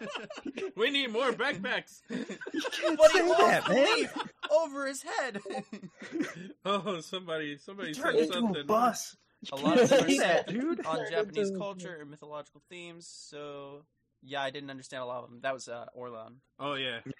On 0.00 0.08
this 0.44 0.54
podcast. 0.54 0.76
We 0.76 0.90
need 0.90 1.12
more 1.12 1.32
backpacks. 1.32 2.00
You 2.10 2.62
can't 2.72 2.96
but 2.98 3.10
he 3.12 3.18
say 3.18 3.28
that, 3.28 3.68
man. 3.68 4.08
over 4.50 4.86
his 4.86 5.02
head. 5.02 5.40
Oh, 6.64 7.00
somebody, 7.00 7.56
somebody 7.58 7.92
Turn 7.94 8.14
said 8.14 8.22
into 8.22 8.32
something. 8.34 8.62
a 8.62 8.64
bus. 8.64 9.16
A 9.52 9.56
lot 9.56 9.78
of 9.78 9.88
say 9.88 10.18
that, 10.18 10.48
dude. 10.52 10.84
on 10.86 10.98
Japanese 11.10 11.52
culture 11.56 11.98
and 12.00 12.10
mythological 12.10 12.60
themes. 12.68 13.06
So 13.08 13.84
yeah, 14.22 14.42
I 14.42 14.50
didn't 14.50 14.70
understand 14.70 15.02
a 15.02 15.06
lot 15.06 15.22
of 15.22 15.30
them. 15.30 15.40
That 15.42 15.54
was 15.54 15.68
uh, 15.68 15.84
Orlan. 15.94 16.40
Oh 16.58 16.74
yeah, 16.74 16.98
Yeah. 17.04 17.12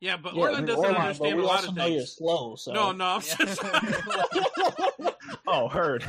yeah, 0.00 0.16
but 0.16 0.34
Yeah, 0.34 0.42
Orland 0.42 0.66
doesn't 0.66 0.80
Orlan, 0.84 0.94
but 0.96 1.00
understand 1.02 1.36
we 1.36 1.42
a 1.42 1.46
lot 1.46 1.56
also 1.56 1.68
of 1.68 1.76
know 1.76 1.86
you're 1.86 1.96
things. 1.98 2.12
slow. 2.16 2.56
So 2.56 2.72
No, 2.72 2.92
no, 2.92 3.04
I'm 3.04 3.22
Yeah. 3.26 3.36
just. 3.44 3.62
Oh, 5.46 5.68
heard. 5.68 6.04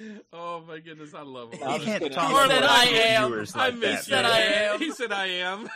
oh 0.32 0.62
my 0.66 0.78
goodness, 0.78 1.14
I 1.14 1.22
love 1.22 1.52
No, 1.52 1.58
You 1.58 1.64
I'm 1.64 1.70
Orland. 1.80 1.84
just 1.84 1.98
can't 2.00 2.12
talk 2.12 2.28
He 2.28 2.32
about 2.34 2.50
said, 2.50 2.62
"I 2.64 2.84
am. 2.84 3.28
viewers 3.28 3.54
I 3.56 3.58
like 3.66 3.74
missed 3.76 4.04
said 4.06 4.24
that. 4.24 4.32
I 4.32 4.40
am. 4.40 4.78
He 4.80 4.92
said 4.92 5.12
I 5.12 5.26
am. 5.26 5.68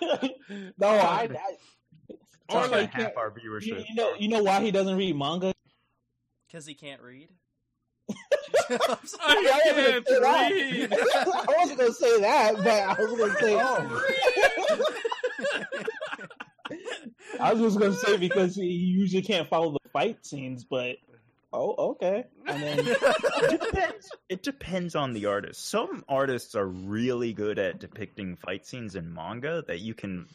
no, 0.78 0.88
I. 0.88 1.22
I 1.22 1.28
Talk 2.50 2.70
Orland- 2.70 2.88
about 2.90 3.02
half 3.02 3.16
our 3.16 3.32
you, 3.42 3.50
viewership. 3.50 3.84
you 3.88 3.94
know, 3.94 4.14
you 4.18 4.28
know 4.28 4.42
why 4.42 4.60
he 4.60 4.70
doesn't 4.70 4.96
read 4.96 5.16
manga? 5.16 5.54
Because 6.46 6.66
he 6.66 6.74
can't 6.74 7.00
read. 7.00 7.28
I 8.10 8.78
I 9.20 9.60
can't 9.64 9.76
wasn't 9.76 10.04
gonna 10.04 10.04
say 10.04 10.18
read. 10.20 10.92
I 10.92 11.54
wasn't 11.58 11.78
gonna 11.78 11.92
say 11.92 12.20
that, 12.20 12.56
but 12.56 12.66
I 12.68 12.94
was 13.02 13.18
gonna 13.18 13.34
say. 13.40 13.56
Oh. 13.58 14.02
I 17.40 17.52
was 17.54 17.62
just 17.62 17.78
gonna 17.78 17.94
say 17.94 18.16
because 18.16 18.54
he 18.56 18.66
usually 18.66 19.22
can't 19.22 19.48
follow 19.48 19.72
the 19.72 19.88
fight 19.92 20.24
scenes, 20.26 20.64
but 20.64 20.96
oh, 21.52 21.74
okay. 21.92 22.24
And 22.46 22.62
then 22.62 22.78
it 22.86 23.60
depends. 23.60 24.10
It 24.28 24.42
depends 24.42 24.94
on 24.94 25.12
the 25.12 25.26
artist. 25.26 25.68
Some 25.68 26.04
artists 26.08 26.54
are 26.54 26.66
really 26.66 27.32
good 27.32 27.58
at 27.58 27.78
depicting 27.80 28.36
fight 28.36 28.66
scenes 28.66 28.94
in 28.96 29.12
manga 29.12 29.62
that 29.68 29.80
you 29.80 29.94
can 29.94 30.26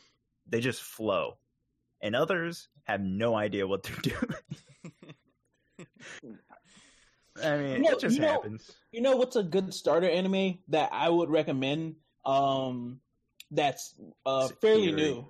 they 0.47 0.59
just 0.61 0.81
flow. 0.81 1.37
And 2.01 2.15
others 2.15 2.67
have 2.85 3.01
no 3.01 3.35
idea 3.35 3.67
what 3.67 3.83
they're 3.83 3.95
doing. 4.01 5.87
I 7.43 7.57
mean, 7.57 7.71
You 7.71 7.79
know- 7.83 7.89
it 7.91 7.99
just 7.99 8.15
you 8.15 8.21
know- 8.21 8.27
happens. 8.31 8.71
You 8.91 9.01
know 9.01 9.15
what's 9.17 9.35
a 9.35 9.43
good 9.43 9.73
starter 9.73 10.09
anime 10.09 10.59
that 10.69 10.89
I 10.91 11.09
would 11.09 11.29
recommend? 11.29 11.95
Um, 12.25 12.99
that's 13.51 13.93
uh 14.25 14.47
fairly 14.61 14.91
Sekiro. 14.91 14.95
new. 14.95 15.25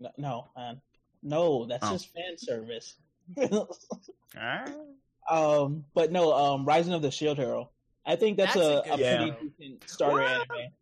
No, 0.00 0.10
no, 0.18 0.48
man, 0.56 0.80
no, 1.22 1.66
that's 1.66 1.86
Oh. 1.86 1.92
just 1.92 2.12
fan 2.12 2.36
service. 2.38 2.94
Alright. 3.38 4.74
Um, 5.30 5.84
but 5.94 6.12
no, 6.12 6.32
um, 6.32 6.64
Rising 6.64 6.92
of 6.94 7.02
the 7.02 7.10
Shield 7.10 7.38
Hero. 7.38 7.70
I 8.06 8.16
think 8.16 8.36
that's, 8.36 8.54
That's 8.54 8.66
a 8.66 8.78
a, 8.80 8.82
good 8.82 9.00
a 9.00 9.02
Yeah. 9.02 9.16
pretty 9.32 9.48
decent 9.58 9.88
starter 9.90 10.16
What? 10.22 10.30
anime. 10.32 10.72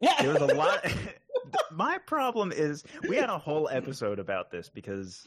Yeah, 0.00 0.22
There 0.22 0.32
was 0.32 0.42
a 0.42 0.54
lot. 0.54 0.84
My 1.72 1.98
problem 1.98 2.52
is 2.52 2.84
we 3.08 3.16
had 3.16 3.30
a 3.30 3.38
whole 3.38 3.68
episode 3.70 4.18
about 4.18 4.50
this 4.50 4.68
because 4.68 5.26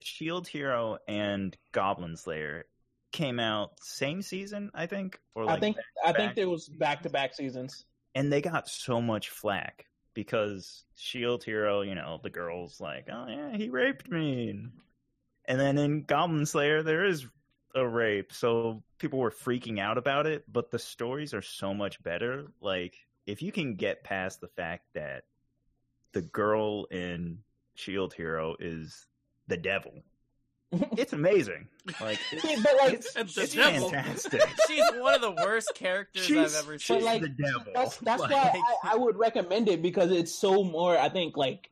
Shield 0.00 0.46
Hero 0.48 0.98
and 1.08 1.56
Goblin 1.72 2.16
Slayer 2.16 2.64
came 3.12 3.38
out 3.40 3.72
same 3.82 4.22
season, 4.22 4.70
I 4.74 4.86
think, 4.86 5.18
or 5.34 5.44
like 5.44 5.56
I 5.56 5.60
think 5.60 5.76
I 6.04 6.12
think 6.12 6.34
there 6.34 6.48
was 6.48 6.68
back 6.68 7.02
to 7.02 7.10
back 7.10 7.34
seasons. 7.34 7.84
and 8.14 8.32
they 8.32 8.40
got 8.40 8.68
so 8.68 9.00
much 9.00 9.28
flack 9.30 9.86
because 10.14 10.84
Shield 10.96 11.44
Hero, 11.44 11.82
you 11.82 11.94
know, 11.94 12.20
the 12.22 12.30
girls 12.30 12.80
like, 12.80 13.08
oh 13.12 13.26
yeah, 13.28 13.56
he 13.56 13.68
raped 13.68 14.08
me, 14.10 14.50
and 15.46 15.60
then 15.60 15.78
in 15.78 16.02
Goblin 16.02 16.46
Slayer 16.46 16.82
there 16.82 17.04
is 17.04 17.26
a 17.74 17.86
rape, 17.86 18.32
so 18.32 18.82
people 18.98 19.18
were 19.18 19.30
freaking 19.30 19.78
out 19.78 19.98
about 19.98 20.26
it. 20.26 20.44
But 20.50 20.70
the 20.70 20.78
stories 20.78 21.34
are 21.34 21.42
so 21.42 21.72
much 21.74 22.02
better. 22.02 22.46
Like 22.60 22.96
if 23.26 23.42
you 23.42 23.52
can 23.52 23.74
get 23.76 24.04
past 24.04 24.40
the 24.40 24.48
fact 24.48 24.84
that 24.94 25.24
the 26.12 26.22
girl 26.22 26.84
in 26.86 27.38
Shield 27.74 28.12
Hero 28.14 28.56
is 28.58 29.06
the 29.46 29.56
devil, 29.56 29.92
it's 30.72 31.12
amazing. 31.12 31.68
Like 32.00 32.18
it's, 32.32 32.62
but 32.62 32.76
like, 32.80 32.92
It's 32.94 33.12
the 33.14 33.20
it's 33.42 33.54
devil. 33.54 33.90
fantastic. 33.90 34.42
She's 34.68 34.84
one 34.96 35.14
of 35.14 35.20
the 35.20 35.32
worst 35.44 35.72
characters 35.74 36.22
I've 36.22 36.28
She's- 36.28 36.58
ever 36.58 36.78
she's 36.78 36.96
seen. 36.98 37.04
like, 37.04 37.22
the 37.22 37.28
devil. 37.28 37.72
that's 37.74 37.96
that's 37.98 38.20
Like- 38.22 38.30
why 38.32 38.60
I, 38.84 38.92
I 38.92 38.96
would 38.96 39.16
recommend 39.16 39.68
it 39.68 39.82
because 39.82 40.10
it's 40.10 40.34
so 40.34 40.62
more 40.64 40.98
I 40.98 41.08
think 41.08 41.36
like 41.36 41.70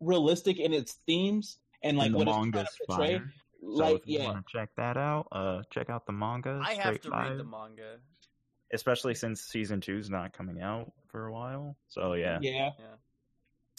realistic 0.00 0.58
in 0.58 0.72
its 0.72 0.92
themes 1.06 1.58
and 1.82 1.96
like 1.96 2.06
and 2.06 2.14
the 2.14 2.18
what 2.18 2.28
it's 2.28 2.36
trying 2.36 2.52
to 2.52 2.66
portray. 2.86 3.18
fire. 3.18 3.32
So 3.60 3.96
if 3.96 4.02
you 4.06 4.18
yeah, 4.18 4.24
want 4.26 4.46
to 4.46 4.52
check 4.52 4.70
that 4.76 4.96
out, 4.96 5.28
uh, 5.32 5.62
check 5.70 5.90
out 5.90 6.06
the 6.06 6.12
manga. 6.12 6.60
I 6.64 6.74
have 6.74 6.96
Straight 6.96 7.02
to 7.02 7.10
read 7.10 7.38
the 7.38 7.44
manga. 7.44 7.96
especially 8.72 9.14
since 9.14 9.40
season 9.40 9.80
two's 9.80 10.10
not 10.10 10.32
coming 10.32 10.60
out 10.60 10.92
for 11.08 11.26
a 11.26 11.32
while. 11.32 11.76
So 11.88 12.12
yeah, 12.14 12.38
yeah. 12.42 12.50
Yeah. 12.52 12.70
the 12.78 12.96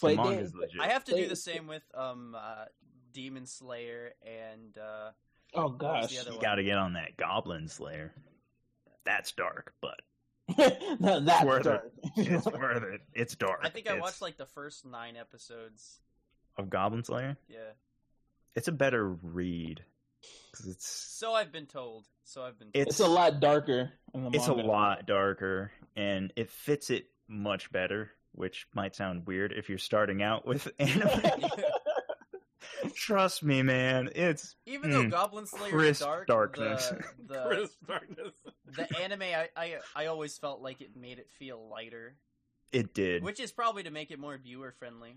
But 0.00 0.16
manga's 0.16 0.52
they- 0.52 0.58
legit. 0.58 0.80
I 0.80 0.88
have 0.88 1.04
to 1.04 1.14
do 1.14 1.26
the 1.28 1.36
same 1.36 1.66
with 1.66 1.82
um 1.94 2.34
uh, 2.38 2.64
Demon 3.12 3.46
Slayer 3.46 4.12
and 4.22 4.76
uh, 4.78 5.10
oh 5.54 5.68
gosh, 5.70 6.12
you 6.12 6.38
got 6.40 6.56
to 6.56 6.64
get 6.64 6.76
on 6.76 6.94
that 6.94 7.16
Goblin 7.16 7.68
Slayer. 7.68 8.12
That's 9.04 9.32
dark, 9.32 9.72
but 9.80 10.00
no, 11.00 11.20
that's 11.20 11.44
worth 11.44 11.60
it. 11.60 11.64
dark. 11.64 11.92
it's 12.16 12.46
worth 12.46 12.82
it. 12.84 13.00
It's 13.14 13.34
dark. 13.36 13.60
I 13.62 13.68
think 13.70 13.86
I 13.86 13.92
It's- 13.92 14.02
watched 14.02 14.22
like 14.22 14.36
the 14.36 14.46
first 14.46 14.84
nine 14.84 15.16
episodes. 15.16 16.00
of 16.56 16.68
Goblin 16.68 17.04
Slayer. 17.04 17.36
Yeah. 17.48 17.58
It's 18.58 18.68
a 18.68 18.72
better 18.72 19.08
read 19.08 19.84
'Cause 20.52 20.66
it's 20.66 20.86
So 20.86 21.32
I've 21.32 21.52
been 21.52 21.66
told. 21.66 22.06
So 22.24 22.42
I've 22.42 22.58
been. 22.58 22.72
Told. 22.72 22.86
It's 22.88 22.98
a 23.00 23.06
lot 23.06 23.38
darker. 23.40 23.92
In 24.12 24.24
the 24.24 24.30
it's 24.36 24.48
a 24.48 24.52
lot 24.52 25.06
darker 25.06 25.70
and 25.96 26.32
it 26.36 26.50
fits 26.50 26.90
it 26.90 27.06
much 27.28 27.70
better. 27.72 28.10
Which 28.32 28.66
might 28.74 28.94
sound 28.96 29.26
weird 29.26 29.52
if 29.52 29.68
you're 29.68 29.78
starting 29.78 30.22
out 30.22 30.44
with 30.46 30.68
anime. 30.78 31.10
Trust 32.94 33.42
me, 33.42 33.62
man. 33.62 34.10
It's 34.14 34.54
Even 34.66 34.90
though 34.90 35.02
Mm. 35.04 35.10
Goblin 35.10 35.46
Slayer 35.46 35.82
is 35.84 36.00
dark, 36.00 36.26
darkness. 36.26 36.88
the 36.90 37.04
the, 37.34 37.44
Chris 37.46 37.70
Darkness. 37.86 38.34
the 38.66 38.98
anime 39.00 39.22
I, 39.22 39.48
I 39.56 39.76
I 39.96 40.06
always 40.06 40.36
felt 40.38 40.60
like 40.62 40.80
it 40.80 40.96
made 40.96 41.18
it 41.18 41.30
feel 41.38 41.68
lighter, 41.68 42.16
it 42.72 42.92
did. 42.94 43.22
which 43.22 43.40
is 43.40 43.50
probably 43.52 43.84
to 43.84 43.90
make 43.90 44.10
it 44.10 44.18
more 44.18 44.36
viewer 44.36 44.72
friendly. 44.78 45.16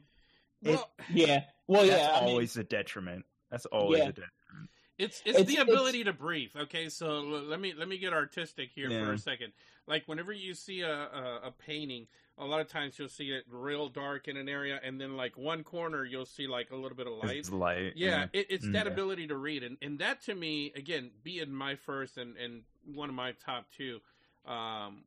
It- 0.63 0.75
Well, 0.75 0.91
Yeah. 1.11 1.43
Well, 1.67 1.85
That's 1.85 1.93
yeah. 2.01 2.11
I 2.17 2.21
mean, 2.21 2.29
always 2.29 2.57
a 2.57 2.63
detriment. 2.63 3.25
That's 3.51 3.65
always 3.67 3.99
Yeah. 3.99 4.05
a 4.05 4.11
detriment. 4.13 4.69
It's 4.97 5.19
it's, 5.25 5.29
It's- 5.39 5.45
the 5.47 5.53
it's- 5.53 5.67
ability 5.67 6.03
to 6.05 6.13
breathe. 6.13 6.51
Okay, 6.55 6.89
so 6.89 7.07
l- 7.17 7.23
let 7.43 7.59
me 7.59 7.73
let 7.73 7.87
me 7.87 7.97
get 7.97 8.13
artistic 8.13 8.69
here 8.73 8.89
for 8.89 9.13
a 9.13 9.17
second. 9.17 9.53
Like 9.87 10.07
whenever 10.07 10.31
you 10.31 10.53
see 10.53 10.81
a, 10.81 10.91
a 10.93 11.39
a 11.47 11.51
painting, 11.51 12.07
a 12.37 12.45
lot 12.45 12.61
of 12.61 12.67
times 12.67 12.97
you'll 12.99 13.09
see 13.09 13.31
it 13.31 13.45
real 13.49 13.89
dark 13.89 14.27
in 14.27 14.37
an 14.37 14.47
area, 14.47 14.79
and 14.83 15.01
then 15.01 15.17
like 15.17 15.37
one 15.37 15.63
corner 15.63 16.05
you'll 16.05 16.25
see 16.27 16.45
like 16.47 16.69
a 16.71 16.75
little 16.75 16.95
bit 16.95 17.07
of 17.07 17.13
light. 17.13 17.37
It's 17.37 17.49
light. 17.49 17.93
Yeah, 17.95 18.27
it, 18.31 18.47
it's 18.49 18.65
Mm. 18.65 18.73
that 18.73 18.85
Yeah. 18.85 18.91
ability 18.91 19.27
to 19.27 19.35
read, 19.37 19.63
and 19.63 19.77
and 19.81 19.97
that 19.99 20.21
to 20.23 20.35
me, 20.35 20.71
again, 20.75 21.11
being 21.23 21.51
my 21.51 21.75
first 21.75 22.17
and 22.17 22.37
and 22.37 22.63
one 22.85 23.09
of 23.09 23.15
my 23.15 23.31
top 23.33 23.65
two, 23.75 24.01
um, 24.45 25.03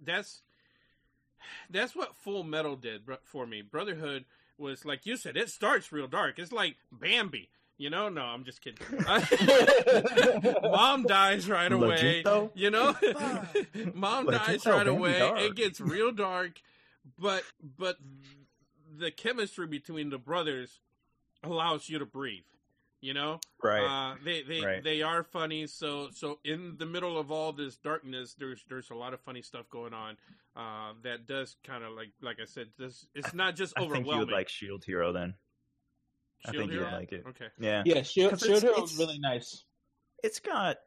that's 0.00 0.42
that's 1.68 1.94
what 1.94 2.16
Full 2.16 2.44
Metal 2.44 2.76
did 2.76 3.02
for 3.24 3.46
me. 3.46 3.60
Brotherhood 3.62 4.24
was 4.56 4.84
like 4.86 5.04
you 5.04 5.16
said, 5.16 5.36
it 5.36 5.50
starts 5.50 5.92
real 5.92 6.06
dark. 6.08 6.38
It's 6.38 6.52
like 6.52 6.76
Bambi, 6.90 7.50
you 7.78 7.90
know? 7.90 8.08
No, 8.08 8.22
I'm 8.22 8.44
just 8.44 8.60
kidding. 8.62 8.84
Mom 10.62 11.04
dies 11.04 11.48
right 11.48 11.70
away. 11.70 11.88
Legit, 11.88 12.24
though? 12.24 12.50
You 12.54 12.70
know, 12.70 12.94
mom 13.94 14.26
Legit, 14.26 14.46
dies 14.46 14.62
though, 14.62 14.72
right 14.76 14.86
away. 14.88 15.18
dark. 15.18 15.40
It 15.40 15.54
gets 15.54 15.80
real 15.80 16.12
dark, 16.12 16.60
but 17.18 17.42
but 17.78 17.96
the 18.96 19.10
chemistry 19.10 19.66
between 19.66 20.10
the 20.10 20.18
brothers 20.18 20.80
allows 21.42 21.88
you 21.88 21.98
to 21.98 22.06
breathe. 22.06 22.44
You 23.00 23.12
know, 23.12 23.38
Right. 23.62 23.84
uh, 23.84 24.16
they 24.24 24.42
they 24.42 24.60
Right. 24.62 24.82
they 24.82 25.02
are 25.02 25.22
funny. 25.22 25.66
So 25.66 26.08
so 26.10 26.38
in 26.42 26.76
the 26.78 26.86
middle 26.86 27.18
of 27.18 27.30
all 27.30 27.52
this 27.52 27.76
darkness, 27.76 28.34
there's 28.38 28.64
there's 28.68 28.88
a 28.90 28.94
lot 28.94 29.12
of 29.12 29.20
funny 29.20 29.42
stuff 29.42 29.68
going 29.68 29.92
on. 29.92 30.16
Uh, 30.56 30.94
that 31.02 31.26
does 31.26 31.56
kind 31.64 31.84
of 31.84 31.92
like 31.92 32.10
like 32.22 32.38
I 32.40 32.46
said, 32.46 32.68
this 32.78 33.06
it's 33.14 33.34
not 33.34 33.56
just 33.56 33.74
I 33.76 33.80
think 33.80 33.90
overwhelming. 33.92 34.20
you 34.20 34.26
would 34.26 34.32
like 34.32 34.48
Shield 34.48 34.84
Hero 34.84 35.12
then. 35.12 35.34
I 36.46 36.50
Shield 36.52 36.62
think 36.62 36.72
you 36.72 36.80
would 36.80 36.92
like 36.92 37.12
it. 37.12 37.24
Okay. 37.28 37.46
Yeah. 37.58 37.82
yeah. 37.86 38.02
Shield, 38.02 38.30
'Cause 38.30 38.40
Shield 38.42 38.58
it's- 38.58 38.72
Hero 38.74 38.84
is 38.84 38.96
really 38.98 39.18
nice. 39.18 39.64
It's 40.22 40.40
got 40.40 40.78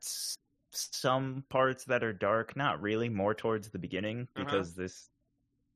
some 0.71 1.43
parts 1.49 1.85
that 1.85 2.03
are 2.03 2.13
dark, 2.13 2.55
not 2.55 2.81
really, 2.81 3.09
more 3.09 3.33
towards 3.33 3.69
the 3.69 3.79
beginning 3.79 4.27
Uh-huh. 4.35 4.43
because 4.45 4.73
this 4.75 5.09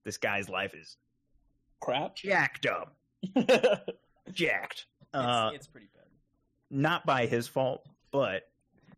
this 0.03 0.17
guy's 0.17 0.49
life 0.49 0.73
is 0.73 0.97
Crap. 1.79 2.15
jacked 2.15 2.65
up. 2.65 2.95
Jacked. 4.31 4.85
It's, 5.01 5.07
Uh, 5.13 5.51
it's 5.53 5.67
pretty 5.67 5.87
bad. 5.95 6.05
not 6.69 7.05
by 7.05 7.25
his 7.27 7.47
fault, 7.47 7.85
but 8.11 8.49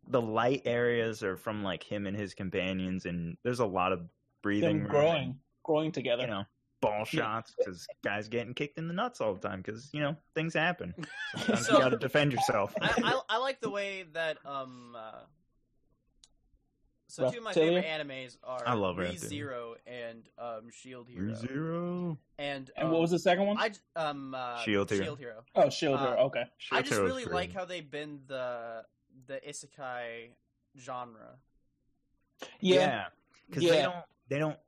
the 0.06 0.20
light 0.22 0.62
areas 0.64 1.22
are 1.22 1.36
from 1.36 1.62
like 1.62 1.82
him 1.82 2.06
and 2.06 2.16
his 2.16 2.34
companions, 2.34 3.04
and 3.06 3.36
there's 3.42 3.60
a 3.60 3.66
lot 3.66 3.92
of 3.92 4.08
breathing, 4.42 4.78
Them 4.80 4.88
growing, 4.88 5.40
growing 5.62 5.92
together. 5.92 6.22
you 6.22 6.28
know, 6.28 6.44
ball 6.84 7.04
shots 7.04 7.54
because 7.58 7.86
guys 8.04 8.28
getting 8.28 8.54
kicked 8.54 8.78
in 8.78 8.88
the 8.88 8.94
nuts 8.94 9.20
all 9.20 9.34
the 9.34 9.40
time 9.48 9.60
because 9.62 9.88
you 9.92 10.00
know 10.00 10.16
things 10.34 10.54
happen. 10.54 10.94
Sometimes 11.36 11.66
So- 11.66 11.72
you 11.74 11.78
got 11.80 11.88
to 11.90 11.96
defend 11.98 12.32
yourself. 12.32 12.74
I, 12.80 12.92
I 13.04 13.20
I 13.36 13.38
like 13.38 13.60
the 13.60 13.70
way 13.70 14.04
that 14.12 14.38
um. 14.44 14.96
Uh, 14.98 15.20
so 17.06 17.30
two 17.30 17.38
of 17.38 17.44
my 17.44 17.52
Reptilia? 17.52 17.82
favorite 17.82 17.84
animes 18.08 18.36
are 18.42 18.62
I 18.66 18.72
love 18.74 18.96
Re 18.98 19.16
Zero 19.16 19.76
and 19.86 20.28
um, 20.38 20.68
Shield 20.72 21.08
Hero. 21.08 21.34
Zero. 21.34 22.18
And 22.38 22.70
And 22.76 22.86
um, 22.86 22.92
what 22.92 23.00
was 23.02 23.10
the 23.12 23.18
second 23.20 23.46
one? 23.46 23.56
I 23.58 23.70
um 23.94 24.34
uh, 24.34 24.58
Shield 24.62 24.90
Hero. 24.90 25.04
Shield 25.04 25.18
Hero. 25.20 25.44
oh, 25.54 25.70
Shield 25.70 25.94
uh, 26.00 26.06
Hero. 26.06 26.16
Okay. 26.26 26.44
I 26.72 26.80
just 26.80 26.94
Hero's 26.94 27.06
really 27.08 27.24
great. 27.24 27.34
like 27.34 27.52
how 27.52 27.64
they 27.66 27.82
bend 27.82 28.20
the 28.26 28.82
the 29.28 29.40
isekai 29.48 30.30
genre. 30.80 31.36
Yeah. 32.60 33.04
because 33.48 33.62
Yeah. 33.62 33.70
they 33.72 33.82
don't 33.82 33.94
they 34.30 34.38
don't 34.38 34.58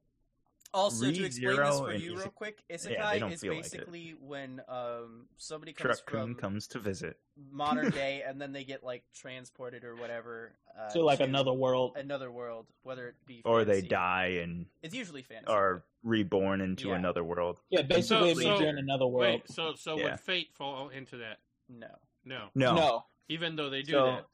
Also, 0.77 1.11
to 1.11 1.24
explain 1.24 1.57
this 1.57 1.79
for 1.79 1.95
you 1.95 2.16
real 2.16 2.29
quick, 2.29 2.62
they 2.68 2.74
isekai 2.77 3.18
don't 3.18 3.33
is 3.33 3.41
feel 3.41 3.55
like 3.55 3.62
basically 3.62 4.14
when 4.20 4.61
um 4.68 5.27
somebody 5.39 5.72
comes 5.72 5.97
truck-kun 6.01 6.20
from 6.20 6.35
comes 6.35 6.66
to 6.68 6.79
visit. 6.79 7.18
modern 7.51 7.91
day 8.03 8.22
and 8.27 8.41
then 8.41 8.53
they 8.53 8.62
get 8.64 8.85
like 8.85 9.03
transported 9.14 9.85
or 9.85 9.97
whatever 9.97 10.53
uh, 10.79 10.91
So 10.91 11.01
like 11.01 11.18
to 11.18 11.24
another 11.24 11.53
world. 11.55 11.97
another 11.97 12.31
world, 12.31 12.66
whether 12.83 13.09
it 13.09 13.14
be 13.27 13.41
Or 13.47 13.64
they 13.64 13.81
die 13.81 14.39
and 14.43 14.66
It's 14.83 14.95
usually 14.95 15.22
fantasy. 15.22 15.51
or 15.53 15.85
reborn 16.03 16.61
into 16.61 16.89
Yeah. 16.89 16.97
another 16.97 17.24
world. 17.24 17.57
Yeah, 17.70 17.83
basically 17.83 18.35
So- 18.35 18.41
it 18.41 18.45
means 18.45 18.59
so- 18.59 18.61
you're 18.61 18.68
in 18.68 18.79
another 18.79 19.07
world. 19.07 19.41
Wait, 19.47 19.51
so 19.51 19.74
so 19.77 19.97
Yeah. 19.99 20.11
would 20.11 20.20
Fate 20.20 20.53
fall 20.55 20.91
into 20.91 21.16
that? 21.18 21.39
no, 21.68 21.89
No, 22.24 22.51
No, 22.55 22.74
no. 22.74 23.05
even 23.29 23.57
though 23.57 23.70
they 23.70 23.83
do 23.83 23.93
So- 23.93 24.07
that. 24.07 24.27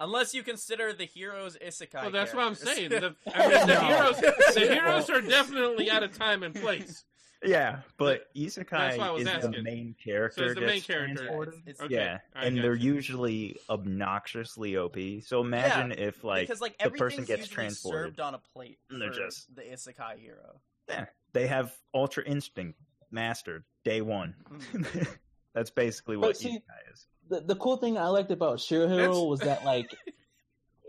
Unless 0.00 0.34
you 0.34 0.42
consider 0.42 0.92
the 0.92 1.04
heroes 1.04 1.56
isekai. 1.64 2.02
Well, 2.02 2.10
that's 2.10 2.34
what 2.34 2.44
I'm 2.44 2.54
saying. 2.56 2.88
The, 2.90 3.14
I 3.34 3.48
mean, 3.48 3.66
the 3.68 3.80
heroes, 3.84 4.16
the 4.54 4.60
heroes 4.74 5.08
are 5.10 5.20
definitely 5.20 5.88
out 5.90 6.02
of 6.02 6.16
time 6.18 6.42
and 6.42 6.52
place. 6.54 7.04
Yeah, 7.42 7.78
but 7.96 8.26
That's 8.34 8.56
isekai 8.58 9.12
was 9.12 9.20
is 9.22 9.26
the 9.28 9.32
asking. 9.34 9.62
main 9.62 9.94
So 9.98 10.04
character. 10.04 10.44
it's 10.46 10.54
the 10.56 10.60
main 10.66 10.80
character. 10.82 11.24
It's- 11.24 11.54
it's- 11.66 11.80
Okay. 11.80 11.94
Yeah, 11.94 12.18
I 12.34 12.44
and 12.46 12.58
they're 12.58 12.74
you. 12.74 12.92
usually 12.94 13.56
obnoxiously 13.70 14.76
OP. 14.76 14.96
So 15.24 15.40
imagine 15.40 15.92
if 15.92 16.22
like 16.22 16.42
because 16.48 16.60
like 16.60 16.76
the 16.78 16.90
person 16.90 17.24
gets 17.24 17.42
usually 17.42 17.54
transported. 17.54 18.06
served 18.08 18.20
on 18.20 18.34
a 18.34 18.38
plate 18.52 18.78
for 18.88 18.94
And 18.94 19.02
they're 19.02 19.10
just- 19.10 19.54
the 19.54 19.62
isekai 19.62 20.18
hero. 20.18 20.60
yeah, 20.88 21.06
they 21.32 21.46
have 21.46 21.72
ultra 21.94 22.24
instinct 22.24 22.78
mastered 23.10 23.64
day 23.84 24.02
one. 24.02 24.34
Mm. 24.72 25.08
That's 25.54 25.70
basically 25.70 26.16
But 26.16 26.26
what 26.26 26.36
see- 26.36 26.50
isekai 26.58 26.92
is. 26.92 27.06
The, 27.30 27.40
the 27.40 27.56
cool 27.56 27.76
thing 27.78 27.96
I 27.96 28.08
liked 28.08 28.30
about 28.30 28.60
Shield 28.60 28.90
Hero 28.90 29.02
That's- 29.06 29.24
was 29.24 29.40
that 29.40 29.64
like 29.64 29.96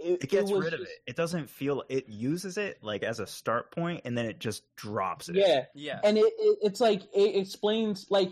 It 0.03 0.29
gets 0.29 0.49
was 0.49 0.63
rid 0.65 0.73
of 0.73 0.81
it. 0.81 0.87
It 1.05 1.15
doesn't 1.15 1.47
feel. 1.47 1.83
It 1.87 2.09
uses 2.09 2.57
it 2.57 2.79
like 2.81 3.03
as 3.03 3.19
a 3.19 3.27
start 3.27 3.69
point, 3.71 4.01
and 4.03 4.17
then 4.17 4.25
it 4.25 4.39
just 4.39 4.63
drops 4.75 5.29
it. 5.29 5.35
Yeah, 5.35 5.65
Yeah. 5.75 5.99
and 6.03 6.17
it, 6.17 6.21
it 6.39 6.57
it's 6.63 6.81
like 6.81 7.03
it 7.13 7.35
explains 7.35 8.07
like 8.09 8.31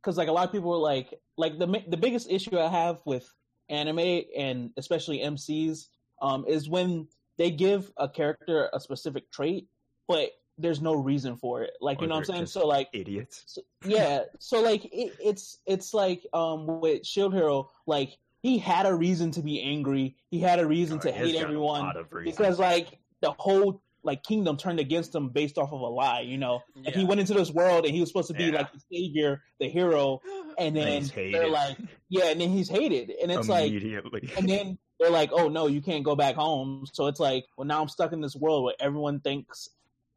because 0.00 0.16
like 0.16 0.28
a 0.28 0.32
lot 0.32 0.46
of 0.46 0.52
people 0.52 0.72
are 0.72 0.78
like 0.78 1.12
like 1.36 1.58
the 1.58 1.66
the 1.88 1.96
biggest 1.96 2.30
issue 2.30 2.56
I 2.56 2.68
have 2.68 3.00
with 3.04 3.28
anime 3.68 4.20
and 4.36 4.70
especially 4.76 5.18
MCs 5.18 5.88
um 6.20 6.44
is 6.46 6.68
when 6.68 7.08
they 7.36 7.50
give 7.50 7.90
a 7.96 8.08
character 8.08 8.68
a 8.72 8.78
specific 8.78 9.28
trait, 9.32 9.66
but 10.06 10.30
there's 10.58 10.80
no 10.80 10.94
reason 10.94 11.36
for 11.36 11.62
it. 11.62 11.72
Like 11.80 12.00
you 12.00 12.06
know 12.06 12.14
what 12.16 12.28
I'm 12.28 12.34
saying? 12.34 12.46
So 12.46 12.66
like 12.66 12.88
idiots. 12.92 13.44
so, 13.46 13.62
yeah, 13.84 14.22
so 14.38 14.60
like 14.60 14.84
it, 14.86 15.14
it's 15.22 15.58
it's 15.66 15.94
like 15.94 16.26
um 16.32 16.80
with 16.80 17.06
Shield 17.06 17.34
Hero, 17.34 17.70
like 17.86 18.16
he 18.42 18.58
had 18.58 18.86
a 18.86 18.94
reason 18.94 19.30
to 19.32 19.42
be 19.42 19.60
angry. 19.62 20.16
He 20.30 20.40
had 20.40 20.58
a 20.58 20.66
reason 20.66 20.98
to 21.00 21.12
hate 21.12 21.36
everyone 21.36 21.92
because 22.24 22.58
like 22.58 22.98
the 23.20 23.32
whole 23.38 23.82
like 24.04 24.24
kingdom 24.24 24.56
turned 24.56 24.80
against 24.80 25.14
him 25.14 25.28
based 25.28 25.58
off 25.58 25.72
of 25.72 25.80
a 25.80 25.86
lie, 25.86 26.22
you 26.22 26.36
know. 26.36 26.60
And 26.74 26.92
he 26.94 27.04
went 27.04 27.20
into 27.20 27.34
this 27.34 27.52
world 27.52 27.84
and 27.84 27.94
he 27.94 28.00
was 28.00 28.08
supposed 28.08 28.28
to 28.28 28.34
be 28.34 28.46
Yeah. 28.46 28.58
like 28.58 28.72
the 28.72 28.80
savior, 28.92 29.42
the 29.60 29.68
hero, 29.68 30.20
and 30.58 30.76
then 30.76 31.02
he's 31.02 31.12
they're 31.12 31.48
like, 31.48 31.78
yeah, 32.08 32.24
and 32.30 32.40
then 32.40 32.50
he's 32.50 32.68
hated, 32.68 33.12
and 33.22 33.30
it's 33.30 33.48
like, 33.48 33.70
and 34.36 34.48
then 34.48 34.76
they're 34.98 35.08
like, 35.10 35.30
oh 35.32 35.48
no, 35.48 35.68
you 35.68 35.80
can't 35.80 36.02
go 36.04 36.16
back 36.16 36.34
home. 36.34 36.84
So 36.92 37.06
it's 37.06 37.20
like, 37.20 37.44
well, 37.56 37.64
now 37.66 37.80
I'm 37.80 37.88
stuck 37.88 38.12
in 38.12 38.20
this 38.20 38.34
world 38.34 38.64
where 38.64 38.74
everyone 38.80 39.20
thinks 39.20 39.68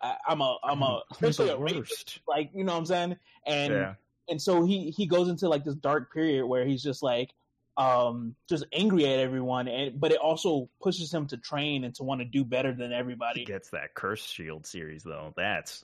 I, 0.02 0.16
I'm 0.28 0.42
a, 0.42 0.58
I'm 0.64 0.82
a, 0.82 1.02
especially 1.12 1.50
a 1.50 1.58
rapist, 1.58 2.20
like 2.28 2.52
you 2.54 2.64
know 2.64 2.74
what 2.74 2.80
I'm 2.80 2.86
saying, 2.86 3.18
and 3.46 3.74
yeah. 3.74 3.94
and 4.30 4.42
so 4.42 4.66
he 4.66 4.92
he 4.92 5.06
goes 5.06 5.30
into 5.30 5.50
like 5.50 5.64
this 5.64 5.76
dark 5.76 6.14
period 6.14 6.46
where 6.46 6.66
he's 6.66 6.84
just 6.84 7.04
like 7.04 7.32
um 7.78 8.36
just 8.48 8.66
angry 8.72 9.06
at 9.06 9.20
everyone 9.20 9.68
and 9.68 10.00
but 10.00 10.14
it 10.14 10.18
also 10.18 10.70
pushes 10.82 11.14
him 11.14 11.28
to 11.28 11.36
train 11.36 11.84
and 11.84 11.94
to 11.94 12.04
want 12.04 12.22
to 12.22 12.26
do 12.26 12.46
better 12.46 12.74
than 12.74 12.92
He 12.92 12.96
everybody 12.96 13.44
gets 13.44 13.72
that 13.72 13.94
Curse 13.94 14.24
Shield 14.26 14.66
series 14.66 15.04
though. 15.04 15.34
That's 15.36 15.84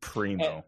primo. 0.00 0.64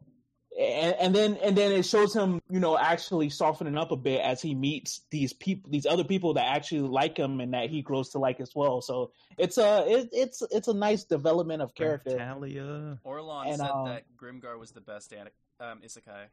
And, 0.59 0.95
and 1.01 1.15
then 1.15 1.37
and 1.43 1.57
then 1.57 1.73
it 1.73 1.85
shows 1.85 2.15
him 2.15 2.41
you 2.51 2.61
know 2.61 2.77
actually 2.77 3.31
softening 3.31 3.77
up 3.79 3.91
a 3.91 3.97
bit 3.97 4.21
as 4.21 4.43
he 4.43 4.55
meets 4.55 5.01
these 5.11 5.33
people 5.33 5.71
these 5.71 5.87
other 5.87 6.05
people 6.05 6.35
that 6.35 6.45
actually 6.45 6.81
like 6.81 7.17
him 7.17 7.41
and 7.41 7.55
that 7.55 7.71
he 7.71 7.81
grows 7.83 8.11
to 8.11 8.19
like 8.19 8.41
as 8.41 8.55
well 8.55 8.83
so 8.83 9.13
it's 9.39 9.57
a 9.59 9.85
it, 9.89 10.09
it's 10.13 10.43
it's 10.51 10.69
a 10.69 10.75
nice 10.75 11.05
development 11.05 11.63
of 11.63 11.75
character 11.75 12.19
Talia. 12.19 12.99
Orlon 13.05 13.47
And, 13.47 13.57
said 13.59 13.71
um, 13.71 13.87
that 13.87 14.05
Grimgar 14.17 14.59
was 14.59 14.73
the 14.73 14.81
best 14.83 15.13
an- 15.13 15.31
um, 15.61 15.81
isekai. 15.85 16.27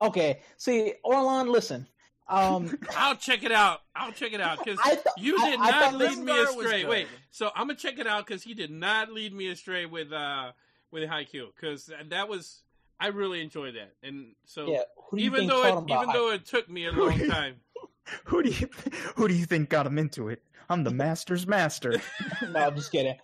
okay 0.00 0.40
see 0.56 0.94
orlon 1.04 1.48
listen 1.48 1.86
um 2.28 2.76
I'll 2.96 3.14
check 3.16 3.44
it 3.44 3.52
out. 3.52 3.82
I'll 3.94 4.10
check 4.10 4.32
it 4.32 4.40
out 4.40 4.58
because 4.58 4.80
th- 4.82 4.98
you 5.16 5.38
did 5.38 5.60
I 5.60 5.70
not 5.70 5.82
thought 5.92 5.94
lead 5.94 6.18
me 6.18 6.32
Grimgar 6.32 6.56
was 6.56 6.66
astray. 6.66 6.84
Wait, 6.84 7.06
so 7.30 7.50
I'm 7.54 7.68
gonna 7.68 7.78
check 7.78 8.00
it 8.00 8.06
out 8.08 8.26
because 8.26 8.42
he 8.42 8.52
did 8.52 8.72
not 8.72 9.12
lead 9.12 9.32
me 9.32 9.46
astray 9.48 9.86
with 9.86 10.12
uh 10.12 10.50
with 10.90 11.08
Haikyuu 11.08 11.54
because 11.54 11.88
that 12.08 12.28
was 12.28 12.62
I 12.98 13.08
really 13.08 13.42
enjoyed 13.42 13.74
that, 13.76 13.92
and 14.02 14.34
so 14.44 14.70
yeah 14.70 14.82
who 15.10 15.16
do 15.18 15.22
you 15.22 15.26
even 15.26 15.40
think 15.40 15.52
though 15.52 15.64
it 15.64 15.72
him 15.72 15.84
about 15.84 16.02
even 16.02 16.14
though 16.14 16.32
it 16.32 16.44
took 16.46 16.68
me 16.68 16.86
a 16.86 16.92
long 16.92 17.18
time. 17.28 17.60
Who 18.26 18.40
do 18.42 18.50
you 18.50 18.68
who 19.16 19.26
do 19.26 19.34
you 19.34 19.46
think 19.46 19.68
got 19.68 19.84
him 19.84 19.98
into 19.98 20.28
it? 20.28 20.40
I'm 20.70 20.84
the 20.84 20.92
master's 20.92 21.44
master. 21.44 22.00
no, 22.48 22.60
I'm 22.60 22.76
just 22.76 22.92
kidding. 22.92 23.16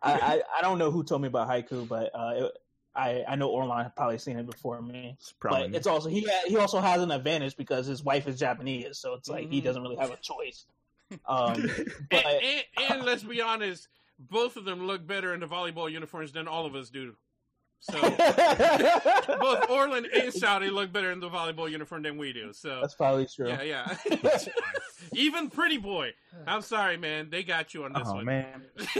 I, 0.00 0.12
I, 0.12 0.42
I 0.58 0.62
don't 0.62 0.78
know 0.78 0.92
who 0.92 1.02
told 1.02 1.22
me 1.22 1.28
about 1.28 1.48
Haikyuu, 1.48 1.88
but 1.88 2.12
uh, 2.14 2.32
it, 2.36 2.52
I 2.94 3.24
I 3.28 3.34
know 3.34 3.50
Orlon 3.50 3.82
had 3.82 3.96
probably 3.96 4.18
seen 4.18 4.38
it 4.38 4.46
before 4.46 4.80
me. 4.80 5.16
It's 5.18 5.32
probably 5.32 5.68
but 5.68 5.76
it's 5.76 5.88
also 5.88 6.08
he 6.08 6.28
he 6.46 6.56
also 6.56 6.78
has 6.78 7.02
an 7.02 7.10
advantage 7.10 7.56
because 7.56 7.86
his 7.86 8.04
wife 8.04 8.28
is 8.28 8.38
Japanese, 8.38 8.98
so 8.98 9.14
it's 9.14 9.28
like 9.28 9.50
he 9.50 9.60
Mhm. 9.60 9.64
doesn't 9.64 9.82
really 9.82 9.96
have 9.96 10.12
a 10.12 10.16
choice. 10.18 10.66
Um, 11.26 11.54
and, 11.56 11.96
but 12.10 12.26
and, 12.26 12.64
and 12.78 13.04
let's 13.04 13.24
be 13.24 13.40
honest, 13.40 13.88
both 14.18 14.56
of 14.56 14.64
them 14.64 14.86
look 14.86 15.04
better 15.06 15.34
in 15.34 15.40
the 15.40 15.46
volleyball 15.46 15.90
uniforms 15.90 16.32
than 16.32 16.46
all 16.46 16.64
of 16.64 16.74
us 16.76 16.90
do. 16.90 17.16
So 17.80 18.00
both 19.40 19.70
Orland 19.70 20.06
and 20.06 20.32
Saudi 20.32 20.68
look 20.68 20.92
better 20.92 21.12
in 21.12 21.20
the 21.20 21.28
volleyball 21.30 21.70
uniform 21.70 22.02
than 22.02 22.18
we 22.18 22.32
do. 22.32 22.52
So 22.52 22.80
that's 22.80 22.94
probably 22.94 23.26
true. 23.26 23.48
yeah, 23.48 23.62
yeah. 23.62 23.96
Even 25.12 25.48
Pretty 25.48 25.78
Boy. 25.78 26.12
I'm 26.46 26.62
sorry, 26.62 26.96
man. 26.96 27.30
They 27.30 27.42
got 27.44 27.74
you 27.74 27.84
on 27.84 27.92
this 27.92 28.02
oh 28.06 28.14
one. 28.14 28.24
man, 28.24 28.62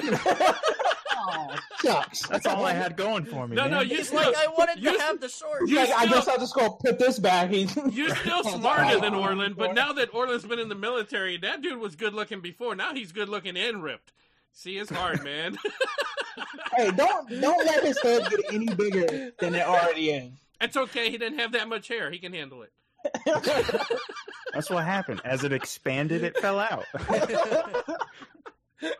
oh, 1.16 1.54
shucks. 1.82 2.26
that's 2.28 2.46
all 2.46 2.64
I 2.64 2.72
had 2.72 2.96
going 2.96 3.24
for 3.24 3.46
me. 3.48 3.56
No, 3.56 3.62
man. 3.62 3.70
no, 3.72 3.80
you 3.80 3.96
He's 3.96 4.08
still, 4.08 4.20
like, 4.20 4.36
I 4.36 4.46
wanted 4.56 4.82
you- 4.82 4.96
to 4.96 5.00
have 5.02 5.20
the 5.20 5.28
shorts. 5.28 5.68
He's 5.68 5.76
like, 5.76 5.90
I 5.94 6.06
guess 6.06 6.28
I'll 6.28 6.38
just 6.38 6.54
go 6.54 6.70
put 6.70 6.98
this 6.98 7.18
back. 7.18 7.50
He- 7.50 7.68
You're 7.90 8.14
still 8.16 8.44
smarter 8.44 9.00
than 9.00 9.14
Orland, 9.14 9.56
but 9.56 9.74
now 9.74 9.92
that 9.92 10.14
Orland's 10.14 10.44
been 10.44 10.58
in 10.58 10.68
the 10.68 10.74
military, 10.74 11.36
that 11.38 11.62
dude 11.62 11.78
was 11.78 11.96
good 11.96 12.14
looking 12.14 12.40
before. 12.40 12.74
Now 12.74 12.94
he's 12.94 13.12
good 13.12 13.28
looking 13.28 13.56
and 13.56 13.82
ripped. 13.82 14.12
See, 14.58 14.76
it's 14.76 14.90
hard, 14.90 15.22
man. 15.22 15.56
hey, 16.76 16.90
don't 16.90 17.28
don't 17.40 17.64
let 17.64 17.84
his 17.84 17.96
head 18.02 18.28
get 18.28 18.40
any 18.52 18.66
bigger 18.66 19.30
than 19.38 19.54
it 19.54 19.64
already 19.64 20.10
is. 20.10 20.32
it's 20.60 20.76
okay. 20.76 21.12
He 21.12 21.16
didn't 21.16 21.38
have 21.38 21.52
that 21.52 21.68
much 21.68 21.86
hair. 21.86 22.10
He 22.10 22.18
can 22.18 22.32
handle 22.32 22.64
it. 22.64 22.72
That's 24.52 24.68
what 24.68 24.84
happened. 24.84 25.20
As 25.24 25.44
it 25.44 25.52
expanded, 25.52 26.24
it 26.24 26.36
fell 26.38 26.58
out. 26.58 26.86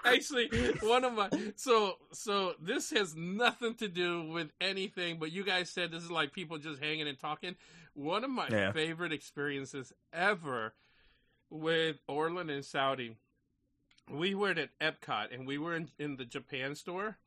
Actually, 0.04 0.48
one 0.80 1.04
of 1.04 1.12
my 1.14 1.28
so 1.56 1.94
so 2.12 2.54
this 2.62 2.90
has 2.90 3.16
nothing 3.16 3.74
to 3.76 3.88
do 3.88 4.28
with 4.28 4.52
anything, 4.60 5.18
but 5.18 5.32
you 5.32 5.42
guys 5.44 5.70
said 5.70 5.90
this 5.90 6.04
is 6.04 6.10
like 6.10 6.32
people 6.32 6.58
just 6.58 6.80
hanging 6.80 7.08
and 7.08 7.18
talking. 7.18 7.56
One 7.94 8.22
of 8.22 8.30
my 8.30 8.46
Yeah. 8.48 8.70
favorite 8.70 9.12
experiences 9.12 9.92
ever 10.12 10.72
with 11.50 11.96
Orland 12.06 12.48
and 12.50 12.64
Saudi. 12.64 13.16
We 14.10 14.34
were 14.34 14.50
at 14.50 14.70
Epcot 14.80 15.34
and 15.34 15.46
we 15.46 15.58
were 15.58 15.74
in, 15.76 15.88
in 15.98 16.16
the 16.16 16.24
Japan 16.24 16.74
store. 16.74 17.18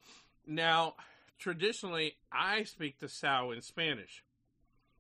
Now, 0.48 0.96
traditionally, 1.40 2.16
I 2.32 2.64
speak 2.64 3.00
to 3.00 3.08
Sao 3.10 3.52
in 3.52 3.62
Spanish 3.62 4.24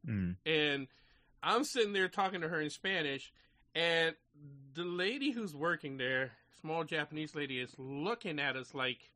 Mm. 0.07 0.35
and 0.47 0.87
I'm 1.43 1.63
sitting 1.63 1.93
there 1.93 2.07
talking 2.07 2.41
to 2.41 2.47
her 2.49 2.59
in 2.59 2.71
Spanish, 2.71 3.31
and 3.75 4.15
the 4.73 4.83
lady 4.83 5.29
who's 5.29 5.55
working 5.55 5.97
there, 5.97 6.31
small 6.59 6.83
Japanese 6.83 7.35
lady, 7.35 7.59
is 7.59 7.73
looking 7.77 8.39
at 8.39 8.55
us 8.55 8.73
like, 8.73 9.11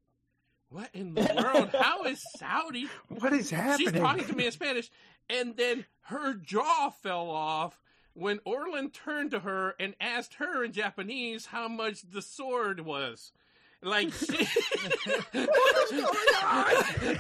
"What 0.70 0.90
in 0.94 1.16
the 1.16 1.22
world? 1.36 1.70
How 1.80 2.04
is 2.04 2.24
Saudi?" 2.38 2.88
What 3.10 3.34
is 3.34 3.50
happening? 3.50 3.94
She's 3.94 4.00
talking 4.00 4.26
to 4.26 4.36
me 4.36 4.46
in 4.46 4.52
Spanish, 4.52 4.92
and 5.28 5.58
then 5.58 5.86
her 6.02 6.36
jaw 6.36 6.92
fell 7.02 7.32
off 7.32 7.80
when 8.16 8.40
Orland 8.46 8.94
turned 8.94 9.30
to 9.32 9.40
her 9.42 9.76
and 9.80 9.94
asked 10.02 10.36
her 10.36 10.64
in 10.64 10.72
Japanese 10.72 11.46
how 11.48 11.68
much 11.68 12.02
the 12.10 12.22
sword 12.22 12.80
was. 12.80 13.32
Like, 13.84 14.12
she, 14.14 14.48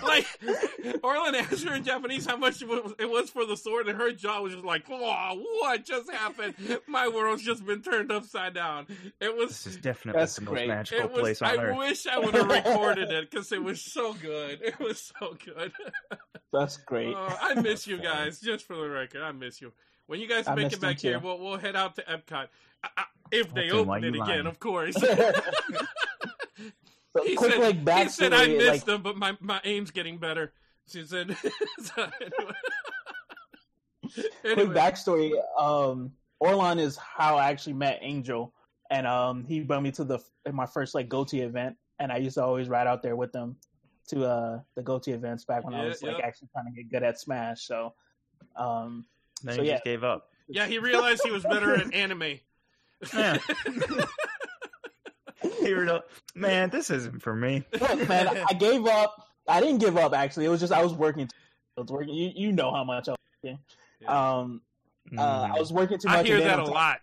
like 0.03 0.25
Orland 1.03 1.35
asked 1.35 1.63
her 1.63 1.75
in 1.75 1.83
Japanese 1.83 2.25
how 2.25 2.37
much 2.37 2.61
it 2.61 2.67
was, 3.09 3.29
for 3.29 3.45
the 3.45 3.55
sword, 3.57 3.87
and 3.87 3.99
her 3.99 4.11
jaw 4.11 4.41
was 4.41 4.53
just 4.53 4.65
like, 4.65 4.83
"Oh, 4.89 5.35
what 5.59 5.85
just 5.85 6.09
happened? 6.11 6.55
My 6.87 7.07
world's 7.07 7.43
just 7.43 7.65
been 7.65 7.81
turned 7.81 8.11
upside 8.11 8.53
down." 8.53 8.87
It 9.19 9.35
was 9.35 9.49
This 9.49 9.67
is 9.67 9.77
definitely 9.77 10.19
the 10.21 10.41
most 10.41 10.45
great. 10.45 10.67
magical 10.67 11.05
it 11.05 11.11
was. 11.11 11.19
place 11.21 11.41
on 11.41 11.49
I 11.59 11.63
earth. 11.63 11.77
wish 11.77 12.07
I 12.07 12.17
would 12.19 12.33
have 12.33 12.49
recorded 12.49 13.11
it 13.11 13.29
because 13.29 13.51
it 13.51 13.63
was 13.63 13.81
so 13.81 14.13
good. 14.13 14.61
It 14.61 14.79
was 14.79 15.11
so 15.19 15.35
good. 15.45 15.71
That's 16.51 16.77
great. 16.77 17.13
Oh, 17.15 17.37
I 17.41 17.59
miss 17.61 17.85
you 17.85 17.97
guys. 17.97 18.39
Just 18.39 18.65
for 18.65 18.75
the 18.75 18.87
record, 18.89 19.21
I 19.21 19.31
miss 19.33 19.61
you. 19.61 19.71
When 20.07 20.19
you 20.19 20.27
guys 20.27 20.47
I 20.47 20.55
make 20.55 20.71
it 20.71 20.81
back 20.81 20.99
here, 20.99 21.19
we'll 21.19 21.39
we'll 21.39 21.57
head 21.57 21.75
out 21.75 21.95
to 21.95 22.03
Epcot 22.03 22.47
I, 22.83 22.89
I, 22.97 23.03
if 23.31 23.53
they 23.53 23.71
open 23.71 24.03
it 24.03 24.09
again, 24.09 24.19
lying? 24.19 24.45
of 24.47 24.59
course. 24.59 24.95
So 27.15 27.23
he 27.25 27.35
quick 27.35 27.53
said, 27.53 27.85
like 27.85 28.03
he 28.03 28.09
said 28.09 28.33
I 28.33 28.47
missed 28.47 28.67
like, 28.67 28.85
them, 28.85 29.01
but 29.01 29.17
my 29.17 29.37
my 29.39 29.61
aim's 29.63 29.91
getting 29.91 30.17
better. 30.17 30.53
She 30.87 31.05
said. 31.05 31.35
so, 31.79 32.07
anyway. 32.21 32.53
quick 34.43 34.69
backstory. 34.69 35.31
Um, 35.57 36.11
Orlon 36.43 36.79
is 36.79 36.97
how 36.97 37.37
I 37.37 37.49
actually 37.49 37.73
met 37.73 37.99
Angel, 38.01 38.53
and 38.91 39.07
um, 39.07 39.45
he 39.45 39.61
brought 39.61 39.83
me 39.83 39.91
to 39.91 40.03
the 40.03 40.19
my 40.51 40.65
first 40.65 40.93
like 40.93 41.09
GOTY 41.09 41.41
event, 41.41 41.75
and 41.99 42.11
I 42.11 42.17
used 42.17 42.35
to 42.35 42.43
always 42.43 42.67
ride 42.67 42.87
out 42.87 43.01
there 43.01 43.15
with 43.15 43.31
them 43.31 43.55
to 44.09 44.25
uh 44.25 44.59
the 44.75 44.83
GOTY 44.83 45.13
events 45.13 45.45
back 45.45 45.63
when 45.63 45.73
I 45.73 45.83
Yeah, 45.83 45.89
was 45.89 46.03
like 46.03 46.19
actually 46.19 46.49
trying 46.51 46.65
to 46.65 46.71
get 46.71 46.91
good 46.91 47.03
at 47.03 47.19
Smash. 47.19 47.65
So, 47.65 47.93
um, 48.55 49.05
Then 49.43 49.55
So, 49.55 49.61
he 49.61 49.67
yeah. 49.67 49.73
just 49.75 49.83
gave 49.85 50.03
up. 50.03 50.29
Yeah, 50.47 50.67
he 50.67 50.79
realized 50.79 51.21
he 51.23 51.31
was 51.31 51.43
better 51.43 51.75
at 51.75 51.93
anime. 51.93 52.39
Yeah. 53.13 53.37
He 55.59 55.73
real- 55.73 56.01
Man, 56.33 56.69
this 56.69 56.89
isn't 56.89 57.21
for 57.21 57.35
me. 57.35 57.63
look, 57.79 58.09
man, 58.09 58.27
I 58.49 58.53
gave 58.53 58.85
up. 58.87 59.27
I 59.47 59.61
didn't 59.61 59.77
give 59.79 59.97
up. 59.97 60.13
Actually, 60.13 60.45
it 60.45 60.49
was 60.49 60.59
just 60.59 60.73
I 60.73 60.83
was 60.83 60.93
working. 60.93 61.29
I 61.77 61.81
was 61.81 61.91
working. 61.91 62.13
You, 62.13 62.31
you 62.35 62.51
know 62.51 62.71
how 62.71 62.83
much 62.83 63.07
I 63.07 63.11
was 63.11 63.17
working. 63.43 63.59
Yeah. 64.01 64.37
Um, 64.39 64.61
uh, 65.15 65.21
I 65.21 65.59
was 65.59 65.71
working 65.71 65.99
too 65.99 66.07
I 66.09 66.23
hear 66.23 66.39
that 66.39 66.59
a 66.59 66.63
lot. 66.63 66.99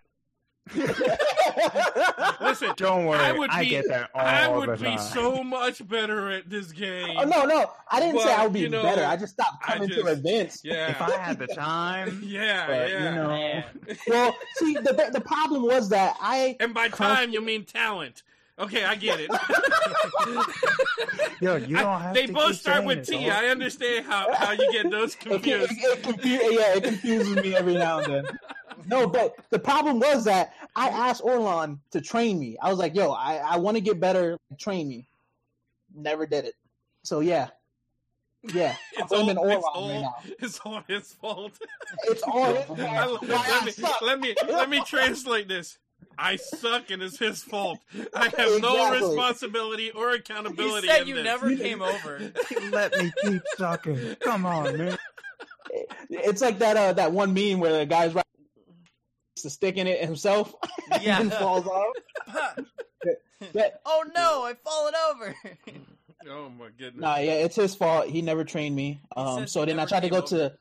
Listen, 2.41 2.73
Don't 2.77 3.07
worry, 3.07 3.19
I 3.19 3.31
I, 3.31 3.33
would 3.33 3.51
be- 3.59 3.67
get 3.69 3.89
that 3.89 4.11
all 4.15 4.21
I 4.21 4.47
the 4.47 4.59
would 4.71 4.79
be 4.79 4.85
time. 4.85 4.99
so 4.99 5.43
much 5.43 5.87
better 5.87 6.31
at 6.31 6.49
this 6.49 6.73
game. 6.73 7.17
Oh 7.19 7.25
no, 7.25 7.45
no, 7.45 7.71
I 7.91 8.01
didn't 8.01 8.21
say 8.21 8.33
I 8.33 8.45
would 8.45 8.53
be 8.53 8.61
you 8.61 8.69
know, 8.69 8.83
better. 8.83 9.05
I 9.05 9.17
just 9.17 9.33
stopped 9.35 9.63
coming 9.63 9.89
just- 9.89 10.01
to 10.01 10.07
events. 10.13 10.61
Yeah. 10.65 10.91
If 10.91 11.03
I 11.03 11.17
had 11.17 11.39
the 11.39 11.49
time, 11.49 12.21
yeah, 12.25 12.67
but 12.67 12.91
yeah. 12.91 13.09
you 13.11 13.15
know, 13.17 13.29
Man. 13.29 13.65
Well, 14.07 14.37
see, 14.57 14.75
the 14.75 15.11
the 15.13 15.21
problem 15.21 15.63
was 15.63 15.89
that 15.91 16.17
I 16.21 16.57
And 16.61 16.73
by 16.75 16.89
time 16.89 17.31
you 17.31 17.41
mean 17.41 17.65
talent. 17.65 18.23
Okay, 18.59 18.85
I 18.85 18.95
get 18.97 19.19
it. 19.19 19.31
yo, 21.41 21.57
you 21.57 21.77
don't 21.77 22.01
have 22.01 22.15
they 22.15 22.27
to 22.27 22.33
both 22.33 22.53
keep 22.53 22.61
start 22.61 22.85
with 22.85 22.99
it, 22.99 23.05
T. 23.07 23.25
dog. 23.27 23.31
I 23.33 23.47
understand 23.49 24.05
how, 24.05 24.33
how 24.35 24.53
you 24.53 24.71
get 24.73 24.91
those 24.91 25.15
it, 25.15 25.27
it, 25.27 25.31
confused. 25.31 25.73
it, 25.73 26.03
confu- 26.03 26.29
yeah, 26.29 26.75
it 26.77 26.85
confuses 26.85 27.37
me 27.37 27.57
every 27.57 27.75
now 27.75 28.01
and 28.01 28.13
then. 28.13 28.39
No, 28.87 29.07
but 29.07 29.35
the 29.51 29.59
problem 29.59 30.01
was 30.01 30.25
that 30.25 30.53
I 30.77 30.89
asked 30.89 31.23
Orlon 31.23 31.79
to 31.93 32.01
train 32.01 32.39
me. 32.39 32.57
I 32.61 32.69
was 32.69 32.79
like, 32.79 32.95
"Yo, 32.95 33.13
I, 33.13 33.37
I 33.37 33.57
want 33.57 33.77
to 33.77 33.81
get 33.81 34.01
better. 34.01 34.39
Train 34.59 34.89
me." 34.89 35.07
Never 35.95 36.27
did 36.27 36.45
it. 36.45 36.55
So 37.05 37.21
yeah, 37.21 37.49
yeah, 38.53 38.75
I'm 38.99 39.05
It's 39.05 39.13
all, 39.13 39.25
blaming 39.25 39.51
it's, 39.51 39.65
Orlon 39.65 39.75
all, 39.75 39.89
right 39.89 40.01
now. 40.01 40.15
it's 40.41 40.61
all 40.65 40.83
his 40.89 41.13
fault. 41.15 41.53
It's 42.05 42.23
all 42.23 42.55
his 42.55 42.65
fault. 42.67 43.23
Let, 43.23 43.65
me, 43.65 43.73
let 44.03 44.21
me 44.21 44.35
let 44.49 44.69
me 44.71 44.83
translate 44.85 45.49
this. 45.49 45.79
I 46.19 46.37
suck 46.37 46.91
and 46.91 47.03
it's 47.03 47.19
his 47.19 47.43
fault. 47.43 47.79
I 48.15 48.29
have 48.37 48.61
no 48.61 48.91
responsibility 48.93 49.91
or 49.91 50.11
accountability. 50.13 50.87
He 50.87 50.93
said 50.93 51.03
in 51.03 51.09
you 51.09 51.15
this. 51.17 51.25
never 51.25 51.57
came 51.57 51.83
over. 51.83 52.33
Let 52.71 52.97
me 52.99 53.13
keep 53.23 53.43
sucking. 53.57 54.17
Come 54.21 54.47
on, 54.47 54.77
man. 54.77 54.99
It's 56.11 56.43
like 56.43 56.59
that 56.59 56.77
uh, 56.77 56.93
that 56.95 57.13
one 57.13 57.33
meme 57.33 57.61
where 57.61 57.79
the 57.79 57.87
guy's 57.87 58.15
right 58.15 58.25
to 59.37 59.51
stick 59.51 59.77
in 59.77 59.87
it 59.87 60.05
himself 60.05 60.55
Yeah. 61.01 61.21
and 61.21 61.33
falls 61.33 61.67
off. 61.67 61.95
That- 63.55 63.81
oh 63.85 64.05
no, 64.15 64.45
I've 64.45 64.61
fallen 64.61 64.95
over. 65.11 65.35
Oh 66.31 66.49
my 66.51 66.69
goodness. 66.79 67.01
Nah, 67.01 67.17
yeah, 67.17 67.33
it's 67.33 67.57
his 67.57 67.75
fault. 67.75 68.07
He 68.07 68.23
never 68.23 68.45
trained 68.45 68.77
me. 68.77 69.01
Um, 69.17 69.49
so 69.49 69.65
then 69.65 69.81
I 69.81 69.85
tried 69.87 70.01
to 70.05 70.11
came 70.11 70.21
go 70.21 70.27
to. 70.27 70.53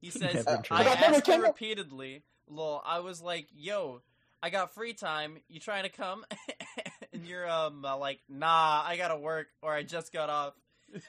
He 0.00 0.08
says, 0.08 0.32
Never 0.34 0.50
I 0.50 0.56
tried. 0.62 0.86
I 0.86 0.92
asked 0.92 1.26
him 1.26 1.42
repeatedly, 1.42 2.22
lol, 2.48 2.80
I 2.86 3.00
was 3.00 3.20
like, 3.20 3.46
yo, 3.54 4.00
I 4.42 4.50
got 4.50 4.72
free 4.74 4.92
time, 4.92 5.38
you 5.48 5.58
trying 5.60 5.82
to 5.84 5.88
come? 5.88 6.24
and 7.12 7.26
you're, 7.26 7.48
um, 7.48 7.84
uh, 7.84 7.96
like, 7.96 8.20
nah, 8.28 8.82
I 8.86 8.96
gotta 8.96 9.16
work, 9.16 9.48
or 9.62 9.72
I 9.72 9.82
just 9.82 10.12
got 10.12 10.30
off. 10.30 10.54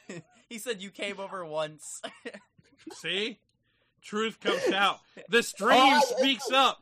he 0.49 0.57
said 0.57 0.81
you 0.81 0.89
came 0.89 1.19
over 1.19 1.45
once. 1.45 2.01
See? 2.93 3.39
Truth 4.01 4.39
comes 4.39 4.67
out. 4.73 4.99
The 5.29 5.43
stream 5.43 5.77
Oh, 5.77 5.97
I- 5.97 6.19
speaks 6.19 6.49
up. 6.51 6.81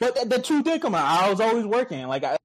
But 0.00 0.14
the, 0.16 0.24
the 0.36 0.42
truth 0.42 0.64
did 0.64 0.80
come 0.82 0.94
out. 0.94 1.04
I 1.22 1.30
was 1.30 1.40
always 1.40 1.66
working. 1.66 2.06
Like 2.08 2.24
I 2.24 2.36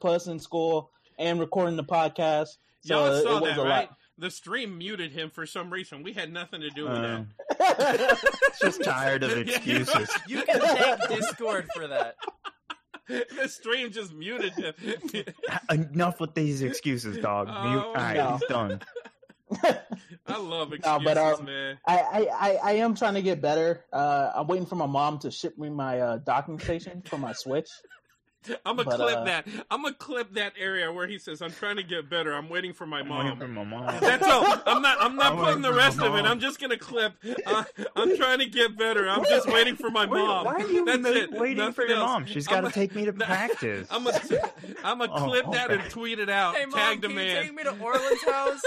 plus 0.00 0.28
in 0.28 0.38
school 0.38 0.90
and 1.18 1.40
recording 1.40 1.76
the 1.76 1.84
podcast. 1.84 2.56
So 2.82 2.94
Y'all 3.04 3.12
it, 3.12 3.22
saw 3.24 3.36
it 3.38 3.42
was 3.42 3.56
that, 3.56 3.60
a 3.60 3.64
right? 3.64 3.88
The 4.18 4.30
stream 4.30 4.78
muted 4.78 5.12
him 5.12 5.30
for 5.30 5.46
some 5.46 5.70
reason. 5.70 6.02
We 6.02 6.12
had 6.12 6.32
nothing 6.32 6.60
to 6.62 6.70
do 6.70 6.84
with 6.84 6.92
Um, 6.92 7.28
lot. 7.60 8.18
just 8.60 8.82
tired 8.82 9.22
of 9.22 9.36
excuses. 9.38 10.10
you 10.26 10.42
can 10.42 10.60
thank 10.60 11.08
Discord 11.08 11.68
for 11.74 11.86
that. 11.86 12.16
that. 13.08 13.28
the 13.40 13.48
stream 13.48 13.90
just 13.92 14.12
muted 14.12 14.52
him. 14.54 14.74
Enough 15.70 16.18
with 16.20 16.34
these 16.34 16.62
excuses, 16.62 17.16
dog. 17.18 17.48
Oh, 17.50 17.68
Mute. 17.70 17.78
All 17.80 17.94
right, 17.94 18.16
no. 18.16 18.32
he's 18.38 18.48
done. 18.48 18.80
I 20.26 20.36
love 20.36 20.72
excuses, 20.74 20.84
No, 20.84 21.00
but, 21.04 21.16
um, 21.16 21.44
man. 21.46 21.78
I, 21.86 21.98
I, 21.98 22.18
I, 22.32 22.58
I 22.62 22.72
am 22.72 22.94
trying 22.94 23.14
to 23.14 23.22
get 23.22 23.40
better. 23.40 23.84
Uh, 23.92 24.32
I'm 24.34 24.46
waiting 24.46 24.66
for 24.66 24.74
my 24.76 24.86
mom 24.86 25.20
to 25.20 25.30
ship 25.30 25.56
me 25.56 25.70
my 25.70 26.00
uh, 26.00 26.16
docking 26.18 26.58
station 26.58 27.02
for 27.06 27.16
my 27.18 27.32
Switch. 27.32 27.70
I'm 28.66 28.76
gonna 28.76 28.84
but, 28.84 28.96
clip 28.96 29.16
uh, 29.18 29.24
that. 29.24 29.46
I'm 29.70 29.82
gonna 29.82 29.94
clip 29.94 30.34
that 30.34 30.52
area 30.58 30.92
where 30.92 31.06
he 31.06 31.18
says, 31.18 31.42
"I'm 31.42 31.50
trying 31.52 31.76
to 31.76 31.82
get 31.82 32.08
better. 32.08 32.32
I'm 32.34 32.48
waiting 32.48 32.72
for 32.72 32.86
my 32.86 33.00
I'm 33.00 33.08
waiting 33.08 33.36
for 33.38 33.48
mom." 33.48 33.68
my 33.70 33.80
mom. 33.92 33.96
That's 34.00 34.26
all. 34.26 34.44
I'm 34.66 34.82
not. 34.82 34.96
I'm 35.00 35.16
not 35.16 35.32
I'm 35.32 35.38
putting 35.38 35.62
the 35.62 35.72
rest 35.72 36.00
of 36.00 36.14
it. 36.14 36.24
I'm 36.24 36.40
just 36.40 36.60
gonna 36.60 36.76
clip. 36.78 37.12
Uh, 37.46 37.64
I'm 37.96 38.16
trying 38.16 38.38
to 38.40 38.46
get 38.46 38.76
better. 38.76 39.08
I'm 39.08 39.24
just 39.24 39.46
waiting 39.48 39.76
for 39.76 39.90
my 39.90 40.06
Wait, 40.06 40.18
mom. 40.18 40.44
why 40.46 40.54
are 40.54 40.60
you 40.70 40.84
That's 40.84 41.02
ma- 41.02 41.08
it. 41.08 41.32
waiting 41.32 41.72
for 41.72 41.84
your 41.86 41.96
else. 41.98 42.06
mom? 42.06 42.26
She's 42.26 42.46
I'm 42.48 42.62
got 42.62 42.68
to 42.68 42.72
take 42.74 42.94
me 42.94 43.04
to 43.04 43.12
practice. 43.14 43.86
I'm 43.90 44.04
gonna. 44.04 44.20
I'm 44.84 44.98
gonna 44.98 45.12
Oh, 45.14 45.24
clip 45.26 45.50
that 45.52 45.70
and 45.70 45.82
tweet 45.90 46.18
it 46.18 46.28
out. 46.28 46.54
Hey 46.56 46.66
mom, 46.66 46.78
Tag 46.78 47.00
the 47.00 47.08
can 47.08 47.16
you 47.16 47.22
man. 47.22 47.42
take 47.44 47.54
me 47.54 47.62
to 47.64 47.78
Orland's 47.80 48.22
house? 48.24 48.60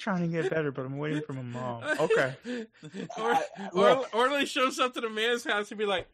Trying 0.00 0.22
to 0.22 0.28
get 0.42 0.50
better, 0.50 0.72
but 0.72 0.84
I'm 0.84 0.98
waiting 0.98 1.22
for 1.22 1.32
my 1.34 1.42
mom. 1.42 1.84
Okay. 2.00 2.34
or, 3.18 3.32
or, 3.34 3.38
Look. 3.72 4.08
Orland 4.14 4.48
shows 4.48 4.78
up 4.80 4.94
to 4.94 5.00
the 5.00 5.10
man's 5.10 5.44
house 5.44 5.70
and 5.70 5.78
be 5.78 5.86
like, 5.86 6.08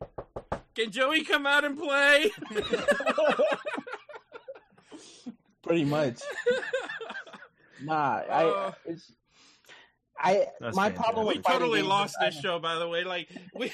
"Can 0.74 0.90
Joey 0.90 1.24
come 1.24 1.46
out 1.46 1.64
and 1.64 1.78
play?" 1.78 2.30
Pretty 5.62 5.84
much. 5.84 6.20
Nah, 7.82 8.22
I, 8.30 8.44
Uh, 8.46 8.72
it's, 8.86 9.12
I, 10.18 10.46
That's 10.60 10.74
my 10.76 10.84
fantastic. 10.88 10.96
problem 10.96 11.26
we 11.26 11.34
with 11.36 11.44
fighting 11.44 11.60
totally 11.60 11.82
lost 11.82 12.16
is 12.22 12.34
this 12.34 12.42
show, 12.42 12.58
by 12.58 12.76
the 12.76 12.88
way. 12.88 13.04
Like 13.04 13.28
we 13.54 13.70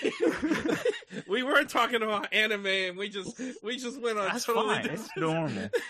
we 1.29 1.43
weren't 1.43 1.71
talking 1.71 2.03
about 2.03 2.33
anime, 2.33 2.67
and 2.67 2.97
we 2.99 3.09
just 3.09 3.41
we 3.63 3.77
just 3.79 4.01
went 4.01 4.19
on 4.19 4.27
That's 4.29 4.45
totally. 4.45 4.75
fine. 4.77 4.87
It's 4.91 5.09
normal. 5.17 5.69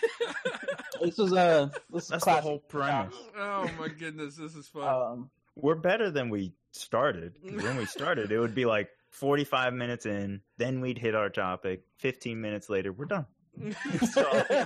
This 1.01 1.19
is 1.19 1.33
a 1.33 1.69
this 1.91 2.03
is 2.03 2.09
That's 2.09 2.23
the 2.25 2.31
whole 2.35 2.59
premise. 2.59 3.15
oh 3.37 3.69
my 3.77 3.89
goodness, 3.89 4.37
this 4.37 4.55
is 4.55 4.67
fun. 4.67 4.83
Um, 4.87 5.29
We're 5.55 5.75
better 5.75 6.11
than 6.11 6.29
we 6.29 6.53
started. 6.71 7.35
'Cause 7.41 7.61
When 7.61 7.75
we 7.75 7.85
started, 7.85 8.31
it 8.31 8.39
would 8.39 8.55
be 8.55 8.63
like 8.65 8.89
45 9.09 9.73
minutes 9.73 10.05
in, 10.05 10.41
then 10.59 10.79
we'd 10.79 10.97
hit 10.97 11.13
our 11.13 11.29
topic. 11.29 11.81
15 11.99 12.39
minutes 12.39 12.69
later, 12.69 12.93
we're 12.93 13.05
done. 13.05 13.25
So, 14.13 14.65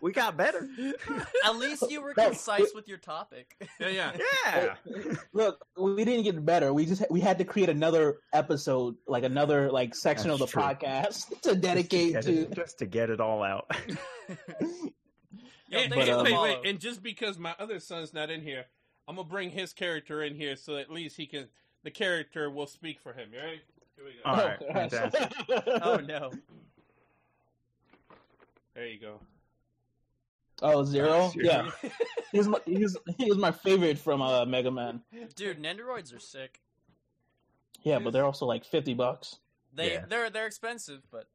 we 0.00 0.12
got 0.12 0.36
better. 0.36 0.68
At 1.44 1.56
least 1.56 1.84
you 1.90 2.02
were 2.02 2.14
No, 2.16 2.26
concise 2.30 2.72
with 2.74 2.88
your 2.88 2.98
topic. 2.98 3.56
yeah, 3.80 3.88
yeah. 4.46 4.74
Yeah. 4.86 5.14
look, 5.32 5.64
we 5.76 6.04
didn't 6.04 6.24
get 6.24 6.44
better. 6.44 6.72
We 6.74 6.86
just 6.86 7.02
we 7.10 7.20
had 7.20 7.38
to 7.38 7.44
create 7.44 7.68
another 7.68 8.18
episode, 8.32 8.96
like 9.06 9.24
another 9.24 9.70
like 9.70 9.94
section 9.94 10.28
That's 10.28 10.40
of 10.42 10.48
the 10.48 10.52
true. 10.52 10.62
podcast 10.62 11.40
to 11.42 11.54
dedicate 11.54 12.14
Just 12.14 12.26
to. 12.28 12.32
to, 12.34 12.40
get 12.42 12.50
it, 12.52 12.54
just 12.56 12.78
to 12.80 12.86
get 12.86 13.10
it 13.10 13.20
all 13.20 13.42
out. 13.42 13.70
Yo, 15.70 15.78
And, 15.80 15.90
But, 15.94 16.06
for 16.06 16.12
uh, 16.12 16.22
wait, 16.22 16.40
wait, 16.40 16.58
and 16.66 16.78
just 16.78 17.02
because 17.02 17.38
my 17.38 17.54
other 17.58 17.80
son's 17.80 18.12
not 18.14 18.30
in 18.30 18.42
here, 18.42 18.66
I'm 19.08 19.16
gonna 19.16 19.28
bring 19.28 19.50
his 19.50 19.72
character 19.72 20.22
in 20.22 20.34
here 20.34 20.56
so 20.56 20.76
at 20.76 20.90
least 20.90 21.16
he 21.16 21.26
can. 21.26 21.48
The 21.82 21.90
character 21.90 22.48
will 22.50 22.66
speak 22.66 23.00
for 23.00 23.12
him. 23.12 23.28
You 23.32 23.38
ready? 23.40 23.60
Here 23.96 24.04
we 24.04 24.12
go. 24.12 24.30
All 24.30 24.36
right, 24.36 24.90
fantastic. 24.90 25.32
Oh 25.82 25.96
no. 25.96 26.32
There 28.74 28.86
you 28.86 28.98
go. 29.00 29.20
Oh, 30.62 30.84
zero? 30.84 31.30
Zero. 31.34 31.44
Yeah. 31.44 31.88
He 32.32 32.38
was, 32.38 32.48
my, 32.48 32.58
he, 32.64 32.78
was, 32.78 32.96
he 33.18 33.28
was 33.28 33.38
my 33.38 33.50
favorite 33.50 33.98
from 33.98 34.22
uh, 34.22 34.44
Mega 34.44 34.70
Man. 34.70 35.02
Dude, 35.36 35.60
Nendoroids 35.62 36.14
are 36.14 36.20
sick. 36.20 36.60
Yeah, 37.82 37.98
but 37.98 38.12
they're 38.12 38.24
also 38.24 38.46
like 38.46 38.64
50 38.64 38.94
bucks. 38.94 39.36
They 39.74 39.94
Yeah. 39.94 40.04
they're 40.08 40.30
they're 40.30 40.46
expensive, 40.46 41.02
but 41.10 41.26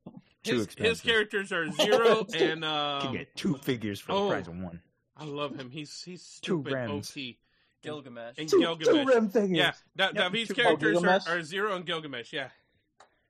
Too 0.43 0.59
His, 0.59 0.67
his 0.77 1.01
characters 1.01 1.51
are 1.51 1.69
zero 1.71 2.19
and 2.21 2.33
You 2.33 2.39
can 2.39 2.63
um, 2.63 3.13
get 3.13 3.35
two 3.35 3.55
figures 3.55 3.99
for 3.99 4.13
oh. 4.13 4.23
the 4.23 4.29
price 4.35 4.47
of 4.47 4.57
one. 4.57 4.81
I 5.17 5.25
love 5.25 5.59
him. 5.59 5.69
He's 5.69 6.01
he's 6.01 6.21
Two 6.41 6.63
stupid 6.63 6.73
Rems. 6.73 6.89
OT. 7.11 7.37
Gilgamesh. 7.81 8.35
And 8.37 8.47
Two, 8.49 8.59
Gilgamesh. 8.59 8.93
two 8.93 9.05
Rem 9.05 9.29
figures. 9.29 9.57
Yeah, 9.57 9.71
da- 9.95 10.11
Yeah, 10.13 10.23
David's 10.29 10.47
two- 10.49 10.53
characters 10.55 10.97
Oh, 11.03 11.07
are, 11.07 11.21
are 11.27 11.43
Zero 11.43 11.75
and 11.75 11.85
Gilgamesh. 11.85 12.31
Yeah, 12.33 12.49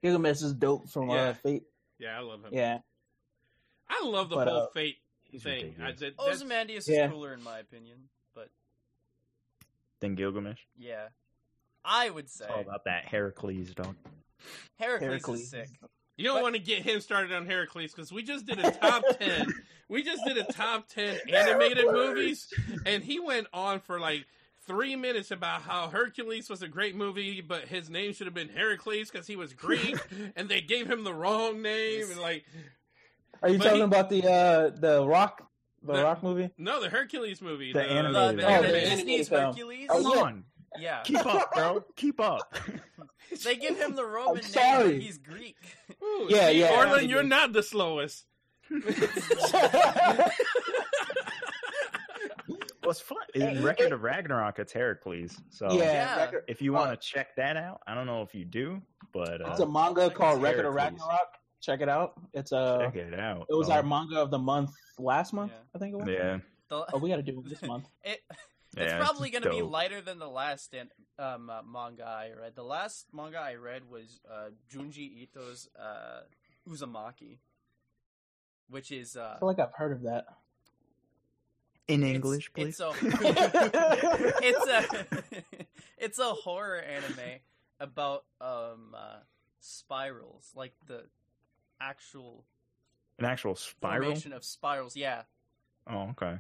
Gilgamesh 0.03 0.41
is 0.44 0.53
dope 0.53 0.88
from 0.90 1.10
Yeah. 1.10 1.16
uh, 1.16 1.34
Fate. 1.34 1.64
yeah, 1.98 2.18
I 2.18 2.22
love 2.22 2.44
him. 2.45 2.52
Yeah. 2.53 2.80
I 3.90 4.06
love 4.06 4.30
the 4.30 4.36
But, 4.36 4.48
whole 4.48 4.61
uh, 4.64 4.68
fate 4.68 4.98
He's 5.31 5.43
thing. 5.43 5.76
I, 5.80 5.88
ridiculous. 5.88 5.99
that, 5.99 6.18
that's- 6.18 6.35
Ozymandias 6.35 6.88
Yeah. 6.88 7.06
is 7.06 7.11
cooler 7.11 7.34
in 7.34 7.43
my 7.43 7.60
opinion, 7.60 7.97
but 8.34 8.49
than 9.99 10.15
Gilgamesh. 10.15 10.60
yeah, 10.77 11.07
I 11.84 12.10
would 12.10 12.30
say 12.30 12.45
It's 12.45 12.53
all 12.53 12.61
about 12.61 12.85
that 12.85 13.06
Heracles, 13.06 13.73
dog. 13.73 13.95
Heracles, 14.80 15.07
Heracles. 15.10 15.39
is 15.41 15.49
sick. 15.49 15.69
you 16.18 16.23
don't 16.26 16.38
but- 16.38 16.43
want 16.43 16.56
to 16.56 16.61
get 16.61 16.81
him 16.84 17.01
started 17.01 17.31
on 17.34 17.45
Heracles 17.45 17.91
because 17.91 18.11
we 18.11 18.23
just 18.23 18.45
did 18.45 18.60
a 18.60 18.72
top 18.72 19.03
ten. 19.19 19.47
we 19.89 20.03
just 20.03 20.23
did 20.26 20.38
a 20.38 20.43
top 20.45 20.88
ten 20.88 21.18
animated 21.31 21.85
movies, 21.85 22.47
and 22.85 23.03
he 23.03 23.19
went 23.19 23.47
on 23.53 23.80
for 23.81 23.99
like 23.99 24.26
three 24.68 24.95
minutes 24.95 25.31
about 25.31 25.64
how 25.64 25.88
Hercules 25.89 26.47
was 26.49 26.61
a 26.61 26.68
great 26.68 26.95
movie, 26.95 27.41
but 27.41 27.64
his 27.68 27.89
name 27.89 28.14
should 28.14 28.27
have 28.27 28.34
been 28.35 28.49
Heracles 28.49 29.10
because 29.10 29.26
he 29.26 29.35
was 29.35 29.53
Greek, 29.53 29.97
and 30.35 30.47
they 30.47 30.61
gave 30.61 30.88
him 30.89 31.03
the 31.03 31.14
wrong 31.14 31.61
name. 31.61 32.03
And 32.11 32.19
like, 32.19 32.45
Are 33.41 33.49
you 33.49 33.57
But 33.57 33.64
talking 33.64 33.78
he- 33.80 33.84
about 33.84 34.10
the 34.10 34.24
uh, 34.30 34.70
the 34.76 35.06
Rock 35.07 35.48
the, 35.84 35.94
The- 35.94 36.03
Rock 36.03 36.24
movie? 36.24 36.49
no, 36.57 36.82
the 36.82 36.90
Hercules 36.90 37.41
movie, 37.41 37.72
The 37.74 37.80
The, 37.80 37.86
animated 37.86 38.40
the, 38.40 38.48
Oh, 38.57 38.61
the 38.61 38.68
the 38.68 38.74
Disney's. 38.82 39.28
Hercules. 39.30 39.88
Come 39.90 40.02
yeah. 40.03 40.10
on, 40.10 40.44
yeah, 40.80 41.02
keep 41.03 41.26
up, 41.26 41.52
bro. 41.53 41.84
Keep 41.95 42.20
up. 42.20 42.53
they 43.44 43.56
give 43.56 43.78
him 43.78 43.95
the 43.95 44.06
Roman 44.06 44.36
name. 44.36 44.44
sorry. 44.44 44.91
but 44.94 45.02
He's 45.02 45.18
Greek. 45.18 45.57
Ooh, 46.03 46.28
Yeah, 46.30 46.49
yeah. 46.49 46.78
Orland, 46.78 47.10
you're 47.10 47.24
not 47.24 47.53
the 47.53 47.64
slowest. 47.64 48.26
well, 48.72 48.82
was 52.86 52.99
fun. 52.99 53.18
In 53.36 53.64
Record 53.64 53.91
of 53.91 54.03
Ragnarok, 54.03 54.60
it's 54.60 54.74
Heracles. 54.74 55.40
So 55.49 55.72
yeah, 55.72 56.30
Yeah. 56.32 56.40
If 56.48 56.61
you 56.61 56.76
Uh, 56.76 56.80
want 56.80 56.99
to 57.02 57.07
check 57.07 57.36
that 57.36 57.57
out, 57.57 57.82
I 57.88 57.94
don't 57.95 58.06
know 58.06 58.22
if 58.22 58.34
you 58.36 58.45
do, 58.45 58.82
but 59.14 59.41
uh, 59.41 59.49
it's 59.52 59.60
a 59.60 59.66
manga 59.68 60.10
called 60.10 60.41
Record 60.41 60.66
of 60.66 60.74
Ragnarok. 60.74 61.36
Check 61.61 61.81
it 61.81 61.90
out. 61.90 62.14
It's 62.34 62.52
a. 62.52 62.80
check 62.81 62.95
it 62.95 63.19
out. 63.19 63.48
It 63.49 63.53
was 63.56 63.69
Oh, 63.69 63.73
our 63.73 63.84
manga 63.84 64.19
of 64.22 64.31
the 64.31 64.40
month 64.40 64.72
last 64.98 65.34
month. 65.34 65.52
Yeah. 65.53 65.60
I 65.76 65.77
think 65.80 65.94
it 65.94 65.98
was. 65.98 66.07
yeah, 66.07 66.38
The- 66.69 66.86
Oh, 66.94 66.98
we 66.99 67.10
got 67.10 67.18
to 67.18 67.23
do 67.23 67.40
it 67.40 67.49
this 67.49 67.61
month. 67.61 67.86
it, 68.03 68.22
yeah. 68.77 68.84
it's 68.84 68.94
probably 68.94 69.30
going 69.30 69.44
to 69.44 69.49
be 69.49 69.61
lighter 69.61 69.99
than 70.02 70.19
the 70.19 70.30
last 70.30 70.73
an- 70.73 70.90
um, 71.18 71.49
uh, 71.49 71.61
manga 71.64 72.03
I 72.06 72.31
read. 72.40 72.56
The 72.56 72.64
last 72.64 73.07
manga 73.14 73.40
I 73.40 73.56
read 73.56 73.90
was 73.90 74.22
uh, 74.30 74.49
Junji 74.73 75.23
Ito's 75.23 75.68
uh, 75.77 76.22
Uzumaki, 76.69 77.40
which 78.69 78.91
is 78.91 79.18
uh, 79.18 79.34
I 79.36 79.40
feel 79.40 79.48
like 79.48 79.60
I've 79.60 79.73
heard 79.73 79.91
of 79.91 80.03
that. 80.03 80.26
in 81.90 82.03
it's- 82.03 82.15
English, 82.15 82.53
please. 82.53 82.80
It's 82.80 82.80
a 82.80 82.94
it's 84.41 84.68
a 84.68 85.06
it's 85.98 86.19
a 86.19 86.30
horror 86.34 86.77
anime 86.80 87.40
about 87.81 88.23
um 88.40 88.95
uh, 88.95 89.18
spirals, 89.60 90.52
like 90.56 90.73
the 90.88 91.03
actual 91.81 92.45
An 93.18 93.26
actual 93.26 93.56
spiral. 93.56 94.03
formation 94.03 94.34
of 94.34 94.43
spirals. 94.43 94.95
Yeah, 94.95 95.23
Oh, 95.88 96.10
okay. 96.11 96.39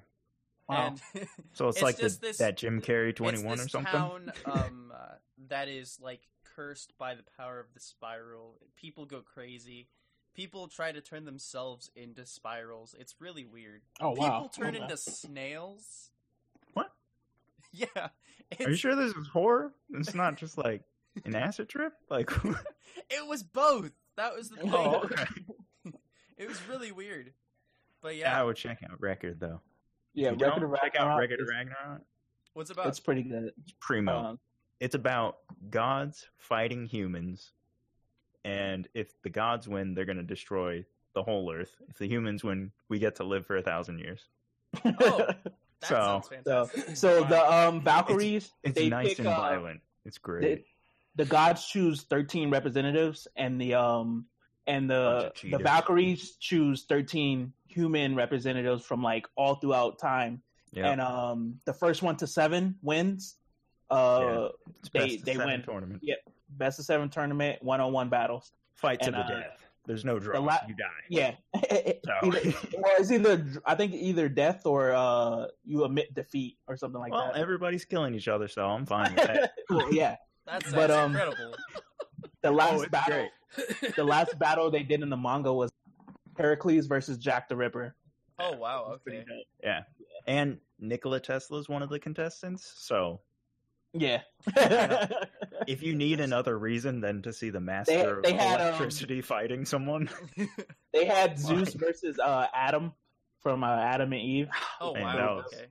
Wow. 0.67 0.87
and 0.87 1.01
So 1.53 1.67
it's, 1.69 1.77
It's 1.77 1.83
like 1.83 1.97
the, 1.97 2.17
this- 2.21 2.37
that 2.37 2.57
Jim 2.57 2.81
Carrey 2.81 3.15
twenty 3.15 3.43
one 3.43 3.59
or 3.59 3.67
something. 3.67 3.91
town 3.91 4.31
um, 4.45 4.91
uh, 4.95 5.15
that 5.47 5.67
is 5.67 5.99
like 6.01 6.21
cursed 6.55 6.97
by 6.97 7.15
the 7.15 7.23
power 7.37 7.59
of 7.59 7.73
the 7.73 7.79
spiral. 7.79 8.59
People 8.75 9.05
go 9.05 9.21
crazy. 9.21 9.87
People 10.35 10.67
try 10.67 10.91
to 10.91 11.01
turn 11.01 11.25
themselves 11.25 11.89
into 11.95 12.25
spirals. 12.25 12.95
It's 12.99 13.15
really 13.19 13.45
weird. 13.45 13.81
Oh 13.99 14.11
People 14.13 14.29
wow. 14.29 14.51
turn 14.55 14.75
Okay. 14.75 14.83
into 14.83 14.97
snails. 14.97 16.11
What? 16.73 16.91
Yeah. 17.71 17.87
Are 18.59 18.69
you 18.69 18.75
sure 18.75 18.95
this 18.95 19.13
is 19.15 19.27
horror? 19.27 19.73
It's 19.91 20.13
not 20.15 20.35
just 20.37 20.57
like 20.57 20.81
an 21.25 21.35
acid 21.35 21.69
trip. 21.69 21.93
Like, 22.09 22.31
It 23.09 23.27
was 23.27 23.43
both. 23.43 23.91
That 24.19 24.35
was 24.35 24.49
the 24.49 24.55
thing. 24.61 24.71
oh, 24.73 25.01
okay. 25.05 25.23
It 26.37 26.47
was 26.47 26.61
really 26.69 26.91
weird. 26.93 27.33
But 28.01 28.15
Yeah, 28.15 28.31
yeah, 28.31 28.39
I 28.41 28.43
would 28.43 28.55
check 28.55 28.79
out 28.83 28.99
Record 29.01 29.39
though. 29.39 29.59
Yeah, 30.13 30.31
If 30.31 30.39
you 30.39 30.45
Record 30.45 30.61
don't, 30.61 30.73
of 30.73 30.79
check 30.81 30.95
out 30.95 31.07
Ragnarok. 31.07 31.19
Record 31.19 31.39
of 31.41 31.43
is- 31.47 31.49
Ragnarok. 31.51 32.01
what's 32.53 32.69
about? 32.69 32.87
It's 32.87 32.99
pretty 32.99 33.23
good. 33.23 33.51
It's 33.61 33.73
primo. 33.79 34.17
Um, 34.17 34.39
it's 34.79 34.95
about 34.95 35.37
gods 35.69 36.27
fighting 36.37 36.85
humans, 36.85 37.51
and 38.45 38.87
if 38.93 39.21
the 39.21 39.29
gods 39.29 39.67
win, 39.67 39.93
they're 39.93 40.05
going 40.05 40.17
to 40.17 40.23
destroy 40.23 40.85
the 41.13 41.23
whole 41.23 41.51
Earth. 41.53 41.75
If 41.89 41.97
the 41.97 42.07
humans 42.07 42.43
win, 42.43 42.71
we 42.87 42.99
get 42.99 43.15
to 43.17 43.23
live 43.25 43.45
for 43.45 43.57
a 43.57 43.61
thousand 43.61 43.99
years. 43.99 44.21
Oh, 44.85 45.17
That 45.17 45.37
So- 45.83 45.95
sounds 45.95 46.25
so, 46.27 46.35
fantastic. 46.35 46.95
so 46.97 47.21
Wow. 47.23 47.27
the 47.29 47.53
um 47.53 47.81
Valkyries, 47.81 48.51
It's 48.63 48.75
they 48.75 48.87
nice 48.89 49.09
pick, 49.09 49.19
and 49.19 49.27
uh, 49.27 49.35
violent. 49.35 49.81
It's 50.05 50.17
great. 50.17 50.41
they- 50.41 50.65
the 51.19 51.25
gods 51.25 51.65
choose 51.67 52.03
13 52.03 52.49
representatives 52.49 53.27
and 53.35 53.59
the 53.59 53.73
um 53.73 54.25
and 54.65 54.89
the 54.89 55.33
the. 55.43 55.57
Valkyries 55.57 56.37
choose 56.39 56.85
13 56.87 57.51
human 57.67 58.15
representatives 58.15 58.85
from 58.85 59.03
like 59.03 59.27
all 59.35 59.55
throughout 59.55 59.99
time. 59.99 60.41
yeah, 60.71 60.89
And 60.89 61.01
um 61.01 61.59
the 61.65 61.73
first 61.73 62.01
one 62.01 62.15
to 62.17 62.25
7 62.27 62.75
wins. 62.81 63.35
Uh 63.91 64.49
it's 64.79 64.89
they- 64.93 65.15
of 65.15 65.25
they 65.25 65.33
seven 65.33 65.47
win. 65.47 65.61
tournament. 65.63 65.99
Yep. 66.03 66.19
best 66.51 66.79
of 66.79 66.85
7 66.85 67.09
tournament, 67.09 67.61
one-on-one 67.61 68.07
battles. 68.09 68.51
Fight 68.75 69.01
to 69.01 69.11
the 69.11 69.17
uh, 69.17 69.27
death. 69.27 69.65
There's 69.85 70.05
no 70.05 70.19
draw. 70.19 70.39
la- 70.39 70.59
you 70.69 70.75
die. 70.75 70.85
Yeah. 71.09 71.33
So- 72.05 72.27
either, 72.27 72.53
well, 72.77 72.93
it's 72.97 73.11
either 73.11 73.45
I 73.65 73.75
think 73.75 73.93
either 73.93 74.29
death 74.29 74.65
or 74.65 74.93
uh 74.93 75.47
you 75.65 75.83
admit 75.83 76.13
defeat 76.13 76.57
or 76.67 76.77
something 76.77 77.01
like 77.01 77.11
well, 77.11 77.25
that. 77.25 77.33
Well, 77.33 77.41
everybody's 77.41 77.83
killing 77.83 78.15
each 78.15 78.29
other, 78.29 78.47
so 78.47 78.65
I'm 78.65 78.85
fine 78.85 79.13
with 79.15 79.27
that. 79.27 79.51
Well, 79.69 79.93
yeah. 79.93 80.15
That 80.49 80.63
sounds 80.63 80.75
but, 80.75 80.91
um, 80.91 81.11
incredible. 81.11 81.55
The 82.41 82.51
last 82.51 82.85
oh, 82.85 82.89
battle 82.89 83.27
great. 83.81 83.95
the 83.97 84.03
last 84.05 84.39
battle 84.39 84.71
they 84.71 84.83
did 84.83 85.01
in 85.01 85.09
the 85.09 85.17
manga 85.17 85.51
was 85.53 85.71
Heracles 86.37 86.87
versus 86.87 87.17
Jack 87.17 87.49
the 87.49 87.57
Ripper. 87.57 87.95
Oh 88.39 88.55
wow, 88.55 88.85
It 88.87 88.91
was 88.91 88.99
pretty 89.03 89.17
okay. 89.19 89.27
dope. 89.27 89.45
Yeah, 89.61 89.81
and 90.25 90.59
Nikola 90.79 91.19
Tesla 91.19 91.59
is 91.59 91.67
one 91.67 91.83
of 91.83 91.89
the 91.89 91.99
contestants. 91.99 92.71
So 92.77 93.19
Yeah. 93.91 94.21
if 95.67 95.83
you 95.83 95.95
need 95.95 96.21
another 96.21 96.57
reason 96.57 97.01
than 97.01 97.23
to 97.23 97.33
see 97.33 97.49
the 97.49 97.59
master 97.59 97.93
They- 97.93 98.05
of 98.05 98.23
they 98.23 98.33
had, 98.33 98.61
um, 98.61 98.67
electricity 98.67 99.21
fighting 99.21 99.65
someone, 99.65 100.09
they 100.93 101.03
had 101.03 101.37
Zeus 101.37 101.73
versus 101.73 102.19
uh, 102.19 102.47
Adam 102.53 102.93
from 103.41 103.65
uh, 103.65 103.67
Adam 103.67 104.13
and 104.13 104.21
Eve. 104.21 104.47
Oh 104.79 104.93
Man, 104.93 105.03
wow, 105.03 105.15
that 105.17 105.35
was- 105.35 105.45
okay. 105.53 105.65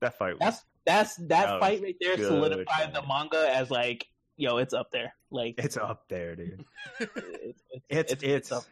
that 0.00 0.16
fight 0.16 0.34
was 0.34 0.40
That's 0.40 0.64
that's 0.86 1.16
that, 1.16 1.28
That 1.28 1.60
fight 1.60 1.82
right 1.82 1.96
there 2.00 2.16
good, 2.16 2.28
solidified 2.28 2.94
the 2.94 3.02
manga 3.02 3.52
as 3.52 3.68
like 3.70 4.06
yo, 4.36 4.56
it's 4.58 4.74
up 4.74 4.90
there. 4.90 5.14
Like 5.30 5.54
it's 5.58 5.76
up 5.76 6.04
there, 6.08 6.36
dude. 6.36 6.64
it's 7.88 8.12
It's 8.12 8.22
it's 8.22 8.52
up. 8.52 8.64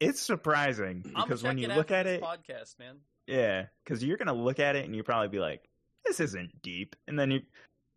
it's, 0.00 0.20
surprising 0.20 1.02
because 1.02 1.42
when 1.42 1.58
you 1.58 1.68
look 1.68 1.90
at 1.90 2.06
it, 2.06 2.22
podcast, 2.22 2.78
man. 2.78 2.96
yeah, 3.26 3.66
because 3.84 4.02
you're 4.02 4.16
gonna 4.16 4.32
look 4.34 4.58
at 4.58 4.76
it 4.76 4.84
and 4.84 4.94
you 4.96 5.02
probably 5.02 5.28
be 5.28 5.38
like, 5.38 5.68
"This 6.04 6.20
isn't 6.20 6.62
deep," 6.62 6.96
and 7.06 7.18
then 7.18 7.30
you 7.30 7.40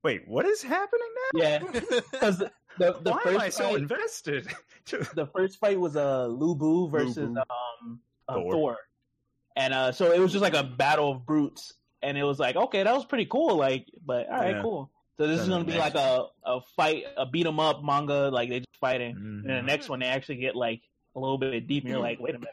wait, 0.03 0.27
what 0.27 0.45
is 0.45 0.61
happening 0.61 1.07
now? 1.33 1.39
Yeah, 1.41 1.59
because 2.11 2.37
the 2.39 2.51
the, 2.77 2.93
the 3.01 3.11
Why 3.11 3.19
first 3.23 3.35
am 3.35 3.41
I 3.41 3.49
so 3.49 3.63
fight, 3.69 3.77
invested? 3.77 4.47
the 5.15 5.27
first 5.33 5.59
fight 5.59 5.79
was 5.79 5.95
uh, 5.95 6.27
Lu 6.27 6.55
Bu 6.55 6.89
versus 6.89 7.15
Bu. 7.29 7.39
um 7.39 7.99
uh, 8.27 8.33
Thor. 8.33 8.51
Thor. 8.51 8.77
and 9.55 9.73
uh, 9.73 9.91
so 9.93 10.11
it 10.11 10.19
was 10.19 10.31
just 10.33 10.41
like 10.41 10.55
a 10.55 10.63
battle 10.63 11.11
of 11.11 11.25
brutes, 11.25 11.73
and 12.03 12.17
it 12.17 12.23
was 12.23 12.39
like 12.39 12.55
okay, 12.57 12.83
that 12.83 12.93
was 12.93 13.05
pretty 13.05 13.25
cool. 13.25 13.55
Like, 13.55 13.87
but 14.05 14.27
all 14.27 14.33
right, 14.39 14.55
Yeah. 14.57 14.61
cool. 14.61 14.91
So 15.17 15.27
this 15.27 15.39
is 15.41 15.47
gonna 15.47 15.63
be 15.63 15.73
next- 15.73 15.95
like 15.95 15.95
a 15.95 16.27
a 16.43 16.61
fight, 16.75 17.03
a 17.17 17.25
beat 17.25 17.45
'em 17.47 17.59
up 17.59 17.83
manga, 17.83 18.29
like 18.29 18.49
they 18.49 18.59
just 18.59 18.77
fighting. 18.79 19.15
And 19.15 19.45
the 19.45 19.61
next 19.61 19.87
one 19.89 19.99
they 19.99 20.07
actually 20.07 20.37
get 20.37 20.55
like 20.55 20.81
a 21.15 21.19
little 21.19 21.37
bit 21.37 21.65
deep, 21.67 21.83
and 21.83 21.91
you're 21.91 21.99
like, 22.01 22.19
wait 22.19 22.35
a 22.35 22.39
minute. 22.39 22.51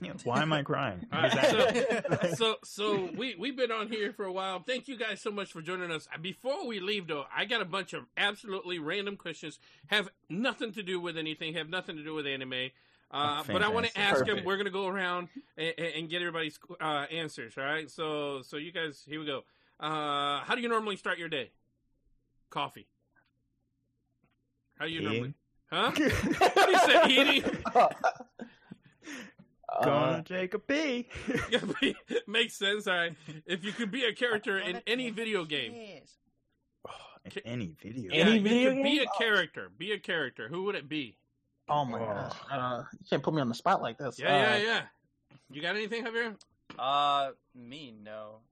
Why 0.24 0.42
am 0.42 0.52
I 0.52 0.62
crying? 0.62 1.06
Right, 1.10 1.32
is 1.32 1.50
so, 1.50 2.34
so 2.34 2.56
so 2.64 3.08
we 3.16 3.36
we've 3.38 3.56
been 3.56 3.70
on 3.72 3.88
here 3.88 4.12
for 4.12 4.26
a 4.26 4.32
while. 4.32 4.60
Thank 4.60 4.86
you 4.88 4.98
guys 4.98 5.20
so 5.22 5.30
much 5.30 5.50
for 5.52 5.62
joining 5.62 5.90
us. 5.90 6.06
Before 6.20 6.66
we 6.66 6.78
leave, 6.80 7.06
though, 7.06 7.24
I 7.34 7.46
got 7.46 7.62
a 7.62 7.64
bunch 7.64 7.94
of 7.94 8.04
absolutely 8.16 8.78
random 8.78 9.16
questions. 9.16 9.58
Have 9.86 10.10
nothing 10.28 10.72
to 10.72 10.82
do 10.82 11.00
with 11.00 11.16
anything. 11.16 11.54
Have 11.54 11.70
nothing 11.70 11.96
to 11.96 12.02
do 12.02 12.12
with 12.12 12.26
anime. 12.26 12.52
Uh, 13.10 13.40
Oh, 13.40 13.52
but 13.52 13.62
I 13.62 13.68
want 13.68 13.86
to 13.86 13.98
ask 13.98 14.18
them. 14.18 14.26
Perfect. 14.26 14.46
We're 14.46 14.56
gonna 14.58 14.70
go 14.70 14.88
around 14.88 15.28
and, 15.56 15.72
and 15.78 16.10
get 16.10 16.20
everybody's 16.20 16.58
uh, 16.80 17.06
answers. 17.10 17.56
All 17.56 17.64
right. 17.64 17.88
So 17.90 18.42
so 18.42 18.58
you 18.58 18.72
guys, 18.72 19.02
here 19.08 19.20
we 19.20 19.26
go. 19.26 19.44
Uh, 19.80 20.40
how 20.44 20.54
do 20.54 20.60
you 20.60 20.68
normally 20.68 20.96
start 20.96 21.18
your 21.18 21.28
day? 21.28 21.50
Coffee. 22.54 22.86
How 24.78 24.84
do 24.84 24.90
you 24.92 25.00
normally? 25.02 25.34
Huh? 25.72 25.90
What 25.90 25.96
do 26.66 26.70
you 26.70 26.78
say, 26.78 27.02
eating? 27.08 27.42
Gonna 29.82 30.18
Uh, 30.18 30.22
take 30.22 30.54
a 30.54 30.60
pee. 30.60 31.08
Makes 32.28 32.54
sense. 32.54 32.86
All 32.86 32.94
right. 32.94 33.12
If 33.44 33.64
you 33.64 33.72
could 33.72 33.90
be 33.90 34.04
a 34.04 34.12
character 34.14 34.56
in 34.60 34.80
any 34.86 35.10
video 35.10 35.44
game, 35.44 35.74
Oh, 36.88 36.92
in 37.24 37.32
any 37.44 37.74
video. 37.82 38.12
Game. 38.12 38.20
Any 38.20 38.36
yeah, 38.36 38.42
video 38.42 38.70
you 38.70 38.76
could 38.76 38.82
be 38.84 38.98
a 39.00 39.06
character. 39.18 39.70
Be 39.76 39.90
a 39.92 39.98
character. 39.98 40.46
Who 40.48 40.62
would 40.64 40.76
it 40.76 40.88
be? 40.88 41.18
oh 41.68 41.84
my 41.84 41.98
Oh. 41.98 42.04
gosh, 42.06 42.36
uh, 42.52 42.82
you 42.92 42.98
can't 43.10 43.22
put 43.22 43.34
me 43.34 43.40
on 43.40 43.48
the 43.48 43.54
spot 43.54 43.82
like 43.82 43.98
this. 43.98 44.16
Yeah, 44.20 44.28
Uh, 44.28 44.38
yeah, 44.38 44.56
yeah. 44.58 44.82
You 45.50 45.60
got 45.60 45.74
anything, 45.74 46.04
Javier? 46.04 46.36
Uh, 46.78 47.30
me 47.54 47.92
no. 48.00 48.42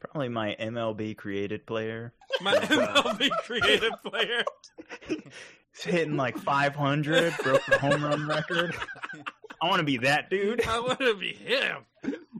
Probably 0.00 0.28
my 0.28 0.56
MLB 0.60 1.16
created 1.16 1.66
player. 1.66 2.12
My 2.40 2.52
uh, 2.52 2.60
MLB 2.60 3.30
created 3.44 3.92
player. 4.04 4.44
He's 5.08 5.84
hitting 5.84 6.16
like 6.16 6.38
500, 6.38 7.34
broke 7.42 7.64
the 7.66 7.78
home 7.78 8.04
run 8.04 8.26
record. 8.28 8.74
I 9.60 9.66
want 9.66 9.80
to 9.80 9.84
be 9.84 9.98
that 9.98 10.30
dude. 10.30 10.64
I 10.66 10.78
want 10.80 11.00
to 11.00 11.16
be 11.16 11.32
him. 11.32 11.78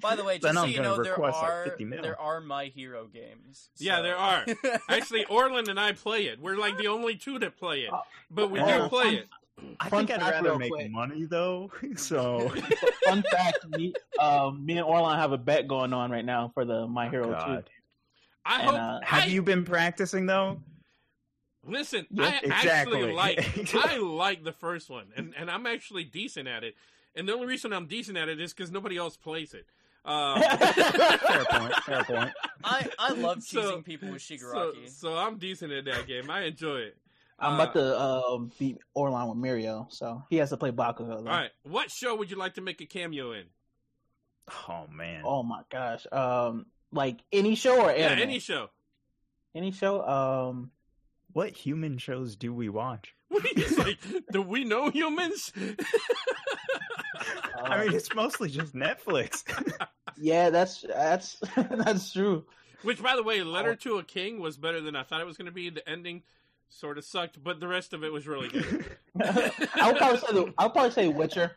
By 0.01 0.15
the 0.15 0.23
way, 0.23 0.39
Then 0.39 0.55
just 0.55 0.65
so 0.65 0.71
you 0.71 0.81
know, 0.81 1.03
there 1.03 1.13
request, 1.15 1.43
like, 1.43 1.51
are 1.51 1.77
there 2.03 2.21
are 2.21 2.41
My 2.41 2.67
Hero 2.67 3.07
games. 3.07 3.71
Yeah, 3.79 4.03
there 4.03 4.17
are. 4.17 4.45
Actually, 4.89 5.25
Orland 5.25 5.67
and 5.67 5.81
I 5.81 5.93
play 5.93 6.27
it. 6.27 6.41
We're 6.41 6.57
like 6.57 6.79
the 6.79 6.87
only 6.87 7.17
two 7.17 7.41
that 7.41 7.57
play 7.59 7.81
it, 7.81 7.93
uh, 7.93 7.99
but 8.31 8.53
we 8.53 8.61
Oh, 8.61 8.83
do 8.85 8.89
play 8.89 9.15
it. 9.17 9.29
I 9.81 9.89
Fun 9.89 10.07
think 10.07 10.21
I'd 10.23 10.31
rather 10.31 10.57
make 10.59 10.71
quick. 10.73 10.91
money 10.91 11.25
though. 11.25 11.71
So 11.97 12.49
Fun 13.05 13.23
fact: 13.31 13.59
me, 13.71 13.93
um, 14.21 14.65
me 14.65 14.77
and 14.79 14.87
Orlon 14.87 15.17
have 15.17 15.33
a 15.33 15.39
bet 15.39 15.67
going 15.69 15.93
on 15.93 16.11
right 16.11 16.25
now 16.25 16.51
for 16.55 16.65
the 16.65 16.87
My 16.87 17.09
Hero 17.09 17.27
Two. 17.29 17.63
I 18.45 18.61
And, 18.61 18.71
hope. 18.71 18.75
uh, 18.75 19.01
Have 19.05 19.25
I, 19.25 19.27
you 19.27 19.43
been 19.43 19.65
practicing 19.65 20.27
though? 20.27 20.61
listen? 21.67 22.07
Yeah, 22.11 22.25
I 22.25 22.39
exactly. 22.43 22.69
actually 23.03 23.13
like. 23.13 23.75
I 23.75 23.97
like 23.99 24.45
the 24.45 24.53
first 24.53 24.89
one, 24.91 25.07
and 25.17 25.35
and 25.37 25.51
I'm 25.51 25.67
actually 25.67 26.05
decent 26.05 26.49
at 26.49 26.65
it. 26.65 26.75
And 27.15 27.29
the 27.29 27.33
only 27.35 27.47
reason 27.47 27.73
I'm 27.73 27.87
decent 27.87 28.17
at 28.17 28.29
it 28.29 28.41
is 28.41 28.53
because 28.55 28.71
nobody 28.71 28.97
else 28.97 29.17
plays 29.17 29.53
it. 29.55 29.67
Um, 30.05 30.41
Fair 30.41 31.45
point. 31.51 31.75
Fair 31.85 32.05
point. 32.05 32.31
I 32.65 32.89
I 32.99 33.13
love 33.13 33.43
So- 33.43 33.61
teasing 33.63 33.83
people 33.83 34.11
with 34.11 34.23
so, 34.23 34.35
Shigaraki. 34.35 34.89
so 34.89 35.15
I'm 35.17 35.39
decent 35.39 35.73
at 35.73 35.85
that 35.87 36.07
game. 36.07 36.31
I 36.31 36.43
enjoy 36.45 36.77
it. 36.79 36.97
I'm 37.39 37.53
Uh, 37.53 37.55
about 37.63 37.73
to 37.75 38.01
um, 38.01 38.53
beat 38.59 38.79
Orlon 38.97 39.29
with 39.29 39.39
Mario, 39.39 39.87
so 39.91 40.23
he 40.29 40.37
has 40.37 40.51
to 40.51 40.57
play 40.57 40.71
Bakugo. 40.73 41.09
Though. 41.09 41.31
All 41.31 41.37
right, 41.37 41.51
what 41.63 41.91
show 41.91 42.17
would 42.17 42.31
you 42.31 42.37
like 42.37 42.55
to 42.55 42.61
make 42.61 42.81
a 42.81 42.87
cameo 42.87 43.33
in? 43.33 43.45
Oh 44.69 44.87
man. 44.91 45.23
Oh 45.25 45.43
my 45.43 45.63
gosh. 45.71 46.07
Um, 46.11 46.67
like 46.91 47.21
any 47.33 47.55
show 47.55 47.83
or 47.85 47.91
Yeah, 47.93 48.17
any 48.19 48.39
show. 48.39 48.71
Any 49.55 49.71
show. 49.73 50.03
Um, 50.07 50.71
What 51.33 51.51
human 51.57 51.99
shows 51.99 52.35
do 52.37 52.53
we 52.55 52.69
watch? 52.71 53.15
He's 53.55 53.77
like, 53.79 53.99
do 54.33 54.41
we 54.43 54.65
know 54.65 54.91
humans? 54.91 55.53
I 57.63 57.85
mean, 57.85 57.93
it's 57.95 58.13
mostly 58.15 58.49
just 58.49 58.75
Netflix. 58.75 59.45
yeah, 60.17 60.51
that's 60.51 60.83
that's 60.89 61.39
that's 61.57 62.13
true. 62.13 62.45
Which, 62.83 63.03
by 63.03 63.17
the 63.17 63.23
way, 63.23 63.43
Letter 63.43 63.75
to 63.77 63.99
a 63.99 64.05
King 64.05 64.41
was 64.41 64.57
better 64.57 64.81
than 64.81 64.95
I 64.97 65.03
thought 65.03 65.21
it 65.21 65.27
was 65.27 65.37
going 65.37 65.47
to 65.47 65.53
be. 65.53 65.69
The 65.69 65.87
ending 65.89 66.23
sort 66.69 66.99
of 66.99 67.05
sucked, 67.05 67.43
but 67.43 67.61
the 67.61 67.69
rest 67.69 67.93
of 67.93 68.05
it 68.05 68.13
was 68.13 68.27
really 68.27 68.49
good. 68.49 68.85
I'll 69.75 69.95
probably 69.95 70.19
say 70.21 70.33
the, 70.33 70.55
I'll 70.59 70.71
probably 70.71 70.91
say 70.93 71.09
Witcher. 71.09 71.53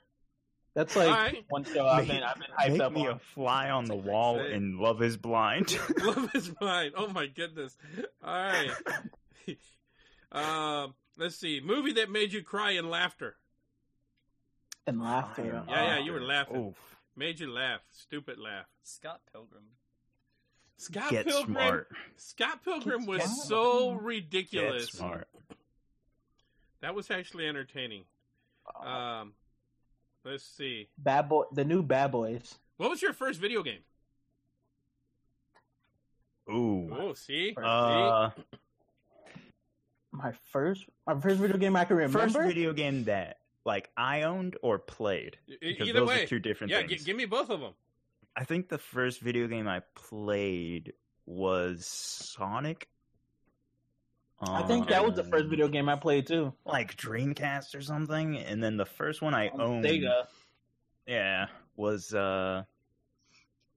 That's 0.73 0.95
like 0.95 1.07
Alright. 1.09 1.45
one 1.49 1.65
show 1.65 1.85
I've 1.85 2.07
been 2.07 2.23
I've 2.23 2.35
been 2.35 2.47
hyped 2.57 2.71
Make 2.71 2.81
up 2.81 2.93
me 2.93 3.07
on. 3.07 3.15
a 3.15 3.19
fly 3.19 3.69
on 3.69 3.83
the 3.85 3.93
That's 3.95 3.99
a 3.99 4.03
great 4.03 4.13
wall 4.13 4.37
saying. 4.37 4.53
in 4.55 4.77
Love 4.79 5.01
Is 5.01 5.17
Blind. 5.17 5.77
Love 6.01 6.29
is 6.33 6.47
blind. 6.49 6.93
Oh 6.95 7.07
my 7.09 7.27
goodness. 7.27 7.77
All 8.23 8.33
right. 8.33 8.71
um, 10.31 10.93
let's 11.17 11.35
see. 11.35 11.61
Movie 11.63 11.93
that 11.93 12.09
made 12.09 12.31
you 12.31 12.41
cry 12.41 12.71
in 12.71 12.89
laughter. 12.89 13.35
and 14.87 15.01
laughter. 15.01 15.63
Yeah, 15.67 15.83
yeah, 15.97 15.99
you 15.99 16.13
were 16.13 16.21
laughing. 16.21 16.67
Oof. 16.69 16.75
Made 17.17 17.41
you 17.41 17.51
laugh. 17.51 17.81
Stupid 17.91 18.39
laugh. 18.39 18.67
Scott 18.83 19.19
Pilgrim. 19.33 19.63
Scott 20.81 21.11
Get 21.11 21.25
Pilgrim. 21.27 21.53
smart. 21.53 21.87
Scott 22.17 22.63
Pilgrim 22.63 23.05
was 23.05 23.19
Get 23.19 23.29
so 23.29 23.91
ridiculous. 23.91 24.85
Get 24.87 24.93
smart. 24.95 25.27
That 26.81 26.95
was 26.95 27.11
actually 27.11 27.47
entertaining. 27.47 28.05
Um, 28.83 29.33
let's 30.25 30.43
see. 30.43 30.87
Bad 30.97 31.29
boy, 31.29 31.43
the 31.51 31.63
new 31.63 31.83
Bad 31.83 32.11
Boys. 32.11 32.55
What 32.77 32.89
was 32.89 33.01
your 33.01 33.13
first 33.13 33.39
video 33.39 33.61
game? 33.61 33.81
Ooh. 36.49 36.89
Oh, 36.91 37.13
see, 37.13 37.55
Uh, 37.61 38.31
My 40.11 40.33
first, 40.51 40.85
my 41.07 41.17
first 41.19 41.39
video 41.39 41.57
game 41.57 41.75
I 41.75 41.85
can 41.85 41.95
remember. 41.97 42.19
first 42.19 42.35
video 42.35 42.73
game 42.73 43.03
that 43.05 43.37
like 43.65 43.89
I 43.95 44.23
owned 44.23 44.57
or 44.63 44.79
played. 44.79 45.37
Because 45.61 45.87
either 45.87 45.99
those 46.01 46.09
way. 46.09 46.23
are 46.23 46.27
two 46.27 46.39
different 46.39 46.71
Yeah, 46.71 46.81
g- 46.83 46.95
give 46.97 47.15
me 47.15 47.25
both 47.25 47.49
of 47.51 47.59
them. 47.61 47.73
I 48.35 48.43
think 48.45 48.69
the 48.69 48.77
first 48.77 49.19
video 49.21 49.47
game 49.47 49.67
I 49.67 49.81
played 49.95 50.93
was 51.25 51.85
Sonic. 51.85 52.87
I 54.43 54.63
think 54.63 54.87
that 54.89 55.05
was 55.05 55.13
the 55.15 55.23
first 55.23 55.43
Um, 55.43 55.49
video 55.51 55.67
game 55.67 55.87
I 55.87 55.95
played 55.95 56.25
too. 56.25 56.53
like 56.65 56.95
Dreamcast 56.97 57.75
or 57.75 57.81
something, 57.81 58.37
and 58.37 58.63
then 58.63 58.75
the 58.77 58.85
first 58.85 59.21
one 59.21 59.35
I 59.35 59.49
On 59.49 59.61
owned, 59.61 59.85
Sega. 59.85 60.25
yeah, 61.05 61.45
was 61.75 62.11
uh, 62.15 62.63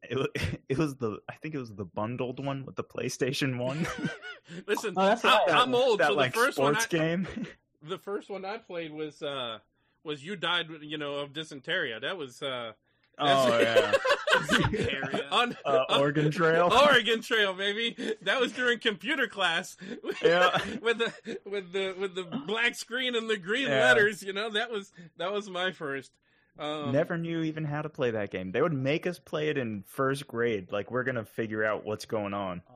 it, 0.05 0.61
it 0.71 0.79
was 0.79 0.97
the 0.97 1.19
I 1.29 1.35
think 1.35 1.55
it 1.55 1.59
was 1.59 1.75
the 1.75 1.85
bundled 1.85 2.43
one 2.45 2.65
with 2.65 2.77
the 2.77 2.85
PlayStation 2.85 3.59
One. 3.59 3.87
Listen, 4.67 4.95
Oh, 4.97 5.05
that's 5.05 5.25
I, 5.25 5.37
right. 5.37 5.49
I'm 5.51 5.75
old, 5.75 6.01
that 6.01 6.07
so 6.09 6.13
the 6.15 6.19
like 6.21 6.35
first 6.35 6.59
one, 6.59 6.75
sports 6.75 6.95
I, 6.95 6.97
game. 6.99 7.29
the 7.83 7.99
first 7.99 8.31
one 8.31 8.47
I 8.47 8.57
played 8.57 8.93
was 8.93 9.23
uh, 9.23 9.59
was 10.03 10.25
you 10.25 10.35
died, 10.35 10.69
you 10.81 10.97
know, 10.97 11.17
of 11.17 11.35
dysentery. 11.35 11.93
That 12.01 12.17
was 12.17 12.41
uh, 12.43 12.73
oh 13.19 13.59
yeah, 14.73 15.21
on 15.31 15.57
uh, 15.65 15.85
on- 15.89 16.01
Oregon 16.01 16.31
Trail. 16.31 16.71
Oregon 16.89 17.23
Trail, 17.23 17.55
baby. 17.55 17.97
That 18.23 18.41
was 18.41 18.53
during 18.53 18.79
computer 18.79 19.27
class. 19.27 19.77
Yeah. 20.23 20.57
with 20.81 20.99
the 20.99 21.13
with 21.45 21.73
the 21.73 21.95
with 21.99 22.15
the 22.15 22.25
black 22.25 22.75
screen 22.75 23.15
and 23.15 23.29
the 23.29 23.37
green 23.37 23.69
Yeah. 23.69 23.85
letters. 23.93 24.23
You 24.23 24.33
know, 24.33 24.51
that 24.51 24.71
was 24.71 24.93
that 25.19 25.33
was 25.33 25.49
my 25.51 25.73
first. 25.73 26.13
Um, 26.59 26.93
Never 26.93 27.19
knew 27.19 27.43
even 27.43 27.65
how 27.65 27.83
to 27.83 27.89
play 27.89 28.13
that 28.13 28.31
game. 28.31 28.53
They 28.53 28.63
would 28.63 28.73
make 28.73 29.07
us 29.07 29.19
play 29.19 29.49
it 29.49 29.59
in 29.59 29.83
first 29.87 30.27
grade. 30.29 30.71
Like 30.73 30.91
we're 30.91 31.03
gonna 31.05 31.25
figure 31.25 31.65
out 31.65 31.85
what's 31.85 32.05
going 32.07 32.33
on. 32.33 32.63
Uh, 32.69 32.73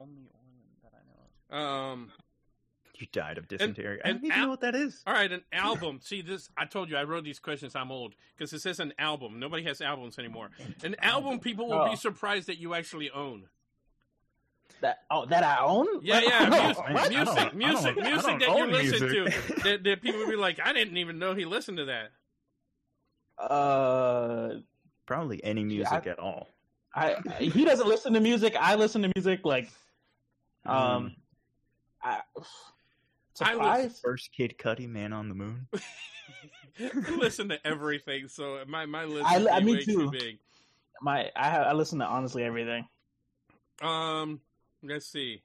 only 0.00 0.28
ornament 0.32 0.82
that 0.82 0.92
I 0.94 1.56
know 1.58 1.58
of. 1.58 1.92
Um. 1.92 2.12
You 2.98 3.06
died 3.12 3.38
of 3.38 3.46
dysentery. 3.48 4.00
I 4.04 4.08
and 4.08 4.18
don't 4.18 4.26
even 4.26 4.38
al- 4.38 4.44
know 4.46 4.50
what 4.50 4.60
that 4.62 4.74
is. 4.74 5.02
All 5.06 5.14
right, 5.14 5.30
an 5.30 5.42
album. 5.52 6.00
See 6.02 6.20
this? 6.20 6.50
I 6.56 6.64
told 6.64 6.90
you 6.90 6.96
I 6.96 7.04
wrote 7.04 7.22
these 7.24 7.38
questions. 7.38 7.76
I'm 7.76 7.92
old 7.92 8.14
because 8.36 8.52
it 8.52 8.60
says 8.60 8.80
an 8.80 8.92
album. 8.98 9.38
Nobody 9.38 9.62
has 9.64 9.80
albums 9.80 10.18
anymore. 10.18 10.50
An 10.82 10.96
album 11.00 11.38
people 11.38 11.68
will 11.68 11.82
Oh. 11.82 11.90
be 11.90 11.96
surprised 11.96 12.48
that 12.48 12.58
you 12.58 12.74
actually 12.74 13.10
own. 13.10 13.44
That 14.80 14.98
oh, 15.10 15.26
that 15.26 15.42
I 15.44 15.58
own? 15.64 15.86
Yeah, 16.02 16.20
yeah, 16.20 16.74
Oh, 16.78 17.08
music, 17.08 17.54
man, 17.54 17.56
music, 17.56 17.56
music, 17.56 17.96
music 17.96 18.38
that 18.40 18.56
you 18.56 18.66
listen 18.66 19.08
music. 19.08 19.46
to. 19.46 19.54
That, 19.62 19.84
that 19.84 20.02
people 20.02 20.20
will 20.20 20.28
be 20.30 20.36
like, 20.36 20.60
I 20.62 20.72
didn't 20.72 20.96
even 20.98 21.18
know 21.18 21.34
he 21.34 21.44
listened 21.44 21.78
to 21.78 21.84
that. 21.86 22.10
Uh, 23.38 24.54
Probably 25.06 25.42
any 25.42 25.64
music 25.64 26.06
at 26.06 26.18
all. 26.18 26.48
I 26.94 27.16
he 27.38 27.64
doesn't 27.64 27.88
listen 27.88 28.12
to 28.14 28.20
music. 28.20 28.56
I 28.58 28.74
listen 28.74 29.02
to 29.02 29.12
music. 29.14 29.40
Like, 29.44 29.68
um, 30.66 31.14
I 32.02 32.20
I 33.40 33.54
was- 33.56 33.64
surprise. 33.64 34.00
First 34.00 34.32
Kid 34.32 34.54
Cudi, 34.58 34.88
Man 34.88 35.12
on 35.12 35.28
the 35.28 35.34
Moon. 35.34 35.66
I 36.80 37.10
listen 37.16 37.48
to 37.48 37.66
everything, 37.66 38.28
so 38.28 38.62
my 38.66 38.86
my 38.86 39.04
list 39.04 39.26
I- 39.26 39.38
is 39.38 39.46
I- 39.46 39.60
me 39.60 39.74
way 39.74 39.84
too 39.84 39.94
too. 39.94 40.10
big. 40.10 40.38
My 41.00 41.30
I 41.36 41.48
have, 41.50 41.66
I 41.66 41.72
listen 41.72 41.98
to 42.00 42.04
honestly 42.06 42.42
everything. 42.44 42.86
Um, 43.80 44.40
let's 44.82 45.06
see. 45.06 45.42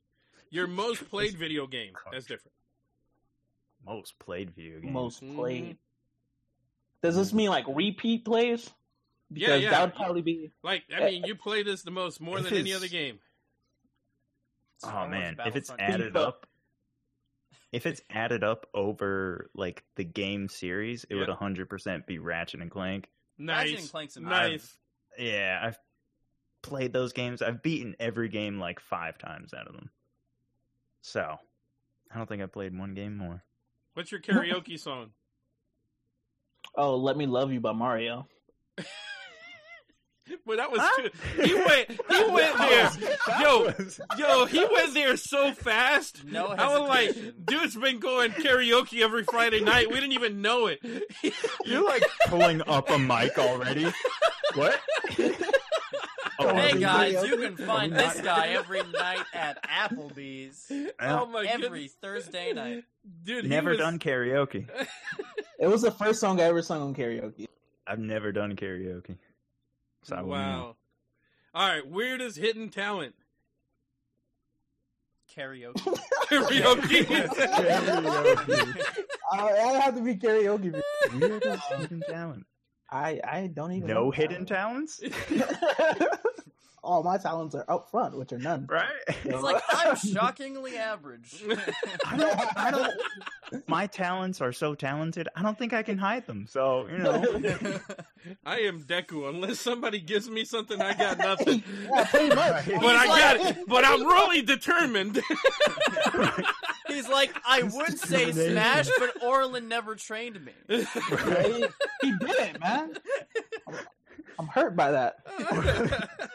Your 0.49 0.67
most 0.67 1.07
played 1.09 1.35
video 1.37 1.65
game. 1.67 1.93
That's 2.11 2.25
different. 2.25 2.53
Most 3.85 4.17
played 4.19 4.51
video 4.55 4.79
game. 4.79 4.93
Most 4.93 5.23
Mhm. 5.23 5.35
played. 5.35 5.77
Does 7.01 7.15
this 7.15 7.33
mean 7.33 7.49
like 7.49 7.65
repeat 7.67 8.23
plays? 8.25 8.69
Yeah, 9.29 9.47
Because 9.47 9.61
yeah. 9.63 9.69
that 9.71 9.81
would 9.85 9.95
probably 9.95 10.21
be. 10.21 10.51
Like, 10.63 10.83
I 10.95 11.05
mean, 11.05 11.23
you 11.25 11.35
play 11.35 11.63
this 11.63 11.81
the 11.81 11.91
most 11.91 12.21
more 12.21 12.37
If 12.37 12.45
than 12.45 12.53
any 12.59 12.73
other 12.73 12.87
game. 12.87 13.19
Oh 14.83 14.87
Star 14.89 15.07
man, 15.07 15.35
if 15.45 15.55
it's 15.55 15.69
Battlefront 15.69 16.01
added 16.01 16.17
up, 16.17 16.45
if 17.73 17.87
it's 17.87 18.01
added 18.11 18.43
up 18.43 18.67
over 18.73 19.49
like 19.55 19.83
the 19.95 20.03
game 20.03 20.47
series, 20.47 21.05
it 21.09 21.15
would 21.15 21.27
100% 21.27 22.05
be 22.05 22.19
Ratchet 22.19 22.61
and 22.61 22.69
Clank. 22.69 23.09
Ratchet 23.39 23.71
Nice, 23.73 23.81
and 23.81 23.91
Clank's 23.91 24.15
amazing. 24.15 24.51
nice. 24.51 24.77
Yeah, 25.17 25.59
I've 25.61 25.77
played 26.61 26.93
those 26.93 27.13
games. 27.13 27.41
I've 27.41 27.63
beaten 27.63 27.95
every 27.99 28.29
game 28.29 28.59
like 28.59 28.79
five 28.79 29.17
times 29.17 29.55
out 29.55 29.67
of 29.67 29.73
them. 29.73 29.89
So, 31.01 31.35
I 32.11 32.17
don't 32.17 32.29
think 32.29 32.43
I 32.43 32.45
played 32.45 32.77
one 32.77 32.93
game 32.93 33.17
more. 33.17 33.43
What's 33.95 34.11
your 34.11 34.21
karaoke 34.21 34.79
song? 34.79 35.09
Oh, 36.75 36.95
let 36.95 37.17
me 37.17 37.27
love 37.27 37.51
you 37.51 37.59
by 37.59 37.73
Mario. 37.73 38.25
Well, 40.45 40.57
that 40.57 40.71
was 40.71 40.79
Huh? 40.81 41.01
too. 41.03 41.43
He 41.43 41.53
went. 41.53 41.89
He 41.89 42.23
went 42.31 42.57
there. 42.57 42.91
Yo, 43.41 43.73
yo, 44.17 44.45
he 44.45 44.65
went 44.71 44.93
there 44.93 45.15
so 45.17 45.51
fast. 45.53 46.23
No 46.25 46.47
I 46.47 46.77
was 46.77 46.87
like, 46.89 47.45
dude's 47.45 47.75
been 47.75 47.99
going 47.99 48.31
karaoke 48.31 49.01
every 49.01 49.23
Friday 49.23 49.61
night. 49.61 49.87
We 49.89 49.95
didn't 49.95 50.13
even 50.13 50.41
know 50.41 50.67
it. 50.67 50.79
You're 51.65 51.83
like 51.85 52.03
pulling 52.27 52.61
up 52.67 52.89
a 52.89 52.97
mic 52.99 53.37
already. 53.37 53.87
What? 54.55 54.79
Oh, 56.39 56.55
Hey 56.55 56.79
guys, 56.79 57.23
you 57.27 57.37
can 57.37 57.55
find 57.57 57.93
Are 57.93 57.97
this 57.97 58.19
guy 58.21 58.47
every 58.49 58.81
night 58.83 59.23
at 59.33 59.61
Applebee's. 59.63 60.71
oh 60.99 61.25
my 61.27 61.45
every 61.45 61.69
goodness, 61.69 61.93
Thursday 62.01 62.53
night. 62.53 62.83
dude! 63.23 63.45
Never 63.47 63.71
was- 63.71 63.79
done 63.79 63.99
karaoke. 63.99 64.67
It 65.59 65.67
was 65.67 65.81
the 65.83 65.91
first 65.91 66.19
song 66.19 66.41
I 66.41 66.45
ever 66.45 66.61
sung 66.61 66.81
on 66.81 66.95
karaoke. 66.95 67.47
I've 67.85 67.99
never 67.99 68.31
done 68.31 68.55
karaoke. 68.55 69.17
So 70.03 70.15
I 70.15 70.21
wouldn't 70.21 70.47
know. 70.47 70.59
Wow. 70.59 70.75
All 71.55 71.67
right, 71.67 71.87
weirdest 71.87 72.37
hidden 72.37 72.69
talent. 72.69 73.15
Karaoke. 75.35 75.73
Karaoke. 76.29 77.05
Karaoke. 77.27 78.81
I, 79.31 79.47
I 79.47 79.79
have 79.79 79.95
to 79.95 80.01
be 80.01 80.15
karaoke. 80.15 80.79
Weirdest 81.19 81.63
hidden 81.73 82.03
talent. 82.07 82.45
I 82.91 83.19
I 83.27 83.47
don't 83.47 83.71
even 83.71 83.87
No 83.87 83.93
know 83.95 84.11
hidden 84.11 84.45
talents, 84.45 85.01
All 86.83 87.01
my 87.01 87.17
talents 87.17 87.55
are 87.55 87.63
up 87.69 87.89
front, 87.89 88.17
which 88.17 88.33
are 88.33 88.37
none. 88.37 88.65
right? 88.69 88.85
It's 89.23 89.41
like 89.41 89.63
I'm 89.69 89.95
shockingly 90.13 90.77
average. 90.77 91.41
I 92.05 92.17
don't. 92.17 92.57
I 92.57 92.71
don't. 92.71 93.63
My 93.67 93.87
talents 93.87 94.41
are 94.41 94.51
so 94.51 94.75
talented. 94.75 95.29
I 95.33 95.43
don't 95.43 95.57
think 95.57 95.71
I 95.71 95.81
can 95.81 95.97
hide 95.97 96.27
them. 96.27 96.45
So 96.49 96.87
you 96.91 96.97
know. 96.97 97.13
I 98.45 98.59
am 98.61 98.81
Deku. 98.83 99.29
Unless 99.29 99.59
somebody 99.61 99.99
gives 99.99 100.29
me 100.29 100.43
something, 100.43 100.81
I 100.81 100.93
got 100.93 101.17
nothing. 101.19 101.63
yeah, 101.89 102.03
pretty 102.05 102.35
much. 102.35 102.65
But 102.65 102.95
I 102.95 103.07
got 103.07 103.35
it. 103.37 103.57
But 103.67 103.85
I'm 103.85 104.03
really 104.05 104.41
determined. 104.41 105.21
He's 106.87 107.07
like, 107.07 107.33
I 107.47 107.63
would 107.63 107.97
say 107.97 108.31
Smash, 108.31 108.89
but 108.99 109.23
Orlin 109.23 109.67
never 109.69 109.95
trained 109.95 110.43
me. 110.43 110.51
Yeah, 110.67 111.43
he, 111.43 111.65
he 112.01 112.11
did 112.17 112.29
it, 112.29 112.59
man. 112.59 112.97
I'm, 113.67 113.75
I'm 114.37 114.47
hurt 114.47 114.75
by 114.75 114.91
that. 114.91 116.29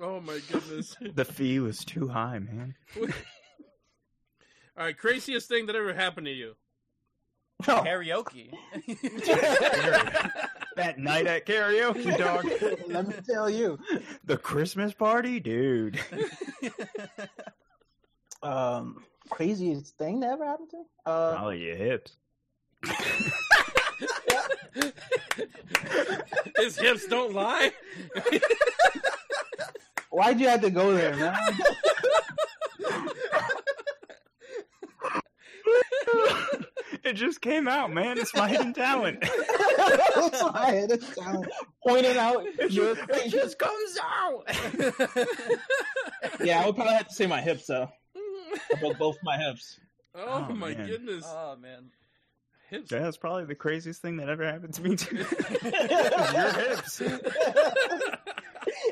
Oh 0.00 0.20
my 0.20 0.40
goodness! 0.50 0.96
the 1.14 1.24
fee 1.24 1.60
was 1.60 1.84
too 1.84 2.08
high, 2.08 2.38
man. 2.38 2.74
All 2.98 4.84
right, 4.84 4.96
craziest 4.96 5.48
thing 5.48 5.66
that 5.66 5.76
ever 5.76 5.94
happened 5.94 6.26
to 6.26 6.32
you. 6.32 6.54
Oh, 7.66 7.82
Karaoke. 7.86 8.50
that 10.76 10.98
night 10.98 11.26
at 11.26 11.46
karaoke, 11.46 12.18
dog. 12.18 12.46
Let 12.86 13.08
me 13.08 13.14
tell 13.26 13.48
you. 13.48 13.78
the 14.24 14.36
Christmas 14.36 14.92
party, 14.92 15.40
dude. 15.40 15.98
Um, 18.42 19.02
craziest 19.30 19.96
thing 19.96 20.20
that 20.20 20.30
ever 20.30 20.44
happened 20.44 20.70
to 20.70 20.76
me? 20.78 20.84
Uh, 21.04 21.32
Probably 21.32 21.64
your 21.64 21.76
hips. 21.76 22.16
His 26.58 26.78
hips 26.78 27.06
don't 27.06 27.34
lie. 27.34 27.72
Why'd 30.10 30.40
you 30.40 30.48
have 30.48 30.60
to 30.62 30.70
go 30.70 30.92
there, 30.94 31.14
man? 31.16 31.36
it 37.04 37.14
just 37.14 37.40
came 37.40 37.68
out, 37.68 37.92
man. 37.92 38.18
It's 38.18 38.34
my 38.34 38.48
hidden 38.48 38.72
talent. 38.72 39.20
That's 39.20 40.42
why 40.42 40.86
it's 40.88 41.14
talent. 41.14 41.50
Pointing 41.86 42.16
out 42.16 42.44
your 42.70 42.96
it 42.98 43.30
just 43.30 43.58
comes 43.58 43.98
out. 44.02 44.44
Yeah, 46.42 46.60
I 46.62 46.66
would 46.66 46.74
probably 46.76 46.94
have 46.94 47.08
to 47.08 47.14
say 47.14 47.26
my 47.26 47.40
hips 47.40 47.66
though. 47.66 47.88
I 48.74 48.80
broke 48.80 48.98
both 48.98 49.16
my 49.22 49.36
hips. 49.38 49.78
Oh, 50.14 50.46
Oh, 50.48 50.52
my 50.54 50.74
man. 50.74 50.86
goodness. 50.86 51.24
oh 51.26 51.56
man. 51.56 51.90
Hips. 52.70 52.90
Yeah, 52.90 53.00
that's 53.00 53.16
probably 53.16 53.44
the 53.44 53.54
craziest 53.54 54.02
thing 54.02 54.16
that 54.16 54.28
ever 54.28 54.44
happened 54.44 54.74
to 54.74 54.82
me 54.82 54.96
too. 54.96 55.16
your 55.62 56.52
hips. 56.52 57.00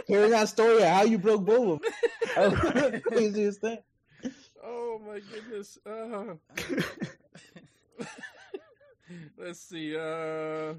Hearing 0.06 0.30
that 0.30 0.48
story 0.48 0.78
of 0.82 0.88
how 0.88 1.02
you 1.04 1.18
broke 1.18 1.44
both 1.44 1.80
of 1.80 1.80
them. 1.82 1.90
That 2.34 2.50
was 2.50 2.92
the 2.92 3.00
craziest 3.00 3.60
thing. 3.60 3.78
Oh 4.64 5.00
my 5.06 5.20
goodness. 5.32 5.78
Uh, 5.86 6.34
let's 9.38 9.60
see. 9.60 9.96
Uh, 9.96 10.74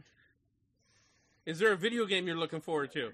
is 1.46 1.60
there 1.60 1.72
a 1.72 1.78
video 1.78 2.06
game 2.06 2.28
you're 2.28 2.36
looking 2.36 2.60
forward 2.62 2.92
to? 2.94 3.12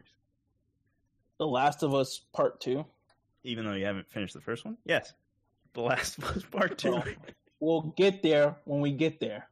The 1.38 1.48
Last 1.48 1.84
of 1.84 1.94
Us 1.94 2.22
Part 2.34 2.62
Two. 2.62 2.86
Even 3.44 3.66
though 3.66 3.74
you 3.74 3.86
haven't 3.86 4.10
finished 4.10 4.34
the 4.34 4.42
first 4.42 4.64
one, 4.66 4.78
yes. 4.86 5.14
The 5.74 5.82
Last 5.82 6.18
of 6.18 6.24
Us 6.26 6.44
Part 6.44 6.78
Two, 6.78 6.92
Well, 6.94 7.06
We'll 7.60 7.94
get 7.96 8.24
there 8.24 8.56
when 8.66 8.82
we 8.82 8.92
get 8.92 9.20
there. 9.20 9.48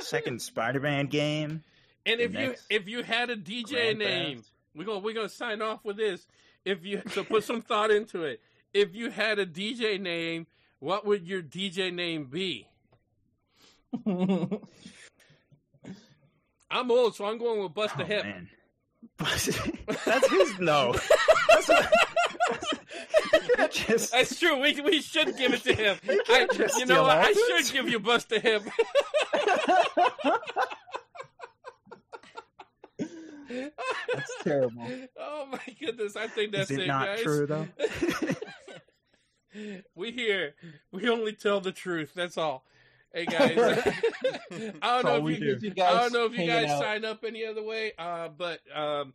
second 0.00 0.40
Spider-Man 0.40 1.06
game. 1.06 1.64
And 2.06 2.20
The 2.20 2.24
if 2.24 2.34
you 2.34 2.54
if 2.70 2.88
you 2.88 3.02
had 3.02 3.30
a 3.30 3.36
DJ 3.36 3.96
name, 3.96 4.38
Theft. 4.38 4.50
We're 4.74 4.84
gonna 4.84 4.98
we're 5.00 5.14
gonna 5.14 5.28
sign 5.28 5.60
off 5.62 5.84
with 5.84 5.96
this. 5.96 6.26
If 6.64 6.84
you 6.84 7.02
so 7.10 7.24
put 7.24 7.44
some 7.44 7.60
thought 7.62 7.90
into 7.90 8.24
it. 8.24 8.40
If 8.72 8.94
you 8.94 9.10
had 9.10 9.38
a 9.38 9.46
DJ 9.46 10.00
name, 10.00 10.46
what 10.78 11.04
would 11.06 11.26
your 11.26 11.42
DJ 11.42 11.92
name 11.92 12.26
be? 12.26 12.66
I'm 16.70 16.90
old, 16.90 17.16
so 17.16 17.24
I'm 17.24 17.38
going 17.38 17.62
with 17.62 17.74
Bust 17.74 17.96
a 17.98 18.02
Oh, 18.02 18.06
Hip. 18.06 18.24
man. 18.24 18.48
That's 19.18 19.46
his 19.46 20.58
no. 20.60 20.94
That's 21.48 21.68
what- 21.68 21.92
that's- 23.56 23.86
just 23.86 24.12
That's 24.12 24.38
true. 24.38 24.60
We 24.60 24.80
we 24.80 25.00
should 25.02 25.36
give 25.36 25.52
it 25.52 25.62
to 25.64 25.74
him. 25.74 25.96
I, 26.28 26.46
you 26.78 26.86
know 26.86 27.02
what? 27.02 27.18
I 27.18 27.32
should 27.32 27.72
give 27.72 27.88
you 27.88 27.98
Bust 28.00 28.30
a 28.32 28.40
Hip. 28.40 28.62
That's 33.50 34.32
terrible. 34.44 34.86
Oh 35.18 35.46
my 35.50 35.74
goodness! 35.80 36.16
I 36.16 36.26
think 36.28 36.52
that's 36.52 36.70
is 36.70 36.78
it 36.78 36.84
it, 36.84 36.86
not 36.86 37.06
guys. 37.06 37.22
true 37.22 37.46
though? 37.46 37.66
we 39.94 40.12
here. 40.12 40.54
We 40.92 41.08
only 41.08 41.32
tell 41.32 41.60
the 41.60 41.72
truth. 41.72 42.12
That's 42.14 42.38
all. 42.38 42.64
Hey 43.12 43.24
guys, 43.26 43.58
I 43.58 43.72
don't 44.50 44.82
all 44.82 45.02
know 45.02 45.20
we 45.20 45.34
if 45.34 45.40
you, 45.40 45.56
do. 45.56 45.66
You 45.76 45.84
I 45.84 45.92
don't 45.94 46.12
know 46.12 46.26
if 46.26 46.38
you 46.38 46.46
guys 46.46 46.70
out. 46.70 46.80
sign 46.80 47.04
up 47.04 47.24
any 47.26 47.44
other 47.44 47.62
way, 47.62 47.92
uh, 47.98 48.28
but 48.28 48.60
um, 48.72 49.14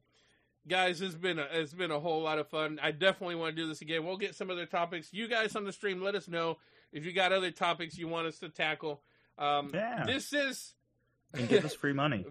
guys, 0.68 1.02
it's 1.02 1.16
been 1.16 1.40
a, 1.40 1.48
it's 1.54 1.74
been 1.74 1.92
a 1.92 2.00
whole 2.00 2.22
lot 2.22 2.38
of 2.38 2.50
fun. 2.50 2.78
I 2.84 2.92
definitely 2.92 3.36
want 3.36 3.56
to 3.56 3.62
do 3.62 3.70
this 3.70 3.82
again. 3.82 4.06
We'll 4.06 4.18
get 4.18 4.36
some 4.36 4.52
other 4.52 4.66
topics. 4.66 5.14
You 5.14 5.30
guys 5.30 5.56
on 5.56 5.64
the 5.64 5.72
stream, 5.72 6.02
let 6.04 6.14
us 6.14 6.28
know 6.28 6.58
if 6.92 7.06
you 7.06 7.14
got 7.14 7.32
other 7.32 7.52
topics 7.52 7.98
you 7.98 8.10
want 8.10 8.28
us 8.28 8.40
to 8.40 8.50
tackle. 8.50 9.02
Um, 9.38 9.72
Yeah. 9.74 10.04
This 10.06 10.34
is 10.34 10.74
and 11.34 11.48
give 11.48 11.64
us 11.64 11.74
free 11.74 11.94
money. 11.94 12.26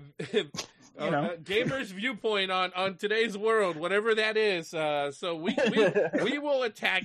You 1.00 1.10
know. 1.10 1.22
uh, 1.24 1.36
gamers' 1.36 1.86
viewpoint 1.86 2.50
on 2.50 2.72
on 2.76 2.96
today's 2.96 3.36
world, 3.36 3.76
whatever 3.76 4.14
that 4.14 4.36
is. 4.36 4.72
Uh, 4.74 5.10
so 5.12 5.34
we, 5.36 5.56
we 5.70 5.88
we 6.22 6.38
will 6.38 6.62
attack 6.62 7.04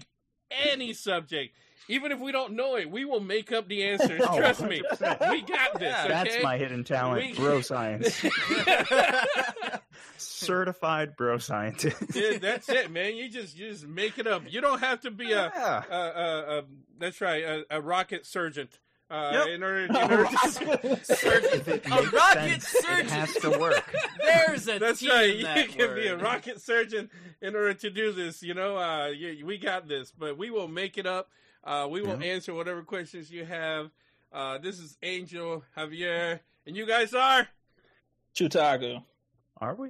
any 0.52 0.94
subject, 0.94 1.56
even 1.88 2.12
if 2.12 2.20
we 2.20 2.32
don't 2.32 2.54
know 2.54 2.76
it. 2.76 2.90
We 2.90 3.06
will 3.06 3.20
make 3.20 3.52
up 3.52 3.68
the 3.68 3.84
answers. 3.84 4.22
Oh, 4.24 4.38
Trust 4.38 4.62
me, 4.64 4.82
100%. 4.92 5.32
we 5.32 5.42
got 5.42 5.80
this. 5.80 5.96
Okay? 5.96 6.08
That's 6.08 6.44
my 6.44 6.58
hidden 6.58 6.84
talent, 6.84 7.26
We- 7.26 7.34
bro 7.34 7.62
science. 7.62 8.20
Certified 10.18 11.16
bro 11.16 11.38
scientist. 11.38 11.98
Yeah, 12.16 12.38
that's 12.40 12.68
it, 12.70 12.92
man. 12.92 13.16
You 13.16 13.30
just 13.30 13.58
you 13.58 13.70
just 13.70 13.88
make 13.88 14.18
it 14.18 14.28
up. 14.28 14.44
You 14.48 14.62
don't 14.62 14.80
have 14.80 15.02
to 15.02 15.12
be 15.12 15.32
a. 15.32 15.52
Yeah. 15.56 15.84
Uh, 15.90 15.94
uh, 15.94 15.96
uh, 15.96 16.62
that's 17.00 17.22
right, 17.22 17.44
a, 17.44 17.64
a 17.78 17.82
rocket 17.82 18.26
surgeon. 18.26 18.68
Uh, 19.10 19.32
Yep. 19.34 19.48
In 19.48 19.64
order, 19.64 19.86
in 19.86 19.96
order 19.96 20.26
to, 20.26 21.00
Surgeon. 21.04 21.50
If 21.66 21.68
A 21.88 22.10
rocket 22.12 22.62
sense, 22.62 22.64
surgeon. 22.86 23.06
It 23.06 23.10
has 23.12 23.34
to 23.38 23.50
work. 23.60 23.96
There's 24.20 24.68
a 24.68 24.78
That's 24.80 25.00
T 25.00 25.10
right. 25.10 25.30
in 25.32 25.38
You 25.38 25.44
that 25.46 25.70
can 25.70 25.96
be 25.96 26.08
a 26.08 26.16
rocket 26.18 26.62
surgeon 26.62 27.10
in 27.42 27.56
order 27.56 27.74
to 27.74 27.90
do 27.90 28.12
this. 28.12 28.44
You 28.44 28.54
know, 28.54 28.78
uh, 28.78 29.08
you, 29.08 29.46
we 29.46 29.58
got 29.58 29.88
this, 29.88 30.12
but 30.12 30.38
we 30.38 30.52
will 30.52 30.68
make 30.68 30.98
it 31.00 31.08
up. 31.08 31.30
Uh, 31.64 31.88
we 31.90 32.02
will 32.02 32.22
Yeah. 32.22 32.34
answer 32.34 32.54
whatever 32.54 32.84
questions 32.84 33.32
you 33.32 33.46
have. 33.46 33.90
Uh, 34.32 34.60
this 34.60 34.78
is 34.80 34.96
Angel 35.02 35.64
Javier, 35.76 36.40
and 36.68 36.76
you 36.78 36.86
guys 36.86 37.14
are. 37.16 37.48
Chutago. 38.36 39.04
Are 39.58 39.74
we? 39.76 39.90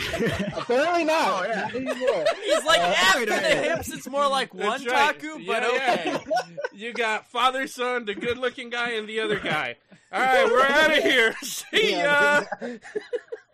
Apparently 0.56 1.04
not. 1.04 1.44
Oh, 1.44 1.48
yeah. 1.48 1.68
Not. 1.74 2.36
He's 2.44 2.64
like 2.64 2.80
Uh, 2.80 2.94
after 2.96 3.18
wait 3.20 3.28
the 3.28 3.34
minute. 3.36 3.64
hips, 3.64 3.92
it's 3.92 4.08
more 4.08 4.28
like 4.28 4.52
one 4.54 4.66
That's 4.82 4.86
right. 4.86 5.14
taku, 5.20 5.44
but 5.46 5.62
Yeah, 5.62 5.72
yeah. 6.04 6.14
okay. 6.16 6.24
You 6.72 6.92
got 6.92 7.26
father, 7.30 7.66
son, 7.66 8.04
the 8.06 8.14
good-looking 8.14 8.70
guy, 8.70 8.90
and 8.92 9.08
the 9.08 9.20
other 9.20 9.38
guy. 9.38 9.76
All 10.12 10.20
right, 10.20 10.46
we're 10.46 10.62
out 10.66 10.96
of 10.96 11.02
here. 11.04 11.34
See 11.42 11.92
ya. 11.92 12.42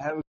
Have 0.01 0.19
a 0.19 0.23